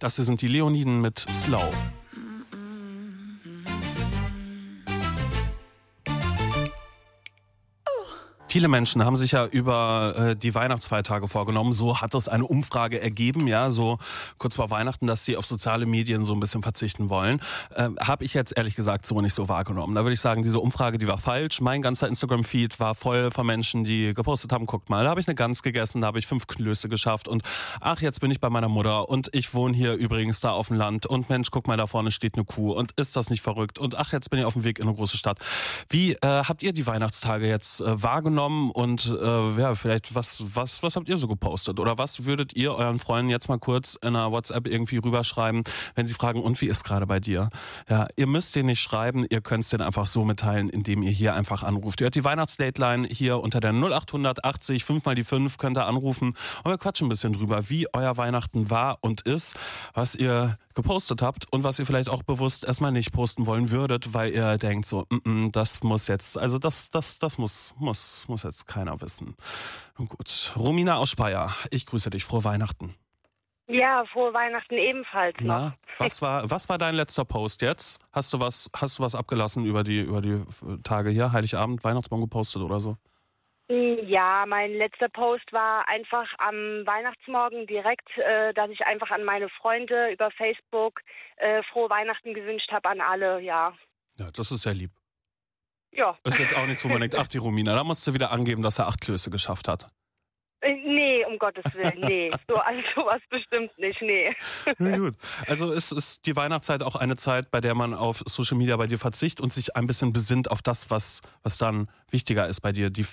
Das 0.00 0.16
hier 0.16 0.24
sind 0.24 0.40
die 0.40 0.48
Leoniden 0.48 1.02
mit 1.02 1.26
Slow. 1.30 1.70
Viele 8.50 8.66
Menschen 8.66 9.04
haben 9.04 9.16
sich 9.16 9.30
ja 9.30 9.46
über 9.46 10.14
äh, 10.16 10.34
die 10.34 10.56
Weihnachtsfeiertage 10.56 11.28
vorgenommen. 11.28 11.72
So 11.72 12.00
hat 12.00 12.16
es 12.16 12.26
eine 12.26 12.44
Umfrage 12.44 13.00
ergeben, 13.00 13.46
ja, 13.46 13.70
so 13.70 13.98
kurz 14.38 14.56
vor 14.56 14.70
Weihnachten, 14.70 15.06
dass 15.06 15.24
sie 15.24 15.36
auf 15.36 15.46
soziale 15.46 15.86
Medien 15.86 16.24
so 16.24 16.32
ein 16.32 16.40
bisschen 16.40 16.60
verzichten 16.60 17.10
wollen. 17.10 17.40
Äh, 17.76 17.90
Habe 18.00 18.24
ich 18.24 18.34
jetzt 18.34 18.56
ehrlich 18.56 18.74
gesagt 18.74 19.06
so 19.06 19.20
nicht 19.20 19.34
so 19.34 19.48
wahrgenommen. 19.48 19.94
Da 19.94 20.02
würde 20.02 20.14
ich 20.14 20.20
sagen, 20.20 20.42
diese 20.42 20.58
Umfrage, 20.58 20.98
die 20.98 21.06
war 21.06 21.18
falsch. 21.18 21.60
Mein 21.60 21.80
ganzer 21.80 22.08
Instagram-Feed 22.08 22.80
war 22.80 22.96
voll 22.96 23.30
von 23.30 23.46
Menschen, 23.46 23.84
die 23.84 24.14
gepostet 24.14 24.50
haben, 24.50 24.66
guckt 24.66 24.90
mal, 24.90 25.04
da 25.04 25.10
habe 25.10 25.20
ich 25.20 25.28
eine 25.28 25.36
Gans 25.36 25.62
gegessen, 25.62 26.00
da 26.00 26.08
habe 26.08 26.18
ich 26.18 26.26
fünf 26.26 26.48
Klöße 26.48 26.88
geschafft 26.88 27.28
und 27.28 27.44
ach, 27.80 28.02
jetzt 28.02 28.20
bin 28.20 28.32
ich 28.32 28.40
bei 28.40 28.50
meiner 28.50 28.68
Mutter 28.68 29.08
und 29.08 29.30
ich 29.32 29.54
wohne 29.54 29.76
hier 29.76 29.94
übrigens 29.94 30.40
da 30.40 30.50
auf 30.50 30.66
dem 30.66 30.76
Land 30.76 31.06
und 31.06 31.30
Mensch, 31.30 31.52
guck 31.52 31.68
mal, 31.68 31.76
da 31.76 31.86
vorne 31.86 32.10
steht 32.10 32.34
eine 32.34 32.44
Kuh 32.44 32.72
und 32.72 32.90
ist 32.96 33.14
das 33.14 33.30
nicht 33.30 33.42
verrückt 33.42 33.78
und 33.78 33.96
ach, 33.96 34.12
jetzt 34.12 34.28
bin 34.28 34.40
ich 34.40 34.44
auf 34.44 34.54
dem 34.54 34.64
Weg 34.64 34.80
in 34.80 34.88
eine 34.88 34.96
große 34.96 35.16
Stadt. 35.16 35.38
Wie 35.88 36.14
äh, 36.14 36.18
habt 36.22 36.64
ihr 36.64 36.72
die 36.72 36.88
Weihnachtstage 36.88 37.46
jetzt 37.46 37.80
äh, 37.80 38.02
wahrgenommen 38.02 38.39
und 38.46 39.06
äh, 39.06 39.50
ja, 39.60 39.74
vielleicht 39.74 40.14
was, 40.14 40.42
was, 40.54 40.82
was 40.82 40.96
habt 40.96 41.08
ihr 41.08 41.16
so 41.16 41.28
gepostet 41.28 41.80
oder 41.80 41.98
was 41.98 42.24
würdet 42.24 42.54
ihr 42.54 42.74
euren 42.74 42.98
Freunden 42.98 43.30
jetzt 43.30 43.48
mal 43.48 43.58
kurz 43.58 43.96
in 44.02 44.16
einer 44.16 44.30
WhatsApp 44.32 44.66
irgendwie 44.66 44.98
rüberschreiben, 44.98 45.64
wenn 45.94 46.06
sie 46.06 46.14
fragen, 46.14 46.42
und 46.42 46.60
wie 46.60 46.66
ist 46.66 46.84
gerade 46.84 47.06
bei 47.06 47.20
dir? 47.20 47.50
Ja, 47.88 48.06
ihr 48.16 48.26
müsst 48.26 48.56
den 48.56 48.66
nicht 48.66 48.80
schreiben, 48.80 49.26
ihr 49.28 49.40
könnt 49.40 49.64
es 49.64 49.70
den 49.70 49.82
einfach 49.82 50.06
so 50.06 50.24
mitteilen, 50.24 50.70
indem 50.70 51.02
ihr 51.02 51.10
hier 51.10 51.34
einfach 51.34 51.62
anruft. 51.62 52.00
Ihr 52.00 52.06
hört 52.06 52.14
die 52.14 52.24
Weihnachtsdateline 52.24 53.08
hier 53.08 53.40
unter 53.40 53.60
der 53.60 53.72
0800 53.72 54.44
80 54.44 54.84
5 54.84 55.04
mal 55.04 55.14
die 55.14 55.24
5 55.24 55.58
könnt 55.58 55.76
ihr 55.76 55.86
anrufen 55.86 56.34
und 56.64 56.70
wir 56.70 56.78
quatschen 56.78 57.06
ein 57.06 57.10
bisschen 57.10 57.32
drüber, 57.32 57.68
wie 57.68 57.86
euer 57.92 58.16
Weihnachten 58.16 58.70
war 58.70 58.98
und 59.00 59.22
ist, 59.22 59.56
was 59.94 60.14
ihr 60.14 60.58
gepostet 60.74 61.22
habt 61.22 61.52
und 61.52 61.64
was 61.64 61.78
ihr 61.78 61.86
vielleicht 61.86 62.08
auch 62.08 62.22
bewusst 62.22 62.64
erstmal 62.64 62.92
nicht 62.92 63.12
posten 63.12 63.46
wollen 63.46 63.70
würdet, 63.70 64.14
weil 64.14 64.32
ihr 64.32 64.56
denkt 64.58 64.86
so, 64.86 65.06
mm 65.10 65.16
-mm, 65.16 65.52
das 65.52 65.82
muss 65.82 66.08
jetzt, 66.08 66.38
also 66.38 66.58
das, 66.58 66.90
das, 66.90 67.18
das 67.18 67.38
muss, 67.38 67.74
muss, 67.78 68.28
muss 68.28 68.42
jetzt 68.42 68.66
keiner 68.66 69.00
wissen. 69.00 69.36
Nun 69.98 70.08
gut. 70.08 70.52
Romina 70.56 70.96
aus 70.96 71.10
Speyer, 71.10 71.54
ich 71.70 71.86
grüße 71.86 72.10
dich. 72.10 72.24
Frohe 72.24 72.44
Weihnachten. 72.44 72.94
Ja, 73.66 74.04
frohe 74.12 74.34
Weihnachten 74.34 74.74
ebenfalls. 74.74 75.36
noch. 75.40 75.46
Na, 75.46 75.74
was 75.98 76.20
war, 76.22 76.50
was 76.50 76.68
war 76.68 76.76
dein 76.76 76.94
letzter 76.94 77.24
Post 77.24 77.62
jetzt? 77.62 78.00
Hast 78.12 78.32
du 78.32 78.40
was, 78.40 78.68
hast 78.74 78.98
du 78.98 79.02
was 79.04 79.14
abgelassen 79.14 79.64
über 79.64 79.84
die, 79.84 80.00
über 80.00 80.20
die 80.20 80.42
Tage 80.82 81.10
hier? 81.10 81.32
Heiligabend, 81.32 81.84
Weihnachtsbaum 81.84 82.20
gepostet 82.20 82.62
oder 82.62 82.80
so? 82.80 82.96
Ja, 83.70 84.46
mein 84.48 84.72
letzter 84.72 85.08
Post 85.08 85.52
war 85.52 85.86
einfach 85.86 86.26
am 86.38 86.84
Weihnachtsmorgen 86.86 87.68
direkt, 87.68 88.08
äh, 88.18 88.52
dass 88.52 88.68
ich 88.70 88.84
einfach 88.84 89.12
an 89.12 89.22
meine 89.22 89.48
Freunde 89.48 90.10
über 90.10 90.32
Facebook 90.32 91.00
äh, 91.36 91.62
frohe 91.72 91.88
Weihnachten 91.88 92.34
gewünscht 92.34 92.72
habe 92.72 92.88
an 92.88 93.00
alle, 93.00 93.40
ja. 93.40 93.72
Ja, 94.16 94.26
das 94.34 94.50
ist 94.50 94.62
sehr 94.62 94.74
lieb. 94.74 94.90
Ja. 95.92 96.18
Ist 96.24 96.40
jetzt 96.40 96.56
auch 96.56 96.66
nichts, 96.66 96.84
wo 96.84 96.88
man 96.88 97.00
denkt, 97.00 97.14
ach 97.16 97.28
die 97.28 97.38
Romina, 97.38 97.72
da 97.74 97.84
musst 97.84 98.04
du 98.08 98.12
wieder 98.12 98.32
angeben, 98.32 98.62
dass 98.62 98.80
er 98.80 98.88
acht 98.88 99.00
Klöße 99.00 99.30
geschafft 99.30 99.68
hat. 99.68 99.86
Äh, 100.62 100.74
nee, 100.74 101.24
um 101.26 101.38
Gottes 101.38 101.64
Willen, 101.74 102.00
nee. 102.00 102.30
So, 102.48 102.56
also 102.56 102.80
sowas 102.96 103.20
bestimmt 103.30 103.70
nicht, 103.78 104.02
nee. 104.02 104.34
Na 104.78 104.98
gut. 104.98 105.14
Also 105.46 105.70
ist, 105.70 105.92
ist 105.92 106.26
die 106.26 106.34
Weihnachtszeit 106.34 106.82
auch 106.82 106.96
eine 106.96 107.14
Zeit, 107.14 107.52
bei 107.52 107.60
der 107.60 107.76
man 107.76 107.94
auf 107.94 108.24
Social 108.26 108.58
Media 108.58 108.76
bei 108.76 108.88
dir 108.88 108.98
verzichtet 108.98 109.40
und 109.40 109.52
sich 109.52 109.76
ein 109.76 109.86
bisschen 109.86 110.12
besinnt 110.12 110.50
auf 110.50 110.60
das, 110.60 110.90
was, 110.90 111.20
was 111.44 111.56
dann 111.56 111.88
wichtiger 112.10 112.48
ist 112.48 112.62
bei 112.62 112.72
dir. 112.72 112.90
Die 112.90 113.06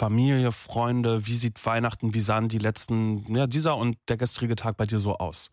Familie, 0.00 0.50
Freunde, 0.50 1.26
wie 1.26 1.34
sieht 1.34 1.66
Weihnachten, 1.66 2.14
wie 2.14 2.20
sahen 2.20 2.48
die 2.48 2.56
letzten, 2.56 3.22
ja, 3.36 3.46
dieser 3.46 3.76
und 3.76 3.98
der 4.08 4.16
gestrige 4.16 4.56
Tag 4.56 4.78
bei 4.78 4.86
dir 4.86 4.98
so 4.98 5.16
aus? 5.16 5.50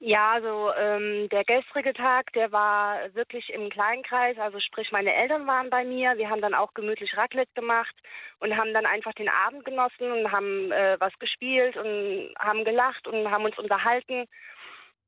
Ja, 0.00 0.32
also 0.32 0.70
ähm, 0.78 1.30
der 1.30 1.42
gestrige 1.44 1.94
Tag, 1.94 2.30
der 2.34 2.52
war 2.52 2.96
wirklich 3.14 3.48
im 3.48 3.70
Kleinkreis, 3.70 4.36
also 4.36 4.60
sprich 4.60 4.92
meine 4.92 5.14
Eltern 5.14 5.46
waren 5.46 5.70
bei 5.70 5.82
mir, 5.82 6.18
wir 6.18 6.28
haben 6.28 6.42
dann 6.42 6.52
auch 6.52 6.74
gemütlich 6.74 7.16
Raclette 7.16 7.52
gemacht 7.54 7.94
und 8.40 8.54
haben 8.54 8.74
dann 8.74 8.84
einfach 8.84 9.14
den 9.14 9.30
Abend 9.30 9.64
genossen 9.64 10.12
und 10.12 10.30
haben 10.30 10.70
äh, 10.70 10.96
was 11.00 11.18
gespielt 11.18 11.78
und 11.78 12.34
haben 12.38 12.64
gelacht 12.64 13.08
und 13.08 13.30
haben 13.30 13.46
uns 13.46 13.56
unterhalten. 13.58 14.26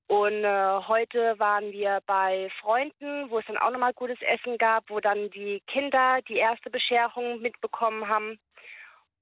Und 0.07 0.45
äh, 0.45 0.79
heute 0.87 1.39
waren 1.39 1.73
wir 1.73 2.01
bei 2.07 2.51
Freunden, 2.61 3.31
wo 3.31 3.39
es 3.39 3.47
dann 3.47 3.57
auch 3.57 3.71
nochmal 3.71 3.95
gutes 3.95 4.19
Essen 4.21 4.59
gab, 4.59 4.91
wo 4.91 5.01
dann 5.01 5.31
die 5.31 5.63
Kinder 5.67 6.21
die 6.29 6.37
erste 6.37 6.71
Bescherung 6.71 7.41
mitbekommen 7.41 8.07
haben. 8.07 8.39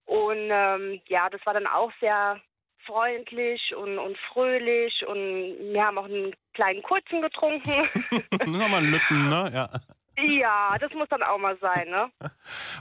Und 0.07 0.49
ähm, 0.51 1.01
ja, 1.07 1.31
das 1.31 1.41
war 1.47 1.55
dann 1.55 1.69
auch 1.69 1.93
sehr 2.01 2.41
freundlich 2.85 3.75
und, 3.77 3.99
und 3.99 4.19
fröhlich 4.33 5.07
und 5.07 5.73
wir 5.73 5.85
haben 5.85 5.99
auch 5.99 6.07
einen 6.07 6.35
kleinen 6.53 6.83
kurzen 6.83 7.23
getrunken. 7.23 7.71
Nochmal 8.47 8.81
einen 8.81 8.91
Lütten, 8.91 9.29
ne? 9.29 9.51
Ja. 9.55 9.71
Ja, 10.19 10.77
das 10.79 10.93
muss 10.93 11.09
dann 11.09 11.23
auch 11.23 11.39
mal 11.39 11.57
sein, 11.61 11.89
ne? 11.89 12.11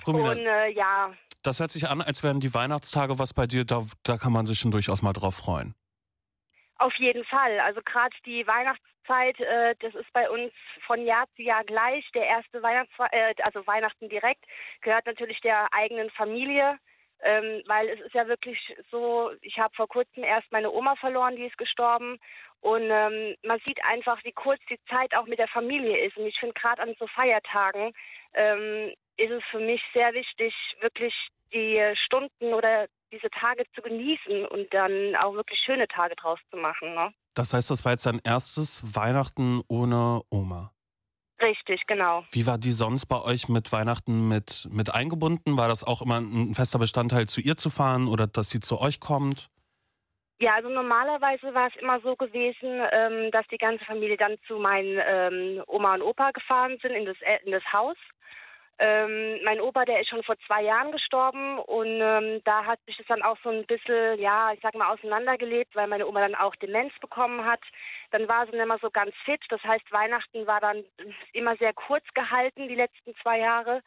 Romina, 0.08 0.32
Und 0.32 0.40
äh, 0.40 0.70
ja, 0.70 1.14
das 1.44 1.60
hört 1.60 1.72
sich 1.72 1.88
an, 1.90 2.02
als 2.02 2.24
wären 2.24 2.40
die 2.40 2.54
Weihnachtstage 2.54 3.18
was 3.18 3.34
bei 3.34 3.48
dir, 3.48 3.66
da, 3.66 3.84
da 4.04 4.18
kann 4.18 4.32
man 4.32 4.46
sich 4.46 4.60
schon 4.60 4.72
durchaus 4.72 5.02
mal 5.02 5.14
drauf 5.14 5.36
freuen. 5.36 5.74
Auf 6.82 6.94
jeden 6.96 7.24
Fall. 7.26 7.60
Also 7.60 7.82
gerade 7.86 8.16
die 8.26 8.46
Weihnachtszeit, 8.48 9.40
äh, 9.40 9.76
das 9.80 9.94
ist 9.96 10.12
bei 10.14 10.30
uns 10.30 10.52
von 10.86 11.06
Jahr 11.06 11.26
zu 11.36 11.44
Jahr 11.44 11.64
gleich. 11.64 12.10
Der 12.14 12.26
erste 12.26 12.62
Weihnachts 12.62 12.92
äh, 13.12 13.34
also 13.44 13.66
Weihnachten 13.68 14.10
direkt, 14.10 14.44
gehört 14.82 15.06
natürlich 15.06 15.40
der 15.42 15.68
eigenen 15.72 16.10
Familie. 16.12 16.78
Ähm, 17.24 17.62
weil 17.68 17.88
es 17.88 18.00
ist 18.00 18.16
ja 18.16 18.28
wirklich 18.28 18.58
so, 18.90 19.32
ich 19.42 19.60
habe 19.60 19.76
vor 19.76 19.88
kurzem 19.88 20.24
erst 20.24 20.52
meine 20.52 20.72
Oma 20.72 20.96
verloren, 20.96 21.36
die 21.36 21.46
ist 21.46 21.58
gestorben. 21.58 22.18
Und 22.62 22.90
ähm, 22.90 23.36
man 23.44 23.60
sieht 23.68 23.84
einfach, 23.86 24.24
wie 24.24 24.32
kurz 24.32 24.60
die 24.72 24.80
Zeit 24.90 25.14
auch 25.16 25.28
mit 25.28 25.38
der 25.38 25.48
Familie 25.48 26.04
ist. 26.04 26.18
Und 26.18 26.26
ich 26.26 26.40
finde 26.40 26.60
gerade 26.60 26.82
an 26.82 26.96
so 26.98 27.06
Feiertagen 27.06 27.94
ähm, 28.34 28.92
ist 29.18 29.32
es 29.32 29.44
für 29.52 29.60
mich 29.60 29.84
sehr 29.94 30.14
wichtig, 30.14 30.56
wirklich 30.80 31.14
die 31.54 31.80
Stunden 32.06 32.54
oder 32.56 32.88
diese 33.12 33.30
Tage 33.30 33.64
zu 33.76 33.82
genießen 33.82 34.46
und 34.48 34.74
dann 34.74 35.16
auch 35.16 35.34
wirklich 35.34 35.60
schöne 35.66 35.88
Tage 35.88 36.16
draus 36.16 36.40
zu 36.50 36.58
machen. 36.58 36.94
Ne? 36.94 37.14
Das 37.34 37.54
heißt, 37.54 37.70
das 37.70 37.86
war 37.86 37.94
jetzt 37.94 38.06
dein 38.06 38.20
erstes 38.24 38.96
Weihnachten 38.96 39.62
ohne 39.68 40.22
Oma. 40.30 40.72
Richtig, 41.42 41.82
genau. 41.88 42.24
Wie 42.32 42.46
war 42.46 42.58
die 42.58 42.72
sonst 42.72 43.08
bei 43.08 43.20
euch 43.20 43.50
mit 43.50 43.72
Weihnachten 43.72 44.28
mit, 44.28 44.68
mit 44.72 44.94
eingebunden? 44.94 45.58
War 45.58 45.68
das 45.68 45.84
auch 45.84 46.02
immer 46.02 46.20
ein 46.20 46.54
fester 46.54 46.78
Bestandteil, 46.78 47.28
zu 47.28 47.42
ihr 47.42 47.58
zu 47.58 47.70
fahren 47.70 48.08
oder 48.08 48.28
dass 48.28 48.52
sie 48.52 48.60
zu 48.60 48.80
euch 48.80 49.00
kommt? 49.00 49.50
Ja, 50.40 50.56
also 50.56 50.70
normalerweise 50.70 51.54
war 51.54 51.68
es 51.68 51.76
immer 51.82 52.00
so 52.02 52.16
gewesen, 52.16 52.82
ähm, 52.92 53.32
dass 53.32 53.46
die 53.48 53.58
ganze 53.58 53.86
Familie 53.86 54.18
dann 54.18 54.38
zu 54.48 54.58
meinen 54.58 55.00
ähm, 55.06 55.64
Oma 55.68 55.96
und 55.96 56.02
Opa 56.02 56.32
gefahren 56.32 56.78
sind 56.82 56.92
in 56.92 57.06
das, 57.06 57.18
äh, 57.22 57.38
in 57.46 57.52
das 57.52 57.64
Haus. 57.72 57.98
Ähm, 58.84 59.38
mein 59.44 59.62
Opa, 59.62 59.86
der 59.86 60.02
ist 60.02 60.10
schon 60.10 60.24
vor 60.24 60.36
zwei 60.48 60.64
Jahren 60.64 60.92
gestorben 60.92 61.60
und 61.60 62.02
ähm, 62.02 62.42
da 62.46 62.66
hat 62.66 62.80
sich 62.88 62.98
das 62.98 63.06
dann 63.06 63.22
auch 63.22 63.38
so 63.44 63.50
ein 63.50 63.64
bisschen, 63.68 64.20
ja, 64.20 64.52
ich 64.54 64.60
sag 64.64 64.74
mal, 64.74 64.92
auseinandergelebt, 64.92 65.76
weil 65.76 65.86
meine 65.86 66.08
Oma 66.08 66.22
dann 66.22 66.34
auch 66.34 66.56
Demenz 66.56 66.92
bekommen 67.00 67.46
hat. 67.46 67.62
Dann 68.10 68.28
war 68.28 68.48
sie 68.48 68.58
nicht 68.58 68.66
mehr 68.66 68.80
so 68.82 68.90
ganz 68.90 69.14
fit. 69.24 69.40
Das 69.50 69.64
heißt, 69.64 69.92
Weihnachten 69.92 70.48
war 70.48 70.60
dann 70.62 70.84
immer 71.32 71.56
sehr 71.58 71.74
kurz 71.74 72.04
gehalten, 72.16 72.68
die 72.70 72.76
letzten 72.76 73.16
zwei 73.18 73.38
Jahre. 73.38 73.84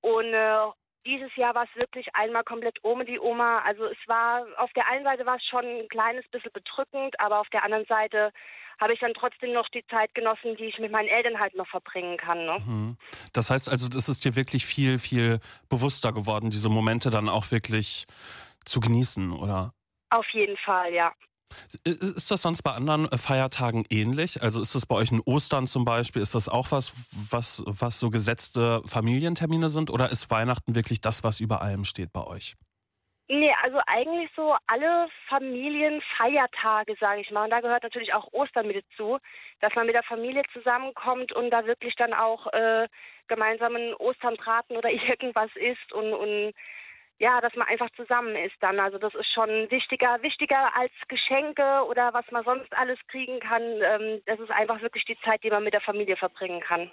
Und 0.00 0.34
äh, 0.34 0.58
dieses 1.06 1.34
Jahr 1.36 1.54
war 1.54 1.64
es 1.64 1.76
wirklich 1.76 2.12
einmal 2.16 2.42
komplett 2.42 2.82
ohne 2.82 3.04
die 3.04 3.20
Oma. 3.20 3.60
Also 3.60 3.84
es 3.84 4.08
war, 4.08 4.44
auf 4.56 4.72
der 4.72 4.88
einen 4.88 5.04
Seite 5.04 5.24
war 5.24 5.36
es 5.36 5.44
schon 5.44 5.64
ein 5.64 5.88
kleines 5.88 6.26
bisschen 6.30 6.52
bedrückend, 6.52 7.14
aber 7.20 7.38
auf 7.38 7.48
der 7.50 7.62
anderen 7.62 7.86
Seite 7.86 8.32
habe 8.80 8.94
ich 8.94 9.00
dann 9.00 9.12
trotzdem 9.14 9.52
noch 9.52 9.68
die 9.68 9.84
Zeit 9.88 10.14
genossen, 10.14 10.56
die 10.56 10.64
ich 10.64 10.78
mit 10.78 10.90
meinen 10.90 11.08
Eltern 11.08 11.38
halt 11.38 11.54
noch 11.54 11.68
verbringen 11.68 12.16
kann. 12.16 12.46
Ne? 12.46 12.58
Mhm. 12.66 12.96
Das 13.32 13.50
heißt 13.50 13.68
also, 13.68 13.88
das 13.88 14.08
ist 14.08 14.24
dir 14.24 14.34
wirklich 14.34 14.64
viel, 14.64 14.98
viel 14.98 15.38
bewusster 15.68 16.12
geworden, 16.12 16.50
diese 16.50 16.70
Momente 16.70 17.10
dann 17.10 17.28
auch 17.28 17.50
wirklich 17.50 18.06
zu 18.64 18.80
genießen, 18.80 19.32
oder? 19.32 19.72
Auf 20.10 20.26
jeden 20.32 20.56
Fall, 20.58 20.92
ja. 20.92 21.12
Ist 21.84 22.30
das 22.30 22.42
sonst 22.42 22.62
bei 22.62 22.72
anderen 22.72 23.10
äh, 23.10 23.18
Feiertagen 23.18 23.84
ähnlich? 23.90 24.42
Also 24.42 24.62
ist 24.62 24.74
das 24.74 24.86
bei 24.86 24.94
euch 24.94 25.10
in 25.10 25.20
Ostern 25.20 25.66
zum 25.66 25.84
Beispiel, 25.84 26.22
ist 26.22 26.34
das 26.34 26.48
auch 26.48 26.70
was, 26.70 26.92
was, 27.30 27.64
was 27.66 27.98
so 27.98 28.10
gesetzte 28.10 28.82
Familientermine 28.86 29.68
sind? 29.68 29.90
Oder 29.90 30.10
ist 30.10 30.30
Weihnachten 30.30 30.74
wirklich 30.74 31.00
das, 31.00 31.24
was 31.24 31.40
über 31.40 31.60
allem 31.60 31.84
steht 31.84 32.12
bei 32.12 32.24
euch? 32.24 32.56
Nee, 33.32 33.54
also 33.62 33.80
eigentlich 33.86 34.28
so 34.34 34.56
alle 34.66 35.08
Familienfeiertage, 35.28 36.96
sage 36.98 37.20
ich 37.20 37.30
mal. 37.30 37.44
Und 37.44 37.50
da 37.50 37.60
gehört 37.60 37.84
natürlich 37.84 38.12
auch 38.12 38.26
Ostern 38.32 38.66
mit 38.66 38.84
dazu, 38.84 39.20
dass 39.60 39.72
man 39.76 39.86
mit 39.86 39.94
der 39.94 40.02
Familie 40.02 40.42
zusammenkommt 40.52 41.32
und 41.32 41.50
da 41.50 41.64
wirklich 41.64 41.94
dann 41.94 42.12
auch 42.12 42.48
äh, 42.52 42.88
gemeinsam 43.28 43.76
einen 43.76 43.94
Osternbraten 43.94 44.76
oder 44.76 44.90
irgendwas 45.08 45.54
isst 45.54 45.92
und, 45.92 46.12
und 46.12 46.54
ja, 47.18 47.40
dass 47.40 47.54
man 47.54 47.68
einfach 47.68 47.90
zusammen 47.90 48.34
ist 48.34 48.56
dann. 48.58 48.80
Also 48.80 48.98
das 48.98 49.14
ist 49.14 49.32
schon 49.32 49.70
wichtiger, 49.70 50.20
wichtiger 50.22 50.74
als 50.74 50.90
Geschenke 51.06 51.84
oder 51.88 52.12
was 52.12 52.28
man 52.32 52.42
sonst 52.42 52.76
alles 52.76 52.98
kriegen 53.06 53.38
kann. 53.38 53.62
Ähm, 53.62 54.22
das 54.26 54.40
ist 54.40 54.50
einfach 54.50 54.82
wirklich 54.82 55.04
die 55.04 55.18
Zeit, 55.20 55.44
die 55.44 55.50
man 55.50 55.62
mit 55.62 55.74
der 55.74 55.82
Familie 55.82 56.16
verbringen 56.16 56.62
kann. 56.62 56.90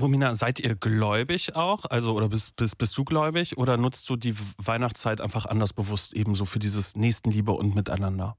Romina, 0.00 0.34
seid 0.34 0.58
ihr 0.58 0.74
gläubig 0.74 1.54
auch? 1.54 1.84
Also, 1.90 2.14
oder 2.14 2.28
bist, 2.28 2.56
bist, 2.56 2.78
bist 2.78 2.96
du 2.96 3.04
gläubig? 3.04 3.58
Oder 3.58 3.76
nutzt 3.76 4.08
du 4.08 4.16
die 4.16 4.34
Weihnachtszeit 4.58 5.20
einfach 5.20 5.44
anders 5.46 5.74
bewusst 5.74 6.14
ebenso 6.14 6.46
für 6.46 6.58
dieses 6.58 6.96
Nächstenliebe 6.96 7.52
und 7.52 7.74
Miteinander? 7.74 8.36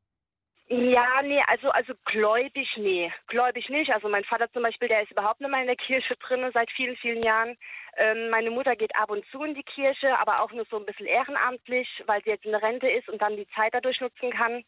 Ja, 0.70 1.22
nee, 1.22 1.44
also 1.48 1.70
also 1.70 1.94
gläubig, 2.06 2.68
nee, 2.78 3.12
gläubig 3.28 3.70
nicht. 3.70 3.92
Also 3.92 4.10
mein 4.10 4.24
Vater 4.24 4.52
zum 4.52 4.64
Beispiel, 4.64 4.88
der 4.88 5.04
ist 5.04 5.12
überhaupt 5.12 5.40
nicht 5.40 5.52
mehr 5.52 5.62
in 5.62 5.68
der 5.68 5.76
Kirche 5.76 6.16
drin 6.16 6.50
seit 6.52 6.72
vielen, 6.72 6.96
vielen 6.96 7.22
Jahren. 7.22 7.56
Ähm, 7.98 8.32
meine 8.32 8.50
Mutter 8.50 8.76
geht 8.76 8.96
ab 8.96 9.12
und 9.12 9.24
zu 9.30 9.44
in 9.44 9.54
die 9.54 9.64
Kirche, 9.64 10.18
aber 10.20 10.42
auch 10.42 10.52
nur 10.52 10.66
so 10.72 10.78
ein 10.78 10.86
bisschen 10.86 11.06
ehrenamtlich, 11.06 11.88
weil 12.08 12.24
sie 12.24 12.32
jetzt 12.32 12.46
in 12.46 12.52
der 12.52 12.64
Rente 12.64 12.90
ist 12.90 13.08
und 13.08 13.22
dann 13.22 13.36
die 13.36 13.48
Zeit 13.50 13.76
dadurch 13.76 14.02
nutzen 14.02 14.32
kann. 14.32 14.64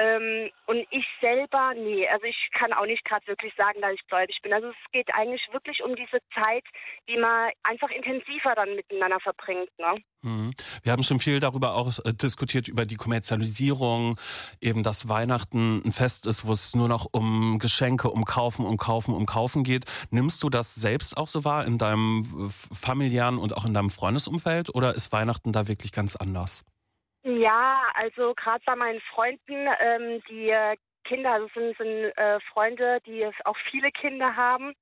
Ähm, 0.00 0.48
und 0.66 0.86
ich 0.90 1.04
selber, 1.20 1.74
nee, 1.74 2.06
also 2.06 2.24
ich 2.24 2.36
kann 2.56 2.72
auch 2.72 2.86
nicht 2.86 3.04
gerade 3.04 3.26
wirklich 3.26 3.52
sagen, 3.56 3.80
dass 3.80 3.94
ich 3.94 4.06
gläubig 4.06 4.38
bin. 4.42 4.52
Also 4.52 4.68
es 4.68 4.92
geht 4.92 5.12
eigentlich 5.12 5.42
wirklich 5.50 5.82
um 5.82 5.96
diese 5.96 6.20
Zeit, 6.32 6.62
die 7.08 7.16
man 7.16 7.50
einfach 7.64 7.90
intensiver 7.90 8.54
dann 8.54 8.76
miteinander 8.76 9.18
verbringt. 9.18 9.68
Ne? 9.76 10.00
Mhm. 10.22 10.52
Wir 10.84 10.92
haben 10.92 11.02
schon 11.02 11.18
viel 11.18 11.40
darüber 11.40 11.74
auch 11.74 11.98
äh, 12.04 12.14
diskutiert, 12.14 12.68
über 12.68 12.84
die 12.84 12.94
Kommerzialisierung, 12.94 14.16
eben 14.60 14.84
dass 14.84 15.08
Weihnachten 15.08 15.82
ein 15.84 15.90
Fest 15.90 16.26
ist, 16.26 16.46
wo 16.46 16.52
es 16.52 16.76
nur 16.76 16.86
noch 16.86 17.08
um 17.10 17.58
Geschenke, 17.58 18.08
um 18.08 18.24
Kaufen, 18.24 18.66
um 18.66 18.76
Kaufen, 18.76 19.14
um 19.14 19.26
Kaufen 19.26 19.64
geht. 19.64 19.84
Nimmst 20.12 20.44
du 20.44 20.48
das 20.48 20.76
selbst 20.76 21.16
auch 21.16 21.26
so 21.26 21.44
wahr 21.44 21.66
in 21.66 21.76
deinem 21.76 22.50
familiären 22.72 23.36
und 23.36 23.56
auch 23.56 23.64
in 23.64 23.74
deinem 23.74 23.90
Freundesumfeld 23.90 24.72
oder 24.72 24.94
ist 24.94 25.10
Weihnachten 25.10 25.52
da 25.52 25.66
wirklich 25.66 25.90
ganz 25.90 26.14
anders? 26.14 26.64
Ja, 27.28 27.82
also 27.92 28.32
gerade 28.34 28.62
bei 28.64 28.74
meinen 28.74 29.02
Freunden, 29.02 29.68
ähm, 29.80 30.22
die 30.30 30.48
äh, 30.48 30.76
Kinder, 31.04 31.32
also 31.32 31.48
sind, 31.52 31.76
sind 31.76 32.16
äh, 32.16 32.40
Freunde, 32.52 33.00
die 33.04 33.26
auch 33.44 33.56
viele 33.70 33.90
Kinder 33.90 34.34
haben. 34.34 34.72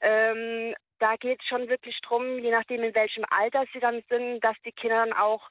Ähm, 0.00 0.76
da 1.00 1.16
geht 1.16 1.40
es 1.40 1.48
schon 1.48 1.68
wirklich 1.68 2.00
drum, 2.02 2.38
je 2.38 2.52
nachdem 2.52 2.84
in 2.84 2.94
welchem 2.94 3.24
Alter 3.30 3.64
sie 3.72 3.80
dann 3.80 4.00
sind, 4.08 4.40
dass 4.44 4.56
die 4.64 4.70
Kinder 4.70 5.04
dann 5.06 5.12
auch 5.12 5.50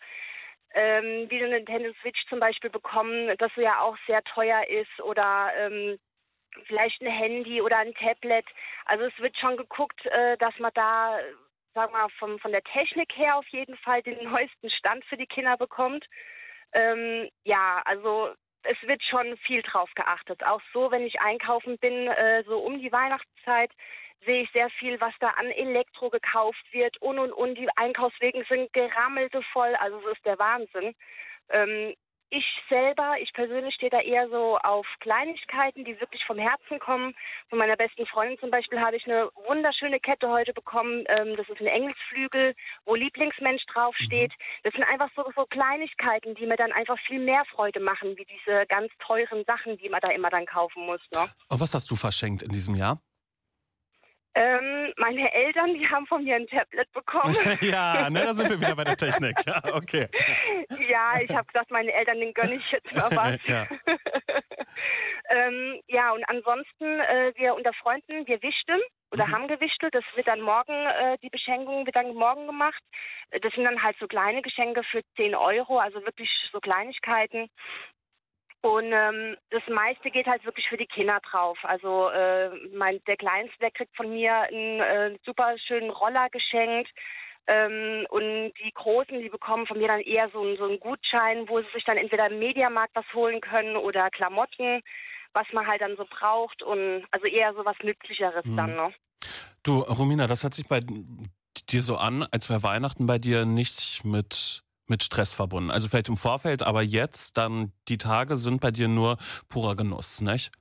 ähm, 0.73 1.29
wie 1.29 1.43
eine 1.43 1.55
Nintendo 1.55 1.91
Switch 1.99 2.25
zum 2.29 2.39
Beispiel 2.39 2.69
bekommen, 2.69 3.35
das 3.39 3.51
ja 3.57 3.81
auch 3.81 3.97
sehr 4.07 4.23
teuer 4.23 4.65
ist 4.69 5.01
oder 5.01 5.51
ähm, 5.57 5.99
vielleicht 6.67 7.01
ein 7.01 7.11
Handy 7.11 7.61
oder 7.61 7.79
ein 7.79 7.93
Tablet. 7.93 8.45
Also 8.85 9.03
es 9.03 9.19
wird 9.19 9.35
schon 9.37 9.57
geguckt, 9.57 10.05
äh, 10.05 10.37
dass 10.37 10.57
man 10.59 10.71
da, 10.75 11.19
sag 11.73 11.91
mal, 11.91 12.07
vom, 12.19 12.39
von 12.39 12.53
der 12.53 12.63
Technik 12.63 13.11
her 13.17 13.35
auf 13.35 13.47
jeden 13.49 13.75
Fall 13.79 14.01
den 14.01 14.23
neuesten 14.31 14.69
Stand 14.69 15.03
für 15.05 15.17
die 15.17 15.27
Kinder 15.27 15.57
bekommt. 15.57 16.05
Ähm, 16.73 17.29
ja, 17.43 17.81
also 17.85 18.29
es 18.63 18.77
wird 18.87 19.01
schon 19.03 19.37
viel 19.37 19.61
drauf 19.61 19.89
geachtet. 19.95 20.43
Auch 20.43 20.61
so, 20.73 20.91
wenn 20.91 21.03
ich 21.03 21.19
einkaufen 21.21 21.77
bin, 21.79 22.07
äh, 22.07 22.43
so 22.43 22.59
um 22.59 22.79
die 22.79 22.91
Weihnachtszeit, 22.91 23.71
sehe 24.25 24.43
ich 24.43 24.51
sehr 24.51 24.69
viel, 24.71 24.99
was 24.99 25.13
da 25.19 25.29
an 25.29 25.47
Elektro 25.51 26.09
gekauft 26.09 26.63
wird 26.71 26.99
und 27.01 27.19
und 27.19 27.31
und. 27.31 27.55
Die 27.55 27.69
Einkaufswegen 27.75 28.43
sind 28.49 28.73
gerammelte 28.73 29.41
voll, 29.53 29.75
also 29.75 29.99
es 29.99 30.17
ist 30.17 30.25
der 30.25 30.39
Wahnsinn. 30.39 30.95
Ähm, 31.49 31.93
ich 32.29 32.45
selber, 32.69 33.15
ich 33.21 33.31
persönlich 33.33 33.75
stehe 33.75 33.89
da 33.89 33.99
eher 33.99 34.27
so 34.29 34.57
auf 34.57 34.85
Kleinigkeiten, 34.99 35.85
die 35.85 35.99
wirklich 35.99 36.25
vom 36.25 36.37
Herzen 36.37 36.79
kommen. 36.79 37.15
Von 37.49 37.59
meiner 37.59 37.77
besten 37.77 38.05
Freundin 38.05 38.37
zum 38.39 38.51
Beispiel 38.51 38.81
habe 38.81 38.97
ich 38.97 39.05
eine 39.05 39.29
wunderschöne 39.47 39.99
Kette 39.99 40.29
heute 40.29 40.53
bekommen. 40.53 41.05
Ähm, 41.07 41.35
das 41.37 41.47
ist 41.47 41.61
ein 41.61 41.67
Engelsflügel, 41.67 42.53
wo 42.85 42.95
Lieblingsmensch 42.95 43.65
draufsteht. 43.67 44.33
Das 44.63 44.73
sind 44.73 44.83
einfach 44.83 45.09
so, 45.15 45.23
so 45.35 45.45
Kleinigkeiten, 45.45 46.35
die 46.35 46.45
mir 46.45 46.57
dann 46.57 46.71
einfach 46.73 46.99
viel 47.07 47.19
mehr 47.19 47.43
Freude 47.45 47.79
machen, 47.79 48.17
wie 48.17 48.25
diese 48.25 48.65
ganz 48.67 48.91
teuren 48.99 49.43
Sachen, 49.45 49.77
die 49.77 49.89
man 49.89 50.01
da 50.01 50.09
immer 50.09 50.29
dann 50.29 50.45
kaufen 50.45 50.85
muss. 50.85 51.01
Ne? 51.13 51.29
Oh, 51.49 51.59
was 51.59 51.73
hast 51.73 51.89
du 51.89 51.95
verschenkt 51.95 52.43
in 52.43 52.49
diesem 52.49 52.75
Jahr? 52.75 52.99
Ähm, 54.39 54.93
meine 54.97 55.33
Eltern, 55.33 55.73
die 55.73 55.87
haben 55.87 56.05
von 56.05 56.23
mir 56.23 56.35
ein 56.35 56.45
Tablet 56.45 56.91
bekommen. 56.93 57.35
ja, 57.61 58.07
ne, 58.07 58.21
da 58.23 58.33
sind 58.35 58.51
wir 58.51 58.61
wieder 58.61 58.75
bei 58.75 58.83
der 58.83 58.95
Technik. 58.95 59.35
Ja, 59.47 59.63
okay. 59.73 60.07
ja, 60.87 61.19
ich 61.19 61.31
habe 61.31 61.47
gesagt, 61.47 61.71
meine 61.71 61.91
Eltern, 61.91 62.19
den 62.19 62.35
gönne 62.35 62.53
ich 62.55 62.71
jetzt 62.71 62.93
mal 62.93 63.09
was. 63.15 63.39
ja. 63.45 63.65
ähm, 65.29 65.81
ja, 65.87 66.11
und 66.11 66.23
ansonsten, 66.29 66.85
äh, 66.99 67.33
wir 67.35 67.55
unter 67.55 67.73
Freunden, 67.73 68.27
wir 68.27 68.39
wichteln 68.43 68.81
oder 69.11 69.25
Mhm. 69.25 69.31
haben 69.31 69.47
gewichtelt. 69.47 69.95
Das 69.95 70.03
wird 70.13 70.27
dann 70.27 70.41
morgen, 70.41 70.85
äh, 70.85 71.17
die 71.23 71.29
Beschenkung 71.29 71.87
wird 71.87 71.95
dann 71.95 72.13
morgen 72.13 72.45
gemacht. 72.45 72.83
Das 73.41 73.51
sind 73.53 73.63
dann 73.63 73.81
halt 73.81 73.97
so 73.99 74.05
kleine 74.05 74.43
Geschenke 74.43 74.83
für 74.83 75.01
10 75.15 75.33
Euro, 75.33 75.79
also 75.79 76.05
wirklich 76.05 76.29
so 76.51 76.59
Kleinigkeiten. 76.59 77.49
Und 78.63 78.91
ähm, 78.91 79.37
das 79.51 79.61
meiste 79.69 80.09
geht 80.09 80.25
halt 80.25 80.43
wirklich 80.43 80.67
für 80.67 80.77
die 80.77 80.87
Kinder 80.87 81.19
drauf. 81.29 81.57
Also 81.63 82.09
äh, 82.09 82.49
mein, 82.73 82.99
der 83.05 83.15
Kleinste, 83.17 83.57
der 83.59 83.71
kriegt 83.71 83.95
von 83.95 84.09
mir 84.11 84.33
einen 84.33 84.79
äh, 84.79 85.17
super 85.25 85.55
schönen 85.67 85.89
Roller 85.89 86.27
geschenkt. 86.29 86.89
Ähm, 87.49 88.05
und 88.09 88.51
die 88.61 88.71
Großen, 88.73 89.21
die 89.21 89.29
bekommen 89.29 89.67
von 89.67 89.77
mir 89.77 89.87
dann 89.87 90.01
eher 90.01 90.29
so, 90.31 90.41
einen- 90.41 90.57
so 90.57 90.65
einen 90.65 90.79
Gutschein, 90.81 91.47
wo 91.47 91.61
sie 91.61 91.67
sich 91.73 91.85
dann 91.85 91.95
entweder 91.97 92.27
im 92.27 92.39
Mediamarkt 92.39 92.93
was 92.95 93.05
holen 93.13 93.39
können 93.39 93.77
oder 93.77 94.09
Klamotten, 94.09 94.81
was 95.33 95.45
man 95.53 95.65
halt 95.65 95.79
dann 95.81 95.95
so 95.95 96.05
braucht. 96.09 96.61
Und 96.61 97.05
also 97.11 97.25
eher 97.27 97.53
so 97.53 97.63
was 97.63 97.77
Nützlicheres 97.83 98.43
Mhm. 98.43 98.55
dann, 98.57 98.75
ne? 98.75 98.93
Du, 99.63 99.79
Romina, 99.79 100.27
das 100.27 100.43
hört 100.43 100.55
sich 100.55 100.67
bei 100.67 100.81
dir 101.69 101.83
so 101.83 101.95
an, 101.95 102.25
als 102.31 102.49
wäre 102.49 102.63
Weihnachten 102.63 103.05
bei 103.05 103.17
dir 103.17 103.45
nicht 103.45 104.03
mit, 104.03 104.61
mit 104.89 105.03
Stress 105.03 105.33
verbunden. 105.33 105.71
Also 105.71 105.87
vielleicht 105.89 106.09
im 106.09 106.17
Vorfeld, 106.17 106.63
aber 106.63 106.81
jetzt 106.81 107.37
dann 107.37 107.71
die 107.87 107.97
Tage 107.97 108.35
sind 108.37 108.61
bei 108.61 108.71
dir 108.71 108.87
nur 108.87 109.17
purer 109.49 109.75
Genuss, 109.75 110.21
nicht? 110.21 110.51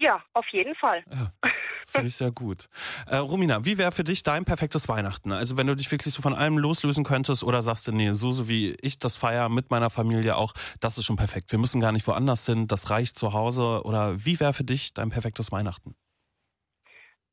Ja, 0.00 0.22
auf 0.32 0.46
jeden 0.52 0.76
Fall. 0.76 1.02
Finde 1.88 2.08
ich 2.08 2.16
sehr 2.16 2.30
gut. 2.30 2.66
Äh, 3.08 3.16
Romina, 3.16 3.64
wie 3.64 3.78
wäre 3.78 3.90
für 3.90 4.04
dich 4.04 4.22
dein 4.22 4.44
perfektes 4.44 4.88
Weihnachten? 4.88 5.32
Also 5.32 5.56
wenn 5.56 5.66
du 5.66 5.74
dich 5.74 5.90
wirklich 5.90 6.14
so 6.14 6.22
von 6.22 6.34
allem 6.34 6.56
loslösen 6.56 7.02
könntest 7.02 7.42
oder 7.42 7.62
sagst 7.62 7.88
du, 7.88 7.92
nee, 7.92 8.12
so, 8.12 8.30
so 8.30 8.48
wie 8.48 8.76
ich 8.80 9.00
das 9.00 9.16
feiere 9.16 9.48
mit 9.48 9.70
meiner 9.70 9.90
Familie 9.90 10.36
auch, 10.36 10.52
das 10.80 10.98
ist 10.98 11.06
schon 11.06 11.16
perfekt. 11.16 11.50
Wir 11.50 11.58
müssen 11.58 11.80
gar 11.80 11.90
nicht 11.90 12.06
woanders 12.06 12.46
hin, 12.46 12.68
das 12.68 12.90
reicht 12.90 13.18
zu 13.18 13.32
Hause. 13.32 13.82
Oder 13.84 14.24
wie 14.24 14.38
wäre 14.38 14.52
für 14.52 14.64
dich 14.64 14.94
dein 14.94 15.10
perfektes 15.10 15.50
Weihnachten? 15.50 15.96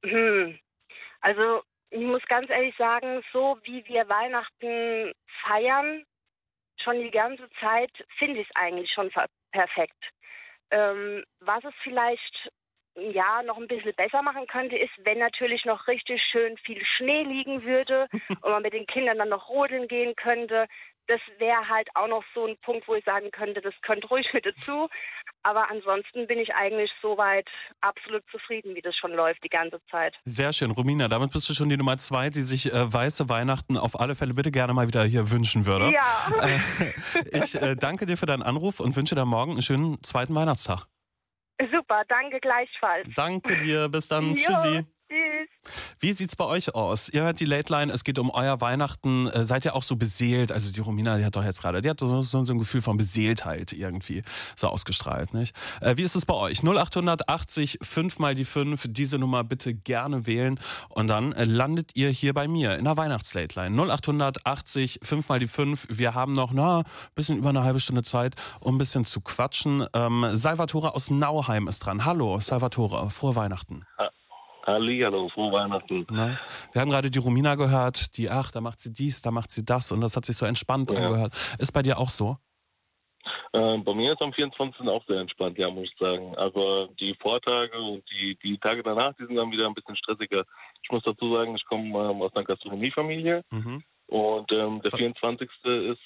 Hm. 0.03 0.57
Also 1.21 1.61
ich 1.91 2.03
muss 2.03 2.23
ganz 2.27 2.49
ehrlich 2.49 2.75
sagen, 2.77 3.21
so 3.31 3.59
wie 3.63 3.85
wir 3.87 4.09
Weihnachten 4.09 5.13
feiern, 5.43 6.03
schon 6.85 7.01
die 7.01 7.11
ganze 7.11 7.49
Zeit, 7.59 7.91
finde 8.17 8.39
ich 8.39 8.47
es 8.47 8.55
eigentlich 8.55 8.91
schon 8.93 9.11
perfekt. 9.51 10.01
Ähm, 10.71 11.23
was 11.41 11.63
es 11.63 11.73
vielleicht 11.83 12.49
ja 12.95 13.43
noch 13.43 13.57
ein 13.57 13.67
bisschen 13.67 13.93
besser 13.95 14.21
machen 14.21 14.47
könnte, 14.47 14.77
ist, 14.77 14.93
wenn 15.03 15.19
natürlich 15.19 15.65
noch 15.65 15.87
richtig 15.87 16.21
schön 16.31 16.57
viel 16.59 16.81
Schnee 16.85 17.23
liegen 17.23 17.63
würde 17.63 18.07
und 18.41 18.51
man 18.51 18.61
mit 18.61 18.73
den 18.73 18.85
Kindern 18.85 19.17
dann 19.17 19.29
noch 19.29 19.49
rodeln 19.49 19.87
gehen 19.87 20.15
könnte. 20.15 20.67
Das 21.07 21.21
wäre 21.37 21.67
halt 21.69 21.87
auch 21.93 22.07
noch 22.07 22.23
so 22.33 22.45
ein 22.45 22.57
Punkt, 22.63 22.87
wo 22.87 22.95
ich 22.95 23.05
sagen 23.05 23.29
könnte, 23.31 23.61
das 23.61 23.73
könnte 23.81 24.07
ruhig 24.07 24.27
mit 24.33 24.45
dazu. 24.45 24.89
Aber 25.43 25.69
ansonsten 25.69 26.25
bin 26.25 26.39
ich 26.39 26.55
eigentlich 26.55 26.91
soweit 27.01 27.47
absolut 27.81 28.23
zufrieden, 28.31 28.75
wie 28.75 28.81
das 28.81 28.95
schon 28.95 29.13
läuft 29.13 29.43
die 29.43 29.49
ganze 29.49 29.79
Zeit. 29.91 30.15
Sehr 30.25 30.51
schön, 30.53 30.71
Romina. 30.71 31.07
Damit 31.07 31.31
bist 31.31 31.47
du 31.47 31.53
schon 31.53 31.69
die 31.69 31.77
Nummer 31.77 31.97
zwei, 31.97 32.29
die 32.29 32.41
sich 32.41 32.73
äh, 32.73 32.93
weiße 32.93 33.29
Weihnachten 33.29 33.77
auf 33.77 33.99
alle 33.99 34.15
Fälle 34.15 34.33
bitte 34.33 34.49
gerne 34.49 34.73
mal 34.73 34.87
wieder 34.87 35.03
hier 35.03 35.29
wünschen 35.29 35.67
würde. 35.67 35.91
Ja. 35.91 36.31
Äh, 36.41 36.59
ich 37.43 37.55
äh, 37.61 37.75
danke 37.75 38.07
dir 38.07 38.17
für 38.17 38.25
deinen 38.25 38.43
Anruf 38.43 38.79
und 38.79 38.95
wünsche 38.95 39.13
dir 39.13 39.25
morgen 39.25 39.51
einen 39.51 39.61
schönen 39.61 40.01
zweiten 40.03 40.33
Weihnachtstag. 40.33 40.87
Super, 41.71 42.03
danke 42.07 42.39
gleichfalls. 42.39 43.07
Danke 43.15 43.57
dir, 43.57 43.87
bis 43.87 44.07
dann. 44.07 44.35
Jo, 44.35 44.47
Tschüssi. 44.47 44.85
Tschüss. 45.15 45.49
Wie 45.99 46.13
sieht's 46.13 46.35
bei 46.35 46.45
euch 46.45 46.75
aus? 46.75 47.09
Ihr 47.09 47.23
hört 47.23 47.39
die 47.39 47.45
Late 47.45 47.71
Line, 47.71 47.91
es 47.91 48.03
geht 48.03 48.19
um 48.19 48.29
euer 48.29 48.59
Weihnachten. 48.61 49.27
Äh, 49.27 49.45
seid 49.45 49.65
ihr 49.65 49.75
auch 49.75 49.83
so 49.83 49.95
beseelt? 49.95 50.51
Also 50.51 50.71
die 50.71 50.81
Romina, 50.81 51.17
die 51.17 51.25
hat 51.25 51.35
doch 51.35 51.43
jetzt 51.43 51.61
gerade, 51.61 51.81
die 51.81 51.89
hat 51.89 51.99
so, 51.99 52.21
so, 52.21 52.43
so 52.43 52.53
ein 52.53 52.59
Gefühl 52.59 52.81
von 52.81 52.97
Beseeltheit 52.97 53.71
irgendwie 53.71 54.23
so 54.55 54.67
ausgestrahlt, 54.67 55.33
nicht? 55.33 55.55
Äh, 55.81 55.97
wie 55.97 56.03
ist 56.03 56.15
es 56.15 56.25
bei 56.25 56.33
euch? 56.33 56.63
0880 56.63 57.79
5 57.81 58.19
mal 58.19 58.35
die 58.35 58.45
5, 58.45 58.87
diese 58.89 59.17
Nummer 59.17 59.43
bitte 59.43 59.73
gerne 59.73 60.25
wählen 60.25 60.59
und 60.89 61.07
dann 61.07 61.31
äh, 61.31 61.45
landet 61.45 61.95
ihr 61.95 62.09
hier 62.09 62.33
bei 62.33 62.47
mir 62.47 62.77
in 62.77 62.83
der 62.83 62.97
Weihnachts-Late 62.97 63.59
Line. 63.59 63.81
0880 63.81 64.99
5 65.01 65.29
mal 65.29 65.39
die 65.39 65.47
5. 65.47 65.87
Wir 65.89 66.13
haben 66.13 66.33
noch, 66.33 66.51
na, 66.51 66.83
bisschen 67.15 67.37
über 67.37 67.49
eine 67.49 67.63
halbe 67.63 67.79
Stunde 67.79 68.03
Zeit, 68.03 68.35
um 68.59 68.75
ein 68.75 68.77
bisschen 68.77 69.05
zu 69.05 69.21
quatschen. 69.21 69.85
Ähm, 69.93 70.27
Salvatore 70.33 70.93
aus 70.93 71.09
Nauheim 71.09 71.67
ist 71.67 71.79
dran. 71.79 72.03
Hallo, 72.03 72.39
Salvatore, 72.41 73.09
frohe 73.09 73.35
Weihnachten. 73.35 73.85
Hallihallo, 74.65 75.29
frohe 75.29 75.51
Weihnachten. 75.51 76.05
Ne? 76.09 76.39
Wir 76.71 76.81
haben 76.81 76.89
gerade 76.89 77.11
die 77.11 77.19
Romina 77.19 77.55
gehört, 77.55 78.17
die, 78.17 78.29
ach, 78.29 78.51
da 78.51 78.61
macht 78.61 78.79
sie 78.79 78.93
dies, 78.93 79.21
da 79.21 79.31
macht 79.31 79.51
sie 79.51 79.63
das 79.63 79.91
und 79.91 80.01
das 80.01 80.15
hat 80.15 80.25
sich 80.25 80.35
so 80.37 80.45
entspannt 80.45 80.89
Ja. 80.91 80.97
angehört. 80.97 81.33
Ist 81.59 81.71
bei 81.71 81.81
dir 81.83 81.99
auch 81.99 82.09
so? 82.09 82.37
Ähm, 83.53 83.83
bei 83.83 83.93
mir 83.93 84.13
ist 84.13 84.21
am 84.21 84.33
24. 84.33 84.81
auch 84.87 85.05
sehr 85.07 85.19
entspannt, 85.21 85.57
ja, 85.57 85.69
muss 85.69 85.85
ich 85.91 85.97
sagen. 85.97 86.35
Aber 86.37 86.89
die 86.99 87.15
Vortage 87.21 87.77
und 87.79 88.03
die, 88.11 88.37
die 88.43 88.57
Tage 88.57 88.83
danach, 88.83 89.13
die 89.19 89.25
sind 89.25 89.35
dann 89.35 89.51
wieder 89.51 89.65
ein 89.67 89.73
bisschen 89.73 89.95
stressiger. 89.95 90.43
Ich 90.83 90.91
muss 90.91 91.03
dazu 91.03 91.33
sagen, 91.33 91.55
ich 91.55 91.65
komme 91.65 91.87
ähm, 91.87 92.21
aus 92.21 92.35
einer 92.35 92.43
Gastronomiefamilie 92.45 93.43
Mhm. 93.51 93.81
Und 94.07 94.51
ähm, 94.51 94.81
der 94.83 94.91
24. 94.91 95.49
ist 95.63 95.99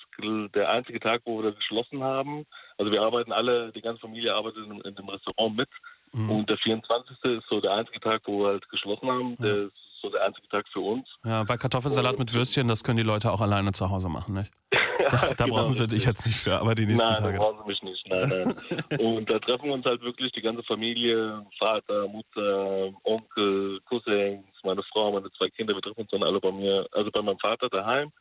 der 0.55 0.69
einzige 0.69 0.99
Tag, 0.99 1.21
wo 1.25 1.43
wir 1.43 1.51
geschlossen 1.51 2.01
haben. 2.01 2.45
Also 2.77 2.91
wir 2.91 3.01
arbeiten 3.01 3.31
alle, 3.31 3.71
die 3.73 3.81
ganze 3.81 3.99
Familie 4.01 4.33
arbeitet 4.33 4.65
in, 4.65 4.79
in 4.81 4.95
dem 4.95 5.09
Restaurant 5.09 5.55
mit 5.55 5.69
Mhm. 6.13 6.29
und 6.29 6.49
der 6.49 6.57
24. 6.57 7.17
ist 7.23 7.47
so 7.49 7.61
der 7.61 7.73
einzige 7.73 7.99
Tag, 7.99 8.21
wo 8.25 8.39
wir 8.39 8.47
halt 8.47 8.69
geschlossen 8.69 9.09
haben. 9.09 9.37
Der 9.37 9.65
ist 9.65 9.73
so 10.01 10.09
der 10.09 10.25
einzige 10.25 10.47
Tag 10.49 10.67
für 10.71 10.79
uns. 10.79 11.07
Ja, 11.23 11.47
weil 11.47 11.57
Kartoffelsalat 11.57 12.19
mit 12.19 12.33
Würstchen, 12.33 12.67
das 12.67 12.83
können 12.83 12.97
die 12.97 13.03
Leute 13.03 13.31
auch 13.31 13.41
alleine 13.41 13.71
zu 13.71 13.89
Hause 13.89 14.09
machen, 14.09 14.35
nicht? 14.35 14.51
Da, 15.11 15.33
da 15.33 15.45
Genau, 15.45 15.55
brauchen 15.55 15.73
sie 15.73 15.87
dich 15.87 16.05
jetzt 16.05 16.25
nicht 16.27 16.37
für, 16.37 16.59
aber 16.59 16.75
die 16.75 16.85
nächsten 16.85 17.03
nein, 17.03 17.15
Tage. 17.23 17.37
da 17.37 17.43
brauchen 17.43 17.57
sie 17.63 17.67
mich 17.67 17.81
nicht. 17.81 18.07
Nein, 18.07 18.29
nein. 18.29 18.99
und 18.99 19.31
da 19.31 19.39
treffen 19.39 19.65
wir 19.65 19.73
uns 19.73 19.85
halt 19.85 20.01
wirklich 20.01 20.31
die 20.33 20.41
ganze 20.41 20.61
Familie, 20.63 21.43
Vater, 21.57 22.07
Mutter, 22.07 22.91
Onkel, 23.05 23.79
Cousins, 23.85 24.45
meine 24.63 24.83
Frau, 24.83 25.11
meine 25.11 25.31
zwei 25.31 25.49
Kinder. 25.49 25.73
Wir 25.73 25.81
treffen 25.81 26.01
uns 26.01 26.11
dann 26.11 26.21
alle 26.21 26.39
bei 26.39 26.51
mir, 26.51 26.85
also 26.91 27.09
bei 27.09 27.23
meinem 27.23 27.39
Vater 27.39 27.69
daheim 27.69 28.11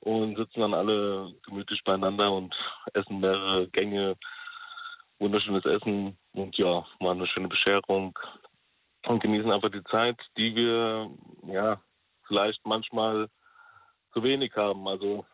und 0.00 0.36
sitzen 0.36 0.60
dann 0.60 0.74
alle 0.74 1.32
gemütlich 1.46 1.82
beieinander 1.84 2.30
und 2.30 2.54
essen 2.94 3.18
mehrere 3.18 3.66
Gänge, 3.68 4.14
wunderschönes 5.18 5.64
Essen 5.64 6.16
und 6.32 6.56
ja, 6.58 6.84
mal 7.00 7.12
eine 7.12 7.26
schöne 7.26 7.48
Bescherung 7.48 8.16
und 9.06 9.22
genießen 9.22 9.50
einfach 9.50 9.70
die 9.70 9.84
Zeit, 9.84 10.16
die 10.36 10.54
wir 10.54 11.10
ja 11.46 11.80
vielleicht 12.26 12.64
manchmal 12.66 13.28
zu 14.12 14.22
wenig 14.22 14.54
haben. 14.56 14.86
Also 14.88 15.24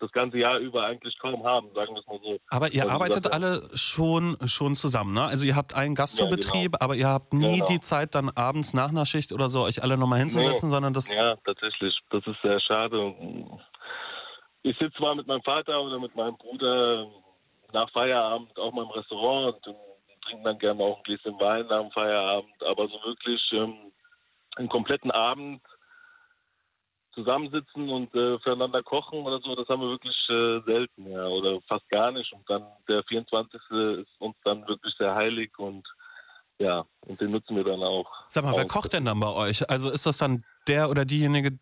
das 0.00 0.10
ganze 0.12 0.38
Jahr 0.38 0.58
über 0.58 0.84
eigentlich 0.84 1.18
kaum 1.18 1.44
haben, 1.44 1.68
sagen 1.74 1.94
wir 1.94 2.00
es 2.00 2.06
mal 2.06 2.18
so. 2.22 2.38
Aber 2.48 2.68
ihr 2.68 2.84
wie 2.84 2.88
arbeitet 2.88 3.24
gesagt, 3.24 3.34
alle 3.34 3.68
schon, 3.74 4.36
schon 4.46 4.74
zusammen, 4.74 5.12
ne? 5.12 5.22
Also 5.24 5.44
ihr 5.44 5.54
habt 5.54 5.74
einen 5.74 5.94
Gastrobetrieb, 5.94 6.72
Ja, 6.72 6.78
genau. 6.78 6.84
aber 6.84 6.94
ihr 6.96 7.08
habt 7.08 7.34
nie 7.34 7.56
Genau. 7.58 7.66
die 7.66 7.80
Zeit, 7.80 8.14
dann 8.14 8.30
abends 8.30 8.72
nach 8.72 8.88
einer 8.88 9.04
Schicht 9.04 9.30
oder 9.30 9.48
so 9.50 9.62
euch 9.64 9.82
alle 9.82 9.98
nochmal 9.98 10.18
hinzusetzen, 10.20 10.70
Nee. 10.70 10.74
sondern 10.74 10.94
das. 10.94 11.14
Ja, 11.14 11.36
tatsächlich. 11.44 11.98
Das 12.10 12.26
ist 12.26 12.40
sehr 12.42 12.58
schade. 12.60 13.14
Ich 14.62 14.76
sitze 14.78 14.96
zwar 14.96 15.14
mit 15.14 15.26
meinem 15.26 15.42
Vater 15.42 15.80
oder 15.82 15.98
mit 15.98 16.14
meinem 16.16 16.36
Bruder 16.38 17.06
nach 17.72 17.90
Feierabend 17.90 18.58
auch 18.58 18.72
mal 18.72 18.82
im 18.84 18.90
Restaurant 18.90 19.66
und 19.66 19.76
trinken 20.30 20.44
dann 20.44 20.58
gerne 20.58 20.82
auch 20.82 20.98
ein 20.98 21.02
Gläschen 21.04 21.38
Wein 21.40 21.66
nach 21.66 21.82
dem 21.82 21.90
Feierabend, 21.90 22.62
aber 22.62 22.88
so 22.88 22.94
wirklich 23.04 23.40
ähm, 23.52 23.92
einen 24.56 24.68
kompletten 24.68 25.10
Abend 25.10 25.62
zusammensitzen 27.12 27.88
und 27.88 28.14
äh, 28.14 28.38
füreinander 28.38 28.82
kochen 28.82 29.20
oder 29.20 29.40
so, 29.40 29.54
das 29.56 29.68
haben 29.68 29.82
wir 29.82 29.90
wirklich 29.90 30.16
äh, 30.28 30.60
selten, 30.64 31.10
ja, 31.10 31.26
oder 31.26 31.60
fast 31.62 31.88
gar 31.88 32.12
nicht. 32.12 32.32
Und 32.32 32.48
dann 32.48 32.64
der 32.88 33.02
24. 33.04 33.60
ist 33.98 34.20
uns 34.20 34.36
dann 34.44 34.66
wirklich 34.68 34.94
sehr 34.96 35.14
heilig 35.14 35.50
und 35.58 35.86
ja, 36.58 36.84
und 37.06 37.20
den 37.20 37.30
nutzen 37.30 37.56
wir 37.56 37.64
dann 37.64 37.82
auch. 37.82 38.06
Sag 38.28 38.44
mal, 38.44 38.54
wer 38.54 38.66
kocht 38.66 38.92
denn 38.92 39.06
dann 39.06 39.18
bei 39.18 39.32
euch? 39.32 39.68
Also 39.70 39.90
ist 39.90 40.04
das 40.04 40.18
dann 40.18 40.44
der 40.68 40.90
oder 40.90 41.06
diejenige, 41.06 41.58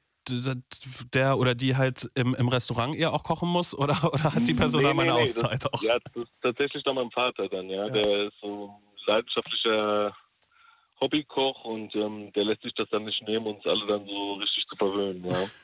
der 1.12 1.38
oder 1.38 1.54
die 1.54 1.76
halt 1.76 2.08
im, 2.14 2.34
im 2.34 2.48
Restaurant 2.48 2.94
eher 2.96 3.12
auch 3.12 3.24
kochen 3.24 3.48
muss 3.48 3.76
oder, 3.76 3.96
oder 4.12 4.34
hat 4.34 4.46
die 4.46 4.54
Person 4.54 4.82
Nee, 4.82 4.88
da 4.88 4.94
mal 4.94 5.04
nee, 5.04 5.10
eine 5.10 5.18
nee, 5.18 5.24
Auszeit 5.24 5.64
das, 5.64 5.72
auch? 5.72 5.82
Ja, 5.82 5.98
das 5.98 6.24
ist 6.24 6.32
tatsächlich 6.42 6.82
dann 6.84 6.94
mein 6.94 7.10
Vater 7.10 7.48
dann, 7.48 7.68
ja. 7.68 7.88
Der 7.88 8.28
ist 8.28 8.40
so 8.40 8.66
ein 8.66 9.06
leidenschaftlicher 9.06 10.14
Hobbykoch 11.00 11.64
und 11.64 11.94
ähm, 11.94 12.32
der 12.32 12.44
lässt 12.44 12.62
sich 12.62 12.74
das 12.74 12.88
dann 12.90 13.04
nicht 13.04 13.22
nehmen, 13.26 13.46
uns 13.46 13.64
alle 13.66 13.86
dann 13.86 14.06
so 14.06 14.34
richtig 14.34 14.66
zu 14.68 14.76
verwöhnen, 14.76 15.24
ja. 15.24 15.46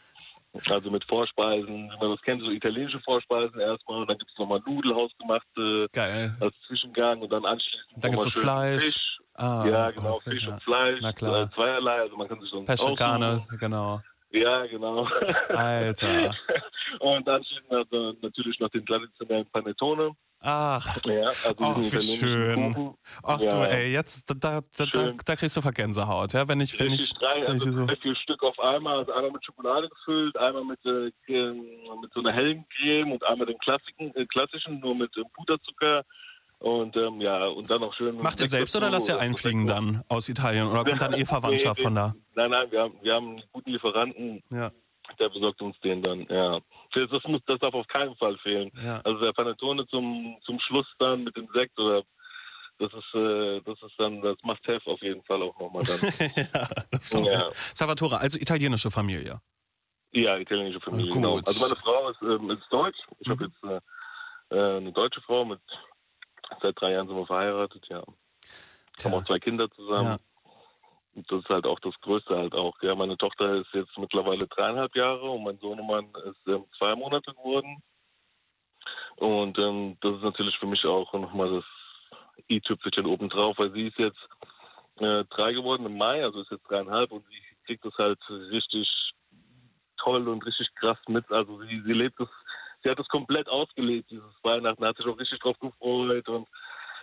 Also 0.70 0.88
mit 0.88 1.04
Vorspeisen, 1.06 1.90
wie 1.90 1.96
man 2.00 2.12
das 2.12 2.22
kennt, 2.22 2.40
so 2.40 2.48
italienische 2.48 3.00
Vorspeisen 3.00 3.58
erstmal 3.58 4.02
und 4.02 4.08
dann 4.08 4.18
gibt 4.18 4.30
es 4.30 4.38
nochmal 4.38 4.62
Nudeln 4.64 4.94
hausgemachte 4.94 5.88
Geil. 5.92 6.36
als 6.38 6.54
Zwischengang 6.68 7.20
und 7.22 7.32
dann 7.32 7.44
anschließend 7.44 8.04
Dann 8.04 8.12
gibt's 8.12 8.26
das 8.26 8.32
schön 8.34 8.42
Fleisch. 8.42 8.84
Fisch. 8.84 9.18
Ah, 9.34 9.66
ja, 9.68 9.90
genau, 9.90 10.20
Fisch, 10.20 10.34
Fisch 10.34 10.42
ja. 10.44 10.54
und 10.54 10.62
Fleisch, 10.62 10.98
Na 11.02 11.12
klar. 11.12 11.42
äh, 11.42 11.54
zweierlei, 11.56 12.02
also 12.02 12.16
man 12.16 12.28
kann 12.28 12.40
sich 12.40 12.48
sonst 12.50 12.66
Pesce. 12.66 12.94
Carne, 12.94 13.44
genau. 13.58 14.00
Ja, 14.34 14.66
genau. 14.66 15.06
Alter. 15.48 16.34
Und 17.00 17.28
anschließend 17.28 17.70
hat 17.70 17.86
er 17.92 18.14
natürlich 18.20 18.58
noch 18.58 18.68
den 18.70 18.84
traditionellen 18.84 19.46
Panettone. 19.52 20.10
Ach, 20.40 20.98
Ja, 21.06 21.28
also 21.28 21.54
ach 21.60 21.78
wie 21.78 22.00
schön. 22.00 22.74
Kuchen. 22.74 22.94
Ach 23.22 23.40
Ja, 23.40 23.50
du, 23.50 23.56
ey, 23.70 23.92
jetzt, 23.92 24.28
da, 24.28 24.34
da, 24.60 24.86
da, 24.92 25.12
da, 25.24 25.36
kriegst 25.36 25.56
du 25.56 25.62
Vergänsehaut, 25.62 26.34
ja, 26.34 26.46
wenn 26.48 26.60
ich, 26.60 26.78
wenn 26.78 26.88
Richtig 26.88 27.12
ich, 27.12 27.18
drei, 27.18 27.36
wenn 27.46 27.56
ich 27.56 27.62
also 27.64 27.72
so, 27.72 27.86
drei, 27.86 27.96
vier 27.96 28.14
Stück 28.16 28.42
auf 28.42 28.58
einmal, 28.58 28.98
also 28.98 29.12
einmal 29.12 29.30
mit 29.30 29.44
Schokolade 29.44 29.88
gefüllt, 29.88 30.36
einmal 30.36 30.64
mit, 30.64 30.84
äh, 30.84 31.10
ge- 31.26 31.54
mit 32.02 32.12
so 32.12 32.20
einer 32.20 32.32
hellen 32.32 32.66
Creme 32.76 33.12
und 33.12 33.24
einmal 33.24 33.46
den 33.46 33.58
klassischen, 33.58 34.14
äh, 34.16 34.26
klassischen 34.26 34.80
nur 34.80 34.94
mit 34.94 35.16
äh, 35.16 35.22
Puderzucker 35.34 36.04
und 36.64 36.96
ähm, 36.96 37.20
ja, 37.20 37.46
und 37.48 37.68
dann 37.68 37.82
noch 37.82 37.92
schön... 37.94 38.16
macht 38.16 38.40
ihr 38.40 38.46
selbst 38.46 38.74
oder 38.74 38.88
lasst 38.88 39.08
ihr 39.10 39.18
einfliegen 39.20 39.66
dann 39.66 40.02
aus 40.08 40.30
Italien 40.30 40.66
oder 40.66 40.82
kommt 40.82 41.02
dann 41.02 41.12
eh 41.12 41.24
Verwandtschaft 41.26 41.78
Nee, 41.78 41.84
von 41.84 41.94
da? 41.94 42.14
Nein, 42.34 42.50
nein, 42.50 42.70
wir 42.70 42.80
haben, 42.80 42.94
wir 43.02 43.14
haben 43.14 43.28
einen 43.32 43.42
guten 43.52 43.70
Lieferanten, 43.70 44.42
Ja. 44.50 44.70
Der 45.18 45.28
besorgt 45.28 45.60
uns 45.60 45.78
den 45.80 46.02
dann, 46.02 46.26
ja. 46.30 46.60
Das, 46.94 47.22
muss, 47.26 47.42
das 47.46 47.58
darf 47.60 47.74
auf 47.74 47.86
keinen 47.88 48.16
Fall 48.16 48.38
fehlen. 48.38 48.70
Ja. 48.82 49.02
Also 49.04 49.20
der 49.20 49.34
Panettone 49.34 49.86
zum, 49.88 50.38
zum 50.42 50.58
Schluss 50.60 50.86
dann 50.98 51.24
mit 51.24 51.36
dem 51.36 51.46
Sekt 51.52 51.78
oder 51.78 52.02
das 52.78 52.90
ist, 52.94 53.14
äh, 53.14 53.60
das 53.60 53.82
ist 53.82 53.94
dann 53.98 54.22
das 54.22 54.38
Must-Have 54.42 54.90
auf 54.90 55.02
jeden 55.02 55.22
Fall 55.24 55.42
auch 55.42 55.58
nochmal 55.60 55.84
dann. 55.84 56.00
ja, 56.54 56.68
das 56.90 57.12
Ja. 57.12 57.50
Salvatore, 57.74 58.18
also 58.18 58.38
italienische 58.38 58.90
Familie. 58.90 59.38
Ja, 60.12 60.38
italienische 60.38 60.80
Familie, 60.80 61.10
Gut. 61.10 61.16
genau. 61.22 61.38
Also 61.44 61.60
meine 61.60 61.76
Frau 61.76 62.08
ist, 62.08 62.22
ähm, 62.22 62.50
ist 62.50 62.64
deutsch. 62.70 62.98
Ich 63.18 63.28
habe 63.28 63.44
jetzt 63.44 63.62
äh, 63.64 64.56
äh, 64.56 64.76
eine 64.78 64.92
deutsche 64.92 65.20
Frau 65.20 65.44
mit 65.44 65.60
seit 66.62 66.80
drei 66.80 66.92
Jahren 66.92 67.08
sind 67.08 67.16
wir 67.16 67.26
verheiratet, 67.26 67.86
ja. 67.88 68.02
Haben 69.02 69.14
auch 69.14 69.24
zwei 69.24 69.38
Kinder 69.38 69.70
zusammen. 69.70 70.04
Ja. 70.04 70.18
Und 71.14 71.30
das 71.30 71.40
ist 71.40 71.48
halt 71.48 71.66
auch 71.66 71.78
das 71.80 71.94
Größte 72.00 72.36
halt 72.36 72.54
auch. 72.54 72.74
Ja, 72.82 72.94
meine 72.94 73.16
Tochter 73.16 73.54
ist 73.56 73.72
jetzt 73.72 73.96
mittlerweile 73.98 74.46
dreieinhalb 74.48 74.94
Jahre 74.96 75.30
und 75.30 75.44
mein 75.44 75.58
Sohnemann 75.58 76.06
ist 76.24 76.48
ähm, 76.48 76.64
zwei 76.76 76.94
Monate 76.94 77.32
geworden. 77.32 77.82
Und 79.16 79.58
ähm, 79.58 79.96
das 80.00 80.16
ist 80.16 80.22
natürlich 80.22 80.58
für 80.58 80.66
mich 80.66 80.84
auch 80.84 81.12
nochmal 81.12 81.50
das 81.50 81.64
i-Tüpfelchen 82.50 83.06
obendrauf, 83.06 83.58
weil 83.58 83.70
sie 83.72 83.86
ist 83.86 83.98
jetzt 83.98 84.18
äh, 84.98 85.24
drei 85.30 85.52
geworden 85.52 85.86
im 85.86 85.96
Mai, 85.96 86.24
also 86.24 86.40
ist 86.40 86.50
jetzt 86.50 86.68
dreieinhalb 86.68 87.12
und 87.12 87.24
sie 87.28 87.40
kriegt 87.66 87.84
das 87.84 87.96
halt 87.96 88.18
richtig 88.28 88.88
toll 89.98 90.28
und 90.28 90.44
richtig 90.44 90.74
krass 90.74 90.98
mit. 91.08 91.30
Also 91.30 91.60
sie, 91.62 91.80
sie 91.82 91.92
lebt 91.92 92.18
das, 92.18 92.28
sie 92.84 92.90
hat 92.90 92.98
das 92.98 93.08
komplett 93.08 93.48
ausgelebt, 93.48 94.10
dieses 94.10 94.32
Weihnachten, 94.42 94.84
hat 94.84 94.96
sich 94.96 95.06
auch 95.06 95.18
richtig 95.18 95.40
drauf 95.40 95.58
gefreut 95.58 96.28
und 96.28 96.46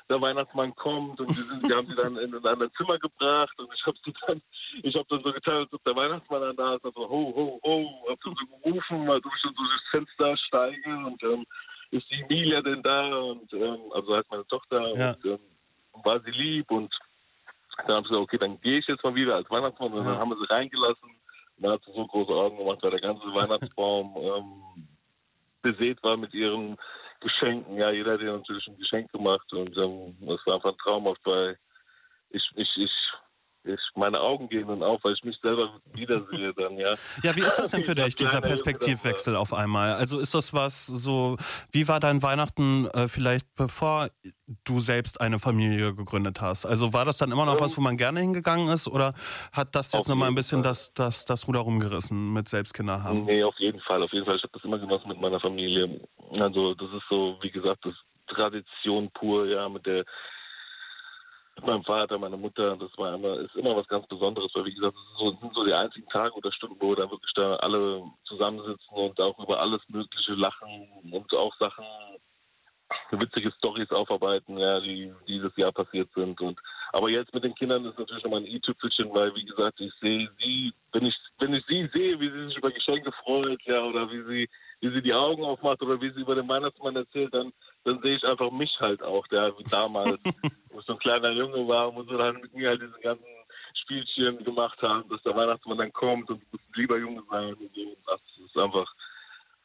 der 0.10 0.22
Weihnachtsmann 0.22 0.76
kommt 0.76 1.20
und 1.20 1.30
wir, 1.30 1.44
sind, 1.44 1.68
wir 1.68 1.76
haben 1.76 1.88
sie 1.88 1.96
dann 1.96 2.18
in, 2.18 2.34
in 2.34 2.46
ein 2.46 2.72
Zimmer 2.78 3.00
gebracht 3.00 3.58
und 3.60 3.70
ich 3.74 3.86
habe 3.86 3.98
sie 4.06 4.14
dann, 4.28 4.42
ich 4.84 4.96
habe 4.96 5.06
dann 5.10 5.24
so 5.24 5.34
getan, 5.34 5.56
als 5.58 5.74
ob 5.74 5.84
der 5.84 5.96
Weihnachtsmann 5.96 6.42
dann 6.42 6.56
da 6.56 6.76
ist, 6.76 6.86
also 6.86 7.10
ho, 7.10 7.34
ho, 7.36 7.60
ho, 7.64 8.06
hab 8.10 8.20
dann 8.22 8.36
so 8.36 8.58
gerufen, 8.58 9.10
als 9.10 9.26
ob 9.26 9.32
ich 9.36 9.42
dann 9.42 9.56
so 9.56 9.64
durchs 9.64 9.90
Fenster 9.90 10.38
steige 10.38 10.90
und 10.90 11.24
ähm, 11.24 11.46
ist 11.92 12.10
die 12.10 12.22
Emilia 12.22 12.62
denn 12.62 12.82
da? 12.84 13.16
Und 13.16 13.52
ähm, 13.54 13.80
also 13.94 14.16
heißt 14.16 14.32
meine 14.32 14.48
Tochter 14.48 14.96
Ja. 14.96 15.12
und 15.12 15.26
ähm, 15.26 15.40
war 16.04 16.20
sie 16.22 16.32
lieb 16.32 16.72
und 16.72 16.94
dann 17.88 17.96
haben 17.98 18.04
sie 18.04 18.10
gesagt, 18.10 18.24
okay, 18.24 18.38
dann 18.38 18.62
gehe 18.62 18.80
ich 18.80 18.88
jetzt 18.88 19.04
mal 19.04 19.16
wieder 19.16 19.36
als 19.36 19.50
Weihnachtsmann. 19.50 19.94
Und 19.94 20.06
dann 20.06 20.18
haben 20.18 20.30
wir 20.30 20.38
sie 20.38 20.50
reingelassen. 20.50 21.10
Und 21.58 21.64
dann 21.64 21.72
hat 21.74 21.84
sie 21.86 21.92
so 21.94 22.06
große 22.06 22.32
Augen 22.32 22.58
gemacht, 22.58 22.80
weil 22.82 22.92
der 22.92 23.02
ganze 23.02 23.24
Weihnachtsbaum 23.34 24.16
ähm, 24.18 24.88
besät 25.62 26.02
war 26.04 26.18
mit 26.18 26.34
ihren 26.34 26.78
Geschenken. 27.20 27.78
Ja, 27.78 27.92
jeder 27.92 28.14
hat 28.14 28.22
ihr 28.22 28.34
natürlich 28.34 28.68
ein 28.68 28.78
Geschenk 28.78 29.12
gemacht 29.12 29.52
und 29.54 29.76
ähm, 29.78 30.16
das 30.22 30.46
war 30.46 30.56
einfach 30.56 30.76
traumhaft, 30.78 31.22
weil 31.26 31.58
ich, 32.30 32.44
ich, 32.56 32.70
ich, 32.78 32.92
ich, 33.64 33.80
meine 33.96 34.20
Augen 34.20 34.50
gehen 34.50 34.68
dann 34.68 34.82
auf, 34.82 35.04
weil 35.04 35.14
ich 35.14 35.24
mich 35.24 35.38
selber 35.42 35.80
wiedersehe 35.94 36.54
dann, 36.54 36.78
ja. 36.78 36.96
Ja, 37.24 37.36
wie 37.36 37.42
ist 37.42 37.58
das 37.58 37.72
denn 37.72 37.84
für 37.84 37.96
dich, 37.96 38.16
dieser. 38.16 38.42
Perspektivwechsel 38.42 39.36
auf 39.36 39.54
einmal? 39.54 39.94
Also 39.94 40.20
ist 40.20 40.34
das 40.34 40.54
was 40.54 40.86
so, 40.86 41.38
wie 41.72 41.88
war 41.88 42.00
dein 42.00 42.24
Weihnachten 42.24 42.88
äh, 42.88 43.08
vielleicht 43.08 43.46
bevor 43.56 44.10
du 44.64 44.80
selbst 44.80 45.22
eine 45.22 45.40
Familie 45.40 45.94
gegründet 45.94 46.42
hast? 46.42 46.66
Also 46.66 46.94
war 46.94 47.06
das 47.06 47.18
dann 47.18 47.32
immer 47.32 47.46
noch 47.46 47.60
was, 47.62 47.78
wo 47.78 47.82
man 47.82 47.98
gerne 47.98 48.20
hingegangen 48.20 48.70
ist 48.70 48.88
oder 48.88 49.14
hat 49.54 49.76
das 49.76 49.94
jetzt 49.94 50.10
nochmal 50.10 50.30
ein 50.30 50.36
bisschen 50.36 50.64
das, 50.64 50.94
das, 50.94 51.26
das 51.26 51.48
Ruder 51.48 51.60
rumgerissen 51.60 52.34
mit 52.34 52.50
Selbstkinder 52.50 53.04
haben? 53.04 53.26
Nee, 53.26 53.44
auf 53.44 53.58
jeden 53.60 53.80
Fall, 53.82 54.02
auf 54.02 54.12
jeden 54.12 54.26
Fall. 54.26 54.38
Ich 54.38 54.44
habe 54.44 54.54
das 54.54 54.64
immer 54.64 54.80
genossen 54.80 55.08
mit 55.08 55.22
meiner 55.22 55.40
Familie. 55.40 56.02
Also 56.32 56.74
das 56.74 56.90
ist 56.90 57.04
so, 57.10 57.38
wie 57.42 57.52
gesagt, 57.52 57.86
das 57.86 57.94
Tradition 58.28 59.12
pur, 59.12 59.46
ja, 59.48 59.70
mit 59.70 59.86
der 59.86 60.06
mit 61.62 61.68
meinem 61.68 61.84
Vater, 61.84 62.18
meiner 62.18 62.38
Mutter, 62.38 62.76
das 62.76 62.90
war 62.98 63.14
immer, 63.14 63.40
ist 63.40 63.56
immer 63.56 63.76
was 63.76 63.88
ganz 63.88 64.08
Besonderes, 64.08 64.52
weil 64.56 64.66
wie 64.66 64.74
gesagt, 64.74 64.96
das, 64.96 65.40
sind 65.40 65.54
so 65.54 65.64
die 65.64 65.74
einzigen 65.74 66.08
Tage 66.10 66.34
oder 66.34 66.52
Stunden, 66.52 66.76
wo 66.80 66.96
da 66.96 67.10
wirklich 67.10 67.32
da 67.36 67.56
alle 67.58 68.04
zusammensitzen 68.26 68.90
und 68.90 69.20
auch 69.20 69.38
über 69.40 69.60
alles 69.60 69.82
Mögliche 69.88 70.34
lachen 70.34 70.90
und 71.12 71.32
auch 71.34 71.56
Sachen, 71.58 71.86
witzige 73.12 73.52
Stories 73.52 73.92
aufarbeiten, 73.92 74.58
ja, 74.58 74.80
die 74.80 75.14
dieses 75.28 75.56
Jahr 75.56 75.72
passiert 75.72 76.10
sind. 76.16 76.42
Und 76.42 76.60
aber 76.94 77.10
jetzt 77.10 77.34
mit 77.34 77.44
den 77.44 77.56
Kindern 77.56 77.86
ist 77.86 77.98
natürlich 77.98 78.24
nochmal 78.24 78.42
ein 78.42 78.48
i-Tüpfelchen, 78.48 79.14
weil 79.14 79.34
wie 79.36 79.46
gesagt, 79.46 79.80
ich 79.80 79.94
sehe 80.02 80.30
sie, 80.40 80.74
wenn 80.92 81.06
ich 81.06 81.16
wenn 81.40 81.54
ich 81.54 81.66
sie 81.68 81.90
sehe, 81.94 82.20
wie 82.20 82.30
sie 82.30 82.48
sich 82.48 82.58
über 82.58 82.72
Geschenke 82.72 83.12
freut, 83.24 83.62
ja, 83.64 83.84
oder 83.84 84.12
wie 84.12 84.24
sie 84.24 84.50
wie 84.82 84.94
sie 84.94 85.02
die 85.02 85.14
Augen 85.14 85.44
aufmacht 85.44 85.82
oder 85.82 86.02
wie 86.02 86.12
sie 86.12 86.22
über 86.22 86.36
den 86.36 86.48
Weihnachtsmann 86.48 86.96
erzählt, 86.96 87.34
dann 87.34 87.54
dann 87.84 88.02
sehe 88.02 88.16
ich 88.16 88.24
einfach 88.24 88.52
mich 88.52 88.72
halt 88.80 89.02
auch, 89.02 89.26
der 89.28 89.58
wie 89.58 89.64
damals, 89.64 90.20
wo 90.70 90.80
ich 90.80 90.86
so 90.86 90.94
ein 90.94 91.00
kleiner 91.00 91.32
Junge 91.32 91.68
war, 91.68 91.96
wo 91.96 92.04
sie 92.04 92.18
dann 92.18 92.42
mit 92.42 92.54
mir 92.54 92.70
halt 92.70 92.82
diese 92.82 93.00
ganzen 93.02 93.26
Spielchen 93.74 94.44
gemacht 94.44 94.82
haben, 94.82 95.08
dass 95.10 95.22
der 95.24 95.36
Weihnachtsmann 95.36 95.78
dann 95.78 95.94
kommt 95.94 96.30
und 96.30 96.42
du 96.42 96.46
musst 96.52 96.64
ein 96.64 96.82
lieber 96.82 96.98
Junge 96.98 97.24
sein 97.30 97.54
und 97.54 97.74
so. 97.74 97.82
Und 97.82 97.98
das 98.06 98.22
ist 98.46 98.58
einfach, 98.58 98.94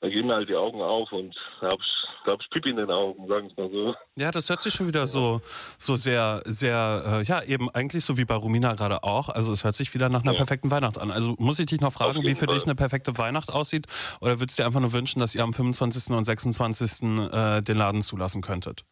da 0.01 0.09
gehen 0.09 0.27
mir 0.27 0.35
halt 0.35 0.49
die 0.49 0.55
Augen 0.57 0.81
auf 0.83 1.11
und 1.13 1.35
da 1.61 1.69
hab 1.71 1.79
ich, 1.81 2.27
hab 2.27 2.41
ich 2.41 2.51
Pipi 2.51 2.71
in 2.71 2.77
den 2.77 2.91
Augen, 2.91 3.27
sagen 3.29 3.51
wir 3.57 3.65
mal 3.65 3.71
so. 3.73 3.95
Ja, 4.17 4.31
das 4.31 4.49
hört 4.51 4.63
sich 4.63 4.75
schon 4.75 4.87
wieder 4.89 5.07
so, 5.07 5.41
so 5.79 5.97
sehr, 5.97 6.43
sehr, 6.45 7.03
äh, 7.07 7.23
ja, 7.25 7.43
eben 7.43 7.71
eigentlich 7.71 8.05
so 8.05 8.17
wie 8.19 8.25
bei 8.25 8.35
Romina 8.35 8.75
gerade 8.75 9.03
auch. 9.05 9.29
Also 9.29 9.53
es 9.53 9.65
hört 9.65 9.75
sich 9.75 9.93
wieder 9.95 10.09
nach 10.09 10.23
einer 10.23 10.33
Ja. 10.33 10.39
perfekten 10.39 10.71
Weihnacht 10.71 10.99
an. 10.99 11.11
Also 11.11 11.35
muss 11.39 11.59
ich 11.59 11.67
dich 11.67 11.81
noch 11.81 11.93
fragen, 11.93 12.23
wie 12.23 12.35
für 12.35 12.47
dich 12.47 12.59
Fall. 12.59 12.65
eine 12.65 12.75
perfekte 12.75 13.17
Weihnacht 13.19 13.51
aussieht? 13.53 13.87
Oder 14.21 14.39
würdest 14.41 14.59
du 14.59 14.63
dir 14.63 14.67
einfach 14.67 14.81
nur 14.81 14.93
wünschen, 14.93 15.21
dass 15.21 15.35
ihr 15.35 15.43
am 15.43 15.53
25. 15.55 16.15
und 16.15 16.25
26. 16.25 17.03
Äh, 17.33 17.63
den 17.63 17.77
Laden 17.79 18.03
zulassen 18.03 18.43
könntet? 18.43 18.85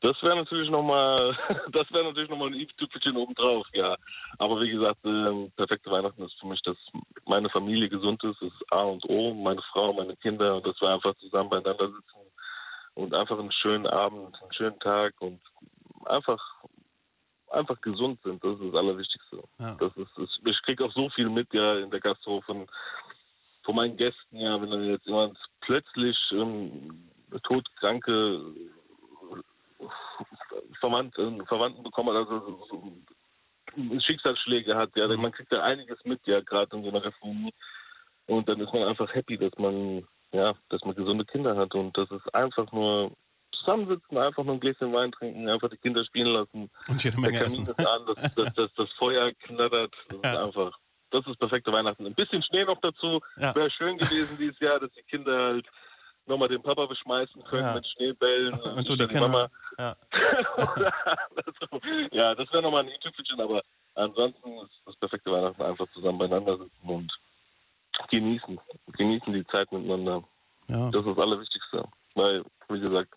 Das 0.00 0.22
wäre 0.22 0.36
natürlich 0.36 0.70
nochmal, 0.70 1.16
das 1.72 1.90
wäre 1.92 2.04
natürlich 2.04 2.30
nochmal 2.30 2.48
ein 2.48 2.54
i-Tüpfelchen 2.54 3.16
obendrauf, 3.16 3.66
ja. 3.72 3.96
Aber 4.38 4.60
wie 4.60 4.70
gesagt, 4.70 5.00
ähm, 5.04 5.50
perfekte 5.56 5.90
Weihnachten 5.90 6.22
ist 6.22 6.38
für 6.38 6.46
mich, 6.46 6.62
dass 6.62 6.76
meine 7.26 7.50
Familie 7.50 7.88
gesund 7.88 8.22
ist, 8.22 8.40
ist 8.40 8.72
A 8.72 8.82
und 8.82 9.04
O, 9.08 9.34
meine 9.34 9.62
Frau, 9.72 9.92
meine 9.92 10.16
Kinder, 10.16 10.56
und 10.56 10.66
dass 10.66 10.80
wir 10.80 10.88
einfach 10.88 11.16
zusammen 11.16 11.50
beieinander 11.50 11.88
sitzen 11.88 12.18
und 12.94 13.12
einfach 13.12 13.38
einen 13.38 13.52
schönen 13.52 13.86
Abend, 13.88 14.40
einen 14.40 14.52
schönen 14.52 14.78
Tag 14.78 15.14
und 15.20 15.40
einfach, 16.04 16.40
einfach 17.50 17.80
gesund 17.80 18.20
sind. 18.22 18.42
Das 18.44 18.54
ist 18.54 18.68
das 18.68 18.74
Allerwichtigste. 18.74 19.42
Ja. 19.58 19.76
Das 19.80 19.96
ist, 19.96 20.16
ist 20.18 20.40
ich 20.44 20.62
kriege 20.62 20.84
auch 20.84 20.92
so 20.92 21.08
viel 21.10 21.28
mit, 21.28 21.52
ja, 21.52 21.76
in 21.78 21.90
der 21.90 22.00
Gastro 22.00 22.40
von, 22.42 22.68
von 23.64 23.74
meinen 23.74 23.96
Gästen, 23.96 24.36
ja, 24.36 24.60
wenn 24.60 24.70
dann 24.70 24.84
jetzt 24.84 25.06
jemand 25.06 25.36
plötzlich 25.60 26.16
ähm, 26.32 27.08
todkranke 27.42 28.54
Verwandten, 30.80 31.44
Verwandten 31.46 31.82
bekommen, 31.82 32.14
also 32.16 32.40
so, 32.40 32.66
so 32.70 34.00
Schicksalsschläge 34.00 34.74
hat, 34.76 34.90
ja, 34.96 35.06
man 35.16 35.32
kriegt 35.32 35.52
da 35.52 35.62
einiges 35.62 35.98
mit, 36.04 36.20
ja, 36.26 36.40
gerade 36.40 36.76
in 36.76 36.82
so 36.82 36.88
einer 36.88 37.00
Gastronomie. 37.00 37.52
Und 38.26 38.48
dann 38.48 38.60
ist 38.60 38.72
man 38.72 38.82
einfach 38.82 39.12
happy, 39.14 39.38
dass 39.38 39.52
man, 39.58 40.06
ja, 40.32 40.54
dass 40.68 40.82
man 40.82 40.94
gesunde 40.94 41.24
Kinder 41.24 41.56
hat 41.56 41.74
und 41.74 41.96
das 41.96 42.10
ist 42.10 42.34
einfach 42.34 42.70
nur 42.72 43.12
zusammensitzen, 43.52 44.18
einfach 44.18 44.44
nur 44.44 44.54
ein 44.54 44.60
Gläschen 44.60 44.92
Wein 44.92 45.12
trinken, 45.12 45.48
einfach 45.48 45.70
die 45.70 45.78
Kinder 45.78 46.04
spielen 46.04 46.28
lassen. 46.32 46.70
Und 46.88 47.02
jede 47.02 47.16
Der 47.16 47.20
Menge 47.22 47.38
Kamin 47.38 47.46
essen. 47.46 47.66
ist 47.68 47.86
an, 47.86 48.06
das, 48.06 48.16
das, 48.36 48.54
das, 48.54 48.72
das 48.74 48.90
Feuer 48.98 49.32
knattert, 49.42 49.94
das 50.08 50.18
Ja. 50.22 50.30
ist 50.32 50.38
einfach, 50.38 50.78
das 51.10 51.26
ist 51.26 51.38
perfekte 51.38 51.72
Weihnachten. 51.72 52.06
Ein 52.06 52.14
bisschen 52.14 52.42
Schnee 52.42 52.64
noch 52.64 52.80
dazu, 52.80 53.20
Ja. 53.36 53.54
wäre 53.54 53.70
schön 53.70 53.96
gewesen 53.96 54.36
dieses 54.38 54.58
Jahr, 54.60 54.80
dass 54.80 54.92
die 54.92 55.02
Kinder 55.02 55.36
halt 55.38 55.66
nochmal 56.28 56.48
den 56.48 56.62
Papa 56.62 56.86
beschmeißen 56.86 57.42
können 57.44 57.64
Ja. 57.66 57.74
mit 57.74 57.86
Schneebällen. 57.86 58.54
Und 58.60 58.88
du 58.88 58.96
die 58.96 59.06
Kinder. 59.06 59.28
Mama. 59.28 59.50
Ja. 59.78 59.96
Ja, 62.12 62.34
das 62.34 62.50
wäre 62.52 62.62
nochmal 62.62 62.82
ein 62.84 62.88
i-Tüpfelchen, 62.90 63.40
aber 63.40 63.62
ansonsten 63.94 64.58
ist 64.60 64.72
das 64.86 64.96
perfekte 64.96 65.30
Weihnachten 65.30 65.62
einfach 65.62 65.86
zusammen 65.92 66.18
beieinander 66.18 66.56
sitzen 66.58 66.88
und 66.88 67.12
genießen. 68.10 68.58
Genießen 68.92 69.32
die 69.32 69.46
Zeit 69.48 69.70
miteinander. 69.72 70.24
Ja, 70.68 70.90
Das 70.90 71.04
ist 71.04 71.08
das 71.10 71.18
Allerwichtigste. 71.18 71.84
Weil, 72.14 72.44
wie 72.68 72.80
gesagt, 72.80 73.12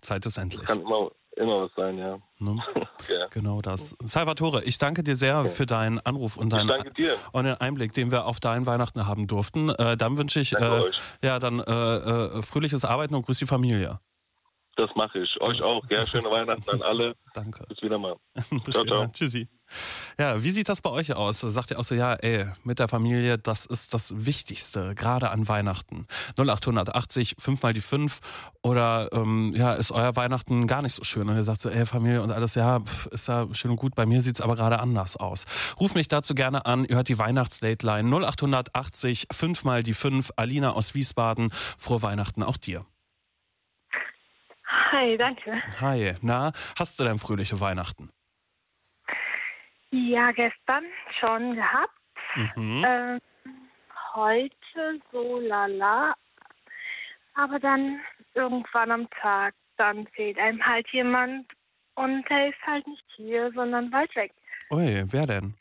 Zeit 0.00 0.24
ist 0.26 0.36
endlich. 0.38 0.64
kann 0.66 0.80
immer, 0.80 1.10
immer 1.38 1.62
was 1.62 1.70
sein, 1.76 1.98
ja. 1.98 2.18
Ne? 2.38 2.56
ja. 3.08 3.26
Genau 3.30 3.62
das. 3.62 3.96
Salvatore, 4.02 4.62
ich 4.64 4.78
danke 4.78 5.02
dir 5.02 5.16
sehr 5.16 5.46
für 5.46 5.66
deinen 5.66 5.98
Anruf 6.00 6.36
und 6.36 6.52
deinen, 6.52 6.70
und 7.32 7.44
den 7.44 7.54
Einblick, 7.54 7.92
den 7.92 8.10
wir 8.10 8.26
auf 8.26 8.40
dein 8.40 8.66
Weihnachten 8.66 9.06
haben 9.06 9.26
durften. 9.26 9.70
Äh, 9.70 9.96
dann 9.96 10.18
wünsche 10.18 10.40
ich 10.40 10.54
äh, 10.54 10.82
ja 11.22 11.38
dann 11.38 11.60
äh, 11.60 11.62
äh, 11.62 12.42
fröhliches 12.42 12.84
Arbeiten 12.84 13.14
und 13.14 13.24
grüß 13.26 13.38
die 13.38 13.46
Familie. 13.46 14.00
Das 14.78 14.94
mache 14.94 15.18
ich. 15.18 15.40
Euch 15.40 15.60
auch. 15.60 15.82
Ja, 15.90 16.06
schöne 16.06 16.30
Weihnachten 16.30 16.70
an 16.70 16.82
alle. 16.82 17.16
Danke. 17.34 17.64
Bis 17.68 17.82
wieder 17.82 17.98
mal. 17.98 18.14
Bis 18.64 18.74
Ciao, 18.74 18.84
ciao. 18.84 19.08
Tschüssi. 19.08 19.48
Ja, 20.20 20.42
wie 20.42 20.50
sieht 20.50 20.68
das 20.68 20.80
bei 20.80 20.90
euch 20.90 21.14
aus? 21.14 21.40
Sagt 21.40 21.72
ihr 21.72 21.80
auch 21.80 21.84
so, 21.84 21.96
ja, 21.96 22.14
ey, 22.14 22.46
mit 22.62 22.78
der 22.78 22.86
Familie, 22.86 23.38
das 23.38 23.66
ist 23.66 23.92
das 23.92 24.24
Wichtigste, 24.24 24.94
gerade 24.94 25.30
an 25.30 25.48
Weihnachten. 25.48 26.06
0880, 26.38 27.34
5 27.40 27.62
mal 27.62 27.72
die 27.72 27.80
5 27.80 28.20
oder 28.62 29.10
ähm, 29.12 29.52
ja, 29.56 29.72
ist 29.74 29.90
euer 29.90 30.14
Weihnachten 30.14 30.68
gar 30.68 30.80
nicht 30.80 30.94
so 30.94 31.02
schön? 31.02 31.28
Und 31.28 31.34
ihr 31.34 31.44
sagt 31.44 31.60
so, 31.60 31.70
ey, 31.70 31.84
Familie 31.84 32.22
und 32.22 32.30
alles, 32.30 32.54
ja, 32.54 32.78
ist 33.10 33.26
ja 33.26 33.52
schön 33.52 33.72
und 33.72 33.78
gut, 33.78 33.96
bei 33.96 34.06
mir 34.06 34.20
sieht's 34.20 34.40
aber 34.40 34.54
gerade 34.54 34.78
anders 34.78 35.16
aus. 35.16 35.44
Ruf 35.80 35.96
mich 35.96 36.06
dazu 36.06 36.36
gerne 36.36 36.66
an, 36.66 36.84
ihr 36.84 36.94
hört 36.94 37.08
die 37.08 37.18
Weihnachtsdateline 37.18 38.08
0880, 38.08 39.26
5 39.32 39.64
mal 39.64 39.82
die 39.82 39.94
5, 39.94 40.30
Alina 40.36 40.70
aus 40.70 40.94
Wiesbaden, 40.94 41.50
frohe 41.78 42.00
Weihnachten 42.00 42.44
auch 42.44 42.56
dir. 42.56 42.86
Hi, 44.68 45.16
danke. 45.16 45.62
Hi, 45.80 46.14
na, 46.20 46.52
hast 46.78 47.00
du 47.00 47.04
denn 47.04 47.18
fröhliche 47.18 47.58
Weihnachten? 47.60 48.10
Ja, 49.90 50.30
gestern 50.32 50.84
schon 51.18 51.54
gehabt. 51.54 51.92
Mhm. 52.36 52.84
Ähm, 52.86 53.20
heute 54.14 55.00
so 55.10 55.40
lala. 55.40 56.14
Aber 57.34 57.58
dann 57.58 58.00
irgendwann 58.34 58.90
am 58.90 59.10
Tag, 59.10 59.54
dann 59.78 60.06
fehlt 60.08 60.38
einem 60.38 60.64
halt 60.64 60.86
jemand 60.92 61.46
und 61.94 62.24
er 62.28 62.48
ist 62.48 62.62
halt 62.66 62.86
nicht 62.86 63.04
hier, 63.16 63.50
sondern 63.54 63.90
weit 63.92 64.14
weg. 64.16 64.32
Ui, 64.70 65.04
wer 65.06 65.26
denn? 65.26 65.54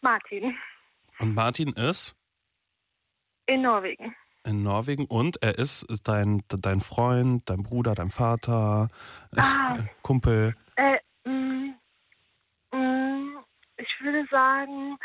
Martin 0.00 0.56
Und 1.18 1.34
Martin 1.34 1.72
ist 1.72 2.14
in 3.46 3.62
Norwegen. 3.62 4.14
In 4.46 4.62
Norwegen 4.62 5.04
und 5.06 5.42
er 5.42 5.58
ist 5.58 5.86
dein, 6.06 6.42
dein 6.48 6.80
Freund, 6.80 7.48
dein 7.48 7.62
Bruder, 7.62 7.94
dein 7.94 8.10
Vater, 8.10 8.88
Ah. 9.36 9.78
Kumpel. 10.02 10.54
Äh, 10.76 10.98
mh, 11.24 11.74
mh, 12.72 13.44
ich 13.76 14.00
würde 14.00 14.26
sagen, 14.30 14.96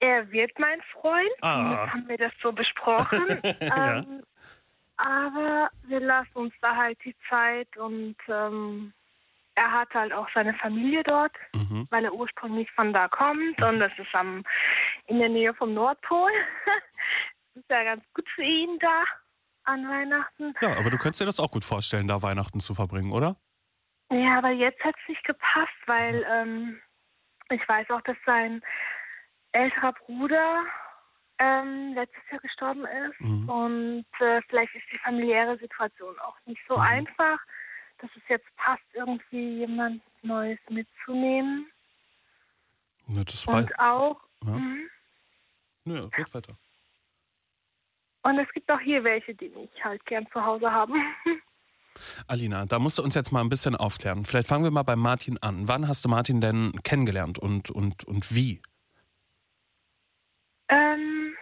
er 0.00 0.30
wird 0.30 0.52
mein 0.58 0.80
Freund. 0.92 1.30
Ah. 1.42 1.88
Haben 1.92 2.08
wir 2.08 2.18
das 2.18 2.32
so 2.42 2.52
besprochen. 2.52 3.26
Ja. 3.60 3.98
ähm, 3.98 4.22
aber 4.96 5.70
wir 5.84 6.00
lassen 6.00 6.34
uns 6.34 6.54
da 6.60 6.74
halt 6.74 6.98
die 7.04 7.14
Zeit 7.28 7.68
und 7.76 8.16
ähm, 8.26 8.92
er 9.54 9.70
hat 9.72 9.92
halt 9.94 10.12
auch 10.12 10.28
seine 10.34 10.54
Familie 10.54 11.02
dort, 11.04 11.32
Mhm. 11.54 11.86
weil 11.90 12.04
er 12.04 12.12
ursprünglich 12.12 12.68
von 12.72 12.92
da 12.92 13.06
kommt 13.08 13.60
und 13.62 13.78
das 13.80 13.92
ist 13.98 14.12
am, 14.14 14.42
in 15.06 15.18
der 15.20 15.28
Nähe 15.28 15.54
vom 15.54 15.72
Nordpol. 15.74 16.30
das 17.58 17.64
ist 17.64 17.70
ja 17.70 17.84
ganz 17.84 18.04
gut 18.14 18.28
für 18.34 18.42
ihn 18.42 18.78
da 18.78 19.04
an 19.64 19.88
Weihnachten. 19.88 20.54
Ja, 20.60 20.76
aber 20.78 20.90
du 20.90 20.98
könntest 20.98 21.20
dir 21.20 21.26
das 21.26 21.40
auch 21.40 21.50
gut 21.50 21.64
vorstellen, 21.64 22.08
da 22.08 22.22
Weihnachten 22.22 22.60
zu 22.60 22.74
verbringen, 22.74 23.12
oder? 23.12 23.36
Ja, 24.10 24.38
aber 24.38 24.50
jetzt 24.50 24.82
hat 24.82 24.94
es 25.02 25.08
nicht 25.08 25.24
gepasst, 25.24 25.76
weil 25.86 26.24
ähm, 26.30 26.80
ich 27.50 27.66
weiß 27.68 27.90
auch, 27.90 28.00
dass 28.02 28.16
sein 28.24 28.62
älterer 29.52 29.92
Bruder 29.92 30.64
ähm, 31.38 31.92
letztes 31.94 32.22
Jahr 32.30 32.40
gestorben 32.40 32.84
ist 32.86 33.20
Mhm. 33.20 33.48
und 33.48 34.06
äh, 34.20 34.40
vielleicht 34.48 34.74
ist 34.74 34.84
die 34.92 34.98
familiäre 34.98 35.58
Situation 35.58 36.18
auch 36.20 36.36
nicht 36.46 36.60
so 36.68 36.76
einfach, 36.76 37.38
dass 37.98 38.10
es 38.16 38.22
jetzt 38.28 38.46
passt, 38.56 38.82
irgendwie 38.94 39.58
jemand 39.58 40.02
Neues 40.22 40.58
mitzunehmen. 40.68 41.70
Ja, 43.08 43.22
Und 43.46 43.78
auch, 43.78 44.20
Ja. 44.44 44.50
mhm. 44.52 44.88
Nö, 45.84 46.08
red 46.16 46.34
weiter. 46.34 46.58
Und 48.22 48.38
es 48.38 48.48
gibt 48.52 48.70
auch 48.70 48.80
hier 48.80 49.04
welche, 49.04 49.34
die 49.34 49.48
mich 49.50 49.70
halt 49.82 50.04
gern 50.06 50.26
zu 50.32 50.44
Hause 50.44 50.70
haben. 50.72 50.94
Alina, 52.28 52.64
da 52.66 52.78
musst 52.78 52.98
du 52.98 53.02
uns 53.02 53.14
jetzt 53.14 53.32
mal 53.32 53.40
ein 53.40 53.48
bisschen 53.48 53.74
aufklären. 53.74 54.24
Vielleicht 54.24 54.46
fangen 54.48 54.62
wir 54.64 54.70
mal 54.70 54.84
bei 54.84 54.94
Martin 54.96 55.36
an. 55.42 55.66
Wann 55.66 55.88
hast 55.88 56.04
du 56.04 56.08
Martin 56.08 56.40
denn 56.40 56.72
kennengelernt 56.84 57.38
und, 57.38 57.70
und, 57.70 58.04
und 58.04 58.32
wie? 58.34 58.62
ähm, 60.68 61.34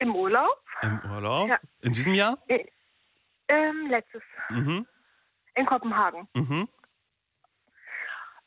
Im 0.00 0.14
Urlaub? 0.14 0.60
Im 0.82 1.00
Urlaub? 1.10 1.48
Ja. 1.48 1.58
In 1.82 1.92
diesem 1.92 2.14
Jahr? 2.14 2.38
Äh, 2.48 2.64
Ähm, 3.48 3.86
letztes. 3.90 4.22
Mhm. 4.50 4.86
In 5.54 5.66
Kopenhagen. 5.66 6.28
Mhm. 6.34 6.68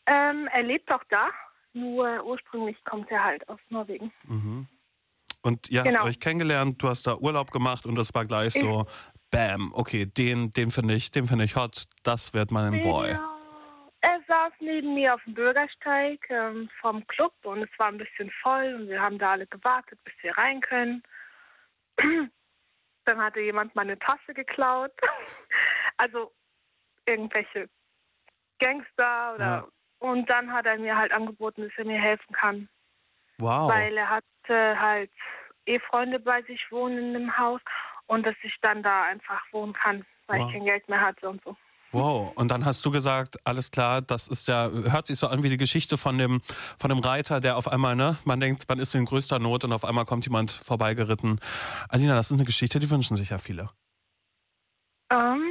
Ähm, 0.08 0.48
er 0.52 0.64
lebt 0.64 0.92
auch 0.92 1.04
da, 1.10 1.30
nur 1.74 2.24
ursprünglich 2.26 2.84
kommt 2.84 3.10
er 3.12 3.24
halt 3.24 3.48
aus 3.50 3.60
Norwegen. 3.70 4.12
Mhm. 4.24 4.68
Und 5.42 5.70
ihr 5.70 5.84
Genau. 5.84 6.00
habt 6.00 6.10
euch 6.10 6.20
kennengelernt, 6.20 6.82
du 6.84 6.88
hast 6.88 7.08
da 7.08 7.16
Urlaub 7.16 7.52
gemacht 7.52 7.86
und 7.86 7.96
das 7.96 8.14
war 8.14 8.26
gleich 8.26 8.54
so, 8.54 8.86
bam, 9.32 9.72
okay, 9.74 10.06
den, 10.06 10.52
den 10.52 10.70
finde 10.72 10.94
ich, 10.94 11.10
den 11.12 11.28
finde 11.28 11.46
ich 11.46 11.56
hot, 11.56 11.84
das 12.04 12.34
wird 12.34 12.52
mein 12.52 12.82
Boy. 12.82 13.12
Ja. 13.12 13.28
Er 14.02 14.20
saß 14.28 14.54
neben 14.60 14.96
mir 14.96 15.14
auf 15.14 15.24
dem 15.26 15.34
Bürgersteig 15.36 16.20
ähm, 16.30 16.70
vom 16.80 17.06
Club 17.08 17.34
und 17.44 17.62
es 17.64 17.70
war 17.78 17.88
ein 17.88 17.98
bisschen 18.00 18.32
voll 18.42 18.74
und 18.80 18.88
wir 18.88 19.00
haben 19.02 19.20
da 19.20 19.32
alle 19.34 19.46
gewartet, 19.48 20.00
bis 20.04 20.14
wir 20.22 20.36
rein 20.38 20.60
können. 20.62 21.04
Dann 23.06 23.18
hatte 23.20 23.40
jemand 23.42 23.76
meine 23.76 23.98
Tasse 24.00 24.34
geklaut. 24.34 24.92
also 25.98 26.32
irgendwelche 27.08 27.68
Gangster 28.60 29.34
oder 29.36 29.46
Ja. 29.46 29.68
und 30.00 30.30
dann 30.30 30.52
hat 30.54 30.66
er 30.68 30.78
mir 30.78 30.96
halt 30.96 31.12
angeboten, 31.12 31.64
dass 31.64 31.72
er 31.78 31.86
mir 31.86 32.00
helfen 32.00 32.34
kann. 32.36 32.70
Wow. 33.40 33.72
Weil 33.72 33.98
er 33.98 34.10
hatte 34.44 34.80
halt 34.80 35.12
eh 35.66 35.80
Freunde 35.80 36.20
bei 36.20 36.42
sich 36.44 36.60
wohnen 36.72 36.98
in 36.98 37.14
dem 37.14 37.38
Haus 37.38 37.62
und 38.08 38.26
dass 38.26 38.36
ich 38.44 38.54
dann 38.62 38.84
da 38.84 39.04
einfach 39.04 39.42
wohnen 39.52 39.74
kann, 39.74 40.06
weil 40.28 40.40
Wow. 40.40 40.48
ich 40.48 40.54
kein 40.54 40.66
Geld 40.66 40.90
mehr 40.90 41.02
hatte 41.02 41.30
und 41.30 41.42
so. 41.44 41.56
Wow. 41.94 42.32
Und 42.36 42.50
dann 42.50 42.64
hast 42.66 42.86
du 42.86 42.92
gesagt, 42.92 43.36
alles 43.46 43.70
klar, 43.70 44.02
das 44.02 44.30
ist 44.30 44.48
ja, 44.48 44.70
hört 44.70 45.08
sich 45.08 45.18
so 45.18 45.28
an 45.28 45.44
wie 45.44 45.50
die 45.50 45.58
Geschichte 45.58 45.98
von 45.98 46.18
dem, 46.18 46.42
von 46.80 46.90
dem 46.90 47.00
Reiter, 47.00 47.42
der 47.42 47.58
auf 47.58 47.68
einmal, 47.68 47.96
ne, 47.98 48.18
man 48.24 48.40
denkt, 48.40 48.68
man 48.70 48.80
ist 48.80 48.96
in 48.96 49.06
größter 49.06 49.40
Not 49.40 49.66
und 49.66 49.74
auf 49.74 49.84
einmal 49.84 50.06
kommt 50.06 50.26
jemand 50.26 50.52
vorbeigeritten. 50.52 51.40
Alina, 51.90 52.16
das 52.16 52.32
ist 52.32 52.38
eine 52.38 52.46
Geschichte, 52.46 52.80
die 52.80 52.90
wünschen 52.90 53.18
sich 53.18 53.30
ja 53.30 53.40
viele. 53.40 53.70
Ähm, 55.12 55.44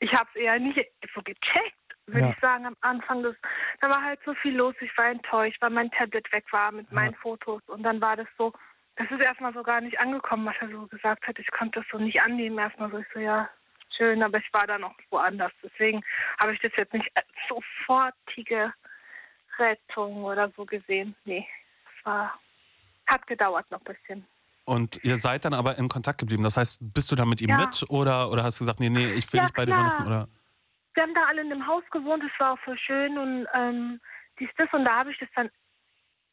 ich 0.00 0.12
habe 0.12 0.28
es 0.34 0.40
eher 0.40 0.58
nicht 0.58 0.78
so 1.14 1.22
gecheckt, 1.22 1.87
würde 2.08 2.20
Ja. 2.26 2.30
ich 2.30 2.40
sagen, 2.40 2.66
am 2.66 2.76
Anfang. 2.80 3.22
Des, 3.22 3.36
da 3.80 3.90
war 3.90 4.02
halt 4.02 4.20
so 4.24 4.34
viel 4.34 4.56
los, 4.56 4.74
ich 4.80 4.96
war 4.98 5.06
enttäuscht, 5.06 5.60
weil 5.60 5.70
mein 5.70 5.90
Tablet 5.92 6.30
weg 6.32 6.44
war 6.52 6.72
mit 6.72 6.90
meinen 6.92 7.14
Fotos. 7.14 7.62
Und 7.68 7.82
dann 7.82 8.00
war 8.00 8.16
das 8.16 8.26
so, 8.36 8.52
das 8.96 9.10
ist 9.10 9.24
erstmal 9.24 9.52
so 9.54 9.62
gar 9.62 9.80
nicht 9.80 9.98
angekommen, 10.00 10.46
was 10.46 10.56
er 10.60 10.70
so 10.70 10.86
gesagt 10.86 11.26
hat. 11.26 11.38
Ich 11.38 11.50
konnte 11.52 11.80
das 11.80 11.88
so 11.90 11.98
nicht 11.98 12.20
annehmen. 12.20 12.58
Erstmal 12.58 12.90
so, 12.90 12.98
ich 12.98 13.06
so, 13.14 13.20
ja, 13.20 13.48
schön, 13.96 14.22
aber 14.22 14.38
ich 14.38 14.48
war 14.52 14.66
dann 14.66 14.84
auch 14.84 14.94
woanders. 15.10 15.52
Deswegen 15.62 16.02
habe 16.40 16.52
ich 16.54 16.60
das 16.60 16.72
jetzt 16.76 16.92
nicht 16.92 17.08
als 17.14 17.26
sofortige 17.48 18.72
Rettung 19.58 20.24
oder 20.24 20.50
so 20.56 20.64
gesehen. 20.64 21.14
Nee, 21.24 21.46
es 21.98 22.04
war, 22.06 22.38
hat 23.06 23.26
gedauert 23.26 23.70
noch 23.70 23.80
ein 23.84 23.94
bisschen. 23.94 24.26
Und 24.64 25.02
ihr 25.02 25.16
seid 25.16 25.44
dann 25.46 25.54
aber 25.54 25.78
in 25.78 25.88
Kontakt 25.88 26.18
geblieben. 26.18 26.42
Das 26.44 26.56
heißt, 26.58 26.78
bist 26.92 27.10
du 27.10 27.16
da 27.16 27.24
mit 27.24 27.40
ihm 27.40 27.48
Ja. 27.50 27.56
mit 27.56 27.84
oder, 27.88 28.30
oder 28.30 28.44
hast 28.44 28.60
du 28.60 28.64
gesagt, 28.64 28.80
nee, 28.80 28.90
nee, 28.90 29.12
ich 29.12 29.32
will 29.32 29.38
Ja, 29.38 29.44
nicht 29.44 29.56
bei 29.56 29.64
dir 29.64 29.72
klar. 29.72 29.84
Weihnachten 29.86 30.06
oder? 30.06 30.28
Wir 30.98 31.04
haben 31.04 31.14
da 31.14 31.26
alle 31.26 31.42
in 31.42 31.52
einem 31.52 31.64
Haus 31.64 31.84
gewohnt, 31.92 32.24
es 32.24 32.40
war 32.40 32.54
auch 32.54 32.58
voll 32.58 32.76
schön 32.76 33.16
und 33.18 33.46
ähm, 33.54 34.00
dies, 34.40 34.48
das 34.56 34.68
und 34.72 34.84
da 34.84 34.96
habe 34.96 35.12
ich 35.12 35.18
das 35.18 35.28
dann 35.36 35.48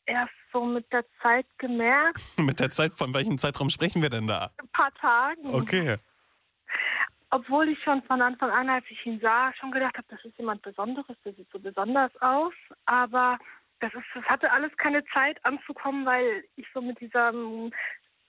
erst 0.08 0.34
so 0.52 0.66
mit 0.66 0.92
der 0.92 1.06
Zeit 1.22 1.46
gemerkt, 1.60 2.20
Mit 2.40 2.60
der 2.60 2.72
Zeit, 2.72 2.94
von 2.94 3.14
welchem 3.14 3.38
Zeitraum 3.38 3.70
sprechen 3.70 4.02
wir 4.02 4.10
denn 4.10 4.26
da? 4.26 4.50
ein 4.58 4.68
paar 4.70 4.92
Tagen. 4.96 5.54
Okay. 5.54 5.98
Obwohl 7.30 7.70
ich 7.70 7.84
schon 7.84 8.02
von 8.04 8.24
Anfang 8.24 8.50
an, 8.50 8.68
als 8.68 8.86
ich 8.90 9.06
ihn 9.06 9.20
sah, 9.20 9.54
schon 9.54 9.72
gedacht 9.72 9.98
habe, 9.98 10.08
das 10.10 10.26
ist 10.26 10.36
jemand 10.40 10.64
Besonderes, 10.64 11.16
der 11.24 11.34
sieht 11.34 11.52
so 11.52 11.60
besonders 11.60 12.12
aus. 12.22 12.54
Aber 12.86 13.38
das, 13.82 13.94
ist, 13.94 14.06
das 14.16 14.24
hatte 14.26 14.52
alles 14.52 14.76
keine 14.78 15.06
Zeit 15.14 15.38
anzukommen, 15.46 16.08
weil 16.08 16.44
ich 16.56 16.66
so 16.74 16.82
mit 16.82 17.00
diesem 17.00 17.72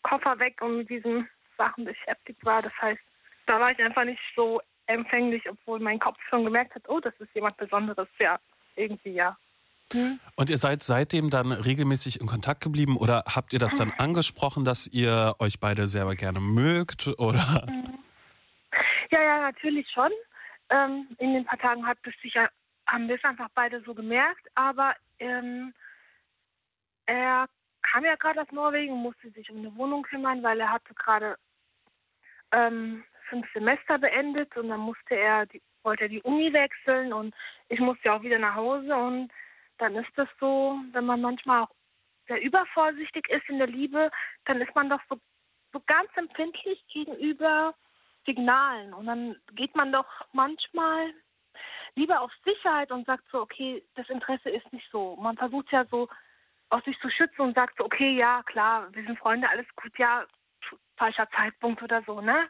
Koffer 0.03 0.39
weg 0.39 0.61
und 0.61 0.77
mit 0.79 0.91
diesen 0.91 1.27
Sachen 1.57 1.87
beschäftigt 1.87 2.45
war. 2.45 2.61
Das 2.61 2.73
heißt, 2.83 3.01
da 3.47 3.59
war 3.59 3.71
ich 3.71 3.83
einfach 3.83 4.05
nicht 4.05 4.21
so 4.35 4.61
empfänglich, 4.87 5.43
obwohl 5.51 5.81
mein 5.81 5.99
Kopf 5.99 6.19
schon 6.29 6.45
gemerkt 6.45 6.75
hat, 6.75 6.89
oh, 6.89 7.01
das 7.01 7.15
ist 7.19 7.35
jemand 7.35 7.57
Besonderes. 7.57 8.09
Ja, 8.19 8.39
irgendwie 8.77 9.13
ja. 9.13 9.37
Hm? 9.93 10.19
Und 10.35 10.51
ihr 10.51 10.59
seid 10.59 10.83
seitdem 10.83 11.31
dann 11.31 11.53
regelmäßig 11.53 12.21
in 12.21 12.27
Kontakt 12.27 12.63
geblieben 12.63 12.97
oder 12.97 13.23
habt 13.27 13.53
ihr 13.53 13.59
das 13.59 13.77
dann 13.77 13.93
angesprochen, 13.99 14.65
dass 14.65 14.87
ihr 14.89 15.35
euch 15.39 15.61
beide 15.61 15.87
selber 15.87 16.17
gerne 16.17 16.41
mögt 16.41 17.07
oder? 17.19 17.67
Ja, 19.13 19.23
ja, 19.23 19.41
natürlich 19.41 19.89
schon. 19.95 20.11
Ähm, 20.69 21.07
in 21.19 21.35
den 21.35 21.45
paar 21.45 21.59
Tagen 21.59 21.87
hat 21.87 21.99
es 22.03 22.15
sicher, 22.21 22.51
haben 22.87 23.07
wir 23.07 23.15
es 23.15 23.25
einfach 23.25 23.49
beide 23.55 23.81
so 23.83 23.95
gemerkt, 23.95 24.49
aber 24.57 24.95
ähm, 25.21 25.73
er 27.07 27.47
kam 27.83 28.05
ja 28.05 28.17
gerade 28.17 28.43
aus 28.43 28.51
Norwegen 28.51 28.93
und 28.93 29.03
musste 29.03 29.31
sich 29.31 29.49
um 29.51 29.59
eine 29.59 29.75
Wohnung 29.77 30.03
kümmern, 30.03 30.43
weil 30.43 30.59
er 30.59 30.73
hatte 30.73 30.93
gerade 30.95 31.37
ähm, 32.51 33.05
fünf 33.29 33.47
Semester 33.53 33.99
beendet 33.99 34.57
und 34.57 34.69
dann 34.69 34.81
musste 34.81 35.15
er 35.15 35.47
die, 35.47 35.63
wollte 35.83 36.05
er 36.05 36.09
die 36.09 36.23
Uni 36.23 36.53
wechseln 36.53 37.13
und 37.13 37.35
ich 37.69 37.81
musste 37.81 38.13
auch 38.13 38.23
wieder 38.23 38.39
nach 38.39 38.55
Hause 38.55 38.95
und 38.95 39.31
dann 39.79 39.95
ist 39.97 40.11
das 40.17 40.29
so, 40.41 40.79
wenn 40.93 41.07
man 41.07 41.21
manchmal 41.21 41.65
auch 41.65 41.71
sehr 42.27 42.41
übervorsichtig 42.43 43.29
ist 43.29 43.49
in 43.49 43.59
der 43.59 43.67
Liebe, 43.67 44.11
dann 44.45 44.61
ist 44.61 44.75
man 44.75 44.89
doch 44.89 45.01
so, 45.09 45.19
so 45.73 45.81
ganz 45.87 46.11
empfindlich 46.17 46.85
gegenüber 46.89 47.75
Signalen. 48.25 48.93
Und 48.93 49.07
dann 49.07 49.37
geht 49.53 49.75
man 49.77 49.93
doch 49.93 50.07
manchmal 50.33 51.13
lieber 51.95 52.21
auf 52.21 52.33
Sicherheit 52.45 52.91
und 52.91 53.07
sagt 53.07 53.25
so, 53.31 53.41
okay, 53.41 53.83
das 53.95 54.09
Interesse 54.11 54.51
ist 54.51 54.71
nicht 54.73 54.89
so. 54.91 55.17
Man 55.17 55.37
versucht 55.37 55.71
ja 55.73 55.85
so 55.87 56.09
aus 56.69 56.85
sich 56.85 56.99
zu 57.01 57.09
schützen 57.11 57.43
und 57.43 57.55
sagt 57.55 57.77
so, 57.79 57.85
okay, 57.85 58.17
ja, 58.17 58.43
klar, 58.43 58.89
wir 58.93 59.05
sind 59.05 59.19
Freunde, 59.19 59.49
alles 59.49 59.67
gut, 59.77 59.97
ja, 59.99 60.27
falscher 60.97 61.29
Zeitpunkt 61.31 61.83
oder 61.83 62.03
so, 62.03 62.21
ne? 62.21 62.49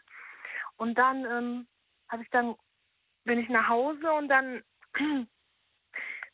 Und 0.77 0.97
dann 0.97 1.25
ähm, 1.25 1.67
habe 2.09 2.23
ich 2.23 2.31
dann, 2.31 2.55
bin 3.25 3.39
ich 3.39 3.49
nach 3.49 3.69
Hause 3.69 4.13
und 4.13 4.29
dann 4.29 4.63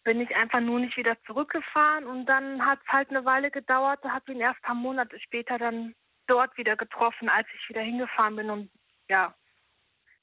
bin 0.04 0.20
ich 0.20 0.34
einfach 0.34 0.60
nur 0.60 0.80
nicht 0.80 0.96
wieder 0.96 1.16
zurückgefahren 1.26 2.06
und 2.06 2.26
dann 2.26 2.64
hat 2.64 2.80
es 2.84 2.92
halt 2.92 3.10
eine 3.10 3.24
Weile 3.24 3.50
gedauert, 3.50 4.00
da 4.02 4.10
habe 4.10 4.24
ich 4.26 4.34
ihn 4.34 4.40
erst 4.40 4.58
ein 4.58 4.66
paar 4.66 4.74
Monate 4.74 5.18
später 5.20 5.58
dann 5.58 5.94
dort 6.26 6.56
wieder 6.56 6.76
getroffen, 6.76 7.28
als 7.28 7.46
ich 7.54 7.68
wieder 7.68 7.82
hingefahren 7.82 8.36
bin 8.36 8.50
und 8.50 8.70
ja, 9.08 9.34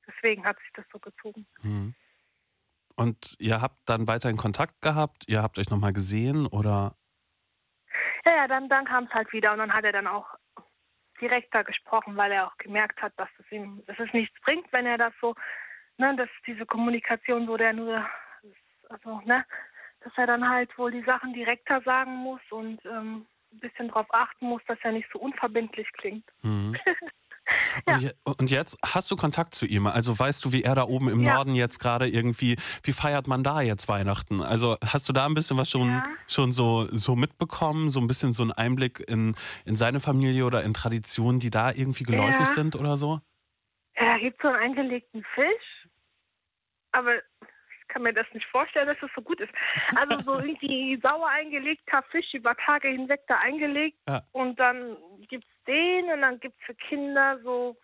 deswegen 0.08 0.46
hat 0.46 0.58
sich 0.60 0.70
das 0.74 0.86
so 0.92 1.00
gezogen. 1.00 1.48
Hm. 1.62 1.96
Und 2.96 3.36
ihr 3.40 3.62
habt 3.62 3.78
dann 3.86 4.08
weiterhin 4.08 4.36
Kontakt 4.36 4.82
gehabt? 4.82 5.24
Ihr 5.28 5.42
habt 5.42 5.58
euch 5.58 5.70
nochmal 5.70 5.94
gesehen 5.94 6.46
oder? 6.46 6.96
ja, 8.28 8.36
ja, 8.36 8.48
dann, 8.48 8.70
dann 8.70 8.86
kam 8.86 9.06
es 9.06 9.12
halt 9.12 9.32
wieder 9.34 9.54
und 9.54 9.60
dann 9.60 9.74
hat 9.74 9.86
er 9.86 9.92
dann 9.92 10.08
auch 10.08 10.28
direkter 11.22 11.64
gesprochen, 11.64 12.16
weil 12.18 12.32
er 12.32 12.48
auch 12.48 12.58
gemerkt 12.58 13.02
hat, 13.02 13.14
dass 13.18 13.30
es 13.40 13.52
ihm, 13.52 13.84
dass 13.88 14.00
es 14.00 14.12
nichts 14.14 14.36
bringt, 14.42 14.72
wenn 14.72 14.86
er 14.86 14.98
das 14.98 15.14
so, 15.22 15.36
ne, 15.98 16.16
dass 16.16 16.30
diese 16.48 16.66
Kommunikation, 16.66 17.48
wo 17.48 17.58
der 17.58 17.74
nur, 17.74 18.08
also, 18.90 19.22
ne, 19.26 19.46
dass 20.02 20.14
er 20.18 20.28
dann 20.28 20.48
halt 20.48 20.76
wohl 20.78 20.92
die 20.92 21.04
Sachen 21.04 21.34
direkter 21.34 21.82
sagen 21.82 22.16
muss 22.16 22.42
und 22.50 22.84
ähm, 22.86 23.26
ein 23.52 23.60
bisschen 23.60 23.88
darauf 23.88 24.08
achten 24.14 24.46
muss, 24.48 24.62
dass 24.68 24.78
er 24.84 24.92
nicht 24.92 25.10
so 25.12 25.20
unverbindlich 25.20 25.92
klingt. 25.94 26.26
Mhm. 26.42 26.78
Und, 27.86 28.02
je, 28.02 28.12
und 28.24 28.52
jetzt 28.52 28.78
hast 28.86 29.10
du 29.12 29.16
Kontakt 29.16 29.56
zu 29.56 29.66
ihm? 29.66 29.88
Also 29.88 30.18
weißt 30.18 30.44
du, 30.46 30.52
wie 30.52 30.64
er 30.64 30.76
da 30.76 30.84
oben 30.84 31.10
im 31.10 31.22
Ja. 31.22 31.34
Norden 31.34 31.56
jetzt 31.56 31.80
gerade 31.80 32.08
irgendwie, 32.08 32.58
wie 32.84 32.94
feiert 32.94 33.28
man 33.28 33.44
da 33.44 33.62
jetzt 33.62 33.88
Weihnachten? 33.88 34.42
Also 34.42 34.78
hast 34.86 35.10
du 35.10 35.14
da 35.14 35.26
ein 35.26 35.34
bisschen 35.34 35.58
was 35.58 35.70
schon, 35.70 35.88
Ja. 35.88 36.04
schon 36.28 36.52
so, 36.52 36.88
so 36.92 37.16
mitbekommen? 37.16 37.90
So 37.90 38.00
ein 38.00 38.08
bisschen 38.08 38.34
so 38.34 38.44
einen 38.44 38.52
Einblick 38.52 39.00
in, 39.08 39.36
in 39.66 39.76
seine 39.76 40.00
Familie 40.00 40.46
oder 40.46 40.64
in 40.64 40.74
Traditionen, 40.74 41.40
die 41.40 41.50
da 41.50 41.72
irgendwie 41.72 42.04
geläufig 42.04 42.40
Ja. 42.40 42.46
sind 42.46 42.76
oder 42.76 42.98
so? 42.98 43.22
Er 43.94 44.20
gibt 44.20 44.42
so 44.42 44.48
einen 44.48 44.58
eingelegten 44.58 45.24
Fisch, 45.36 45.88
aber 46.92 47.20
kann 47.90 48.04
mir 48.04 48.14
das 48.14 48.28
nicht 48.34 48.46
vorstellen, 48.48 48.88
dass 48.88 49.00
das 49.02 49.12
so 49.16 49.22
gut 49.22 49.40
ist. 49.42 49.52
Also 49.96 50.20
so 50.20 50.34
irgendwie 50.40 51.00
sauer 51.04 51.28
eingelegter 51.28 52.02
Fisch 52.12 52.34
über 52.34 52.56
Tage 52.56 52.88
hinweg 52.88 53.22
da 53.28 53.38
eingelegt 53.40 53.98
Ja. 54.08 54.22
und 54.32 54.60
dann 54.60 54.96
gibt's 55.28 55.50
den 55.68 56.06
und 56.06 56.22
dann 56.22 56.40
gibt's 56.40 56.64
für 56.66 56.76
Kinder 56.76 57.40
so 57.44 57.76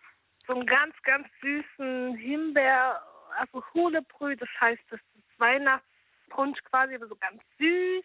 so 0.46 0.54
einen 0.54 0.66
ganz, 0.66 0.94
ganz 1.02 1.26
süßen 1.40 2.16
Himbeer, 2.16 3.02
also 3.38 3.64
Hulebrü, 3.74 4.36
das 4.36 4.48
heißt, 4.60 4.82
das 4.90 5.00
ist 5.16 5.40
Weihnachtspunsch 5.40 6.62
quasi, 6.70 6.94
aber 6.94 7.08
so 7.08 7.16
ganz 7.16 7.42
süß. 7.58 8.04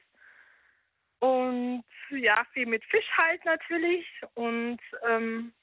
Und 1.19 1.84
ja, 2.10 2.44
viel 2.53 2.65
mit 2.65 2.84
Fisch 2.86 3.07
halt 3.15 3.45
natürlich. 3.45 4.07
Und 4.34 4.80
ähm, 5.07 5.53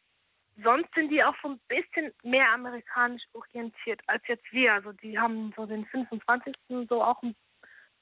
sonst 0.62 0.92
sind 0.94 1.10
die 1.10 1.22
auch 1.22 1.34
so 1.42 1.48
ein 1.50 1.60
bisschen 1.68 2.12
mehr 2.22 2.50
amerikanisch 2.52 3.22
orientiert 3.32 4.00
als 4.06 4.22
jetzt 4.26 4.50
wir. 4.52 4.74
Also 4.74 4.92
die 4.92 5.18
haben 5.18 5.52
so 5.56 5.66
den 5.66 5.84
25. 5.86 6.54
so 6.88 7.02
auch 7.02 7.22
ein, 7.22 7.34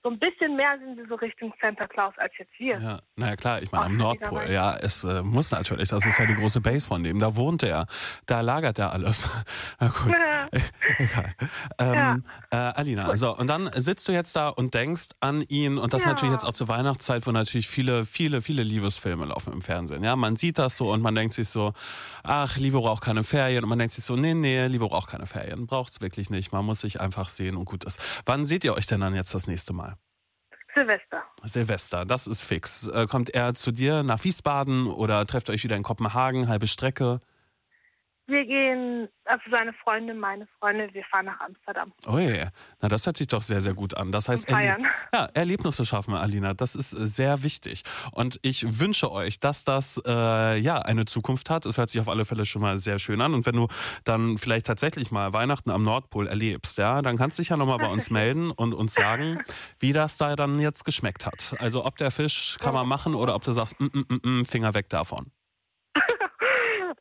so 0.06 0.12
ein 0.12 0.20
bisschen 0.20 0.54
mehr 0.54 0.78
sind 0.78 0.96
sie 0.96 1.08
so 1.08 1.16
Richtung 1.16 1.52
Santa 1.60 1.84
Claus 1.88 2.14
als 2.18 2.32
jetzt 2.38 2.52
wir. 2.58 2.78
Ja, 2.78 3.00
naja 3.16 3.34
klar, 3.34 3.60
ich 3.60 3.72
meine 3.72 3.86
am. 3.86 3.96
Nordpol, 3.96 4.48
ja, 4.48 4.76
es 4.76 5.02
äh, 5.02 5.20
muss 5.22 5.50
natürlich, 5.50 5.88
das 5.88 6.06
ist 6.06 6.16
ja 6.16 6.26
die 6.26 6.36
große 6.36 6.60
Base 6.60 6.86
von 6.86 7.02
dem, 7.02 7.18
da 7.18 7.34
wohnt 7.34 7.64
er, 7.64 7.86
da 8.26 8.40
lagert 8.40 8.78
er 8.78 8.92
alles. 8.92 9.28
Na 9.80 9.88
gut, 9.88 10.14
egal. 10.98 11.34
Ähm, 11.78 12.22
äh, 12.50 12.56
Alina, 12.56 13.16
so, 13.16 13.36
und 13.36 13.48
dann 13.48 13.68
sitzt 13.74 14.06
du 14.06 14.12
jetzt 14.12 14.36
da 14.36 14.48
und 14.48 14.74
denkst 14.74 15.08
an 15.18 15.42
ihn 15.48 15.76
und 15.76 15.92
das 15.92 16.02
Ja. 16.02 16.10
natürlich 16.10 16.34
jetzt 16.34 16.44
auch 16.44 16.52
zur 16.52 16.68
Weihnachtszeit, 16.68 17.26
wo 17.26 17.32
natürlich 17.32 17.66
viele, 17.66 18.06
viele, 18.06 18.42
viele 18.42 18.62
Liebesfilme 18.62 19.24
laufen 19.24 19.52
im 19.52 19.60
Fernsehen. 19.60 20.04
Ja, 20.04 20.14
man 20.14 20.36
sieht 20.36 20.58
das 20.58 20.76
so 20.76 20.92
und 20.92 21.02
man 21.02 21.16
denkt 21.16 21.34
sich 21.34 21.48
so, 21.48 21.72
ach, 22.22 22.56
Liebe 22.58 22.78
braucht 22.78 23.02
keine 23.02 23.24
Ferien 23.24 23.64
und 23.64 23.70
man 23.70 23.80
denkt 23.80 23.92
sich 23.94 24.04
so, 24.04 24.14
nee, 24.14 24.34
nee, 24.34 24.68
Liebe 24.68 24.86
braucht 24.86 25.10
keine 25.10 25.26
Ferien, 25.26 25.66
braucht's 25.66 26.00
wirklich 26.00 26.30
nicht, 26.30 26.52
man 26.52 26.64
muss 26.64 26.80
sich 26.82 27.00
einfach 27.00 27.28
sehen 27.28 27.56
und 27.56 27.64
gut 27.64 27.82
ist. 27.82 27.98
Wann 28.24 28.44
seht 28.44 28.62
ihr 28.62 28.74
euch 28.74 28.86
denn 28.86 29.00
dann 29.00 29.16
jetzt 29.16 29.34
das 29.34 29.48
nächste 29.48 29.72
Mal? 29.72 29.95
Silvester. 30.76 31.24
Silvester, 31.42 32.04
das 32.04 32.26
ist 32.26 32.42
fix. 32.42 32.86
Äh, 32.88 33.06
kommt 33.06 33.30
er 33.30 33.54
zu 33.54 33.72
dir 33.72 34.02
nach 34.02 34.22
Wiesbaden 34.24 34.86
oder 34.86 35.26
trefft 35.26 35.48
euch 35.48 35.64
wieder 35.64 35.74
in 35.74 35.82
Kopenhagen, 35.82 36.48
halbe 36.48 36.66
Strecke? 36.66 37.20
Wir 38.28 38.44
gehen, 38.44 39.08
also 39.24 39.42
seine 39.52 39.72
Freunde, 39.72 40.12
meine 40.12 40.48
Freunde, 40.58 40.92
wir 40.92 41.04
fahren 41.04 41.26
nach 41.26 41.38
Amsterdam. 41.38 41.92
Ui, 42.08 42.44
na 42.80 42.88
das 42.88 43.06
hört 43.06 43.16
sich 43.16 43.28
doch 43.28 43.42
sehr, 43.42 43.60
sehr 43.60 43.74
gut 43.74 43.96
an. 43.96 44.10
Das 44.10 44.28
heißt, 44.28 44.50
Feiern. 44.50 44.84
ja, 45.12 45.28
Erlebnisse 45.34 45.86
schaffen, 45.86 46.12
Alina. 46.12 46.52
Das 46.52 46.74
ist 46.74 46.92
äh, 46.92 47.06
sehr 47.06 47.44
wichtig. 47.44 47.84
Und 48.10 48.40
ich 48.42 48.80
wünsche 48.80 49.12
euch, 49.12 49.38
dass 49.38 49.62
das 49.62 50.02
äh, 50.04 50.56
ja 50.58 50.78
eine 50.78 51.04
Zukunft 51.04 51.50
hat. 51.50 51.66
Es 51.66 51.78
hört 51.78 51.88
sich 51.88 52.00
auf 52.00 52.08
alle 52.08 52.24
Fälle 52.24 52.46
schon 52.46 52.62
mal 52.62 52.78
sehr 52.78 52.98
schön 52.98 53.20
an. 53.20 53.32
Und 53.32 53.46
wenn 53.46 53.54
du 53.54 53.68
dann 54.02 54.38
vielleicht 54.38 54.66
tatsächlich 54.66 55.12
mal 55.12 55.32
Weihnachten 55.32 55.70
am 55.70 55.84
Nordpol 55.84 56.26
erlebst, 56.26 56.78
ja, 56.78 57.02
dann 57.02 57.16
kannst 57.16 57.38
du 57.38 57.42
dich 57.42 57.50
ja 57.50 57.56
nochmal 57.56 57.78
bei 57.78 57.88
uns 57.88 58.10
melden 58.10 58.50
und 58.50 58.74
uns 58.74 58.94
sagen, 58.94 59.40
wie 59.78 59.92
das 59.92 60.18
da 60.18 60.34
dann 60.34 60.58
jetzt 60.58 60.84
geschmeckt 60.84 61.26
hat. 61.26 61.54
Also 61.60 61.84
ob 61.84 61.96
der 61.96 62.10
Fisch 62.10 62.56
kann 62.58 62.74
man 62.74 62.88
machen 62.88 63.14
oder 63.14 63.36
ob 63.36 63.44
du 63.44 63.52
sagst, 63.52 63.80
mm, 63.80 63.84
mm, 63.84 64.04
mm, 64.08 64.40
mm, 64.40 64.44
Finger 64.46 64.74
weg 64.74 64.88
davon. 64.88 65.30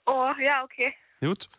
Oh, 0.08 0.32
ja, 0.40 0.64
okay. 0.64 0.94
Gut? 1.22 1.50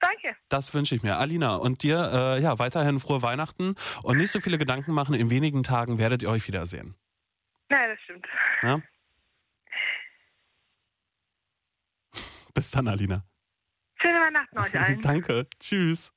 Danke. 0.00 0.36
Das 0.48 0.74
wünsche 0.74 0.94
ich 0.94 1.02
mir. 1.02 1.16
Alina, 1.18 1.56
und 1.56 1.82
dir 1.82 2.10
äh, 2.12 2.42
ja 2.42 2.58
weiterhin 2.58 3.00
frohe 3.00 3.22
Weihnachten 3.22 3.74
und 4.02 4.16
nicht 4.16 4.30
so 4.30 4.40
viele 4.40 4.58
Gedanken 4.58 4.92
machen. 4.92 5.14
In 5.14 5.30
wenigen 5.30 5.62
Tagen 5.62 5.98
werdet 5.98 6.22
ihr 6.22 6.30
euch 6.30 6.46
wiedersehen. 6.46 6.94
Ja, 7.70 7.88
das 7.88 8.00
stimmt. 8.02 8.26
Ja? 8.62 8.80
Bis 12.54 12.70
dann, 12.70 12.88
Alina. 12.88 13.24
Schöne 14.00 14.20
Weihnachten 14.20 14.58
euch 14.58 14.80
allen. 14.80 15.00
Danke. 15.02 15.46
Tschüss. 15.58 16.12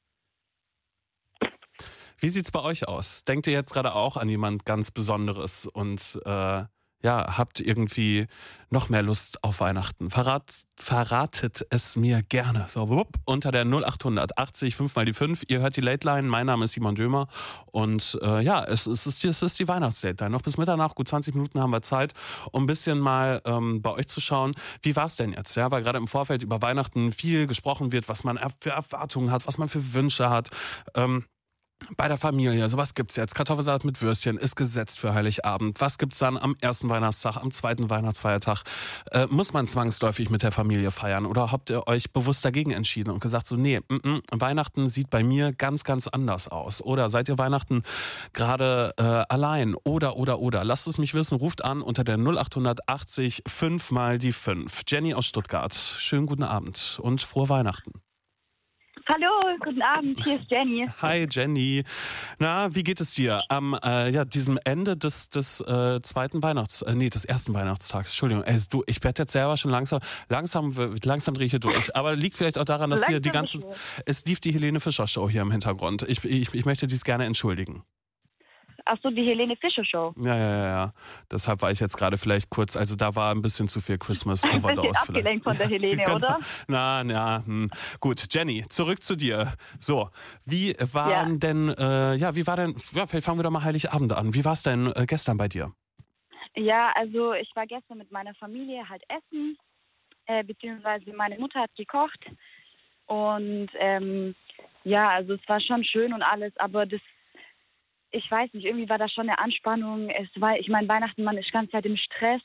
Wie 2.17 2.29
sieht's 2.29 2.51
bei 2.51 2.61
euch 2.61 2.87
aus? 2.87 3.23
Denkt 3.23 3.47
ihr 3.47 3.53
jetzt 3.53 3.73
gerade 3.73 3.95
auch 3.95 4.15
an 4.15 4.29
jemand 4.29 4.63
ganz 4.63 4.91
Besonderes 4.91 5.65
und 5.65 6.21
äh, 6.23 6.65
ja, 7.03 7.37
habt 7.37 7.59
irgendwie 7.59 8.27
noch 8.69 8.89
mehr 8.89 9.01
Lust 9.01 9.43
auf 9.43 9.59
Weihnachten? 9.59 10.09
Verrat, 10.09 10.63
verratet 10.77 11.65
es 11.69 11.95
mir 11.95 12.23
gerne. 12.23 12.65
So, 12.69 12.89
wupp, 12.89 13.17
unter 13.25 13.51
der 13.51 13.65
0800 13.65 14.37
80 14.37 14.75
5 14.75 14.95
mal 14.95 15.05
die 15.05 15.13
5. 15.13 15.43
Ihr 15.47 15.59
hört 15.59 15.75
die 15.75 15.81
Late 15.81 16.07
Line. 16.07 16.27
Mein 16.27 16.45
Name 16.45 16.65
ist 16.65 16.73
Simon 16.73 16.95
Dömer. 16.95 17.27
Und 17.65 18.17
äh, 18.21 18.41
ja, 18.41 18.63
es, 18.63 18.87
es, 18.87 19.05
ist, 19.07 19.25
es 19.25 19.41
ist 19.41 19.59
die 19.59 19.67
Weihnachtsdate. 19.67 20.29
Noch 20.29 20.41
bis 20.41 20.57
Mitternacht, 20.57 20.95
gut 20.95 21.07
20 21.07 21.35
Minuten 21.35 21.59
haben 21.59 21.71
wir 21.71 21.81
Zeit, 21.81 22.13
um 22.51 22.63
ein 22.63 22.67
bisschen 22.67 22.99
mal 22.99 23.41
ähm, 23.45 23.81
bei 23.81 23.91
euch 23.91 24.07
zu 24.07 24.21
schauen. 24.21 24.53
Wie 24.81 24.95
war's 24.95 25.15
denn 25.15 25.33
jetzt? 25.33 25.55
Ja, 25.55 25.71
weil 25.71 25.83
gerade 25.83 25.97
im 25.97 26.07
Vorfeld 26.07 26.43
über 26.43 26.61
Weihnachten 26.61 27.11
viel 27.11 27.47
gesprochen 27.47 27.91
wird, 27.91 28.07
was 28.07 28.23
man 28.23 28.39
für 28.59 28.71
Erwartungen 28.71 29.31
hat, 29.31 29.47
was 29.47 29.57
man 29.57 29.69
für 29.69 29.93
Wünsche 29.93 30.29
hat. 30.29 30.49
Ähm, 30.95 31.25
bei 31.97 32.07
der 32.07 32.17
Familie, 32.17 32.67
so 32.69 32.77
was 32.77 32.93
gibt's 32.93 33.15
jetzt? 33.15 33.35
Kartoffelsalat 33.35 33.85
mit 33.85 34.01
Würstchen 34.01 34.37
ist 34.37 34.55
gesetzt 34.55 34.99
für 34.99 35.13
Heiligabend. 35.13 35.79
Was 35.81 35.97
gibt's 35.97 36.19
dann 36.19 36.37
am 36.37 36.55
ersten 36.61 36.89
Weihnachtstag, 36.89 37.37
am 37.37 37.51
zweiten 37.51 37.89
Weihnachtsfeiertag? 37.89 38.63
Äh, 39.11 39.27
muss 39.29 39.53
man 39.53 39.67
zwangsläufig 39.67 40.29
mit 40.29 40.43
der 40.43 40.51
Familie 40.51 40.91
feiern 40.91 41.25
oder 41.25 41.51
habt 41.51 41.69
ihr 41.69 41.87
euch 41.87 42.11
bewusst 42.11 42.45
dagegen 42.45 42.71
entschieden 42.71 43.11
und 43.11 43.19
gesagt 43.19 43.47
so, 43.47 43.55
nee, 43.55 43.79
mm, 43.79 43.95
mm, 44.09 44.21
Weihnachten 44.31 44.89
sieht 44.89 45.09
bei 45.09 45.23
mir 45.23 45.53
ganz, 45.53 45.83
ganz 45.83 46.07
anders 46.07 46.47
aus? 46.47 46.81
Oder 46.81 47.09
seid 47.09 47.29
ihr 47.29 47.37
Weihnachten 47.37 47.83
gerade 48.33 48.93
äh, 48.97 49.03
allein? 49.03 49.75
Oder, 49.83 50.17
oder, 50.17 50.39
oder? 50.39 50.63
Lasst 50.63 50.87
es 50.87 50.97
mich 50.97 51.13
wissen, 51.13 51.37
ruft 51.37 51.63
an 51.63 51.81
unter 51.81 52.03
der 52.03 52.17
0880 52.17 53.43
5 53.47 53.91
mal 53.91 54.17
die 54.17 54.33
5. 54.33 54.83
Jenny 54.87 55.13
aus 55.13 55.25
Stuttgart, 55.25 55.73
schönen 55.73 56.25
guten 56.25 56.43
Abend 56.43 56.99
und 57.01 57.21
frohe 57.21 57.49
Weihnachten. 57.49 57.91
Hallo, 59.13 59.57
guten 59.59 59.81
Abend, 59.81 60.23
hier 60.23 60.39
ist 60.39 60.49
Jenny. 60.49 60.87
Hi 61.01 61.27
Jenny. 61.29 61.83
Na, 62.39 62.73
wie 62.73 62.81
geht 62.81 63.01
es 63.01 63.13
dir 63.13 63.43
am 63.49 63.77
äh, 63.83 64.09
ja, 64.09 64.23
diesem 64.23 64.57
Ende 64.63 64.95
des, 64.95 65.29
des 65.29 65.59
äh, 65.59 66.01
zweiten 66.01 66.41
Weihnachts, 66.41 66.81
äh, 66.81 66.95
nee, 66.95 67.09
des 67.09 67.25
ersten 67.25 67.53
Weihnachtstags? 67.53 68.11
Entschuldigung, 68.11 68.45
ey, 68.45 68.57
du, 68.69 68.83
ich 68.87 69.03
werde 69.03 69.23
jetzt 69.23 69.33
selber 69.33 69.57
schon 69.57 69.69
langsam, 69.69 69.99
langsam, 70.29 70.73
langsam 71.03 71.33
drehe 71.33 71.47
ich 71.47 71.51
hier 71.51 71.59
durch. 71.59 71.93
Aber 71.93 72.15
liegt 72.15 72.37
vielleicht 72.37 72.57
auch 72.57 72.63
daran, 72.63 72.89
dass 72.89 73.05
hier 73.05 73.19
die 73.19 73.29
Langsam 73.29 73.61
ganze, 73.61 73.81
es 74.05 74.23
lief 74.23 74.39
die 74.39 74.53
Helene 74.53 74.79
Fischer 74.79 75.07
Show 75.07 75.29
hier 75.29 75.41
im 75.41 75.51
Hintergrund. 75.51 76.03
Ich, 76.03 76.23
ich, 76.23 76.53
ich 76.53 76.65
möchte 76.65 76.87
dies 76.87 77.03
gerne 77.03 77.25
entschuldigen. 77.25 77.83
Ach 78.85 78.97
so, 79.03 79.09
die 79.09 79.23
Helene 79.25 79.55
Fischer 79.55 79.85
Show. 79.85 80.13
Ja, 80.23 80.35
ja, 80.37 80.49
ja, 80.57 80.65
ja. 80.67 80.93
Deshalb 81.31 81.61
war 81.61 81.71
ich 81.71 81.79
jetzt 81.79 81.97
gerade 81.97 82.17
vielleicht 82.17 82.49
kurz, 82.49 82.75
also 82.75 82.95
da 82.95 83.15
war 83.15 83.33
ein 83.33 83.41
bisschen 83.41 83.67
zu 83.67 83.79
viel 83.81 83.97
Christmas 83.97 84.43
Ein 84.45 84.59
Overdose. 84.59 84.89
bisschen 84.89 85.15
abgelenkt 85.15 85.43
von 85.43 85.57
der 85.57 85.67
Helene, 85.67 86.03
Genau. 86.03 86.15
oder? 86.15 86.39
Na, 86.67 87.03
na, 87.03 87.43
hm. 87.45 87.69
gut. 87.99 88.25
Jenny, 88.33 88.63
zurück 88.69 89.03
zu 89.03 89.15
dir. 89.15 89.53
So, 89.79 90.09
wie 90.45 90.75
waren 90.93 91.33
Ja. 91.33 91.37
denn, 91.39 91.69
äh, 91.69 92.15
ja, 92.15 92.35
wie 92.35 92.45
war 92.47 92.55
denn, 92.57 92.75
ja, 92.93 93.05
vielleicht 93.07 93.25
fangen 93.25 93.39
wir 93.39 93.43
doch 93.43 93.51
mal 93.51 93.63
Heiligabend 93.63 94.13
an. 94.13 94.33
Wie 94.33 94.43
war 94.45 94.53
es 94.53 94.63
denn 94.63 94.91
äh, 94.95 95.05
gestern 95.05 95.37
bei 95.37 95.47
dir? 95.47 95.71
Ja, 96.55 96.91
also 96.95 97.33
ich 97.33 97.49
war 97.55 97.65
gestern 97.65 97.97
mit 97.99 98.11
meiner 98.11 98.33
Familie 98.35 98.87
halt 98.89 99.03
essen, 99.07 99.57
äh, 100.25 100.43
beziehungsweise 100.43 101.13
meine 101.13 101.37
Mutter 101.39 101.61
hat 101.61 101.71
gekocht. 101.77 102.19
Und 103.07 103.69
ähm, 103.79 104.35
ja, 104.83 105.09
also 105.09 105.33
es 105.33 105.47
war 105.47 105.59
schon 105.61 105.83
schön 105.83 106.13
und 106.13 106.21
alles, 106.23 106.51
aber 106.57 106.85
das, 106.85 107.01
ich 108.11 108.29
weiß 108.29 108.53
nicht, 108.53 108.65
irgendwie 108.65 108.89
war 108.89 108.97
da 108.97 109.07
schon 109.09 109.29
eine 109.29 109.39
Anspannung. 109.39 110.09
Es 110.09 110.29
war, 110.39 110.57
ich 110.57 110.67
meine, 110.67 110.87
Weihnachten, 110.87 111.23
man 111.23 111.37
ist 111.37 111.47
die 111.47 111.51
ganze 111.53 111.71
Zeit 111.71 111.85
im 111.85 111.97
Stress. 111.97 112.41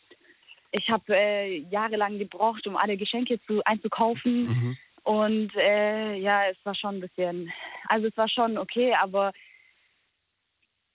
Ich 0.73 0.89
habe 0.91 1.05
äh, 1.17 1.59
jahrelang 1.71 2.19
gebraucht, 2.19 2.67
um 2.67 2.77
alle 2.77 2.97
Geschenke 2.97 3.41
zu, 3.47 3.63
einzukaufen. 3.65 4.77
Und 5.03 5.55
äh, 5.57 6.15
ja, 6.17 6.49
es 6.49 6.57
war 6.65 6.75
schon 6.75 6.97
ein 6.97 7.01
bisschen, 7.01 7.53
also 7.89 8.07
es 8.09 8.17
war 8.17 8.29
schon 8.29 8.59
okay, 8.59 8.95
aber 8.95 9.33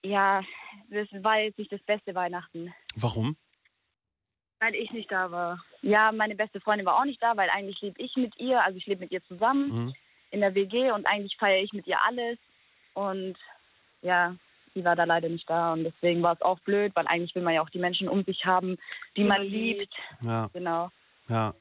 ja, 0.03 0.41
das 0.89 1.07
war 1.23 1.39
jetzt 1.39 1.57
nicht 1.59 1.71
das 1.71 1.81
beste 1.83 2.13
Weihnachten, 2.15 2.73
Warum? 2.95 3.37
weil 4.59 4.75
ich 4.75 4.91
nicht 4.91 5.11
da 5.11 5.31
war. 5.31 5.63
Ja, 5.81 6.11
meine 6.11 6.35
beste 6.35 6.59
Freundin 6.59 6.85
war 6.85 6.99
auch 6.99 7.05
nicht 7.05 7.21
da, 7.21 7.37
weil 7.37 7.49
eigentlich 7.49 7.79
lebe 7.81 8.01
ich 8.01 8.15
mit 8.15 8.37
ihr, 8.39 8.61
also 8.63 8.77
ich 8.77 8.85
lebe 8.85 9.01
mit 9.01 9.11
ihr 9.11 9.23
zusammen 9.23 9.67
Mhm. 9.85 9.93
in 10.31 10.41
der 10.41 10.55
WG 10.55 10.91
und 10.91 11.05
eigentlich 11.05 11.37
feiere 11.37 11.61
ich 11.63 11.71
mit 11.71 11.87
ihr 11.87 12.01
alles. 12.03 12.37
Und 12.93 13.37
ja, 14.01 14.35
die 14.75 14.83
war 14.83 14.95
da 14.95 15.03
leider 15.03 15.29
nicht 15.29 15.49
da 15.49 15.73
und 15.73 15.83
deswegen 15.83 16.23
war 16.23 16.33
es 16.33 16.41
auch 16.41 16.59
blöd, 16.59 16.91
weil 16.95 17.07
eigentlich 17.07 17.35
will 17.35 17.43
man 17.43 17.53
ja 17.53 17.61
auch 17.61 17.69
die 17.69 17.79
Menschen 17.79 18.07
um 18.07 18.23
sich 18.23 18.45
haben, 18.45 18.77
die 19.17 19.23
man 19.23 19.41
liebt. 19.41 19.93
Ja. 20.23 20.49
Genau. 20.53 20.89
Ja. 21.27 21.53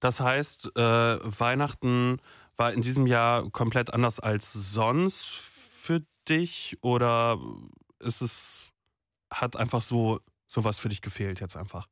Das 0.00 0.20
heißt, 0.20 0.76
äh, 0.76 0.80
Weihnachten 0.80 2.20
war 2.56 2.72
in 2.72 2.80
diesem 2.80 3.06
Jahr 3.06 3.48
komplett 3.50 3.92
anders 3.92 4.20
als 4.20 4.52
sonst 4.52 5.28
für 5.28 6.02
dich 6.28 6.76
oder 6.82 7.38
ist 8.00 8.20
es, 8.20 8.72
hat 9.32 9.56
einfach 9.56 9.80
so 9.80 10.20
sowas 10.46 10.78
für 10.78 10.88
dich 10.88 11.02
gefehlt 11.02 11.40
jetzt 11.40 11.56
einfach? 11.56 11.88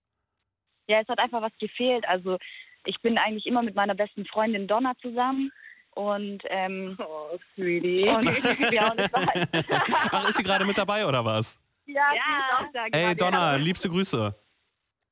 Ja, 0.87 1.01
es 1.01 1.09
hat 1.09 1.19
einfach 1.19 1.41
was 1.41 1.57
gefehlt. 1.59 2.07
Also 2.09 2.39
ich 2.85 3.01
bin 3.01 3.19
eigentlich 3.19 3.47
immer 3.47 3.62
mit 3.62 3.75
meiner 3.75 3.95
besten 3.95 4.27
Freundin 4.27 4.67
Donna 4.67 4.95
zusammen. 5.01 5.53
Und 5.95 6.43
ähm, 6.49 6.97
oh, 7.01 7.39
sweetie. 7.55 8.09
Und, 8.09 8.73
ja, 8.73 8.93
und 8.93 9.01
halt, 9.01 9.49
Ach, 10.12 10.29
ist 10.29 10.37
sie 10.37 10.43
gerade 10.43 10.65
mit 10.65 10.79
dabei 10.79 11.07
oder 11.07 11.25
was? 11.25 11.59
ja, 11.87 12.03
sie 12.12 12.19
ist 12.19 12.69
auch 12.69 12.73
da. 12.73 12.85
Ey, 12.87 12.91
gerade. 12.91 13.17
Donna, 13.17 13.57
liebste 13.57 13.89
Grüße. 13.89 14.35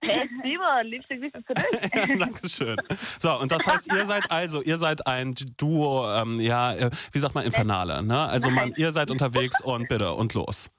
Hey, 0.01 0.29
Simon, 0.43 0.87
liebste 0.87 1.19
Grüße 1.19 1.45
zurück. 1.45 2.19
Dankeschön. 2.21 2.77
So, 3.19 3.37
und 3.41 3.51
das 3.51 3.67
heißt, 3.67 3.93
ihr 3.93 4.05
seid 4.05 4.31
also, 4.31 4.63
ihr 4.63 4.79
seid 4.79 5.05
ein 5.09 5.35
Duo, 5.57 6.09
ähm, 6.09 6.41
ja, 6.41 6.73
äh, 6.75 6.91
wie 7.11 7.19
sagt 7.19 7.35
man, 7.35 7.45
Infernale, 7.45 8.03
ne? 8.05 8.21
Also 8.29 8.49
man, 8.49 8.73
ihr 8.77 8.93
seid 8.93 9.11
unterwegs 9.11 9.61
und 9.61 9.89
bitte, 9.89 10.13
und 10.13 10.35
los. 10.35 10.71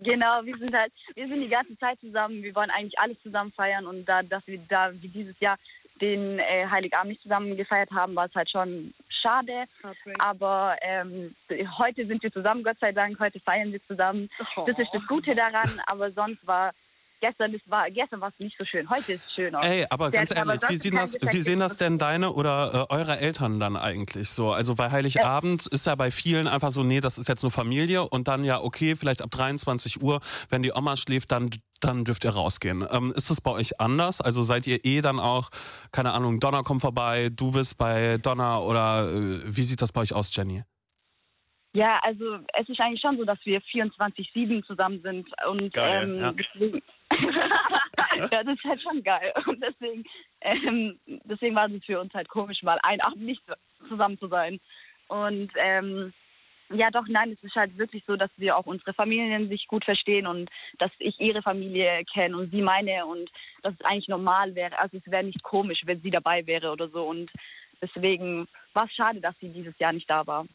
Genau, 0.00 0.44
wir 0.44 0.56
sind 0.58 0.74
halt, 0.74 0.92
wir 1.14 1.28
sind 1.28 1.40
die 1.40 1.48
ganze 1.48 1.76
Zeit 1.78 1.98
zusammen. 2.00 2.42
Wir 2.42 2.54
wollen 2.54 2.70
eigentlich 2.70 2.98
alles 2.98 3.16
zusammen 3.22 3.52
feiern 3.52 3.86
und 3.86 4.04
da, 4.06 4.22
dass 4.22 4.46
wir 4.46 4.58
da 4.68 4.92
wie 4.92 5.08
dieses 5.08 5.38
Jahr 5.40 5.56
den 6.00 6.38
äh, 6.38 6.66
Heiligabend 6.70 7.10
nicht 7.10 7.22
zusammen 7.22 7.56
gefeiert 7.56 7.90
haben, 7.90 8.14
war 8.14 8.26
es 8.26 8.34
halt 8.34 8.50
schon 8.50 8.94
schade. 9.20 9.64
Aber 10.18 10.76
ähm, 10.80 11.34
heute 11.78 12.06
sind 12.06 12.22
wir 12.22 12.32
zusammen, 12.32 12.62
Gott 12.62 12.78
sei 12.80 12.92
Dank. 12.92 13.18
Heute 13.20 13.40
feiern 13.40 13.72
wir 13.72 13.82
zusammen. 13.86 14.28
Das 14.66 14.78
ist 14.78 14.90
das 14.92 15.06
Gute 15.06 15.34
daran. 15.34 15.80
Aber 15.86 16.12
sonst 16.12 16.46
war 16.46 16.72
gestern, 17.20 17.52
das 17.52 17.60
war 17.66 17.90
gestern 17.90 18.20
war 18.20 18.28
es 18.30 18.38
nicht 18.38 18.56
so 18.58 18.64
schön. 18.64 18.88
Heute 18.88 19.14
ist 19.14 19.22
es 19.26 19.34
schöner. 19.34 19.62
Ey, 19.62 19.86
aber 19.90 20.10
ganz 20.10 20.32
aber 20.32 20.54
ehrlich, 20.54 20.62
wie 20.68 20.76
sonst 20.76 20.82
sehen, 20.82 20.94
das, 20.96 21.34
wie 21.34 21.42
sehen 21.42 21.60
das 21.60 21.76
denn 21.76 21.98
deine 21.98 22.32
oder 22.32 22.88
äh, 22.90 22.94
eure 22.94 23.18
Eltern 23.18 23.60
dann 23.60 23.76
eigentlich 23.76 24.30
so? 24.30 24.52
Also 24.52 24.74
bei 24.74 24.90
Heiligabend 24.90 25.66
ist 25.66 25.86
ja 25.86 25.94
bei 25.94 26.10
vielen 26.10 26.46
einfach 26.46 26.70
so, 26.70 26.82
nee, 26.82 27.00
das 27.00 27.18
ist 27.18 27.28
jetzt 27.28 27.42
nur 27.42 27.52
Familie 27.52 28.08
und 28.08 28.28
dann 28.28 28.44
ja, 28.44 28.60
okay, 28.60 28.96
vielleicht 28.96 29.22
ab 29.22 29.30
23 29.30 30.02
Uhr, 30.02 30.20
wenn 30.48 30.62
die 30.62 30.72
Oma 30.72 30.96
schläft, 30.96 31.32
dann, 31.32 31.50
dann 31.80 32.04
dürft 32.04 32.24
ihr 32.24 32.30
rausgehen. 32.30 32.86
Ähm, 32.90 33.12
ist 33.16 33.30
das 33.30 33.40
bei 33.40 33.50
euch 33.50 33.80
anders? 33.80 34.20
Also 34.20 34.42
seid 34.42 34.66
ihr 34.66 34.84
eh 34.84 35.00
dann 35.00 35.18
auch, 35.18 35.50
keine 35.92 36.12
Ahnung, 36.12 36.40
Donna 36.40 36.62
kommt 36.62 36.80
vorbei, 36.80 37.30
du 37.30 37.52
bist 37.52 37.78
bei 37.78 38.18
Donna 38.18 38.58
oder 38.60 39.10
äh, 39.10 39.40
wie 39.44 39.62
sieht 39.62 39.82
das 39.82 39.92
bei 39.92 40.02
euch 40.02 40.12
aus, 40.12 40.34
Jenny? 40.34 40.62
Ja, 41.74 41.98
also 42.02 42.38
es 42.58 42.68
ist 42.68 42.80
eigentlich 42.80 43.00
schon 43.00 43.16
so, 43.18 43.24
dass 43.24 43.38
wir 43.44 43.60
24-7 43.60 44.64
zusammen 44.64 45.00
sind. 45.02 45.28
Und 45.46 45.72
Geil, 45.72 46.04
ähm, 46.04 46.20
ja. 46.20 46.32
deswegen. 46.32 46.82
ja, 48.30 48.44
das 48.44 48.56
ist 48.56 48.64
halt 48.64 48.82
schon 48.82 49.02
geil. 49.02 49.32
Und 49.46 49.62
deswegen, 49.62 50.04
ähm, 50.40 50.98
deswegen 51.06 51.54
war 51.54 51.70
es 51.70 51.84
für 51.84 52.00
uns 52.00 52.12
halt 52.14 52.28
komisch, 52.28 52.62
mal 52.62 52.78
einen 52.82 53.00
Abend 53.00 53.22
nicht 53.22 53.42
zusammen 53.88 54.18
zu 54.18 54.28
sein. 54.28 54.60
Und 55.08 55.50
ähm, 55.56 56.12
ja, 56.70 56.90
doch, 56.90 57.06
nein, 57.08 57.32
es 57.32 57.42
ist 57.42 57.54
halt 57.54 57.78
wirklich 57.78 58.04
so, 58.06 58.16
dass 58.16 58.30
wir 58.36 58.56
auch 58.56 58.66
unsere 58.66 58.92
Familien 58.92 59.48
sich 59.48 59.66
gut 59.68 59.84
verstehen 59.84 60.26
und 60.26 60.50
dass 60.78 60.90
ich 60.98 61.18
ihre 61.18 61.40
Familie 61.40 62.04
kenne 62.12 62.36
und 62.36 62.50
sie 62.50 62.60
meine 62.60 63.06
und 63.06 63.30
dass 63.62 63.74
es 63.74 63.84
eigentlich 63.86 64.08
normal 64.08 64.54
wäre. 64.54 64.78
Also 64.78 64.98
es 64.98 65.10
wäre 65.10 65.24
nicht 65.24 65.42
komisch, 65.42 65.80
wenn 65.86 66.02
sie 66.02 66.10
dabei 66.10 66.46
wäre 66.46 66.70
oder 66.70 66.88
so. 66.88 67.06
Und 67.06 67.30
deswegen 67.80 68.48
war 68.74 68.84
es 68.84 68.92
schade, 68.92 69.20
dass 69.20 69.38
sie 69.38 69.48
dieses 69.48 69.78
Jahr 69.78 69.94
nicht 69.94 70.10
da 70.10 70.26
war. 70.26 70.46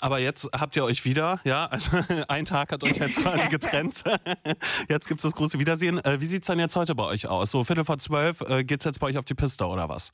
Aber 0.00 0.18
jetzt 0.18 0.50
habt 0.58 0.76
ihr 0.76 0.84
euch 0.84 1.04
wieder, 1.04 1.40
ja, 1.44 1.66
also 1.66 1.98
ein 2.28 2.44
Tag 2.44 2.72
hat 2.72 2.82
euch 2.84 2.96
jetzt 2.98 3.22
quasi 3.22 3.48
getrennt. 3.50 4.02
Jetzt 4.88 5.08
gibt's 5.08 5.22
das 5.22 5.34
große 5.34 5.58
Wiedersehen. 5.58 5.98
Äh, 6.04 6.20
wie 6.20 6.26
sieht's 6.26 6.46
dann 6.46 6.58
jetzt 6.58 6.76
heute 6.76 6.94
bei 6.94 7.04
euch 7.04 7.28
aus? 7.28 7.50
So 7.50 7.64
Viertel 7.64 7.84
vor 7.84 7.98
zwölf 7.98 8.40
äh, 8.42 8.64
geht's 8.64 8.84
jetzt 8.84 8.98
bei 9.00 9.08
euch 9.08 9.18
auf 9.18 9.24
die 9.24 9.34
Piste 9.34 9.66
oder 9.66 9.88
was? 9.88 10.12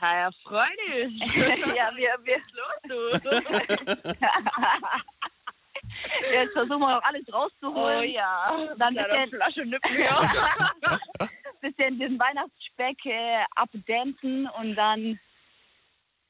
Ja, 0.00 0.30
Freude. 0.42 1.08
ja, 1.76 1.90
wir, 1.94 2.16
wir 2.24 2.40
los, 2.54 3.22
du. 3.22 3.32
Jetzt 6.32 6.52
versuchen 6.52 6.80
wir 6.80 6.94
noch 6.96 7.02
alles 7.02 7.32
rauszuholen. 7.32 7.98
Oh 7.98 8.02
ja. 8.02 8.74
Dann 8.78 8.94
Ja, 8.94 9.02
bisschen, 9.04 9.30
Flasche 9.30 9.64
nippen 9.66 9.96
wir. 9.96 11.28
bisschen 11.60 11.98
den 11.98 12.18
Weihnachtsspeck 12.18 13.04
äh, 13.06 13.44
abdancen 13.56 14.48
und 14.58 14.74
dann 14.74 15.18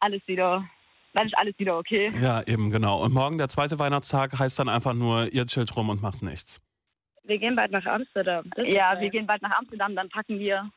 alles 0.00 0.22
wieder, 0.26 0.64
dann 1.12 1.26
ist 1.26 1.36
alles 1.36 1.58
wieder 1.58 1.76
okay. 1.78 2.12
Ja, 2.20 2.42
eben, 2.46 2.70
genau. 2.70 3.02
Und 3.02 3.12
morgen, 3.12 3.38
der 3.38 3.48
zweite 3.48 3.78
Weihnachtstag, 3.78 4.38
heißt 4.38 4.58
dann 4.58 4.68
einfach 4.68 4.94
nur, 4.94 5.32
ihr 5.32 5.46
chillt 5.46 5.76
rum 5.76 5.88
und 5.88 6.02
macht 6.02 6.22
nichts. 6.22 6.60
Wir 7.24 7.38
gehen 7.38 7.56
bald 7.56 7.70
nach 7.72 7.84
Amsterdam. 7.86 8.44
Ja, 8.56 8.94
geil. 8.94 9.02
wir 9.02 9.10
gehen 9.10 9.26
bald 9.26 9.42
nach 9.42 9.56
Amsterdam, 9.58 9.94
dann 9.94 10.08
packen 10.08 10.38
wir 10.38 10.70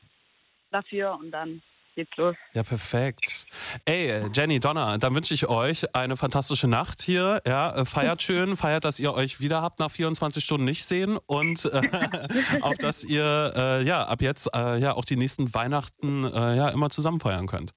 dafür 0.70 1.16
und 1.20 1.30
dann 1.30 1.62
geht's 1.94 2.16
los. 2.16 2.36
Ja, 2.52 2.62
perfekt. 2.62 3.46
Ey, 3.84 4.24
Jenny, 4.32 4.60
Donna, 4.60 4.98
dann 4.98 5.14
wünsche 5.14 5.32
ich 5.32 5.48
euch 5.48 5.94
eine 5.94 6.16
fantastische 6.16 6.68
Nacht 6.68 7.02
hier. 7.02 7.40
Ja, 7.46 7.74
äh, 7.74 7.84
feiert 7.84 8.22
schön, 8.22 8.56
feiert, 8.56 8.84
dass 8.84 8.98
ihr 8.98 9.14
euch 9.14 9.40
wieder 9.40 9.62
habt 9.62 9.78
nach 9.78 9.90
24 9.90 10.44
Stunden 10.44 10.64
nicht 10.64 10.84
sehen 10.84 11.18
und 11.26 11.64
äh, 11.66 11.80
auf 12.60 12.76
dass 12.78 13.04
ihr 13.04 13.52
äh, 13.56 13.84
ja 13.84 14.04
ab 14.04 14.20
jetzt 14.20 14.50
äh, 14.54 14.78
ja 14.78 14.94
auch 14.94 15.04
die 15.04 15.16
nächsten 15.16 15.54
Weihnachten 15.54 16.24
äh, 16.24 16.56
ja 16.56 16.68
immer 16.68 16.90
zusammen 16.90 17.20
feiern 17.20 17.46
könnt. 17.46 17.72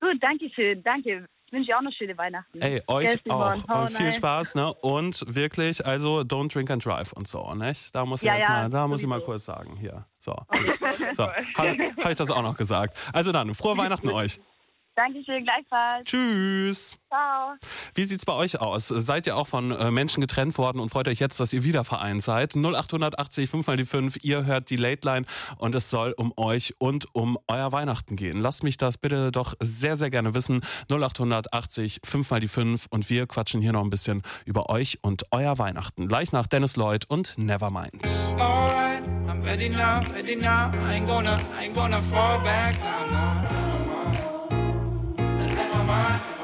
Gut, 0.00 0.16
danke 0.20 0.48
schön, 0.54 0.82
danke. 0.82 1.26
Ich 1.50 1.54
wünsche 1.54 1.66
dir 1.66 1.78
auch 1.78 1.82
noch 1.82 1.92
schöne 1.92 2.16
Weihnachten. 2.16 2.62
Ey, 2.62 2.80
euch 2.86 3.10
Simon? 3.24 3.64
auch. 3.68 3.82
Und 3.82 3.96
viel. 3.96 4.12
Spaß, 4.12 4.54
ne? 4.54 4.72
Und 4.72 5.34
wirklich, 5.34 5.84
also 5.84 6.20
don't 6.20 6.52
drink 6.52 6.70
and 6.70 6.84
drive 6.84 7.12
und 7.12 7.26
so, 7.26 7.52
nicht? 7.54 7.92
Da 7.92 8.04
muss 8.06 8.22
ich 8.22 8.28
Ja, 8.28 8.36
jetzt 8.36 8.48
mal, 8.48 8.70
da 8.70 8.86
muss 8.86 9.02
ich 9.02 9.08
mal 9.08 9.20
kurz 9.20 9.46
sagen. 9.46 9.76
Hier. 9.76 10.06
So. 10.20 10.32
So, 11.14 11.24
habe 11.56 11.92
hab 11.96 12.10
ich 12.12 12.16
das 12.16 12.30
auch 12.30 12.42
noch 12.42 12.56
gesagt. 12.56 12.96
Also 13.12 13.32
dann, 13.32 13.52
frohe 13.56 13.76
Weihnachten 13.76 14.10
euch. 14.10 14.38
Dankeschön, 15.00 15.44
gleichfalls. 15.44 16.04
Tschüss. 16.04 16.98
Ciao. 17.08 17.54
Wie 17.94 18.04
sieht's 18.04 18.26
bei 18.26 18.34
euch 18.34 18.60
aus? 18.60 18.88
Seid 18.88 19.26
ihr 19.26 19.36
auch 19.36 19.46
von 19.46 19.70
äh, 19.70 19.90
Menschen 19.90 20.20
getrennt 20.20 20.58
worden 20.58 20.78
und 20.78 20.90
freut 20.90 21.08
euch 21.08 21.18
jetzt, 21.18 21.40
dass 21.40 21.52
ihr 21.52 21.64
wieder 21.64 21.84
vereint 21.84 22.22
seid? 22.22 22.54
0880 22.54 23.48
5 23.48 23.66
mal 23.66 23.76
die 23.76 23.86
5, 23.86 24.18
ihr 24.22 24.44
hört 24.44 24.70
die 24.70 24.76
Late 24.76 25.08
Line 25.08 25.26
und 25.56 25.74
es 25.74 25.90
soll 25.90 26.12
um 26.12 26.32
euch 26.36 26.74
und 26.78 27.06
um 27.14 27.38
euer 27.48 27.72
Weihnachten 27.72 28.16
gehen. 28.16 28.40
Lasst 28.40 28.62
mich 28.62 28.76
das 28.76 28.98
bitte 28.98 29.32
doch 29.32 29.54
sehr, 29.60 29.96
sehr 29.96 30.10
gerne 30.10 30.34
wissen. 30.34 30.60
0880 30.90 32.00
5 32.04 32.30
mal 32.30 32.40
die 32.40 32.48
5 32.48 32.86
und 32.90 33.08
wir 33.08 33.26
quatschen 33.26 33.62
hier 33.62 33.72
noch 33.72 33.82
ein 33.82 33.90
bisschen 33.90 34.22
über 34.44 34.68
euch 34.68 34.98
und 35.02 35.24
euer 35.30 35.58
Weihnachten. 35.58 36.08
Gleich 36.08 36.32
nach 36.32 36.46
Dennis 36.46 36.76
Lloyd 36.76 37.06
und 37.08 37.38
Nevermind. 37.38 38.06
Alright, 38.38 39.02
I'm 39.26 39.42
ready 39.44 39.68
now, 39.68 40.00
ready 40.14 40.36
now. 40.36 40.70
I 40.88 40.98
ain't 40.98 41.06
gonna, 41.06 41.36
I 41.58 41.66
ain't 41.66 41.74
gonna 41.74 42.02
fall 42.02 42.38
back. 42.40 42.74
Mind. 43.10 43.50
Never 43.50 43.59
mind. 45.90 46.39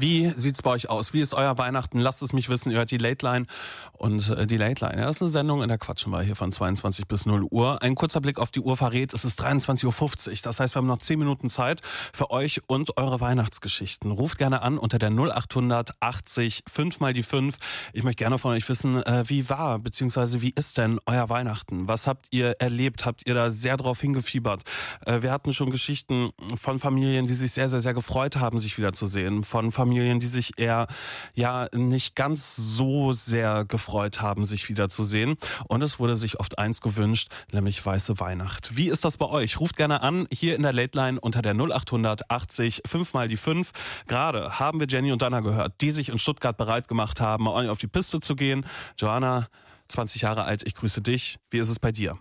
Wie 0.00 0.32
sieht's 0.34 0.62
bei 0.62 0.70
euch 0.70 0.88
aus? 0.88 1.12
Wie 1.12 1.20
ist 1.20 1.34
euer 1.34 1.58
Weihnachten? 1.58 1.98
Lasst 1.98 2.22
es 2.22 2.32
mich 2.32 2.48
wissen. 2.48 2.70
Ihr 2.70 2.78
hört 2.78 2.90
die 2.90 2.96
Late 2.96 3.26
Line. 3.26 3.44
Und 3.92 4.30
äh, 4.30 4.46
die 4.46 4.56
Late 4.56 4.86
Line, 4.86 5.02
ja, 5.02 5.10
ist 5.10 5.20
eine 5.20 5.28
Sendung, 5.28 5.62
in 5.62 5.68
der 5.68 5.76
quatschen 5.76 6.10
wir 6.10 6.22
hier 6.22 6.36
von 6.36 6.50
22 6.50 7.06
bis 7.06 7.26
0 7.26 7.46
Uhr. 7.50 7.82
Ein 7.82 7.94
kurzer 7.96 8.22
Blick 8.22 8.38
auf 8.38 8.50
die 8.50 8.60
Uhr 8.60 8.78
verrät, 8.78 9.12
es 9.12 9.26
ist 9.26 9.42
23.50 9.42 9.84
Uhr. 9.84 10.34
Das 10.42 10.58
heißt, 10.58 10.74
wir 10.74 10.78
haben 10.78 10.86
noch 10.86 11.00
10 11.00 11.18
Minuten 11.18 11.50
Zeit 11.50 11.82
für 11.84 12.30
euch 12.30 12.62
und 12.66 12.96
eure 12.96 13.20
Weihnachtsgeschichten. 13.20 14.10
Ruft 14.10 14.38
gerne 14.38 14.62
an 14.62 14.78
unter 14.78 14.98
der 14.98 15.10
0800 15.10 15.90
80 16.00 16.64
5 16.66 17.00
mal 17.00 17.12
die 17.12 17.22
5. 17.22 17.58
Ich 17.92 18.02
möchte 18.02 18.24
gerne 18.24 18.38
von 18.38 18.52
euch 18.52 18.66
wissen, 18.70 19.02
äh, 19.02 19.24
wie 19.26 19.50
war, 19.50 19.78
beziehungsweise 19.78 20.40
wie 20.40 20.54
ist 20.56 20.78
denn 20.78 20.98
euer 21.04 21.28
Weihnachten? 21.28 21.88
Was 21.88 22.06
habt 22.06 22.28
ihr 22.30 22.56
erlebt? 22.58 23.04
Habt 23.04 23.26
ihr 23.26 23.34
da 23.34 23.50
sehr 23.50 23.76
drauf 23.76 24.00
hingefiebert? 24.00 24.62
Äh, 25.04 25.20
wir 25.20 25.30
hatten 25.30 25.52
schon 25.52 25.70
Geschichten 25.70 26.30
von 26.56 26.78
Familien, 26.78 27.26
die 27.26 27.34
sich 27.34 27.52
sehr, 27.52 27.68
sehr, 27.68 27.80
sehr 27.80 27.92
gefreut 27.92 28.36
haben, 28.36 28.58
sich 28.58 28.78
wiederzusehen. 28.78 29.42
Von 29.42 29.72
Familien, 29.72 29.89
die 29.92 30.26
sich 30.26 30.58
eher, 30.58 30.86
ja, 31.34 31.68
nicht 31.72 32.16
ganz 32.16 32.56
so 32.56 33.12
sehr 33.12 33.64
gefreut 33.64 34.20
haben, 34.20 34.44
sich 34.44 34.68
wiederzusehen. 34.68 35.36
Und 35.68 35.82
es 35.82 35.98
wurde 35.98 36.16
sich 36.16 36.40
oft 36.40 36.58
eins 36.58 36.80
gewünscht, 36.80 37.28
nämlich 37.52 37.84
weiße 37.84 38.20
Weihnacht. 38.20 38.76
Wie 38.76 38.88
ist 38.88 39.04
das 39.04 39.16
bei 39.16 39.26
euch? 39.26 39.60
Ruft 39.60 39.76
gerne 39.76 40.02
an, 40.02 40.26
hier 40.32 40.56
in 40.56 40.62
der 40.62 40.72
Late 40.72 40.96
Line 40.98 41.20
unter 41.20 41.42
der 41.42 41.54
0800 41.54 42.30
80 42.30 42.82
5 42.86 43.14
mal 43.14 43.28
die 43.28 43.36
5. 43.36 43.70
Gerade 44.06 44.58
haben 44.58 44.80
wir 44.80 44.86
Jenny 44.88 45.12
und 45.12 45.22
Dana 45.22 45.40
gehört, 45.40 45.80
die 45.80 45.90
sich 45.90 46.08
in 46.08 46.18
Stuttgart 46.18 46.56
bereit 46.56 46.88
gemacht 46.88 47.20
haben, 47.20 47.48
auf 47.48 47.78
die 47.78 47.86
Piste 47.86 48.20
zu 48.20 48.36
gehen. 48.36 48.64
Joanna, 48.98 49.48
20 49.88 50.22
Jahre 50.22 50.44
alt, 50.44 50.62
ich 50.64 50.74
grüße 50.74 51.02
dich. 51.02 51.38
Wie 51.50 51.58
ist 51.58 51.68
es 51.68 51.78
bei 51.78 51.92
dir? 51.92 52.18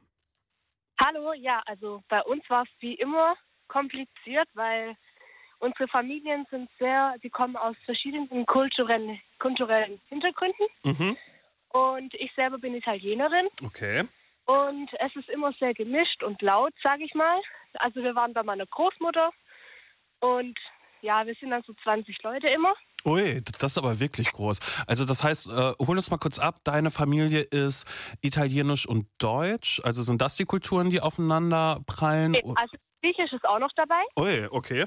Hallo, 0.99 1.33
ja, 1.33 1.61
also 1.65 2.03
bei 2.09 2.21
uns 2.23 2.43
war 2.49 2.63
es 2.63 2.69
wie 2.79 2.95
immer 2.95 3.35
kompliziert, 3.67 4.49
weil 4.53 4.95
unsere 5.59 5.87
Familien 5.87 6.45
sind 6.49 6.69
sehr, 6.79 7.15
sie 7.21 7.29
kommen 7.29 7.55
aus 7.55 7.75
verschiedenen 7.85 8.45
kulturellen, 8.45 9.19
kulturellen 9.39 9.99
Hintergründen 10.07 10.65
Mhm. 10.83 11.17
und 11.69 12.13
ich 12.15 12.31
selber 12.35 12.57
bin 12.57 12.73
Italienerin 12.75 13.47
Okay. 13.63 14.03
und 14.45 14.89
es 14.99 15.15
ist 15.15 15.29
immer 15.29 15.53
sehr 15.59 15.73
gemischt 15.73 16.23
und 16.23 16.41
laut, 16.41 16.73
sage 16.81 17.03
ich 17.03 17.13
mal. 17.13 17.39
Also 17.73 18.01
wir 18.03 18.15
waren 18.15 18.33
bei 18.33 18.43
meiner 18.43 18.65
Großmutter 18.65 19.31
und 20.21 20.57
ja, 21.01 21.25
wir 21.25 21.35
sind 21.35 21.51
dann 21.51 21.63
so 21.65 21.73
20 21.83 22.21
Leute 22.23 22.47
immer 22.49 22.73
Ui, 23.05 23.41
das 23.41 23.71
ist 23.71 23.77
aber 23.77 23.97
wirklich 24.01 24.29
groß. 24.33 24.59
Also 24.85 25.05
das 25.05 25.23
heißt, 25.23 25.47
äh, 25.47 25.71
hol 25.79 25.95
uns 25.95 26.11
mal 26.11 26.17
kurz 26.17 26.37
ab, 26.37 26.55
deine 26.65 26.91
Familie 26.91 27.39
ist 27.43 27.87
italienisch 28.21 28.85
und 28.85 29.07
deutsch. 29.19 29.79
Also 29.85 30.01
sind 30.01 30.19
das 30.19 30.35
die 30.35 30.43
Kulturen, 30.43 30.89
die 30.89 30.99
aufeinander 30.99 31.79
prallen? 31.87 32.35
Also 32.35 32.75
Griechisch 33.01 33.31
ist 33.31 33.45
auch 33.45 33.59
noch 33.59 33.71
dabei. 33.77 34.01
Ui, 34.17 34.47
okay. 34.51 34.85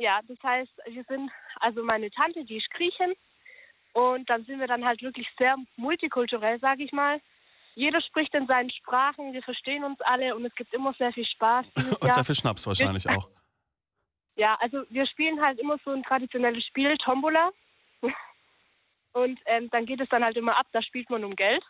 Ja, 0.00 0.20
das 0.26 0.38
heißt, 0.42 0.72
wir 0.86 1.04
sind, 1.04 1.30
also 1.56 1.84
meine 1.84 2.10
Tante, 2.10 2.42
die 2.44 2.56
ist 2.56 2.70
Griechin. 2.70 3.12
Und 3.92 4.30
dann 4.30 4.44
sind 4.46 4.58
wir 4.58 4.66
dann 4.66 4.84
halt 4.84 5.02
wirklich 5.02 5.28
sehr 5.36 5.56
multikulturell, 5.76 6.58
sage 6.58 6.84
ich 6.84 6.92
mal. 6.92 7.20
Jeder 7.74 8.00
spricht 8.00 8.34
in 8.34 8.46
seinen 8.46 8.70
Sprachen, 8.70 9.34
wir 9.34 9.42
verstehen 9.42 9.84
uns 9.84 10.00
alle 10.00 10.34
und 10.34 10.44
es 10.46 10.54
gibt 10.54 10.72
immer 10.72 10.94
sehr 10.94 11.12
viel 11.12 11.26
Spaß. 11.26 11.66
Und 11.76 12.04
Jahr. 12.04 12.14
sehr 12.14 12.24
viel 12.24 12.34
Schnaps 12.34 12.66
wahrscheinlich 12.66 13.08
auch. 13.08 13.28
Ja, 14.36 14.56
also 14.60 14.84
wir 14.88 15.06
spielen 15.06 15.42
halt 15.42 15.58
immer 15.58 15.76
so 15.84 15.90
ein 15.90 16.02
traditionelles 16.02 16.64
Spiel, 16.64 16.96
Tombola. 17.04 17.50
Und 19.12 19.38
ähm, 19.44 19.68
dann 19.70 19.84
geht 19.84 20.00
es 20.00 20.08
dann 20.08 20.24
halt 20.24 20.36
immer 20.36 20.56
ab, 20.56 20.66
da 20.72 20.80
spielt 20.80 21.10
man 21.10 21.24
um 21.24 21.36
Geld. 21.36 21.62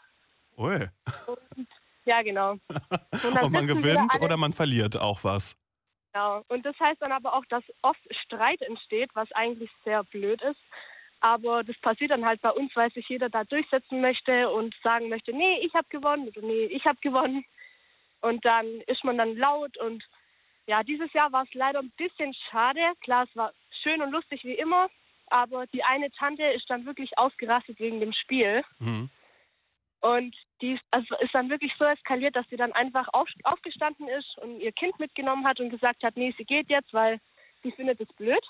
Ui. 0.57 0.86
Ja, 2.05 2.23
genau. 2.23 2.52
Und, 2.52 3.43
Ob 3.43 3.51
man 3.51 3.66
gewinnt 3.66 4.15
oder 4.20 4.36
man 4.36 4.52
verliert 4.52 4.97
auch 4.97 5.24
was. 5.24 5.60
Genau. 6.12 6.45
Und 6.49 6.66
das 6.66 6.78
heißt 6.78 7.01
dann 7.01 7.12
aber 7.12 7.35
auch, 7.35 7.45
dass 7.47 7.62
oft 7.82 8.01
Streit 8.24 8.61
entsteht, 8.62 9.11
was 9.15 9.31
eigentlich 9.32 9.70
sehr 9.85 10.03
blöd 10.05 10.43
ist. 10.43 10.61
Aber 11.20 11.62
das 11.62 11.78
passiert 11.81 12.11
dann 12.11 12.24
halt 12.24 12.41
bei 12.41 12.51
uns, 12.51 12.74
weil 12.74 12.91
sich 12.93 13.09
jeder 13.09 13.28
da 13.28 13.45
durchsetzen 13.45 14.01
möchte 14.01 14.49
und 14.51 14.74
sagen 14.82 15.09
möchte, 15.09 15.32
nee, 15.32 15.59
ich 15.61 15.74
habe 15.74 15.87
gewonnen 15.91 16.28
oder 16.28 16.41
nee, 16.41 16.65
ich 16.65 16.85
habe 16.87 16.99
gewonnen. 17.03 17.45
Und 18.23 18.45
dann 18.45 18.66
ist 18.87 19.05
man 19.05 19.19
dann 19.19 19.37
laut 19.37 19.77
und 19.78 20.03
ja, 20.66 20.82
dieses 20.82 21.12
Jahr 21.12 21.32
war 21.32 21.45
es 21.45 21.55
leider 21.55 21.81
ein 21.81 21.93
bisschen 21.97 22.35
schade. 22.51 22.81
Klar, 23.03 23.27
es 23.28 23.37
war 23.37 23.53
schön 23.82 24.01
und 24.03 24.12
lustig 24.12 24.45
wie 24.45 24.55
immer, 24.55 24.89
aber 25.27 25.66
die 25.66 25.82
eine 25.85 26.11
Tante 26.12 26.45
ist 26.45 26.69
dann 26.69 26.87
wirklich 26.87 27.19
ausgerastet 27.19 27.78
wegen 27.81 28.01
dem 28.01 28.12
Spiel. 28.12 28.62
Mhm. 28.78 29.11
Und 30.01 30.35
die 30.62 30.72
ist- 30.72 30.82
also 30.90 31.14
ist 31.20 31.35
dann 31.35 31.51
wirklich 31.51 31.72
so 31.78 31.85
eskaliert, 31.85 32.35
dass 32.36 32.47
sie 32.48 32.56
dann 32.56 32.72
einfach 32.72 33.06
auf, 33.12 33.28
aufgestanden 33.44 34.09
ist 34.09 34.39
und 34.39 34.60
ihr 34.60 34.72
Kind 34.72 34.98
mitgenommen 34.98 35.47
hat 35.47 35.60
und 35.60 35.70
gesagt 35.70 36.02
hat, 36.02 36.16
nee, 36.16 36.35
sie 36.39 36.44
geht 36.44 36.68
jetzt, 36.70 36.93
weil 36.93 37.20
sie 37.62 37.72
findet 37.72 38.01
es 38.01 38.09
blöd. 38.16 38.43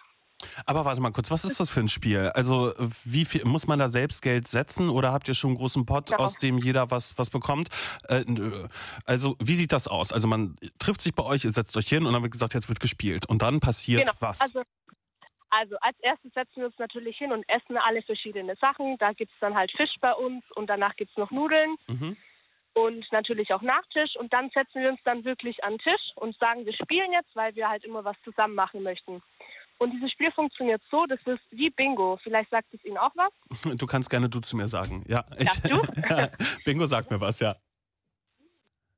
Aber 0.65 0.87
warte 0.87 1.03
mal 1.03 1.11
kurz, 1.11 1.31
was 1.31 1.45
ist 1.45 1.61
das 1.61 1.69
für 1.69 1.81
ein 1.81 1.89
Spiel? 1.89 2.31
Also 2.35 2.73
wie 3.05 3.27
viel 3.27 3.45
muss 3.45 3.67
man 3.67 3.79
da 3.79 3.89
selbst 3.89 4.23
Geld 4.23 4.49
setzen 4.49 4.89
oder 4.89 5.13
habt 5.13 5.29
ihr 5.29 5.35
schon 5.35 5.51
einen 5.51 5.59
großen 5.59 5.85
Pot, 5.85 6.09
Ja. 6.11 6.17
aus 6.17 6.39
dem 6.39 6.57
jeder 6.57 6.91
was, 6.91 7.19
was 7.19 7.29
bekommt? 7.29 7.69
Äh, 8.09 8.25
also 9.05 9.37
wie 9.39 9.55
sieht 9.55 9.73
das 9.73 9.87
aus? 9.87 10.13
Also 10.13 10.29
man 10.29 10.57
trifft 10.79 11.03
sich 11.03 11.15
bei 11.15 11.25
euch, 11.25 11.45
ihr 11.45 11.51
setzt 11.51 11.77
euch 11.77 11.89
hin 11.89 12.07
und 12.07 12.15
dann 12.15 12.23
wird 12.23 12.33
gesagt, 12.33 12.55
jetzt 12.55 12.71
wird 12.71 12.81
gespielt. 12.81 13.27
Und 13.27 13.43
dann 13.43 13.61
passiert 13.61 14.01
genau. 14.07 14.13
was? 14.21 14.41
Also, 14.41 14.63
also 15.51 15.77
als 15.81 15.99
erstes 16.01 16.33
setzen 16.33 16.57
wir 16.57 16.67
uns 16.67 16.79
natürlich 16.79 17.17
hin 17.19 17.33
und 17.33 17.45
essen 17.49 17.77
alle 17.77 18.03
verschiedene 18.03 18.57
Sachen. 18.57 18.97
Da 18.99 19.13
gibt 19.13 19.33
es 19.33 19.39
dann 19.41 19.55
halt 19.55 19.71
Fisch 19.73 19.95
bei 20.01 20.13
uns 20.13 20.45
und 20.55 20.69
danach 20.69 20.95
gibt 20.97 21.11
es 21.11 21.17
noch 21.17 21.31
Nudeln 21.31 21.77
Mhm. 21.89 22.17
und 22.75 23.13
natürlich 23.13 23.53
auch 23.53 23.63
Nachtisch. 23.63 24.17
Und 24.17 24.33
dann 24.33 24.51
setzen 24.51 24.81
wir 24.83 24.91
uns 24.91 25.01
dann 25.05 25.25
wirklich 25.25 25.63
an 25.65 25.73
den 25.73 25.79
Tisch 25.81 26.13
und 26.17 26.37
sagen, 26.39 26.65
wir 26.67 26.73
spielen 26.75 27.13
jetzt, 27.13 27.35
weil 27.35 27.55
wir 27.57 27.69
halt 27.69 27.85
immer 27.85 28.05
was 28.05 28.17
zusammen 28.23 28.55
machen 28.55 28.83
möchten. 28.83 29.23
Und 29.79 29.93
dieses 29.93 30.13
Spiel 30.13 30.31
funktioniert 30.33 30.83
so, 30.91 31.07
das 31.07 31.21
ist 31.25 31.41
wie 31.51 31.71
Bingo. 31.71 32.19
Vielleicht 32.23 32.51
sagt 32.51 32.73
es 32.75 32.85
Ihnen 32.85 32.99
auch 32.99 33.13
was. 33.17 33.33
Du 33.79 33.87
kannst 33.87 34.11
gerne 34.11 34.29
du 34.29 34.41
zu 34.41 34.57
mir 34.57 34.69
sagen. 34.69 35.03
Ja, 35.09 35.25
ich, 35.39 35.49
Ja, 36.11 36.27
du? 36.27 36.45
Bingo 36.65 36.85
sagt 36.87 37.11
mir 37.11 37.21
was, 37.21 37.41
ja. 37.41 37.57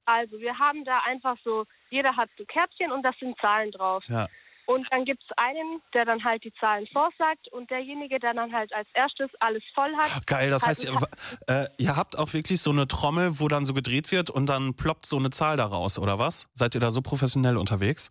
Also 0.04 0.40
wir 0.40 0.58
haben 0.58 0.84
da 0.84 0.98
einfach 1.06 1.36
so, 1.44 1.64
jeder 1.90 2.16
hat 2.16 2.28
so 2.36 2.44
Kärtchen 2.44 2.90
und 2.90 3.02
da 3.04 3.12
sind 3.20 3.38
Zahlen 3.38 3.70
drauf. 3.70 4.02
Ja. 4.08 4.28
Und 4.72 4.86
dann 4.90 5.04
gibt 5.04 5.22
es 5.22 5.36
einen, 5.36 5.82
der 5.94 6.04
dann 6.04 6.24
halt 6.24 6.44
die 6.44 6.52
Zahlen 6.54 6.86
vorsagt 6.92 7.48
und 7.52 7.70
derjenige, 7.70 8.18
der 8.18 8.32
dann 8.34 8.52
halt 8.52 8.72
als 8.72 8.88
erstes 8.94 9.30
alles 9.40 9.62
voll 9.74 9.94
hat. 9.96 10.26
Geil, 10.26 10.50
das 10.50 10.66
heißt, 10.66 10.84
ihr, 10.84 10.98
äh, 11.46 11.66
ihr 11.78 11.94
habt 11.96 12.18
auch 12.18 12.32
wirklich 12.32 12.60
so 12.62 12.70
eine 12.70 12.88
Trommel, 12.88 13.38
wo 13.40 13.48
dann 13.48 13.64
so 13.64 13.74
gedreht 13.74 14.10
wird 14.12 14.30
und 14.30 14.46
dann 14.46 14.74
ploppt 14.74 15.06
so 15.06 15.18
eine 15.18 15.30
Zahl 15.30 15.56
da 15.56 15.66
raus, 15.66 15.98
oder 15.98 16.18
was? 16.18 16.48
Seid 16.54 16.74
ihr 16.74 16.80
da 16.80 16.90
so 16.90 17.02
professionell 17.02 17.56
unterwegs? 17.56 18.10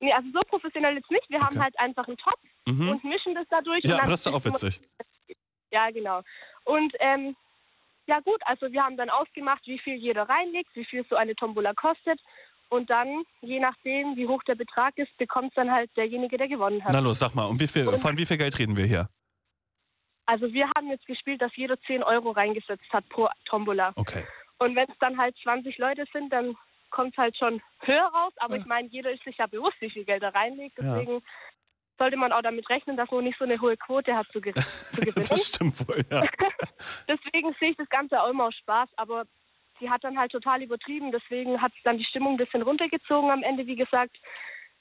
Nee, 0.00 0.12
also 0.12 0.28
so 0.32 0.40
professionell 0.48 0.96
jetzt 0.96 1.10
nicht. 1.10 1.28
Wir 1.30 1.40
haben 1.40 1.62
halt 1.62 1.78
einfach 1.78 2.06
einen 2.08 2.16
Topf 2.18 2.40
Mhm. 2.66 2.88
und 2.88 3.04
mischen 3.04 3.34
das 3.34 3.46
dadurch. 3.50 3.84
Ja, 3.84 3.98
das 3.98 4.26
ist 4.26 4.28
auch 4.28 4.44
witzig. 4.44 4.80
Ja, 5.70 5.90
genau. 5.90 6.22
Und 6.64 6.94
ähm, 6.98 7.36
ja 8.06 8.20
gut, 8.20 8.40
also 8.46 8.70
wir 8.72 8.82
haben 8.82 8.96
dann 8.96 9.10
ausgemacht, 9.10 9.66
wie 9.66 9.78
viel 9.78 9.96
jeder 9.96 10.28
reinlegt, 10.28 10.70
wie 10.74 10.84
viel 10.84 11.04
so 11.08 11.16
eine 11.16 11.34
Tombola 11.34 11.72
kostet. 11.74 12.20
Und 12.74 12.90
dann, 12.90 13.22
je 13.40 13.60
nachdem, 13.60 14.16
wie 14.16 14.26
hoch 14.26 14.42
der 14.42 14.56
Betrag 14.56 14.98
ist, 14.98 15.16
bekommt 15.16 15.56
dann 15.56 15.70
halt 15.70 15.96
derjenige, 15.96 16.36
der 16.36 16.48
gewonnen 16.48 16.84
hat. 16.84 16.92
Na 16.92 16.98
los, 16.98 17.20
sag 17.20 17.32
mal, 17.32 17.44
um 17.44 17.60
wie 17.60 17.68
viel, 17.68 17.96
von 17.96 18.18
wie 18.18 18.26
viel 18.26 18.36
Geld 18.36 18.58
reden 18.58 18.76
wir 18.76 18.84
hier? 18.84 19.08
Also 20.26 20.52
wir 20.52 20.68
haben 20.74 20.88
jetzt 20.88 21.06
gespielt, 21.06 21.40
dass 21.40 21.54
jeder 21.54 21.80
10 21.82 22.02
Euro 22.02 22.32
reingesetzt 22.32 22.92
hat 22.92 23.08
pro 23.10 23.28
Tombola. 23.44 23.92
Okay. 23.94 24.24
Und 24.58 24.74
wenn 24.74 24.88
es 24.88 24.98
dann 24.98 25.18
halt 25.18 25.36
20 25.44 25.78
Leute 25.78 26.04
sind, 26.12 26.32
dann 26.32 26.56
kommt 26.90 27.12
es 27.12 27.18
halt 27.18 27.36
schon 27.36 27.62
höher 27.78 28.06
raus. 28.06 28.32
Aber 28.38 28.56
ich 28.56 28.64
meine, 28.64 28.88
jeder 28.88 29.12
ist 29.12 29.22
sich 29.22 29.36
ja 29.36 29.46
bewusst, 29.46 29.76
wie 29.80 29.90
viel 29.90 30.04
Geld 30.04 30.24
er 30.24 30.34
reinlegt. 30.34 30.76
Ja. 30.78 30.96
Deswegen 30.96 31.22
sollte 32.00 32.16
man 32.16 32.32
auch 32.32 32.42
damit 32.42 32.68
rechnen, 32.70 32.96
dass 32.96 33.08
man 33.12 33.22
nicht 33.22 33.38
so 33.38 33.44
eine 33.44 33.60
hohe 33.60 33.76
Quote 33.76 34.16
hat 34.16 34.26
zu, 34.32 34.40
ge 34.40 34.52
zu 34.52 34.96
gewinnen. 34.96 35.26
Das 35.28 35.46
stimmt 35.46 35.88
wohl, 35.88 36.04
ja. 36.10 36.22
Deswegen 37.08 37.54
sehe 37.60 37.70
ich 37.70 37.76
das 37.76 37.88
Ganze 37.88 38.20
auch 38.20 38.30
immer 38.30 38.46
aus 38.46 38.54
Spaß. 38.56 38.88
Aber 38.96 39.26
sie 39.80 39.90
hat 39.90 40.04
dann 40.04 40.18
halt 40.18 40.32
total 40.32 40.62
übertrieben. 40.62 41.12
Deswegen 41.12 41.60
hat 41.60 41.72
es 41.76 41.82
dann 41.82 41.98
die 41.98 42.04
Stimmung 42.04 42.34
ein 42.34 42.38
bisschen 42.38 42.62
runtergezogen 42.62 43.30
am 43.30 43.42
Ende, 43.42 43.66
wie 43.66 43.76
gesagt. 43.76 44.16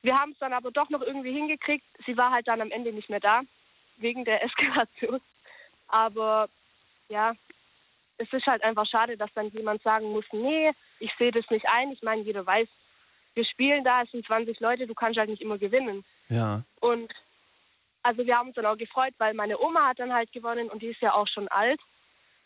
Wir 0.02 0.16
haben 0.16 0.32
es 0.32 0.40
dann 0.40 0.54
aber 0.54 0.72
doch 0.72 0.90
noch 0.90 1.02
irgendwie 1.02 1.32
hingekriegt. 1.32 1.86
Sie 2.06 2.18
war 2.18 2.32
halt 2.32 2.48
dann 2.48 2.62
am 2.62 2.72
Ende 2.72 2.92
nicht 2.92 3.10
mehr 3.10 3.20
da, 3.20 3.42
wegen 3.98 4.26
der 4.26 4.44
Eskalation. 4.44 5.22
Aber 5.88 6.50
ja, 7.10 7.34
es 8.18 8.32
ist 8.32 8.46
halt 8.46 8.64
einfach 8.64 8.86
schade, 8.86 9.18
dass 9.18 9.34
dann 9.34 9.50
jemand 9.50 9.82
sagen 9.82 10.12
muss, 10.12 10.26
nee, 10.32 10.72
ich 11.00 11.12
sehe 11.18 11.32
das 11.32 11.50
nicht 11.50 11.68
ein. 11.68 11.92
Ich 11.92 12.02
meine, 12.02 12.22
jeder 12.22 12.46
weiß, 12.46 12.68
wir 13.34 13.46
spielen 13.46 13.84
da, 13.84 14.04
es 14.04 14.12
sind 14.12 14.26
20 14.26 14.60
Leute, 14.60 14.88
du 14.88 14.94
kannst 14.94 15.18
halt 15.18 15.30
nicht 15.30 15.42
immer 15.42 15.58
gewinnen. 15.58 16.04
Ja. 16.30 16.64
Und 16.80 17.12
also 18.04 18.26
wir 18.26 18.38
haben 18.38 18.48
uns 18.48 18.56
dann 18.56 18.66
auch 18.66 18.78
gefreut, 18.78 19.14
weil 19.18 19.34
meine 19.34 19.60
Oma 19.60 19.88
hat 19.88 20.00
dann 20.00 20.14
halt 20.14 20.32
gewonnen 20.32 20.70
und 20.70 20.82
die 20.82 20.88
ist 20.88 21.02
ja 21.02 21.14
auch 21.14 21.28
schon 21.28 21.48
alt. 21.48 21.80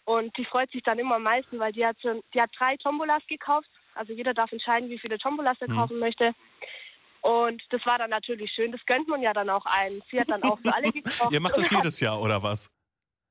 Und 0.07 0.35
die 0.37 0.45
freut 0.45 0.71
sich 0.71 0.81
dann 0.83 0.99
immer 0.99 1.15
am 1.15 1.23
meisten, 1.23 1.59
weil 1.59 1.73
die 1.73 1.85
hat, 1.85 1.97
die 2.33 2.39
hat 2.41 2.49
drei 2.57 2.77
Tombolas 2.77 3.21
gekauft. 3.27 3.67
Also 3.93 4.13
jeder 4.13 4.33
darf 4.33 4.49
entscheiden, 4.53 4.89
wie 4.89 4.97
viele 4.97 5.17
Tombolas 5.17 5.57
er 5.59 5.69
Mhm. 5.69 5.75
kaufen 5.75 5.99
möchte. 5.99 6.33
Und 7.21 7.61
das 7.71 7.85
war 7.85 7.97
dann 7.97 8.09
natürlich 8.09 8.49
schön. 8.53 8.71
Das 8.71 8.79
gönnt 8.85 9.09
man 9.09 9.21
ja 9.21 9.33
dann 9.33 9.49
auch 9.49 9.65
ein. 9.65 10.01
Sie 10.09 10.17
hat 10.17 10.29
dann 10.29 10.41
auch 10.43 10.57
für 10.59 10.73
alle 10.73 10.93
gekauft. 10.93 11.33
Ihr 11.33 11.41
macht 11.41 11.57
das 11.57 11.69
jedes 11.69 11.99
Jahr, 11.99 12.21
oder 12.21 12.41
was? 12.41 12.71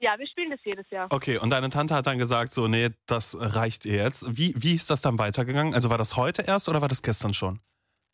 Ja, 0.00 0.18
wir 0.18 0.26
spielen 0.26 0.50
das 0.50 0.60
jedes 0.64 0.88
Jahr. 0.90 1.06
Okay, 1.08 1.38
und 1.38 1.48
deine 1.48 1.70
Tante 1.70 1.94
hat 1.94 2.06
dann 2.06 2.18
gesagt, 2.18 2.52
so, 2.52 2.68
nee, 2.68 2.90
das 3.06 3.34
reicht 3.40 3.86
ihr 3.86 4.02
jetzt. 4.02 4.36
Wie, 4.36 4.52
wie 4.58 4.74
ist 4.74 4.90
das 4.90 5.00
dann 5.00 5.18
weitergegangen? 5.18 5.72
Also 5.74 5.88
war 5.88 5.96
das 5.96 6.16
heute 6.16 6.42
erst 6.42 6.68
oder 6.68 6.82
war 6.82 6.88
das 6.88 7.00
gestern 7.00 7.32
schon? 7.32 7.58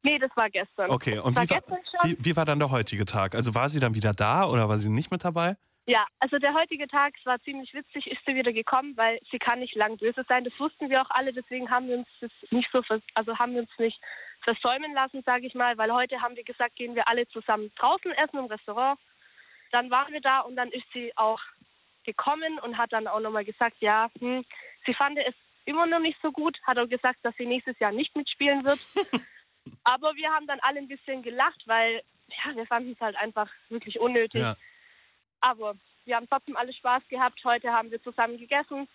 Nee, 0.05 0.21
das 0.21 0.31
war 0.37 0.49
gestern. 0.51 0.91
Okay, 0.91 1.19
und 1.19 1.37
das 1.37 1.47
wie 1.47 1.51
war 1.51 1.63
war, 1.69 1.79
wie, 2.05 2.17
wie 2.21 2.37
war 2.37 2.45
dann 2.45 2.61
der 2.61 2.71
heutige 2.71 3.07
Tag? 3.07 3.35
Also 3.35 3.57
war 3.57 3.69
sie 3.69 3.81
dann 3.81 3.97
wieder 3.97 4.13
da 4.13 4.47
oder 4.47 4.69
war 4.69 4.79
sie 4.79 4.89
nicht 4.91 5.11
mit 5.11 5.25
dabei? 5.25 5.57
Ja, 5.87 6.07
also 6.21 6.39
der 6.39 6.55
heutige 6.55 6.87
Tag, 6.87 7.15
war 7.25 7.41
ziemlich 7.41 7.75
witzig, 7.75 8.07
ist 8.07 8.25
sie 8.25 8.37
wieder 8.37 8.53
gekommen, 8.53 8.97
weil 8.97 9.19
sie 9.33 9.39
kann 9.39 9.59
nicht 9.59 9.75
lang 9.75 9.97
böse 9.97 10.25
sein. 10.29 10.45
Das 10.45 10.61
wussten 10.61 10.91
wir 10.91 11.03
auch 11.03 11.11
alle, 11.11 11.33
deswegen 11.33 11.71
haben 11.71 11.89
wir 11.89 11.99
uns 11.99 12.09
das 12.21 12.31
nicht 12.51 12.71
so, 12.73 12.83
vers 12.83 13.03
also 13.15 13.39
haben 13.39 13.55
wir 13.55 13.63
uns 13.63 13.79
nicht 13.79 14.01
versäumen 14.43 14.93
lassen, 14.95 15.23
sage 15.25 15.47
ich 15.47 15.55
mal, 15.55 15.77
weil 15.79 15.93
heute 15.93 16.21
haben 16.21 16.37
wir 16.37 16.45
gesagt, 16.45 16.77
gehen 16.77 16.95
wir 16.95 17.09
alle 17.09 17.27
zusammen 17.29 17.73
draußen 17.79 18.13
essen 18.13 18.39
im 18.39 18.47
Restaurant. 18.47 18.99
Dann 19.73 19.91
waren 19.91 20.13
wir 20.13 20.21
da 20.21 20.41
und 20.41 20.55
dann 20.55 20.71
ist 20.71 20.87
sie 20.93 21.17
auch 21.17 21.41
gekommen 22.05 22.61
und 22.61 22.79
hat 22.79 22.93
dann 22.93 23.09
auch 23.09 23.21
nochmal 23.21 23.45
gesagt, 23.45 23.77
ja, 23.81 24.09
hm, 24.21 24.45
sie 24.87 24.95
fand 24.95 25.19
es 25.19 25.35
immer 25.65 25.87
noch 25.87 26.01
nicht 26.01 26.21
so 26.23 26.31
gut, 26.31 26.59
hat 26.65 26.79
auch 26.79 26.89
gesagt, 26.89 27.19
dass 27.23 27.35
sie 27.37 27.47
nächstes 27.47 27.79
Jahr 27.81 27.93
nicht 27.93 28.15
mitspielen 28.17 28.65
wird. 28.65 28.79
Aber 29.85 30.15
wir 30.15 30.31
haben 30.31 30.47
dann 30.47 30.61
alle 30.61 30.79
ein 30.79 30.89
bisschen 30.89 31.23
gelacht, 31.23 31.63
weil 31.67 32.03
ja, 32.29 32.55
wir 32.55 32.67
fanden 32.67 32.93
es 32.93 33.01
halt 33.01 33.17
einfach 33.17 33.49
wirklich 33.69 33.99
unnötig. 33.99 34.41
Ja. 34.41 34.57
Aber 35.43 35.75
wir 36.05 36.17
haben 36.17 36.27
trotzdem 36.29 36.57
alle 36.57 36.73
Spaß 36.73 37.03
gehabt. 37.09 37.41
Heute 37.45 37.69
haben 37.71 37.91
wir 37.91 38.03
zusammen 38.03 38.39
gegessen. 38.39 38.89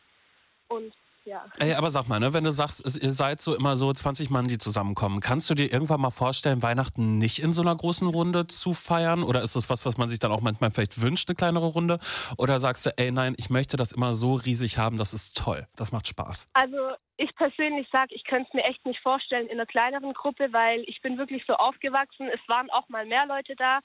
Und 0.67 0.93
ja. 1.27 1.45
Ey, 1.59 1.73
aber 1.73 1.89
sag 1.89 2.07
mal, 2.07 2.19
ne, 2.19 2.33
wenn 2.33 2.45
du 2.45 2.51
sagst, 2.51 3.03
ihr 3.03 3.11
seid 3.11 3.41
so 3.41 3.53
immer 3.53 3.75
so 3.75 3.91
20 3.91 4.29
Mann, 4.29 4.47
die 4.47 4.57
zusammenkommen, 4.57 5.19
kannst 5.19 5.49
du 5.49 5.55
dir 5.55 5.71
irgendwann 5.71 5.99
mal 5.99 6.09
vorstellen, 6.09 6.63
Weihnachten 6.63 7.17
nicht 7.17 7.39
in 7.39 7.51
so 7.51 7.61
einer 7.61 7.75
großen 7.75 8.07
Runde 8.07 8.47
zu 8.47 8.73
feiern? 8.73 9.23
Oder 9.23 9.41
ist 9.41 9.57
das 9.57 9.69
was, 9.69 9.85
was 9.85 9.97
man 9.97 10.07
sich 10.07 10.19
dann 10.19 10.31
auch 10.31 10.39
manchmal 10.39 10.71
vielleicht 10.71 11.01
wünscht, 11.01 11.27
eine 11.27 11.35
kleinere 11.35 11.65
Runde? 11.65 11.99
Oder 12.37 12.61
sagst 12.61 12.85
du, 12.85 12.91
ey, 12.95 13.11
nein, 13.11 13.35
ich 13.37 13.49
möchte 13.49 13.75
das 13.75 13.91
immer 13.91 14.13
so 14.13 14.35
riesig 14.35 14.77
haben, 14.77 14.97
das 14.97 15.13
ist 15.13 15.37
toll, 15.37 15.67
das 15.75 15.91
macht 15.91 16.07
Spaß? 16.07 16.49
Also 16.53 16.77
ich 17.17 17.35
persönlich 17.35 17.89
sage, 17.91 18.15
ich 18.15 18.23
könnte 18.23 18.47
es 18.47 18.53
mir 18.53 18.63
echt 18.63 18.85
nicht 18.85 19.01
vorstellen 19.01 19.47
in 19.47 19.53
einer 19.53 19.65
kleineren 19.65 20.13
Gruppe, 20.13 20.53
weil 20.53 20.85
ich 20.87 21.01
bin 21.01 21.17
wirklich 21.17 21.43
so 21.45 21.55
aufgewachsen. 21.55 22.29
Es 22.33 22.39
waren 22.47 22.69
auch 22.69 22.87
mal 22.87 23.05
mehr 23.05 23.25
Leute 23.25 23.55
da. 23.57 23.79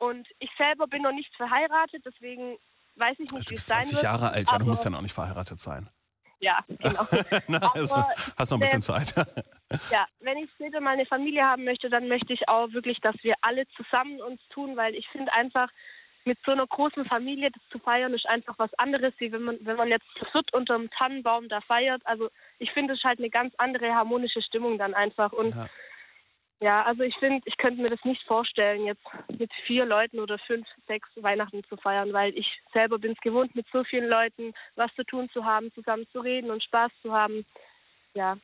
Und 0.00 0.26
ich 0.38 0.50
selber 0.56 0.86
bin 0.86 1.02
noch 1.02 1.12
nicht 1.12 1.34
verheiratet, 1.36 2.02
deswegen 2.06 2.56
weiß 2.96 3.16
ich 3.18 3.30
nicht, 3.30 3.50
wie 3.50 3.54
es 3.54 3.66
sein 3.66 3.84
20 3.84 3.96
wird. 3.96 4.02
Jahre 4.04 4.30
alt, 4.30 4.50
ja, 4.50 4.58
du 4.58 4.64
musst 4.64 4.82
ja 4.82 4.90
noch 4.90 5.02
nicht 5.02 5.12
verheiratet 5.12 5.60
sein. 5.60 5.90
Ja, 6.40 6.64
genau. 6.66 7.06
Na, 7.48 7.58
also, 7.74 8.02
hast 8.36 8.50
noch 8.50 8.58
ein 8.58 8.60
bisschen 8.60 8.82
Zeit. 8.82 9.14
Ja, 9.92 10.04
wenn 10.18 10.36
ich 10.38 10.50
später 10.56 10.80
mal 10.80 10.94
eine 10.94 11.06
Familie 11.06 11.44
haben 11.44 11.62
möchte, 11.62 11.88
dann 11.90 12.08
möchte 12.08 12.32
ich 12.32 12.48
auch 12.48 12.72
wirklich, 12.72 12.98
dass 13.02 13.14
wir 13.22 13.36
alle 13.40 13.68
zusammen 13.76 14.20
uns 14.20 14.40
tun, 14.48 14.76
weil 14.76 14.96
ich 14.96 15.06
finde 15.12 15.32
einfach, 15.32 15.70
mit 16.24 16.38
so 16.44 16.50
einer 16.50 16.66
großen 16.66 17.04
Familie 17.04 17.50
das 17.50 17.62
zu 17.70 17.78
feiern, 17.78 18.12
ist 18.12 18.26
einfach 18.26 18.58
was 18.58 18.72
anderes, 18.74 19.14
wie 19.18 19.30
wenn 19.30 19.42
man, 19.42 19.58
wenn 19.60 19.76
man 19.76 19.88
jetzt 19.88 20.06
zu 20.18 20.24
viert 20.26 20.52
unter 20.52 20.74
einem 20.74 20.90
Tannenbaum 20.90 21.48
da 21.48 21.60
feiert. 21.60 22.02
Also 22.04 22.30
ich 22.58 22.72
finde, 22.72 22.94
es 22.94 22.98
ist 22.98 23.04
halt 23.04 23.20
eine 23.20 23.30
ganz 23.30 23.54
andere 23.58 23.94
harmonische 23.94 24.42
Stimmung 24.42 24.76
dann 24.76 24.92
einfach. 24.92 25.32
Und 25.32 25.54
ja, 25.54 25.66
ja 26.60 26.82
also 26.84 27.02
ich 27.02 27.16
finde, 27.16 27.42
ich 27.44 27.56
könnte 27.56 27.82
mir 27.82 27.90
das 27.90 28.04
nicht 28.04 28.22
vorstellen, 28.24 28.86
jetzt 28.86 29.04
mit 29.38 29.50
vier 29.66 29.84
Leuten 29.84 30.20
oder 30.20 30.38
fünf, 30.38 30.66
sechs 30.86 31.08
Weihnachten 31.16 31.62
zu 31.64 31.76
feiern, 31.76 32.12
weil 32.12 32.36
ich 32.36 32.46
selber 32.72 32.98
bin 32.98 33.12
es 33.12 33.20
gewohnt, 33.20 33.54
mit 33.54 33.66
so 33.72 33.84
vielen 33.84 34.08
Leuten 34.08 34.52
was 34.76 34.94
zu 34.94 35.04
tun 35.04 35.28
zu 35.30 35.44
haben, 35.44 35.72
zusammen 35.74 36.06
zu 36.12 36.20
reden 36.20 36.50
und 36.50 36.62
Spaß 36.62 36.90
zu 37.02 37.12
haben. 37.12 37.44
Ja, 38.14 38.36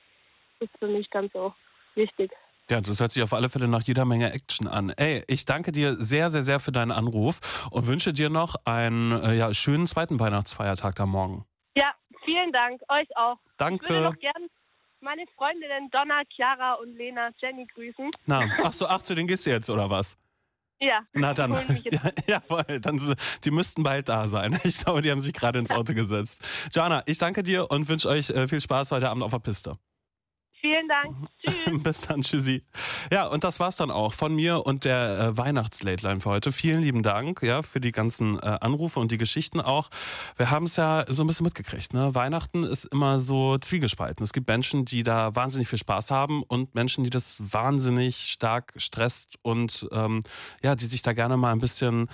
ist 0.61 0.77
für 0.79 0.89
mich 0.89 1.11
ganz 1.11 1.33
so 1.33 1.55
wichtig. 1.95 2.33
Ja, 2.69 2.81
das 2.81 2.99
hört 2.99 3.13
sich 3.13 3.23
auf 3.23 3.33
alle 3.33 3.49
Fälle 3.49 3.69
nach 3.69 3.83
jeder 3.85 4.05
Menge 4.05 4.33
Action 4.33 4.67
an. 4.67 4.91
Ey, 4.91 5.23
ich 5.29 5.45
danke 5.45 5.71
dir 5.71 5.93
sehr, 5.95 6.31
sehr, 6.31 6.43
sehr 6.43 6.59
für 6.59 6.73
deinen 6.73 6.91
Anruf 6.91 7.69
und 7.71 7.87
wünsche 7.87 8.13
dir 8.13 8.29
noch 8.29 8.57
einen 8.65 9.13
äh, 9.13 9.35
ja, 9.35 9.55
schönen 9.55 9.87
zweiten 9.87 10.19
Weihnachtsfeiertag 10.19 10.97
da 10.97 11.07
morgen. 11.07 11.45
Ja, 11.77 11.93
vielen 12.25 12.53
Dank. 12.53 12.81
Euch 12.89 13.17
auch. 13.17 13.37
Danke. 13.57 13.85
Ich 13.85 13.91
würde 13.91 14.03
noch 14.03 14.19
gern 14.19 14.49
meine 15.07 15.25
Freundinnen 15.37 15.89
Donna, 15.93 16.23
Chiara 16.29 16.75
und 16.75 16.97
Lena 16.97 17.31
Jenny 17.41 17.65
grüßen. 17.65 18.11
Na, 18.27 18.45
ach 18.65 18.73
so, 18.73 18.89
ach, 18.89 19.03
zu 19.03 19.15
denen 19.15 19.29
gehst 19.29 19.47
du 19.47 19.51
jetzt, 19.51 19.71
oder 19.71 19.89
was? 19.89 20.19
Ja. 20.81 21.01
Na 21.13 21.33
dann, 21.33 21.53
ja, 21.85 22.01
jawohl, 22.27 22.81
dann, 22.81 23.01
die 23.45 23.51
müssten 23.53 23.85
bald 23.85 24.09
da 24.09 24.27
sein. 24.27 24.59
Ich 24.65 24.85
glaube, 24.85 25.03
die 25.03 25.11
haben 25.13 25.21
sich 25.21 25.33
gerade 25.33 25.61
ins 25.61 25.71
Auto 25.71 25.95
gesetzt. 25.95 26.45
Jana, 26.73 27.05
ich 27.07 27.19
danke 27.19 27.45
dir 27.45 27.71
und 27.71 27.89
wünsche 27.89 28.09
euch 28.09 28.31
äh, 28.31 28.49
viel 28.49 28.61
Spaß 28.61 28.91
heute 28.91 29.09
Abend 29.09 29.23
auf 29.23 29.31
der 29.31 29.39
Piste. 29.39 29.79
Vielen 30.61 30.89
Dank. 30.89 31.29
Tschüss. 31.39 31.83
Bis 31.83 32.01
dann, 32.03 32.23
tschüssi. 32.23 32.63
Ja, 33.13 33.27
und 33.27 33.45
das 33.45 33.61
war's 33.61 33.77
dann 33.77 33.91
auch 33.91 34.13
von 34.13 34.35
mir 34.35 34.65
und 34.65 34.85
der 34.85 35.19
äh, 35.19 35.37
Weihnachts-Late-Line 35.37 36.21
für 36.21 36.31
heute. 36.31 36.51
Vielen 36.51 36.81
lieben 36.81 37.03
Dank 37.03 37.43
ja, 37.43 37.63
für 37.63 37.81
die 37.81 37.93
ganzen 37.93 38.39
äh, 38.39 38.59
Anrufe 38.61 38.99
und 38.99 39.11
die 39.11 39.19
Geschichten 39.19 39.61
auch. 39.61 39.91
Wir 40.37 40.51
haben 40.51 40.67
es 40.67 40.77
ja 40.77 41.05
so 41.09 41.23
ein 41.23 41.27
bisschen 41.27 41.45
mitgekriegt. 41.45 41.93
Ne? 41.93 42.15
Weihnachten 42.15 42.65
ist 42.65 42.87
immer 42.87 43.19
so 43.19 43.59
zwiegespalten. 43.59 44.25
Es 44.25 44.33
gibt 44.33 44.49
Menschen, 44.49 44.85
die 44.85 45.03
da 45.03 45.35
wahnsinnig 45.35 45.69
viel 45.69 45.79
Spaß 45.79 46.11
haben 46.11 46.43
und 46.43 46.75
Menschen, 46.75 47.05
die 47.05 47.11
das 47.11 47.37
wahnsinnig 47.39 48.17
stark 48.17 48.73
stresst 48.77 49.37
und 49.43 49.87
ähm, 49.93 50.23
ja, 50.63 50.75
die 50.75 50.87
sich 50.87 51.03
da 51.03 51.13
gerne 51.13 51.37
mal 51.37 51.53
ein 51.53 51.61
bisschen 51.61 52.09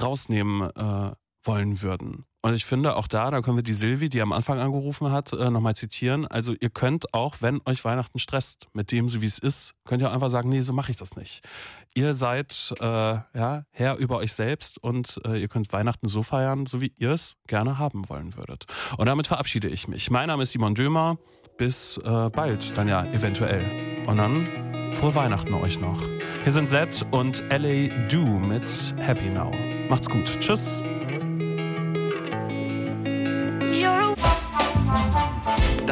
rausnehmen 0.00 0.70
äh, 0.70 1.12
wollen 1.42 1.82
würden. 1.82 2.24
Und 2.42 2.54
ich 2.54 2.64
finde 2.64 2.96
auch 2.96 3.06
da, 3.06 3.30
da 3.30 3.42
können 3.42 3.56
wir 3.58 3.62
die 3.62 3.74
Silvi, 3.74 4.08
die 4.08 4.22
am 4.22 4.32
Anfang 4.32 4.58
angerufen 4.58 5.10
hat, 5.10 5.32
äh, 5.32 5.50
nochmal 5.50 5.76
zitieren. 5.76 6.26
Also 6.26 6.54
ihr 6.58 6.70
könnt 6.70 7.12
auch, 7.12 7.36
wenn 7.40 7.60
euch 7.66 7.84
Weihnachten 7.84 8.18
stresst, 8.18 8.66
mit 8.72 8.92
dem 8.92 9.10
so 9.10 9.20
wie 9.20 9.26
es 9.26 9.38
ist, 9.38 9.74
könnt 9.84 10.00
ihr 10.00 10.08
auch 10.08 10.14
einfach 10.14 10.30
sagen, 10.30 10.48
nee, 10.48 10.62
so 10.62 10.72
mache 10.72 10.90
ich 10.90 10.96
das 10.96 11.16
nicht. 11.16 11.46
Ihr 11.94 12.14
seid 12.14 12.72
äh, 12.80 12.84
ja 12.84 13.64
Herr 13.72 13.96
über 13.96 14.16
euch 14.18 14.32
selbst 14.32 14.82
und 14.82 15.20
äh, 15.26 15.38
ihr 15.38 15.48
könnt 15.48 15.70
Weihnachten 15.72 16.08
so 16.08 16.22
feiern, 16.22 16.64
so 16.64 16.80
wie 16.80 16.94
ihr 16.96 17.10
es 17.10 17.36
gerne 17.46 17.78
haben 17.78 18.08
wollen 18.08 18.36
würdet. 18.36 18.64
Und 18.96 19.06
damit 19.06 19.26
verabschiede 19.26 19.68
ich 19.68 19.86
mich. 19.86 20.10
Mein 20.10 20.28
Name 20.28 20.44
ist 20.44 20.52
Simon 20.52 20.74
Dömer. 20.74 21.18
Bis 21.58 21.98
äh, 21.98 22.30
bald, 22.30 22.78
dann 22.78 22.88
ja 22.88 23.04
eventuell. 23.04 24.06
Und 24.06 24.16
dann 24.16 24.92
frohe 24.94 25.14
Weihnachten 25.14 25.52
euch 25.52 25.78
noch. 25.78 26.00
Hier 26.42 26.52
sind 26.52 26.70
Zed 26.70 27.04
und 27.10 27.44
LA 27.50 28.08
Do 28.08 28.24
mit 28.24 28.94
Happy 28.96 29.28
Now. 29.28 29.52
Macht's 29.90 30.08
gut. 30.08 30.40
Tschüss. 30.40 30.82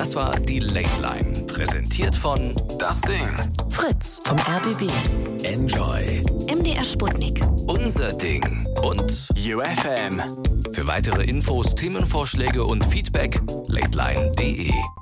Das 0.09 0.17
war 0.17 0.31
die 0.41 0.61
Late 0.61 0.89
Line, 1.03 1.45
präsentiert 1.45 2.17
von 2.17 2.57
Das 2.79 3.03
Ding. 3.03 3.29
Fritz 3.69 4.23
vom 4.25 4.39
RBB. 4.39 4.91
Enjoy. 5.43 6.23
MDR 6.51 6.83
Sputnik. 6.83 7.45
Unser 7.67 8.15
Ding. 8.15 8.43
Und 8.83 9.29
UFM. 9.37 10.23
Für 10.73 10.87
weitere 10.87 11.25
Infos, 11.25 11.75
Themenvorschläge 11.75 12.65
und 12.65 12.87
Feedback, 12.87 13.39
lateline.de. 13.67 14.71